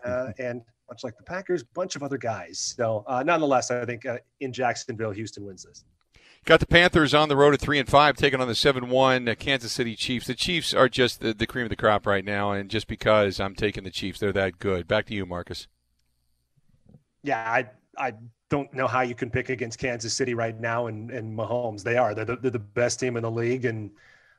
uh, 0.05 0.31
and 0.37 0.61
much 0.89 1.03
like 1.03 1.17
the 1.17 1.23
Packers, 1.23 1.63
bunch 1.63 1.95
of 1.95 2.03
other 2.03 2.17
guys. 2.17 2.73
So, 2.77 3.03
uh, 3.07 3.23
nonetheless, 3.23 3.71
I 3.71 3.85
think 3.85 4.05
uh, 4.05 4.17
in 4.39 4.51
Jacksonville, 4.51 5.11
Houston 5.11 5.45
wins 5.45 5.63
this. 5.63 5.83
Got 6.45 6.61
the 6.61 6.67
Panthers 6.67 7.13
on 7.13 7.29
the 7.29 7.35
road 7.35 7.53
at 7.53 7.59
three 7.59 7.79
and 7.79 7.87
five, 7.87 8.15
taking 8.15 8.39
on 8.39 8.47
the 8.47 8.55
seven 8.55 8.89
one 8.89 9.27
uh, 9.27 9.35
Kansas 9.37 9.71
City 9.71 9.95
Chiefs. 9.95 10.27
The 10.27 10.35
Chiefs 10.35 10.73
are 10.73 10.87
just 10.87 11.19
the, 11.19 11.33
the 11.33 11.45
cream 11.45 11.65
of 11.65 11.69
the 11.69 11.75
crop 11.75 12.07
right 12.07 12.23
now, 12.23 12.51
and 12.51 12.69
just 12.69 12.87
because 12.87 13.39
I'm 13.39 13.55
taking 13.55 13.83
the 13.83 13.91
Chiefs, 13.91 14.19
they're 14.19 14.31
that 14.33 14.57
good. 14.57 14.87
Back 14.87 15.05
to 15.07 15.13
you, 15.13 15.25
Marcus. 15.25 15.67
Yeah, 17.23 17.39
I 17.39 17.69
I 17.97 18.13
don't 18.49 18.73
know 18.73 18.87
how 18.87 19.01
you 19.01 19.15
can 19.15 19.29
pick 19.29 19.49
against 19.49 19.79
Kansas 19.79 20.13
City 20.13 20.33
right 20.33 20.57
now 20.59 20.87
and 20.87 21.11
and 21.11 21.37
Mahomes. 21.37 21.83
They 21.83 21.97
are 21.97 22.15
they're 22.15 22.25
the, 22.25 22.37
they're 22.37 22.51
the 22.51 22.59
best 22.59 22.99
team 22.99 23.17
in 23.17 23.23
the 23.23 23.31
league, 23.31 23.65
and 23.65 23.91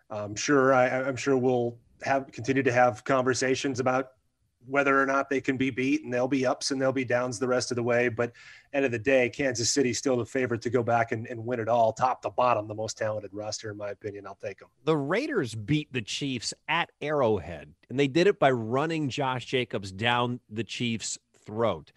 I'm 0.08 0.34
sure 0.34 0.72
I, 0.72 0.88
I'm 0.88 1.16
sure 1.16 1.36
we'll 1.36 1.76
have 2.02 2.32
continue 2.32 2.62
to 2.62 2.72
have 2.72 3.04
conversations 3.04 3.78
about 3.78 4.12
whether 4.66 5.00
or 5.00 5.06
not 5.06 5.28
they 5.28 5.40
can 5.40 5.56
be 5.56 5.70
beat, 5.70 6.04
and 6.04 6.12
there'll 6.12 6.28
be 6.28 6.46
ups 6.46 6.70
and 6.70 6.80
there'll 6.80 6.92
be 6.92 7.04
downs 7.04 7.38
the 7.38 7.48
rest 7.48 7.70
of 7.70 7.76
the 7.76 7.82
way. 7.82 8.08
But 8.08 8.32
end 8.72 8.84
of 8.84 8.92
the 8.92 8.98
day, 8.98 9.28
Kansas 9.28 9.70
City's 9.70 9.98
still 9.98 10.16
the 10.16 10.24
favorite 10.24 10.62
to 10.62 10.70
go 10.70 10.82
back 10.82 11.12
and, 11.12 11.26
and 11.26 11.44
win 11.44 11.60
it 11.60 11.68
all, 11.68 11.92
top 11.92 12.22
to 12.22 12.30
bottom, 12.30 12.68
the 12.68 12.74
most 12.74 12.98
talented 12.98 13.30
roster 13.32 13.70
in 13.70 13.76
my 13.76 13.90
opinion. 13.90 14.26
I'll 14.26 14.38
take 14.42 14.58
them. 14.58 14.68
the 14.84 14.96
Raiders 14.96 15.54
beat 15.54 15.92
the 15.92 16.02
Chiefs 16.02 16.52
at 16.68 16.90
Arrowhead, 17.00 17.72
and 17.88 17.98
they 17.98 18.08
did 18.08 18.26
it 18.26 18.38
by 18.38 18.50
running 18.50 19.08
Josh 19.08 19.46
Jacobs 19.46 19.92
down 19.92 20.40
the 20.48 20.64
Chiefs' 20.64 21.18
throat. 21.44 21.92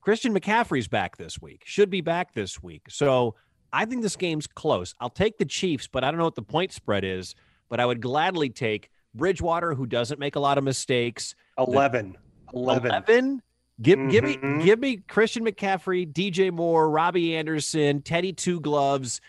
Christian 0.00 0.38
McCaffrey's 0.38 0.88
back 0.88 1.16
this 1.16 1.40
week, 1.40 1.62
should 1.64 1.88
be 1.90 2.02
back 2.02 2.34
this 2.34 2.62
week. 2.62 2.82
So 2.90 3.36
I 3.72 3.86
think 3.86 4.02
this 4.02 4.16
game's 4.16 4.46
close. 4.46 4.94
I'll 5.00 5.08
take 5.08 5.38
the 5.38 5.46
Chiefs, 5.46 5.88
but 5.88 6.04
I 6.04 6.10
don't 6.10 6.18
know 6.18 6.24
what 6.24 6.34
the 6.34 6.42
point 6.42 6.72
spread 6.72 7.04
is. 7.04 7.34
But 7.70 7.80
I 7.80 7.86
would 7.86 8.02
gladly 8.02 8.50
take 8.50 8.90
Bridgewater, 9.14 9.74
who 9.74 9.86
doesn't 9.86 10.18
make 10.20 10.36
a 10.36 10.40
lot 10.40 10.58
of 10.58 10.64
mistakes. 10.64 11.34
11. 11.58 12.16
11. 12.52 12.90
11? 12.90 13.42
Give, 13.82 13.98
give 14.08 14.22
me 14.24 14.36
Mhm. 14.36 14.62
give 14.64 14.78
me 14.78 14.98
Christian 15.08 15.44
McCaffrey, 15.44 16.06
DJ 16.12 16.50
Moore, 16.52 16.88
Robbie 16.88 17.34
Anderson, 17.36 18.02
Teddy 18.02 18.32
Two 18.32 18.60
Gloves. 18.60 19.20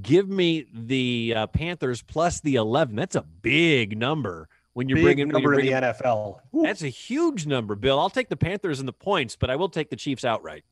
Give 0.00 0.28
me 0.28 0.66
the 0.74 1.34
uh, 1.36 1.46
Panthers 1.48 2.02
plus 2.02 2.40
the 2.40 2.56
11. 2.56 2.96
That's 2.96 3.14
a 3.14 3.22
big 3.22 3.96
number 3.96 4.48
when 4.72 4.88
you're 4.88 4.96
Big 4.96 5.04
bringing 5.04 5.28
when 5.28 5.42
you're 5.42 5.50
number 5.52 5.60
in 5.60 5.66
the 5.66 5.72
bringing- 5.72 5.94
NFL. 5.94 6.40
That's 6.64 6.82
a 6.82 6.88
huge 6.88 7.46
number, 7.46 7.76
Bill. 7.76 8.00
I'll 8.00 8.10
take 8.10 8.28
the 8.28 8.36
Panthers 8.36 8.80
and 8.80 8.88
the 8.88 8.92
points, 8.92 9.36
but 9.36 9.50
I 9.50 9.56
will 9.56 9.68
take 9.68 9.90
the 9.90 9.96
Chiefs 9.96 10.24
outright. 10.24 10.64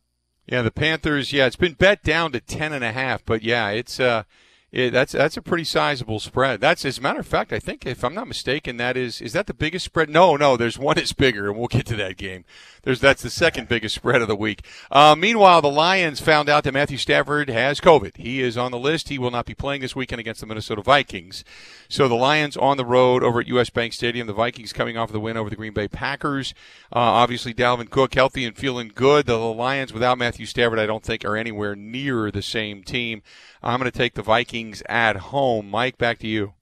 Yeah, 0.46 0.62
the 0.62 0.70
Panthers. 0.72 1.32
Yeah, 1.32 1.46
it's 1.46 1.54
been 1.54 1.74
bet 1.74 2.02
down 2.02 2.32
to 2.32 2.40
ten 2.40 2.72
and 2.72 2.82
a 2.82 2.90
half, 2.90 3.24
but 3.24 3.42
yeah, 3.44 3.68
it's 3.68 4.00
uh, 4.00 4.24
it, 4.72 4.92
that's 4.92 5.12
that's 5.12 5.36
a 5.36 5.42
pretty 5.42 5.64
sizable 5.64 6.20
spread. 6.20 6.60
That's 6.60 6.84
as 6.84 6.98
a 6.98 7.00
matter 7.00 7.18
of 7.18 7.26
fact, 7.26 7.52
I 7.52 7.58
think 7.58 7.84
if 7.86 8.04
I'm 8.04 8.14
not 8.14 8.28
mistaken, 8.28 8.76
that 8.76 8.96
is 8.96 9.20
is 9.20 9.32
that 9.32 9.46
the 9.46 9.54
biggest 9.54 9.84
spread? 9.84 10.08
No, 10.08 10.36
no, 10.36 10.56
there's 10.56 10.78
one 10.78 10.94
that's 10.94 11.12
bigger, 11.12 11.48
and 11.48 11.58
we'll 11.58 11.66
get 11.66 11.86
to 11.86 11.96
that 11.96 12.16
game. 12.16 12.44
There's 12.82 13.00
that's 13.00 13.22
the 13.22 13.30
second 13.30 13.68
biggest 13.68 13.96
spread 13.96 14.22
of 14.22 14.28
the 14.28 14.36
week. 14.36 14.64
Uh, 14.90 15.16
meanwhile, 15.18 15.60
the 15.60 15.68
Lions 15.68 16.20
found 16.20 16.48
out 16.48 16.62
that 16.64 16.72
Matthew 16.72 16.98
Stafford 16.98 17.50
has 17.50 17.80
COVID. 17.80 18.16
He 18.16 18.40
is 18.40 18.56
on 18.56 18.70
the 18.70 18.78
list. 18.78 19.08
He 19.08 19.18
will 19.18 19.32
not 19.32 19.44
be 19.44 19.54
playing 19.54 19.80
this 19.80 19.96
weekend 19.96 20.20
against 20.20 20.40
the 20.40 20.46
Minnesota 20.46 20.82
Vikings. 20.82 21.44
So 21.88 22.06
the 22.06 22.14
Lions 22.14 22.56
on 22.56 22.76
the 22.76 22.84
road 22.84 23.24
over 23.24 23.40
at 23.40 23.48
U.S. 23.48 23.70
Bank 23.70 23.92
Stadium. 23.92 24.28
The 24.28 24.32
Vikings 24.32 24.72
coming 24.72 24.96
off 24.96 25.08
of 25.08 25.12
the 25.12 25.20
win 25.20 25.36
over 25.36 25.50
the 25.50 25.56
Green 25.56 25.72
Bay 25.72 25.88
Packers. 25.88 26.54
Uh, 26.94 26.98
obviously, 26.98 27.52
Dalvin 27.52 27.90
Cook 27.90 28.14
healthy 28.14 28.44
and 28.44 28.56
feeling 28.56 28.92
good. 28.94 29.26
The 29.26 29.36
Lions 29.36 29.92
without 29.92 30.16
Matthew 30.16 30.46
Stafford, 30.46 30.78
I 30.78 30.86
don't 30.86 31.02
think, 31.02 31.24
are 31.24 31.36
anywhere 31.36 31.74
near 31.74 32.30
the 32.30 32.42
same 32.42 32.84
team. 32.84 33.22
I'm 33.62 33.78
going 33.78 33.90
to 33.90 33.98
take 33.98 34.14
the 34.14 34.22
Vikings 34.22 34.59
at 34.88 35.16
home. 35.16 35.70
Mike, 35.70 35.98
back 35.98 36.18
to 36.20 36.26
you. 36.28 36.54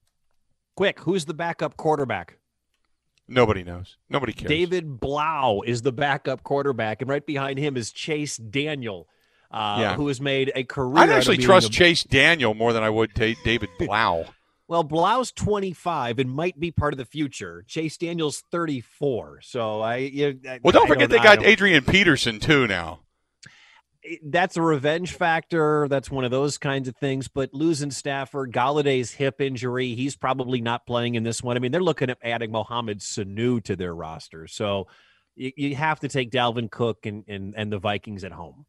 Quick, 0.77 1.01
who's 1.01 1.25
the 1.25 1.35
backup 1.35 1.77
quarterback? 1.77 2.39
Nobody 3.27 3.63
knows. 3.63 3.97
Nobody 4.09 4.33
cares. 4.33 4.49
David 4.49 5.01
Blough 5.01 5.63
is 5.67 5.83
the 5.83 5.93
backup 5.93 6.43
quarterback, 6.43 7.03
and 7.03 7.11
right 7.11 7.25
behind 7.25 7.59
him 7.59 7.77
is 7.77 7.93
Chase 7.93 8.37
Daniel, 8.39 9.07
uh, 9.51 9.79
Yeah. 9.81 9.95
who 9.97 10.09
has 10.09 10.21
made 10.21 10.51
a 10.55 10.65
career. 10.65 11.03
I'd 11.05 11.11
actually 11.11 11.37
trust 11.39 11.69
a- 11.69 11.71
Chase 11.71 12.05
Daniel 12.05 12.55
more 12.55 12.73
than 12.73 12.83
I 12.83 12.91
would 12.91 13.15
ta 13.15 13.35
David 13.45 13.69
Blough. 13.79 14.27
Well, 14.67 14.83
Blough's 14.83 15.33
25 15.33 16.19
and 16.19 16.31
might 16.31 16.59
be 16.61 16.71
part 16.71 16.93
of 16.95 16.99
the 16.99 17.05
future. 17.07 17.65
Chase 17.67 17.97
Daniel's 17.97 18.43
34. 18.51 19.41
So 19.43 19.81
I, 19.81 19.97
you, 19.97 20.39
I- 20.49 20.61
Well, 20.63 20.73
don't 20.73 20.85
I 20.85 20.89
forget 20.89 21.11
they 21.11 21.19
I 21.19 21.23
got 21.37 21.45
Adrian 21.45 21.85
Peterson 21.85 22.39
too 22.39 22.67
now. 22.67 23.01
That's 24.25 24.57
a 24.57 24.63
revenge 24.63 25.13
factor. 25.13 25.89
That's 25.89 26.11
one 26.11 26.25
of 26.25 26.31
those 26.31 26.59
kinds 26.59 26.89
of 26.89 26.97
things. 26.97 27.29
But 27.29 27.53
losing 27.53 27.91
Stafford, 27.91 28.53
Golladay's 28.53 29.13
hip 29.13 29.41
injury, 29.41 29.95
he's 29.95 30.17
probably 30.17 30.61
not 30.61 30.87
playing 30.87 31.15
in 31.15 31.23
this 31.23 31.43
one. 31.43 31.57
I 31.57 31.61
mean, 31.61 31.73
they're 31.73 31.83
looking 31.83 32.11
at 32.11 32.19
adding 32.23 32.53
Mohamed 32.53 33.01
Sanu 33.01 33.63
to 33.65 33.77
their 33.77 33.95
roster. 33.95 34.47
So 34.47 34.87
you, 35.37 35.53
you 35.57 35.77
have 35.77 36.01
to 36.01 36.09
take 36.09 36.31
Dalvin 36.31 36.71
Cook 36.71 37.07
and, 37.07 37.25
and, 37.29 37.55
and 37.57 37.73
the 37.73 37.79
Vikings 37.79 38.25
at 38.25 38.33
home. 38.33 38.67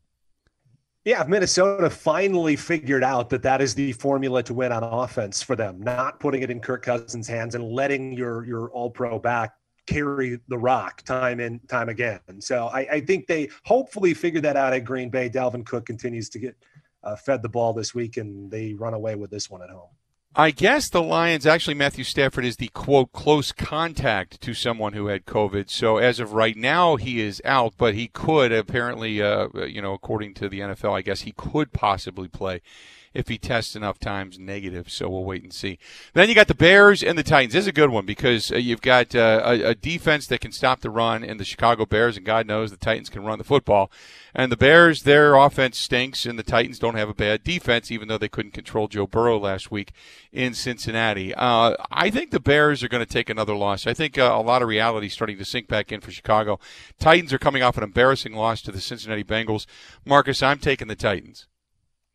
Yeah, 1.05 1.23
Minnesota 1.27 1.89
finally 1.89 2.55
figured 2.55 3.03
out 3.03 3.29
that 3.29 3.41
that 3.43 3.61
is 3.61 3.73
the 3.73 3.93
formula 3.93 4.43
to 4.43 4.53
win 4.53 4.71
on 4.71 4.83
offense 4.83 5.41
for 5.41 5.55
them, 5.55 5.81
not 5.81 6.19
putting 6.19 6.41
it 6.41 6.51
in 6.51 6.59
Kirk 6.59 6.83
Cousins' 6.83 7.27
hands 7.27 7.55
and 7.55 7.63
letting 7.63 8.13
your 8.13 8.45
your 8.45 8.69
All 8.71 8.91
Pro 8.91 9.17
back 9.17 9.53
carry 9.89 10.39
the 10.47 10.57
rock 10.57 11.01
time 11.01 11.39
in 11.39 11.59
time 11.67 11.89
again. 11.89 12.19
And 12.27 12.43
so 12.43 12.67
I, 12.67 12.79
I 12.91 13.01
think 13.01 13.27
they 13.27 13.49
hopefully 13.65 14.13
figured 14.13 14.43
that 14.43 14.55
out 14.55 14.73
at 14.73 14.85
Green 14.85 15.09
Bay. 15.09 15.29
Dalvin 15.29 15.65
Cook 15.65 15.85
continues 15.85 16.29
to 16.29 16.39
get 16.39 16.55
uh, 17.03 17.15
fed 17.15 17.41
the 17.41 17.49
ball 17.49 17.73
this 17.73 17.95
week, 17.95 18.17
and 18.17 18.51
they 18.51 18.73
run 18.73 18.93
away 18.93 19.15
with 19.15 19.31
this 19.31 19.49
one 19.49 19.63
at 19.63 19.69
home. 19.69 19.89
I 20.35 20.51
guess 20.51 20.89
the 20.89 21.01
Lions 21.01 21.47
actually 21.47 21.73
Matthew 21.73 22.03
Stafford 22.03 22.45
is 22.45 22.57
the 22.57 22.67
quote 22.67 23.11
close 23.13 23.51
contact 23.51 24.39
to 24.41 24.53
someone 24.53 24.93
who 24.93 25.07
had 25.07 25.25
COVID. 25.25 25.71
So 25.71 25.97
as 25.97 26.19
of 26.19 26.33
right 26.33 26.55
now, 26.55 26.97
he 26.97 27.19
is 27.19 27.41
out, 27.43 27.73
but 27.77 27.95
he 27.95 28.07
could 28.07 28.51
apparently, 28.51 29.23
uh, 29.23 29.47
you 29.65 29.81
know, 29.81 29.93
according 29.93 30.35
to 30.35 30.47
the 30.47 30.59
NFL, 30.59 30.95
I 30.95 31.01
guess 31.01 31.21
he 31.21 31.31
could 31.31 31.73
possibly 31.73 32.27
play 32.27 32.61
if 33.13 33.27
he 33.27 33.37
tests 33.37 33.75
enough 33.75 33.99
times 33.99 34.37
negative. 34.37 34.89
So 34.89 35.09
we'll 35.09 35.25
wait 35.25 35.43
and 35.43 35.53
see. 35.53 35.79
Then 36.13 36.29
you 36.29 36.35
got 36.35 36.47
the 36.47 36.55
Bears 36.55 37.03
and 37.03 37.17
the 37.17 37.23
Titans. 37.23 37.53
This 37.53 37.63
is 37.63 37.67
a 37.67 37.73
good 37.73 37.89
one 37.89 38.05
because 38.05 38.51
uh, 38.51 38.57
you've 38.57 38.81
got 38.81 39.15
uh, 39.15 39.41
a, 39.43 39.61
a 39.69 39.75
defense 39.75 40.27
that 40.27 40.41
can 40.41 40.51
stop 40.51 40.81
the 40.81 40.89
run 40.89 41.23
in 41.23 41.37
the 41.37 41.45
Chicago 41.45 41.85
Bears, 41.85 42.17
and 42.17 42.25
God 42.25 42.47
knows 42.47 42.71
the 42.71 42.77
Titans 42.77 43.09
can 43.09 43.23
run 43.23 43.37
the 43.37 43.43
football. 43.43 43.91
And 44.33 44.51
the 44.51 44.57
Bears, 44.57 45.03
their 45.03 45.35
offense 45.35 45.79
stinks, 45.79 46.25
and 46.25 46.37
the 46.37 46.43
Titans 46.43 46.77
don't 46.77 46.95
have 46.95 47.09
a 47.09 47.15
bad 47.15 47.43
defense, 47.43 47.89
even 47.91 48.07
though 48.07 48.17
they 48.17 48.29
couldn't 48.29 48.51
control 48.53 48.87
Joe 48.87 49.07
Burrow 49.07 49.39
last 49.39 49.71
week 49.71 49.91
in 50.31 50.53
Cincinnati. 50.53 51.33
Uh, 51.33 51.75
I 51.91 52.09
think 52.09 52.31
the 52.31 52.39
Bears 52.39 52.83
are 52.83 52.89
going 52.89 53.05
to 53.05 53.11
take 53.11 53.29
another 53.29 53.55
loss. 53.55 53.87
I 53.87 53.93
think 53.93 54.17
uh, 54.17 54.31
a 54.33 54.41
lot 54.41 54.61
of 54.61 54.67
reality 54.67 55.07
is 55.07 55.13
starting 55.13 55.37
to 55.39 55.45
sink 55.45 55.67
back 55.67 55.91
in 55.91 56.01
for 56.01 56.11
Chicago. 56.11 56.59
Titans 56.99 57.33
are 57.33 57.39
coming 57.39 57.63
off 57.63 57.77
an 57.77 57.83
embarrassing 57.83 58.33
loss 58.33 58.61
to 58.61 58.71
the 58.71 58.81
Cincinnati 58.81 59.23
Bengals. 59.23 59.65
Marcus, 60.05 60.43
I'm 60.43 60.59
taking 60.59 60.87
the 60.87 60.95
Titans. 60.95 61.47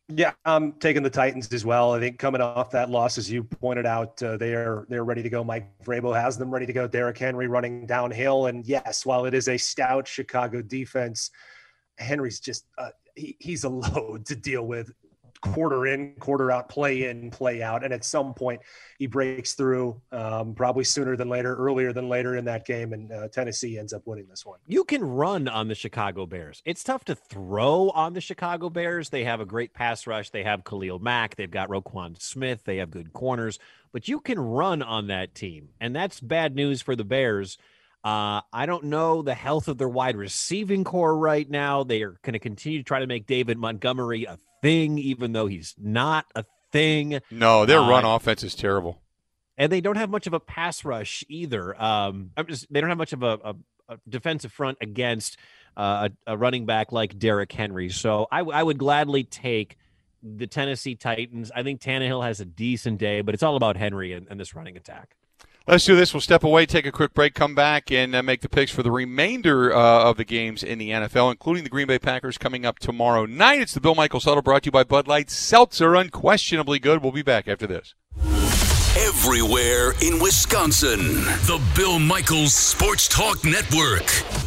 Yeah, 0.07 0.33
I'm 0.45 0.73
taking 0.73 1.01
the 1.01 1.09
Titans 1.09 1.51
as 1.51 1.65
well. 1.65 1.93
I 1.93 1.99
think 1.99 2.19
coming 2.19 2.39
off 2.39 2.69
that 2.71 2.91
loss, 2.91 3.17
as 3.17 3.31
you 3.31 3.43
pointed 3.43 3.87
out, 3.87 4.21
uh, 4.21 4.37
they 4.37 4.53
are 4.53 4.85
they're 4.87 5.03
ready 5.03 5.23
to 5.23 5.29
go. 5.29 5.43
Mike 5.43 5.67
Vrabel 5.83 6.15
has 6.15 6.37
them 6.37 6.51
ready 6.53 6.67
to 6.67 6.73
go. 6.73 6.87
Derrick 6.87 7.17
Henry 7.17 7.47
running 7.47 7.87
downhill, 7.87 8.45
and 8.45 8.65
yes, 8.67 9.03
while 9.03 9.25
it 9.25 9.33
is 9.33 9.47
a 9.47 9.57
stout 9.57 10.07
Chicago 10.07 10.61
defense, 10.61 11.31
Henry's 11.97 12.39
just 12.39 12.67
uh, 12.77 12.89
he, 13.15 13.35
he's 13.39 13.63
a 13.63 13.69
load 13.69 14.27
to 14.27 14.35
deal 14.35 14.67
with 14.67 14.91
quarter 15.53 15.87
in, 15.87 16.13
quarter 16.19 16.51
out, 16.51 16.69
play 16.69 17.09
in, 17.09 17.31
play 17.31 17.61
out. 17.61 17.83
And 17.83 17.93
at 17.93 18.03
some 18.03 18.33
point, 18.33 18.61
he 18.97 19.07
breaks 19.07 19.53
through, 19.53 20.01
um, 20.11 20.53
probably 20.53 20.83
sooner 20.83 21.15
than 21.15 21.29
later, 21.29 21.55
earlier 21.55 21.93
than 21.93 22.09
later 22.09 22.35
in 22.35 22.45
that 22.45 22.65
game. 22.65 22.93
And 22.93 23.11
uh, 23.11 23.27
Tennessee 23.27 23.77
ends 23.77 23.93
up 23.93 24.01
winning 24.05 24.27
this 24.29 24.45
one. 24.45 24.59
You 24.67 24.83
can 24.83 25.03
run 25.03 25.47
on 25.47 25.67
the 25.67 25.75
Chicago 25.75 26.25
Bears. 26.25 26.61
It's 26.65 26.83
tough 26.83 27.05
to 27.05 27.15
throw 27.15 27.89
on 27.89 28.13
the 28.13 28.21
Chicago 28.21 28.69
Bears. 28.69 29.09
They 29.09 29.23
have 29.23 29.41
a 29.41 29.45
great 29.45 29.73
pass 29.73 30.07
rush. 30.07 30.29
They 30.29 30.43
have 30.43 30.63
Khalil 30.63 30.99
Mack. 30.99 31.35
They've 31.35 31.49
got 31.49 31.69
Roquan 31.69 32.21
Smith. 32.21 32.63
They 32.65 32.77
have 32.77 32.91
good 32.91 33.13
corners. 33.13 33.59
But 33.91 34.07
you 34.07 34.19
can 34.19 34.39
run 34.39 34.81
on 34.81 35.07
that 35.07 35.35
team. 35.35 35.69
And 35.79 35.95
that's 35.95 36.19
bad 36.19 36.55
news 36.55 36.81
for 36.81 36.95
the 36.95 37.05
Bears. 37.05 37.57
Uh, 38.03 38.41
I 38.53 38.67
don't 38.67 38.83
know 38.83 39.23
the 39.23 39.33
health 39.33 39.67
of 39.67 39.79
their 39.79 39.89
wide 39.89 40.15
receiving 40.15 40.83
core 40.83 41.17
right 41.17 41.49
now. 41.49 41.83
They 41.83 42.03
are 42.03 42.19
going 42.21 42.33
to 42.33 42.39
continue 42.39 42.77
to 42.77 42.83
try 42.83 42.99
to 42.99 43.07
make 43.07 43.25
David 43.25 43.57
Montgomery 43.57 44.25
a 44.25 44.37
thing, 44.65 44.97
even 44.97 45.31
though 45.31 45.45
he's 45.45 45.75
not 45.77 46.25
a 46.33 46.43
thing. 46.71 47.19
No, 47.29 47.67
their 47.67 47.79
uh, 47.79 47.87
run 47.87 48.03
offense 48.03 48.41
is 48.41 48.55
terrible, 48.55 48.99
and 49.59 49.71
they 49.71 49.79
don't 49.79 49.97
have 49.97 50.09
much 50.09 50.25
of 50.25 50.33
a 50.33 50.39
pass 50.39 50.83
rush 50.83 51.23
either. 51.29 51.79
Um, 51.79 52.31
I'm 52.35 52.47
just 52.47 52.73
they 52.73 52.81
don't 52.81 52.89
have 52.89 52.97
much 52.97 53.13
of 53.13 53.21
a, 53.21 53.39
a, 53.43 53.55
a 53.89 53.97
defensive 54.09 54.51
front 54.51 54.79
against 54.81 55.37
uh, 55.77 56.09
a, 56.25 56.33
a, 56.33 56.37
running 56.37 56.65
back 56.65 56.91
like 56.91 57.19
Derrick 57.19 57.51
Henry. 57.51 57.89
So 57.89 58.27
I, 58.31 58.39
I 58.39 58.63
would 58.63 58.79
gladly 58.79 59.23
take 59.23 59.77
the 60.23 60.47
Tennessee 60.47 60.95
Titans. 60.95 61.51
I 61.55 61.61
think 61.61 61.79
Tannehill 61.79 62.23
has 62.23 62.39
a 62.39 62.45
decent 62.45 62.97
day, 62.97 63.21
but 63.21 63.35
it's 63.35 63.43
all 63.43 63.57
about 63.57 63.77
Henry 63.77 64.13
and, 64.13 64.25
and 64.31 64.39
this 64.39 64.55
running 64.55 64.77
attack. 64.77 65.15
Let's 65.67 65.83
do 65.83 65.95
this. 65.95 66.13
We'll 66.13 66.21
step 66.21 66.43
away, 66.43 66.67
take 66.67 66.85
a 66.85 66.91
quick 66.91 67.15
break, 67.15 67.33
come 67.33 67.55
back, 67.55 67.91
and 67.91 68.15
uh, 68.15 68.21
make 68.21 68.41
the 68.41 68.49
picks 68.49 68.71
for 68.71 68.83
the 68.83 68.91
remainder 68.91 69.73
uh, 69.73 70.03
of 70.03 70.17
the 70.17 70.23
games 70.23 70.61
in 70.61 70.77
the 70.77 70.91
NFL, 70.91 71.31
including 71.31 71.63
the 71.63 71.71
Green 71.71 71.87
Bay 71.87 71.97
Packers 71.97 72.37
coming 72.37 72.67
up 72.67 72.77
tomorrow 72.77 73.25
night. 73.25 73.61
It's 73.61 73.73
the 73.73 73.81
Bill 73.81 73.95
Michaels 73.95 74.25
Huddle 74.25 74.43
brought 74.43 74.63
to 74.63 74.67
you 74.67 74.71
by 74.71 74.83
Bud 74.83 75.07
Light. 75.07 75.31
Seltzer, 75.31 75.95
unquestionably 75.95 76.77
good. 76.77 77.01
We'll 77.01 77.11
be 77.11 77.23
back 77.23 77.47
after 77.47 77.65
this. 77.65 77.95
Everywhere 78.97 79.93
in 80.03 80.19
Wisconsin, 80.19 80.99
the 81.47 81.59
Bill 81.75 81.97
Michaels 81.97 82.53
Sports 82.53 83.07
Talk 83.07 83.43
Network. 83.43 84.44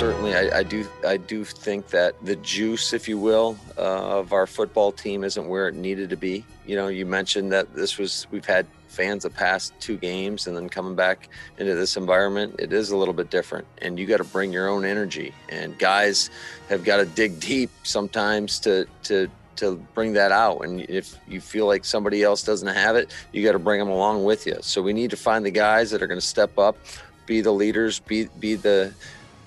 Certainly, 0.00 0.34
I, 0.34 0.60
I, 0.60 0.62
do. 0.62 0.88
I 1.06 1.18
do 1.18 1.44
think 1.44 1.88
that 1.88 2.14
the 2.24 2.36
juice, 2.36 2.94
if 2.94 3.06
you 3.06 3.18
will, 3.18 3.58
uh, 3.76 4.20
of 4.20 4.32
our 4.32 4.46
football 4.46 4.92
team 4.92 5.24
isn't 5.24 5.46
where 5.46 5.68
it 5.68 5.74
needed 5.74 6.08
to 6.08 6.16
be. 6.16 6.42
You 6.64 6.76
know, 6.76 6.88
you 6.88 7.04
mentioned 7.04 7.52
that 7.52 7.74
this 7.74 7.98
was 7.98 8.26
we've 8.30 8.46
had 8.46 8.66
fans 8.88 9.24
the 9.24 9.30
past 9.30 9.74
two 9.78 9.98
games, 9.98 10.46
and 10.46 10.56
then 10.56 10.70
coming 10.70 10.94
back 10.94 11.28
into 11.58 11.74
this 11.74 11.98
environment, 11.98 12.56
it 12.58 12.72
is 12.72 12.92
a 12.92 12.96
little 12.96 13.12
bit 13.12 13.28
different. 13.28 13.66
And 13.82 13.98
you 13.98 14.06
got 14.06 14.16
to 14.16 14.24
bring 14.24 14.54
your 14.54 14.70
own 14.70 14.86
energy, 14.86 15.34
and 15.50 15.78
guys 15.78 16.30
have 16.70 16.82
got 16.82 16.96
to 16.96 17.04
dig 17.04 17.38
deep 17.38 17.70
sometimes 17.82 18.58
to 18.60 18.86
to 19.02 19.28
to 19.56 19.76
bring 19.92 20.14
that 20.14 20.32
out. 20.32 20.64
And 20.64 20.80
if 20.88 21.14
you 21.28 21.42
feel 21.42 21.66
like 21.66 21.84
somebody 21.84 22.22
else 22.22 22.42
doesn't 22.42 22.68
have 22.68 22.96
it, 22.96 23.14
you 23.32 23.44
got 23.44 23.52
to 23.52 23.58
bring 23.58 23.78
them 23.78 23.90
along 23.90 24.24
with 24.24 24.46
you. 24.46 24.56
So 24.62 24.80
we 24.80 24.94
need 24.94 25.10
to 25.10 25.18
find 25.18 25.44
the 25.44 25.50
guys 25.50 25.90
that 25.90 26.00
are 26.00 26.06
going 26.06 26.20
to 26.20 26.26
step 26.26 26.58
up, 26.58 26.78
be 27.26 27.42
the 27.42 27.52
leaders, 27.52 28.00
be 28.00 28.28
be 28.38 28.54
the 28.54 28.94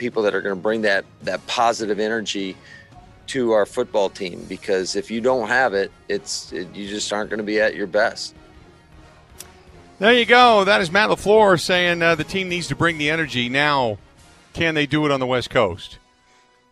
people 0.03 0.21
that 0.21 0.35
are 0.35 0.41
going 0.41 0.53
to 0.53 0.61
bring 0.61 0.81
that 0.81 1.05
that 1.21 1.45
positive 1.47 1.97
energy 1.97 2.57
to 3.25 3.53
our 3.53 3.65
football 3.65 4.09
team 4.09 4.45
because 4.49 4.97
if 4.97 5.09
you 5.09 5.21
don't 5.21 5.47
have 5.47 5.73
it, 5.73 5.93
it's 6.09 6.51
it, 6.51 6.67
you 6.75 6.89
just 6.89 7.13
aren't 7.13 7.29
going 7.29 7.37
to 7.37 7.45
be 7.45 7.61
at 7.61 7.73
your 7.73 7.87
best. 7.87 8.35
There 9.99 10.11
you 10.11 10.25
go. 10.25 10.65
That 10.65 10.81
is 10.81 10.91
Matt 10.91 11.09
LaFleur 11.09 11.57
saying 11.57 12.01
uh, 12.01 12.15
the 12.15 12.25
team 12.25 12.49
needs 12.49 12.67
to 12.67 12.75
bring 12.75 12.97
the 12.97 13.09
energy. 13.09 13.47
Now, 13.47 13.97
can 14.51 14.75
they 14.75 14.85
do 14.85 15.05
it 15.05 15.11
on 15.11 15.21
the 15.21 15.25
West 15.25 15.49
Coast? 15.49 15.99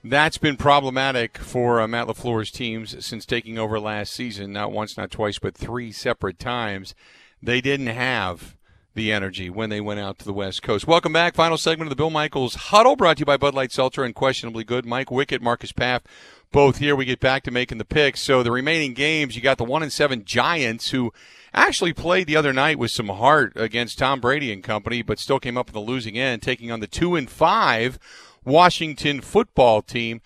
That's 0.03 0.37
been 0.37 0.57
problematic 0.57 1.37
for 1.37 1.79
uh, 1.79 1.87
Matt 1.87 2.07
LaFleur's 2.07 2.51
teams 2.51 3.05
since 3.05 3.25
taking 3.25 3.57
over 3.57 3.79
last 3.79 4.11
season. 4.11 4.51
Not 4.51 4.73
once, 4.73 4.97
not 4.97 5.09
twice, 5.09 5.39
but 5.39 5.55
three 5.55 5.93
separate 5.93 6.37
times. 6.37 6.93
They 7.41 7.61
didn't 7.61 7.87
have 7.87 8.57
the 8.93 9.11
energy 9.11 9.49
when 9.49 9.69
they 9.69 9.80
went 9.80 9.99
out 9.99 10.19
to 10.19 10.26
the 10.26 10.34
West 10.34 10.61
Coast. 10.63 10.85
Welcome 10.85 11.13
back. 11.13 11.35
Final 11.35 11.57
segment 11.57 11.88
of 11.88 11.89
the 11.89 11.95
Bill 11.95 12.09
Michaels 12.09 12.55
Huddle 12.55 12.95
brought 12.95 13.18
to 13.18 13.22
you 13.22 13.26
by 13.26 13.38
Bud 13.38 13.53
Light 13.53 13.72
Seltzer 13.72 14.03
and 14.03 14.13
Good. 14.13 14.85
Mike 14.85 15.07
Wickett, 15.07 15.41
Marcus 15.41 15.72
Paff, 15.72 16.03
both 16.51 16.77
here. 16.77 16.95
We 16.95 17.05
get 17.05 17.19
back 17.19 17.43
to 17.43 17.51
making 17.51 17.77
the 17.77 17.85
picks. 17.85 18.19
So 18.19 18.43
the 18.43 18.51
remaining 18.51 18.93
games, 18.93 19.35
you 19.35 19.41
got 19.41 19.57
the 19.57 19.63
one 19.63 19.81
and 19.81 19.93
seven 19.93 20.26
Giants 20.26 20.89
who 20.89 21.13
actually 21.53 21.93
played 21.93 22.27
the 22.27 22.35
other 22.35 22.51
night 22.51 22.80
with 22.80 22.91
some 22.91 23.07
heart 23.09 23.53
against 23.55 23.99
Tom 23.99 24.19
Brady 24.19 24.51
and 24.51 24.63
company, 24.63 25.01
but 25.01 25.19
still 25.19 25.39
came 25.39 25.57
up 25.57 25.69
in 25.69 25.73
the 25.73 25.80
losing 25.80 26.18
end, 26.18 26.41
taking 26.41 26.72
on 26.72 26.81
the 26.81 26.88
two 26.88 27.15
and 27.15 27.30
five 27.30 27.97
Washington 28.43 29.22
football 29.22 29.81
team. 29.81 30.22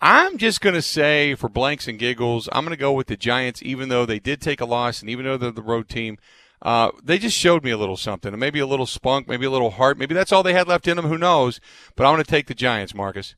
I'm 0.00 0.38
just 0.38 0.60
going 0.60 0.74
to 0.74 0.82
say, 0.82 1.34
for 1.34 1.48
blanks 1.48 1.88
and 1.88 1.98
giggles, 1.98 2.48
I'm 2.52 2.64
going 2.64 2.76
to 2.76 2.80
go 2.80 2.92
with 2.92 3.06
the 3.06 3.16
Giants, 3.16 3.62
even 3.62 3.88
though 3.88 4.04
they 4.04 4.18
did 4.18 4.40
take 4.40 4.60
a 4.60 4.66
loss 4.66 5.00
and 5.00 5.08
even 5.08 5.24
though 5.24 5.36
they're 5.36 5.50
the 5.50 5.62
road 5.62 5.88
team. 5.88 6.18
Uh, 6.64 6.90
they 7.02 7.18
just 7.18 7.36
showed 7.36 7.62
me 7.62 7.70
a 7.70 7.76
little 7.76 7.96
something, 7.96 8.36
maybe 8.38 8.58
a 8.58 8.66
little 8.66 8.86
spunk, 8.86 9.28
maybe 9.28 9.44
a 9.44 9.50
little 9.50 9.72
heart. 9.72 9.98
Maybe 9.98 10.14
that's 10.14 10.32
all 10.32 10.42
they 10.42 10.54
had 10.54 10.66
left 10.66 10.88
in 10.88 10.96
them. 10.96 11.06
Who 11.06 11.18
knows? 11.18 11.60
But 11.94 12.06
I'm 12.06 12.14
going 12.14 12.24
to 12.24 12.30
take 12.30 12.46
the 12.46 12.54
Giants, 12.54 12.94
Marcus. 12.94 13.34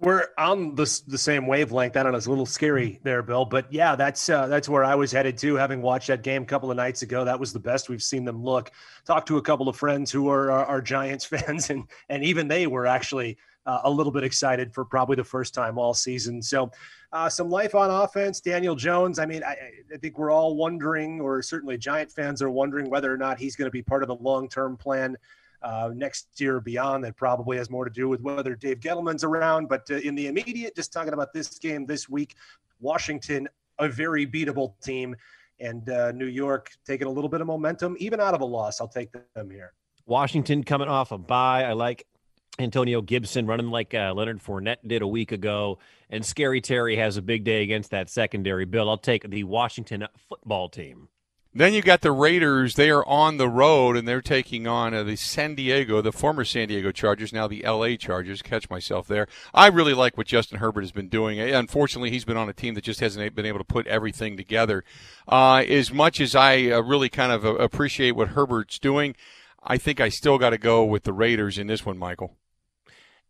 We're 0.00 0.26
on 0.36 0.74
the, 0.74 1.00
the 1.06 1.16
same 1.16 1.46
wavelength. 1.46 1.96
I 1.96 2.02
don't 2.02 2.12
know. 2.12 2.18
It's 2.18 2.26
a 2.26 2.30
little 2.30 2.44
scary 2.44 3.00
there, 3.04 3.22
Bill. 3.22 3.46
But 3.46 3.72
yeah, 3.72 3.96
that's 3.96 4.28
uh, 4.28 4.48
that's 4.48 4.68
where 4.68 4.84
I 4.84 4.94
was 4.94 5.10
headed 5.10 5.38
to. 5.38 5.54
Having 5.54 5.80
watched 5.80 6.08
that 6.08 6.22
game 6.22 6.42
a 6.42 6.46
couple 6.46 6.70
of 6.70 6.76
nights 6.76 7.00
ago, 7.00 7.24
that 7.24 7.40
was 7.40 7.54
the 7.54 7.60
best 7.60 7.88
we've 7.88 8.02
seen 8.02 8.26
them 8.26 8.44
look. 8.44 8.70
Talked 9.06 9.28
to 9.28 9.38
a 9.38 9.42
couple 9.42 9.66
of 9.66 9.76
friends 9.76 10.10
who 10.10 10.28
are, 10.28 10.50
are, 10.50 10.82
Giants 10.82 11.24
fans, 11.24 11.70
and 11.70 11.84
and 12.10 12.22
even 12.22 12.48
they 12.48 12.66
were 12.66 12.86
actually 12.86 13.38
uh, 13.66 13.80
a 13.84 13.90
little 13.90 14.12
bit 14.12 14.24
excited 14.24 14.72
for 14.72 14.84
probably 14.84 15.16
the 15.16 15.24
first 15.24 15.54
time 15.54 15.78
all 15.78 15.94
season. 15.94 16.42
So 16.42 16.70
uh, 17.12 17.28
some 17.28 17.48
life 17.48 17.74
on 17.74 17.90
offense. 17.90 18.40
Daniel 18.40 18.74
Jones. 18.74 19.18
I 19.18 19.26
mean, 19.26 19.42
I, 19.42 19.56
I, 19.92 19.96
think 19.98 20.18
we're 20.18 20.32
all 20.32 20.56
wondering, 20.56 21.20
or 21.20 21.40
certainly 21.42 21.78
Giant 21.78 22.10
fans 22.10 22.42
are 22.42 22.50
wondering, 22.50 22.90
whether 22.90 23.12
or 23.12 23.16
not 23.16 23.38
he's 23.38 23.56
going 23.56 23.66
to 23.66 23.72
be 23.72 23.82
part 23.82 24.02
of 24.02 24.08
the 24.08 24.16
long 24.16 24.48
term 24.48 24.76
plan 24.76 25.16
uh, 25.62 25.90
next 25.94 26.40
year 26.40 26.60
beyond. 26.60 27.04
That 27.04 27.16
probably 27.16 27.56
has 27.56 27.70
more 27.70 27.84
to 27.84 27.90
do 27.90 28.08
with 28.08 28.20
whether 28.20 28.54
Dave 28.54 28.80
Gettleman's 28.80 29.24
around. 29.24 29.68
But 29.68 29.90
uh, 29.90 29.94
in 29.96 30.14
the 30.14 30.26
immediate, 30.26 30.74
just 30.74 30.92
talking 30.92 31.12
about 31.12 31.32
this 31.32 31.58
game 31.58 31.86
this 31.86 32.08
week, 32.08 32.34
Washington, 32.80 33.48
a 33.78 33.88
very 33.88 34.26
beatable 34.26 34.74
team, 34.82 35.16
and 35.60 35.88
uh, 35.88 36.12
New 36.12 36.26
York 36.26 36.72
taking 36.84 37.06
a 37.06 37.10
little 37.10 37.30
bit 37.30 37.40
of 37.40 37.46
momentum, 37.46 37.96
even 37.98 38.20
out 38.20 38.34
of 38.34 38.40
a 38.40 38.44
loss. 38.44 38.80
I'll 38.80 38.88
take 38.88 39.10
them 39.34 39.50
here. 39.50 39.72
Washington 40.06 40.64
coming 40.64 40.88
off 40.88 41.12
a 41.12 41.18
bye. 41.18 41.64
I 41.64 41.72
like 41.72 42.06
Antonio 42.58 43.02
Gibson 43.02 43.46
running 43.46 43.70
like 43.70 43.94
uh, 43.94 44.12
Leonard 44.14 44.42
Fournette 44.42 44.86
did 44.86 45.02
a 45.02 45.08
week 45.08 45.32
ago, 45.32 45.78
and 46.08 46.24
Scary 46.24 46.60
Terry 46.60 46.96
has 46.96 47.16
a 47.16 47.22
big 47.22 47.42
day 47.42 47.62
against 47.62 47.90
that 47.90 48.08
secondary. 48.08 48.64
Bill, 48.64 48.88
I'll 48.88 48.96
take 48.96 49.28
the 49.28 49.44
Washington 49.44 50.06
football 50.28 50.68
team. 50.68 51.08
Then 51.56 51.72
you 51.72 51.82
got 51.82 52.00
the 52.00 52.10
Raiders. 52.10 52.74
They 52.74 52.90
are 52.90 53.06
on 53.06 53.36
the 53.36 53.48
road 53.48 53.96
and 53.96 54.08
they're 54.08 54.20
taking 54.20 54.66
on 54.66 54.92
uh, 54.92 55.04
the 55.04 55.14
San 55.14 55.54
Diego, 55.54 56.00
the 56.00 56.10
former 56.10 56.44
San 56.44 56.66
Diego 56.66 56.90
Chargers, 56.90 57.32
now 57.32 57.46
the 57.46 57.62
LA 57.62 57.94
Chargers. 57.94 58.42
Catch 58.42 58.68
myself 58.68 59.06
there. 59.06 59.28
I 59.54 59.68
really 59.68 59.94
like 59.94 60.18
what 60.18 60.26
Justin 60.26 60.58
Herbert 60.58 60.80
has 60.80 60.90
been 60.90 61.08
doing. 61.08 61.38
Unfortunately, 61.38 62.10
he's 62.10 62.24
been 62.24 62.36
on 62.36 62.48
a 62.48 62.52
team 62.52 62.74
that 62.74 62.82
just 62.82 62.98
hasn't 62.98 63.36
been 63.36 63.46
able 63.46 63.60
to 63.60 63.64
put 63.64 63.86
everything 63.86 64.36
together. 64.36 64.82
Uh, 65.28 65.62
as 65.68 65.92
much 65.92 66.20
as 66.20 66.34
I 66.34 66.72
uh, 66.72 66.80
really 66.82 67.08
kind 67.08 67.30
of 67.30 67.46
uh, 67.46 67.54
appreciate 67.54 68.16
what 68.16 68.30
Herbert's 68.30 68.80
doing, 68.80 69.14
I 69.62 69.78
think 69.78 70.00
I 70.00 70.08
still 70.08 70.38
got 70.38 70.50
to 70.50 70.58
go 70.58 70.84
with 70.84 71.04
the 71.04 71.12
Raiders 71.12 71.56
in 71.56 71.68
this 71.68 71.86
one, 71.86 71.98
Michael. 71.98 72.36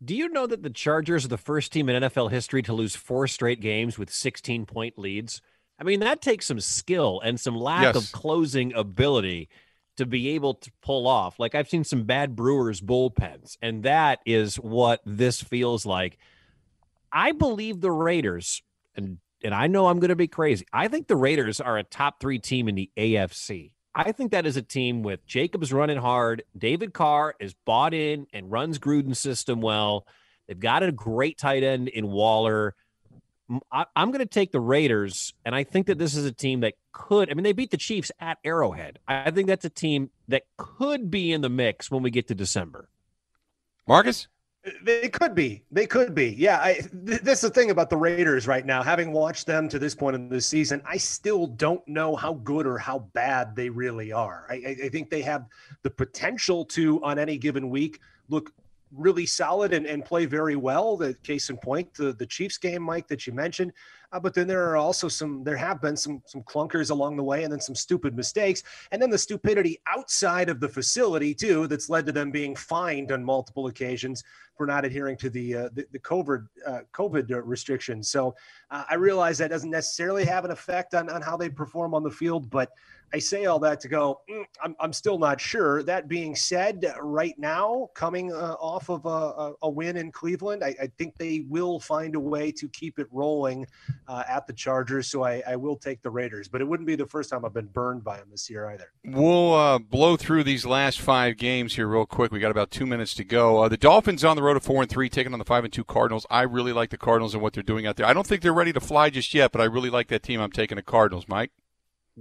Do 0.02 0.14
you 0.14 0.28
know 0.28 0.46
that 0.46 0.62
the 0.62 0.70
Chargers 0.70 1.24
are 1.24 1.28
the 1.28 1.38
first 1.38 1.72
team 1.72 1.88
in 1.88 2.02
NFL 2.02 2.30
history 2.30 2.62
to 2.62 2.72
lose 2.72 2.96
four 2.96 3.26
straight 3.26 3.60
games 3.60 3.98
with 3.98 4.10
16 4.10 4.66
point 4.66 4.98
leads? 4.98 5.40
I 5.78 5.84
mean, 5.84 6.00
that 6.00 6.22
takes 6.22 6.46
some 6.46 6.60
skill 6.60 7.20
and 7.24 7.38
some 7.38 7.56
lack 7.56 7.94
yes. 7.94 7.96
of 7.96 8.12
closing 8.12 8.72
ability 8.74 9.48
to 9.96 10.06
be 10.06 10.30
able 10.30 10.54
to 10.54 10.70
pull 10.82 11.06
off. 11.06 11.38
Like 11.38 11.54
I've 11.54 11.68
seen 11.68 11.84
some 11.84 12.04
bad 12.04 12.36
Brewers 12.36 12.80
bullpens, 12.80 13.56
and 13.62 13.82
that 13.84 14.20
is 14.26 14.56
what 14.56 15.00
this 15.04 15.42
feels 15.42 15.86
like. 15.86 16.18
I 17.12 17.32
believe 17.32 17.80
the 17.80 17.92
Raiders, 17.92 18.62
and 18.96 19.18
and 19.42 19.54
I 19.54 19.66
know 19.66 19.86
I'm 19.86 20.00
going 20.00 20.08
to 20.08 20.16
be 20.16 20.26
crazy. 20.26 20.66
I 20.72 20.88
think 20.88 21.06
the 21.06 21.16
Raiders 21.16 21.60
are 21.60 21.76
a 21.76 21.84
top 21.84 22.20
three 22.20 22.38
team 22.38 22.68
in 22.68 22.74
the 22.74 22.90
AFC. 22.96 23.73
I 23.94 24.12
think 24.12 24.32
that 24.32 24.46
is 24.46 24.56
a 24.56 24.62
team 24.62 25.02
with 25.02 25.24
Jacobs 25.26 25.72
running 25.72 25.98
hard. 25.98 26.42
David 26.56 26.92
Carr 26.92 27.34
is 27.38 27.54
bought 27.64 27.94
in 27.94 28.26
and 28.32 28.50
runs 28.50 28.78
Gruden's 28.78 29.20
system 29.20 29.60
well. 29.60 30.06
They've 30.48 30.58
got 30.58 30.82
a 30.82 30.90
great 30.90 31.38
tight 31.38 31.62
end 31.62 31.88
in 31.88 32.08
Waller. 32.08 32.74
I, 33.70 33.86
am 33.94 34.10
going 34.10 34.20
to 34.20 34.26
take 34.26 34.52
the 34.52 34.60
Raiders, 34.60 35.34
and 35.44 35.54
I 35.54 35.64
think 35.64 35.86
that 35.86 35.98
this 35.98 36.16
is 36.16 36.24
a 36.24 36.32
team 36.32 36.60
that 36.60 36.74
could. 36.92 37.30
I 37.30 37.34
mean, 37.34 37.44
they 37.44 37.52
beat 37.52 37.70
the 37.70 37.76
Chiefs 37.76 38.10
at 38.18 38.38
Arrowhead. 38.44 38.98
I 39.06 39.30
think 39.30 39.48
that's 39.48 39.64
a 39.64 39.70
team 39.70 40.10
that 40.28 40.44
could 40.56 41.10
be 41.10 41.30
in 41.30 41.42
the 41.42 41.50
mix 41.50 41.90
when 41.90 42.02
we 42.02 42.10
get 42.10 42.28
to 42.28 42.34
December. 42.34 42.88
Marcus? 43.86 44.28
They 44.82 45.08
could 45.08 45.34
be. 45.34 45.62
They 45.70 45.86
could 45.86 46.14
be. 46.14 46.34
Yeah. 46.38 46.58
I, 46.58 46.80
th- 47.06 47.20
that's 47.20 47.42
the 47.42 47.50
thing 47.50 47.70
about 47.70 47.90
the 47.90 47.96
Raiders 47.96 48.46
right 48.46 48.64
now. 48.64 48.82
Having 48.82 49.12
watched 49.12 49.46
them 49.46 49.68
to 49.68 49.78
this 49.78 49.94
point 49.94 50.16
in 50.16 50.28
the 50.28 50.40
season, 50.40 50.80
I 50.86 50.96
still 50.96 51.46
don't 51.46 51.86
know 51.86 52.16
how 52.16 52.34
good 52.34 52.66
or 52.66 52.78
how 52.78 53.00
bad 53.12 53.54
they 53.54 53.68
really 53.68 54.10
are. 54.12 54.46
I, 54.48 54.76
I 54.84 54.88
think 54.88 55.10
they 55.10 55.22
have 55.22 55.46
the 55.82 55.90
potential 55.90 56.64
to, 56.66 57.02
on 57.04 57.18
any 57.18 57.36
given 57.36 57.68
week, 57.68 58.00
look 58.30 58.52
really 58.96 59.26
solid 59.26 59.72
and, 59.72 59.86
and 59.86 60.04
play 60.04 60.24
very 60.24 60.56
well. 60.56 60.96
The 60.96 61.14
case 61.22 61.50
in 61.50 61.56
point, 61.58 61.92
the, 61.94 62.12
the 62.12 62.26
Chiefs 62.26 62.58
game, 62.58 62.82
Mike, 62.82 63.08
that 63.08 63.26
you 63.26 63.32
mentioned. 63.32 63.72
Uh, 64.14 64.20
but 64.20 64.32
then 64.32 64.46
there 64.46 64.70
are 64.70 64.76
also 64.76 65.08
some, 65.08 65.42
there 65.42 65.56
have 65.56 65.82
been 65.82 65.96
some, 65.96 66.22
some 66.24 66.40
clunkers 66.44 66.92
along 66.92 67.16
the 67.16 67.22
way 67.22 67.42
and 67.42 67.52
then 67.52 67.60
some 67.60 67.74
stupid 67.74 68.14
mistakes. 68.16 68.62
And 68.92 69.02
then 69.02 69.10
the 69.10 69.18
stupidity 69.18 69.80
outside 69.88 70.48
of 70.48 70.60
the 70.60 70.68
facility, 70.68 71.34
too, 71.34 71.66
that's 71.66 71.90
led 71.90 72.06
to 72.06 72.12
them 72.12 72.30
being 72.30 72.54
fined 72.54 73.10
on 73.10 73.24
multiple 73.24 73.66
occasions 73.66 74.22
for 74.56 74.66
not 74.66 74.84
adhering 74.84 75.16
to 75.16 75.30
the, 75.30 75.54
uh, 75.56 75.68
the, 75.74 75.84
the, 75.90 75.98
COVID, 75.98 76.46
uh, 76.64 76.80
COVID 76.92 77.28
restrictions. 77.44 78.08
So 78.08 78.36
uh, 78.70 78.84
I 78.88 78.94
realize 78.94 79.36
that 79.38 79.50
doesn't 79.50 79.70
necessarily 79.70 80.24
have 80.26 80.44
an 80.44 80.52
effect 80.52 80.94
on, 80.94 81.10
on 81.10 81.20
how 81.20 81.36
they 81.36 81.48
perform 81.48 81.92
on 81.92 82.04
the 82.04 82.10
field, 82.10 82.48
but 82.50 82.70
I 83.14 83.18
say 83.18 83.44
all 83.46 83.60
that 83.60 83.78
to 83.80 83.88
go, 83.88 84.22
mm, 84.28 84.44
I'm, 84.60 84.74
I'm 84.80 84.92
still 84.92 85.18
not 85.18 85.40
sure. 85.40 85.84
That 85.84 86.08
being 86.08 86.34
said, 86.34 86.92
right 87.00 87.38
now, 87.38 87.90
coming 87.94 88.32
uh, 88.32 88.56
off 88.58 88.90
of 88.90 89.06
a, 89.06 89.52
a, 89.62 89.70
win 89.70 89.96
in 89.96 90.10
Cleveland, 90.10 90.64
I, 90.64 90.74
I, 90.82 90.86
think 90.98 91.16
they 91.16 91.44
will 91.48 91.78
find 91.78 92.16
a 92.16 92.20
way 92.20 92.50
to 92.50 92.68
keep 92.68 92.98
it 92.98 93.06
rolling 93.12 93.66
uh, 94.08 94.22
at 94.28 94.46
the 94.46 94.52
Chargers. 94.52 95.08
So 95.08 95.24
I, 95.24 95.42
I, 95.46 95.56
will 95.56 95.76
take 95.76 96.02
the 96.02 96.10
Raiders, 96.10 96.48
but 96.48 96.60
it 96.60 96.64
wouldn't 96.64 96.86
be 96.86 96.96
the 96.96 97.06
first 97.06 97.30
time 97.30 97.44
I've 97.44 97.54
been 97.54 97.66
burned 97.66 98.04
by 98.04 98.18
them 98.18 98.28
this 98.30 98.50
year 98.50 98.68
either. 98.70 98.88
We'll 99.04 99.54
uh, 99.54 99.78
blow 99.78 100.16
through 100.16 100.44
these 100.44 100.66
last 100.66 101.00
five 101.00 101.36
games 101.36 101.76
here 101.76 101.86
real 101.86 102.06
quick. 102.06 102.32
We 102.32 102.40
got 102.40 102.50
about 102.50 102.70
two 102.70 102.86
minutes 102.86 103.14
to 103.14 103.24
go. 103.24 103.62
Uh, 103.62 103.68
the 103.68 103.76
Dolphins 103.76 104.24
on 104.24 104.36
the 104.36 104.42
road 104.42 104.56
of 104.56 104.62
four 104.62 104.82
and 104.82 104.90
three, 104.90 105.08
taking 105.08 105.32
on 105.32 105.38
the 105.38 105.44
five 105.44 105.64
and 105.64 105.72
two 105.72 105.84
Cardinals. 105.84 106.26
I 106.30 106.42
really 106.42 106.72
like 106.72 106.90
the 106.90 106.98
Cardinals 106.98 107.34
and 107.34 107.42
what 107.42 107.52
they're 107.52 107.62
doing 107.62 107.86
out 107.86 107.96
there. 107.96 108.06
I 108.06 108.12
don't 108.12 108.26
think 108.26 108.42
they're 108.42 108.52
ready 108.52 108.72
to 108.72 108.80
fly 108.80 109.10
just 109.10 109.34
yet, 109.34 109.52
but 109.52 109.60
I 109.60 109.64
really 109.64 109.90
like 109.90 110.08
that 110.08 110.22
team. 110.22 110.40
I'm 110.40 110.52
taking 110.52 110.76
the 110.76 110.82
Cardinals, 110.82 111.26
Mike 111.28 111.50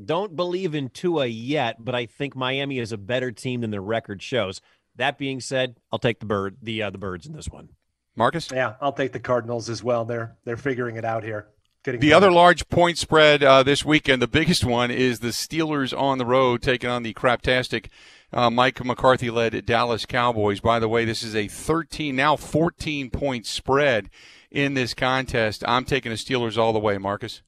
don't 0.02 0.36
believe 0.36 0.74
in 0.74 0.90
Tua 0.90 1.28
yet, 1.28 1.84
but 1.84 1.96
I 1.96 2.06
think 2.06 2.36
Miami 2.36 2.80
is 2.80 2.92
a 2.92 2.98
better 2.98 3.32
team 3.32 3.62
than 3.62 3.72
their 3.72 3.82
record 3.82 4.22
shows. 4.22 4.62
That 4.96 5.18
being 5.18 5.40
said, 5.40 5.78
I'll 5.92 6.00
take 6.00 6.20
the 6.20 6.26
bird, 6.26 6.58
the 6.62 6.84
uh, 6.84 6.90
the 6.90 6.98
birds 6.98 7.26
in 7.26 7.34
this 7.34 7.50
one. 7.50 7.70
Marcus, 8.16 8.50
yeah, 8.52 8.76
I'll 8.80 8.94
take 8.94 9.12
the 9.12 9.20
Cardinals 9.20 9.70
as 9.70 9.84
well. 9.84 10.06
They're 10.06 10.36
they're 10.46 10.58
figuring 10.58 10.98
it 10.98 11.06
out 11.06 11.24
here. 11.24 11.48
Getting 11.84 12.00
the 12.00 12.14
other 12.14 12.32
large 12.32 12.70
point 12.70 12.98
spread 12.98 13.44
uh, 13.44 13.62
this 13.62 13.84
weekend, 13.84 14.22
the 14.22 14.28
biggest 14.28 14.64
one 14.64 14.90
is 14.90 15.20
the 15.20 15.30
Steelers 15.30 15.98
on 15.98 16.18
the 16.18 16.26
road 16.26 16.62
taking 16.62 16.90
on 16.90 17.04
the 17.04 17.14
craptastic 17.14 17.88
uh, 18.32 18.50
Mike 18.50 18.84
McCarthy 18.86 19.30
led 19.30 19.66
Dallas 19.66 20.06
Cowboys. 20.06 20.62
By 20.62 20.80
the 20.80 20.88
way, 20.88 21.04
this 21.04 21.24
is 21.24 21.36
a 21.36 21.50
13 21.50 22.16
now 22.16 22.38
14 22.38 23.10
point 23.10 23.46
spread 23.46 24.10
in 24.50 24.76
this 24.76 24.94
contest. 24.94 25.62
I'm 25.68 25.84
taking 25.84 26.12
the 26.12 26.18
Steelers 26.18 26.58
all 26.58 26.72
the 26.72 26.80
way, 26.80 26.98
Marcus. 26.98 27.42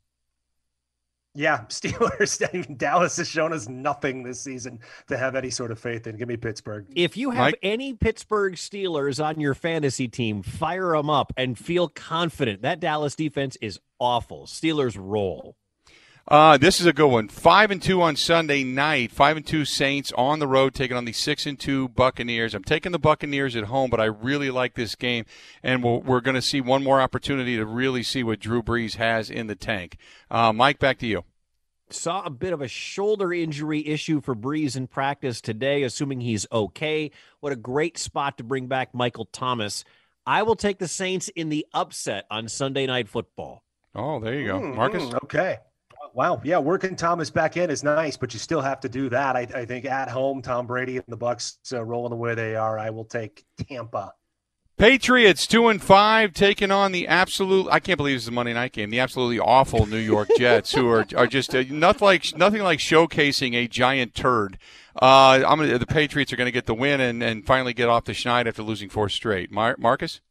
Yeah, 1.36 1.60
Steelers. 1.70 2.42
I 2.54 2.58
mean, 2.58 2.78
Dallas 2.78 3.18
has 3.18 3.28
shown 3.28 3.54
us 3.54 3.68
nothing 3.68 4.24
this 4.24 4.42
season 4.42 4.80
to 5.08 5.18
have 5.18 5.36
any 5.36 5.50
sort 5.50 5.72
of 5.72 5.80
faith 5.80 6.08
in. 6.08 6.18
Give 6.18 6.28
me 6.28 6.38
Pittsburgh. 6.38 6.88
If 6.96 7.18
you 7.18 7.32
have 7.32 7.46
Mike? 7.46 7.60
any 7.62 7.94
Pittsburgh 7.94 8.54
Steelers 8.56 9.24
on 9.24 9.40
your 9.40 9.54
fantasy 9.54 10.08
team, 10.08 10.42
fire 10.42 10.96
them 10.96 11.10
up 11.10 11.34
and 11.38 11.58
feel 11.58 11.90
confident. 11.90 12.62
That 12.62 12.80
Dallas 12.80 13.16
defense 13.16 13.58
is 13.62 13.80
awful. 14.00 14.46
Steelers 14.48 14.98
roll. 15.00 15.56
Uh, 16.28 16.58
this 16.58 16.80
is 16.80 16.88
a 16.88 16.94
good 16.94 17.08
one. 17.08 17.28
Five 17.28 17.70
and 17.70 17.80
two 17.80 18.02
on 18.02 18.16
Sunday 18.16 18.64
night. 18.64 19.12
Five 19.12 19.38
and 19.38 19.46
two 19.46 19.64
Saints 19.64 20.12
on 20.18 20.40
the 20.40 20.48
road 20.48 20.74
taking 20.74 20.98
on 20.98 21.06
the 21.06 21.14
six 21.14 21.46
and 21.46 21.60
two 21.60 21.90
Buccaneers. 21.90 22.56
I'm 22.56 22.64
taking 22.64 22.92
the 22.92 23.00
Buccaneers 23.00 23.56
at 23.56 23.66
home, 23.66 23.92
but 23.92 24.02
I 24.02 24.06
really 24.06 24.50
like 24.50 24.74
this 24.74 24.96
game, 24.96 25.26
and 25.62 25.84
we 25.84 25.98
we 26.00 26.16
are 26.16 26.22
going 26.22 26.36
to 26.36 26.42
see 26.42 26.62
one 26.62 26.84
more 26.84 27.00
opportunity 27.00 27.58
to 27.58 27.66
really 27.66 28.02
see 28.02 28.24
what 28.24 28.40
Drew 28.40 28.64
Brees 28.64 28.96
has 28.96 29.30
in 29.30 29.46
the 29.46 29.56
tank. 29.56 29.98
Uh, 30.32 30.52
Mike, 30.52 30.80
back 30.80 30.98
to 31.00 31.08
you. 31.08 31.26
Saw 31.92 32.24
a 32.24 32.32
bit 32.32 32.54
of 32.54 32.62
a 32.62 32.68
shoulder 32.68 33.32
injury 33.32 33.88
issue 33.88 34.20
for 34.20 34.36
Brees 34.36 34.76
in 34.76 34.88
practice 34.88 35.40
today, 35.40 35.84
assuming 35.84 36.22
he's 36.22 36.48
okay. 36.52 37.12
What 37.40 37.54
a 37.54 37.56
great 37.56 38.00
spot 38.00 38.40
to 38.40 38.44
bring 38.44 38.66
back 38.66 38.96
Michael 38.96 39.26
Thomas. 39.26 39.86
I 40.26 40.42
will 40.42 40.56
take 40.56 40.80
the 40.80 40.88
Saints 40.88 41.30
in 41.30 41.50
the 41.50 41.68
upset 41.72 42.26
on 42.32 42.48
Sunday 42.48 42.88
Night 42.88 43.08
Football. 43.08 43.64
Oh, 43.94 44.20
there 44.20 44.34
you 44.34 44.48
go, 44.48 44.60
mm, 44.60 44.76
Marcus. 44.76 45.04
Mm, 45.04 45.24
okay. 45.26 45.58
Wow. 46.16 46.40
Yeah, 46.46 46.60
working 46.60 46.96
Thomas 46.96 47.30
back 47.30 47.58
in 47.58 47.70
is 47.70 47.84
nice, 47.84 48.16
but 48.16 48.32
you 48.34 48.40
still 48.40 48.62
have 48.62 48.80
to 48.80 48.90
do 48.90 49.10
that. 49.10 49.36
I, 49.36 49.42
I 49.54 49.66
think 49.66 49.84
at 49.84 50.10
home, 50.10 50.42
Tom 50.42 50.66
Brady 50.66 50.96
and 50.96 51.06
the 51.10 51.18
Bucs 51.18 51.58
uh, 51.74 51.84
rolling 51.84 52.12
the 52.12 52.16
way 52.16 52.34
they 52.34 52.56
are. 52.56 52.80
I 52.80 52.90
will 52.90 53.04
take 53.04 53.44
Tampa. 53.68 54.14
Patriots 54.78 55.46
two 55.46 55.68
and 55.68 55.84
five 55.84 56.34
taking 56.34 56.72
on 56.72 56.94
the 56.94 57.06
absolute. 57.10 57.68
I 57.70 57.82
can't 57.82 57.98
believe 57.98 58.16
this 58.16 58.24
is 58.24 58.28
a 58.30 58.32
Monday 58.32 58.54
night 58.54 58.72
game. 58.72 58.92
The 58.92 59.00
absolutely 59.02 59.40
awful 59.40 59.86
New 59.88 59.98
York 59.98 60.30
Jets, 60.38 60.74
who 60.74 60.90
are 60.90 61.06
are 61.18 61.28
just 61.28 61.54
uh, 61.54 61.64
nothing 61.70 62.06
like 62.06 62.38
nothing 62.38 62.62
like 62.62 62.80
showcasing 62.80 63.54
a 63.54 63.68
giant 63.68 64.16
turd. 64.16 64.58
Uh, 65.02 65.44
I'm 65.46 65.60
gonna, 65.60 65.78
the 65.78 65.86
Patriots 65.86 66.32
are 66.32 66.38
going 66.38 66.48
to 66.48 66.52
get 66.52 66.66
the 66.66 66.74
win 66.74 67.02
and, 67.02 67.22
and 67.22 67.46
finally 67.46 67.74
get 67.74 67.90
off 67.90 68.06
the 68.06 68.14
schneid 68.14 68.48
after 68.48 68.64
losing 68.64 68.88
four 68.88 69.10
straight. 69.10 69.52
Mar- 69.52 69.76
Marcus. 69.78 70.22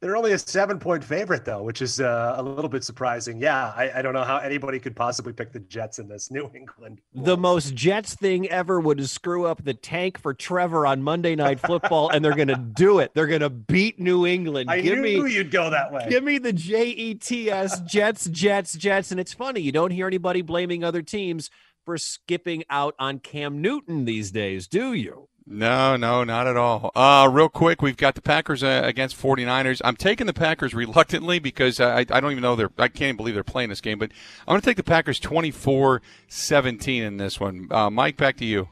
They're 0.00 0.16
only 0.16 0.32
a 0.32 0.38
seven 0.38 0.78
point 0.78 1.02
favorite, 1.02 1.44
though, 1.44 1.62
which 1.62 1.82
is 1.82 2.00
uh, 2.00 2.34
a 2.36 2.42
little 2.42 2.68
bit 2.68 2.84
surprising. 2.84 3.38
Yeah, 3.38 3.72
I, 3.76 3.90
I, 3.96 4.02
don't 4.02 4.14
know 4.14 4.24
how 4.24 4.38
anybody 4.38 4.78
could 4.78 4.94
possibly 4.94 5.32
pick 5.32 5.52
the 5.52 5.60
Jets 5.60 5.98
in 5.98 6.08
this. 6.08 6.30
New 6.36 6.50
England. 6.54 7.00
The 7.14 7.36
most 7.36 7.74
Jets 7.74 8.14
thing 8.14 8.48
ever 8.48 8.80
would 8.80 9.08
screw 9.08 9.46
up 9.46 9.64
the 9.64 9.74
tank 9.74 10.18
for 10.18 10.34
Trevor 10.34 10.86
on 10.86 11.02
Monday 11.02 11.34
Night 11.34 11.60
Football, 11.60 12.10
and 12.10 12.24
they're 12.24 12.34
going 12.34 12.48
to 12.48 12.56
do 12.56 12.98
it. 12.98 13.12
They're 13.14 13.26
going 13.26 13.40
to 13.40 13.50
beat 13.50 13.98
New 13.98 14.26
England. 14.26 14.70
I 14.70 14.80
give 14.80 14.98
knew 14.98 15.22
me, 15.22 15.32
you'd 15.32 15.50
go 15.50 15.70
that 15.70 15.92
way. 15.92 16.06
Give 16.08 16.24
me 16.24 16.38
the 16.38 16.52
J 16.52 16.88
E 16.88 17.14
T 17.14 17.50
S 17.50 17.80
Jets, 17.80 18.26
Jets, 18.26 18.74
Jets. 18.74 19.10
And 19.10 19.20
it's 19.20 19.32
funny, 19.32 19.60
you 19.60 19.72
don't 19.72 19.90
hear 19.90 20.06
anybody 20.06 20.42
blaming 20.42 20.84
other 20.84 21.02
teams 21.02 21.50
for 21.84 21.96
skipping 21.96 22.64
out 22.68 22.94
on 22.98 23.20
Cam 23.20 23.62
Newton 23.62 24.04
these 24.04 24.30
days, 24.32 24.66
do 24.66 24.92
you? 24.92 25.28
No, 25.48 25.94
no, 25.94 26.24
not 26.24 26.48
at 26.48 26.56
all. 26.56 26.90
Uh, 26.96 27.28
real 27.30 27.48
quick, 27.48 27.80
we've 27.80 27.96
got 27.96 28.16
the 28.16 28.20
Packers 28.20 28.64
uh, 28.64 28.82
against 28.84 29.16
49ers. 29.16 29.80
I'm 29.84 29.94
taking 29.94 30.26
the 30.26 30.32
Packers 30.32 30.74
reluctantly 30.74 31.38
because 31.38 31.78
I, 31.78 31.98
I 31.98 32.04
don't 32.04 32.32
even 32.32 32.42
know 32.42 32.56
they're, 32.56 32.72
I 32.78 32.88
can't 32.88 33.16
believe 33.16 33.34
they're 33.34 33.44
playing 33.44 33.68
this 33.68 33.80
game, 33.80 33.98
but 33.98 34.10
I'm 34.40 34.52
going 34.52 34.60
to 34.60 34.64
take 34.64 34.76
the 34.76 34.82
Packers 34.82 35.20
24 35.20 36.02
17 36.26 37.02
in 37.02 37.16
this 37.16 37.38
one. 37.38 37.68
Uh, 37.70 37.90
Mike, 37.90 38.16
back 38.16 38.36
to 38.38 38.44
you. 38.44 38.68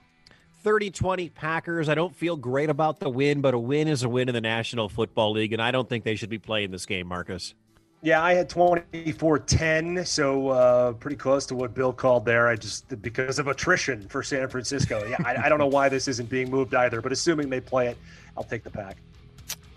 30 0.64 0.90
20 0.90 1.28
Packers. 1.28 1.88
I 1.88 1.94
don't 1.94 2.16
feel 2.16 2.36
great 2.36 2.70
about 2.70 2.98
the 2.98 3.10
win, 3.10 3.40
but 3.40 3.54
a 3.54 3.58
win 3.58 3.86
is 3.86 4.02
a 4.02 4.08
win 4.08 4.28
in 4.28 4.34
the 4.34 4.40
National 4.40 4.88
Football 4.88 5.32
League, 5.32 5.52
and 5.52 5.62
I 5.62 5.70
don't 5.70 5.88
think 5.88 6.02
they 6.02 6.16
should 6.16 6.30
be 6.30 6.38
playing 6.38 6.72
this 6.72 6.86
game, 6.86 7.06
Marcus. 7.06 7.54
Yeah, 8.04 8.22
I 8.22 8.34
had 8.34 8.50
24 8.50 9.38
10, 9.38 10.04
so 10.04 10.48
uh, 10.48 10.92
pretty 10.92 11.16
close 11.16 11.46
to 11.46 11.54
what 11.54 11.72
Bill 11.72 11.90
called 11.90 12.26
there. 12.26 12.48
I 12.48 12.54
just, 12.54 13.00
because 13.00 13.38
of 13.38 13.48
attrition 13.48 14.06
for 14.08 14.22
San 14.22 14.46
Francisco. 14.46 15.06
Yeah, 15.06 15.16
I, 15.24 15.46
I 15.46 15.48
don't 15.48 15.58
know 15.58 15.68
why 15.68 15.88
this 15.88 16.06
isn't 16.06 16.28
being 16.28 16.50
moved 16.50 16.74
either, 16.74 17.00
but 17.00 17.12
assuming 17.12 17.48
they 17.48 17.62
play 17.62 17.86
it, 17.88 17.96
I'll 18.36 18.44
take 18.44 18.62
the 18.62 18.68
pack. 18.68 18.98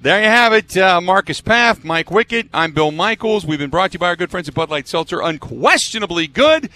There 0.01 0.21
you 0.21 0.27
have 0.27 0.51
it. 0.51 0.75
Uh, 0.75 0.99
Marcus 0.99 1.39
Paff, 1.39 1.85
Mike 1.85 2.07
Wickett. 2.07 2.49
I'm 2.53 2.73
Bill 2.73 2.91
Michaels. 2.91 3.45
We've 3.45 3.59
been 3.59 3.69
brought 3.69 3.91
to 3.91 3.95
you 3.95 3.99
by 3.99 4.07
our 4.07 4.17
good 4.17 4.29
friends 4.29 4.49
at 4.49 4.53
Bud 4.53 4.69
Light 4.69 4.89
Seltzer. 4.89 5.21
Unquestionably 5.21 6.27
good. 6.27 6.69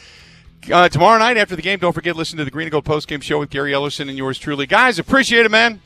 Uh, 0.71 0.87
tomorrow 0.87 1.19
night 1.19 1.35
after 1.35 1.57
the 1.57 1.61
game, 1.61 1.79
don't 1.79 1.91
forget 1.91 2.15
listen 2.15 2.37
to 2.37 2.45
the 2.45 2.51
Green 2.51 2.67
and 2.67 2.71
Gold 2.71 2.85
post 2.85 3.09
game 3.09 3.19
show 3.19 3.39
with 3.39 3.49
Gary 3.49 3.73
Ellerson 3.73 4.07
and 4.07 4.17
yours 4.17 4.39
truly. 4.39 4.67
Guys, 4.67 4.99
appreciate 4.99 5.45
it, 5.45 5.51
man. 5.51 5.81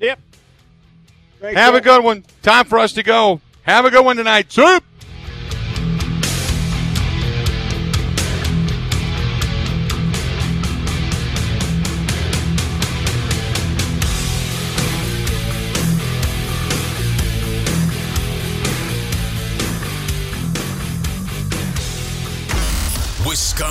Yep. 0.00 0.18
Have 1.42 1.76
a 1.76 1.80
good 1.80 2.02
one. 2.02 2.24
Time 2.42 2.64
for 2.64 2.80
us 2.80 2.92
to 2.94 3.04
go. 3.04 3.40
Have 3.62 3.84
a 3.84 3.90
good 3.90 4.04
one 4.04 4.16
tonight. 4.16 4.50
Soup. 4.50 4.82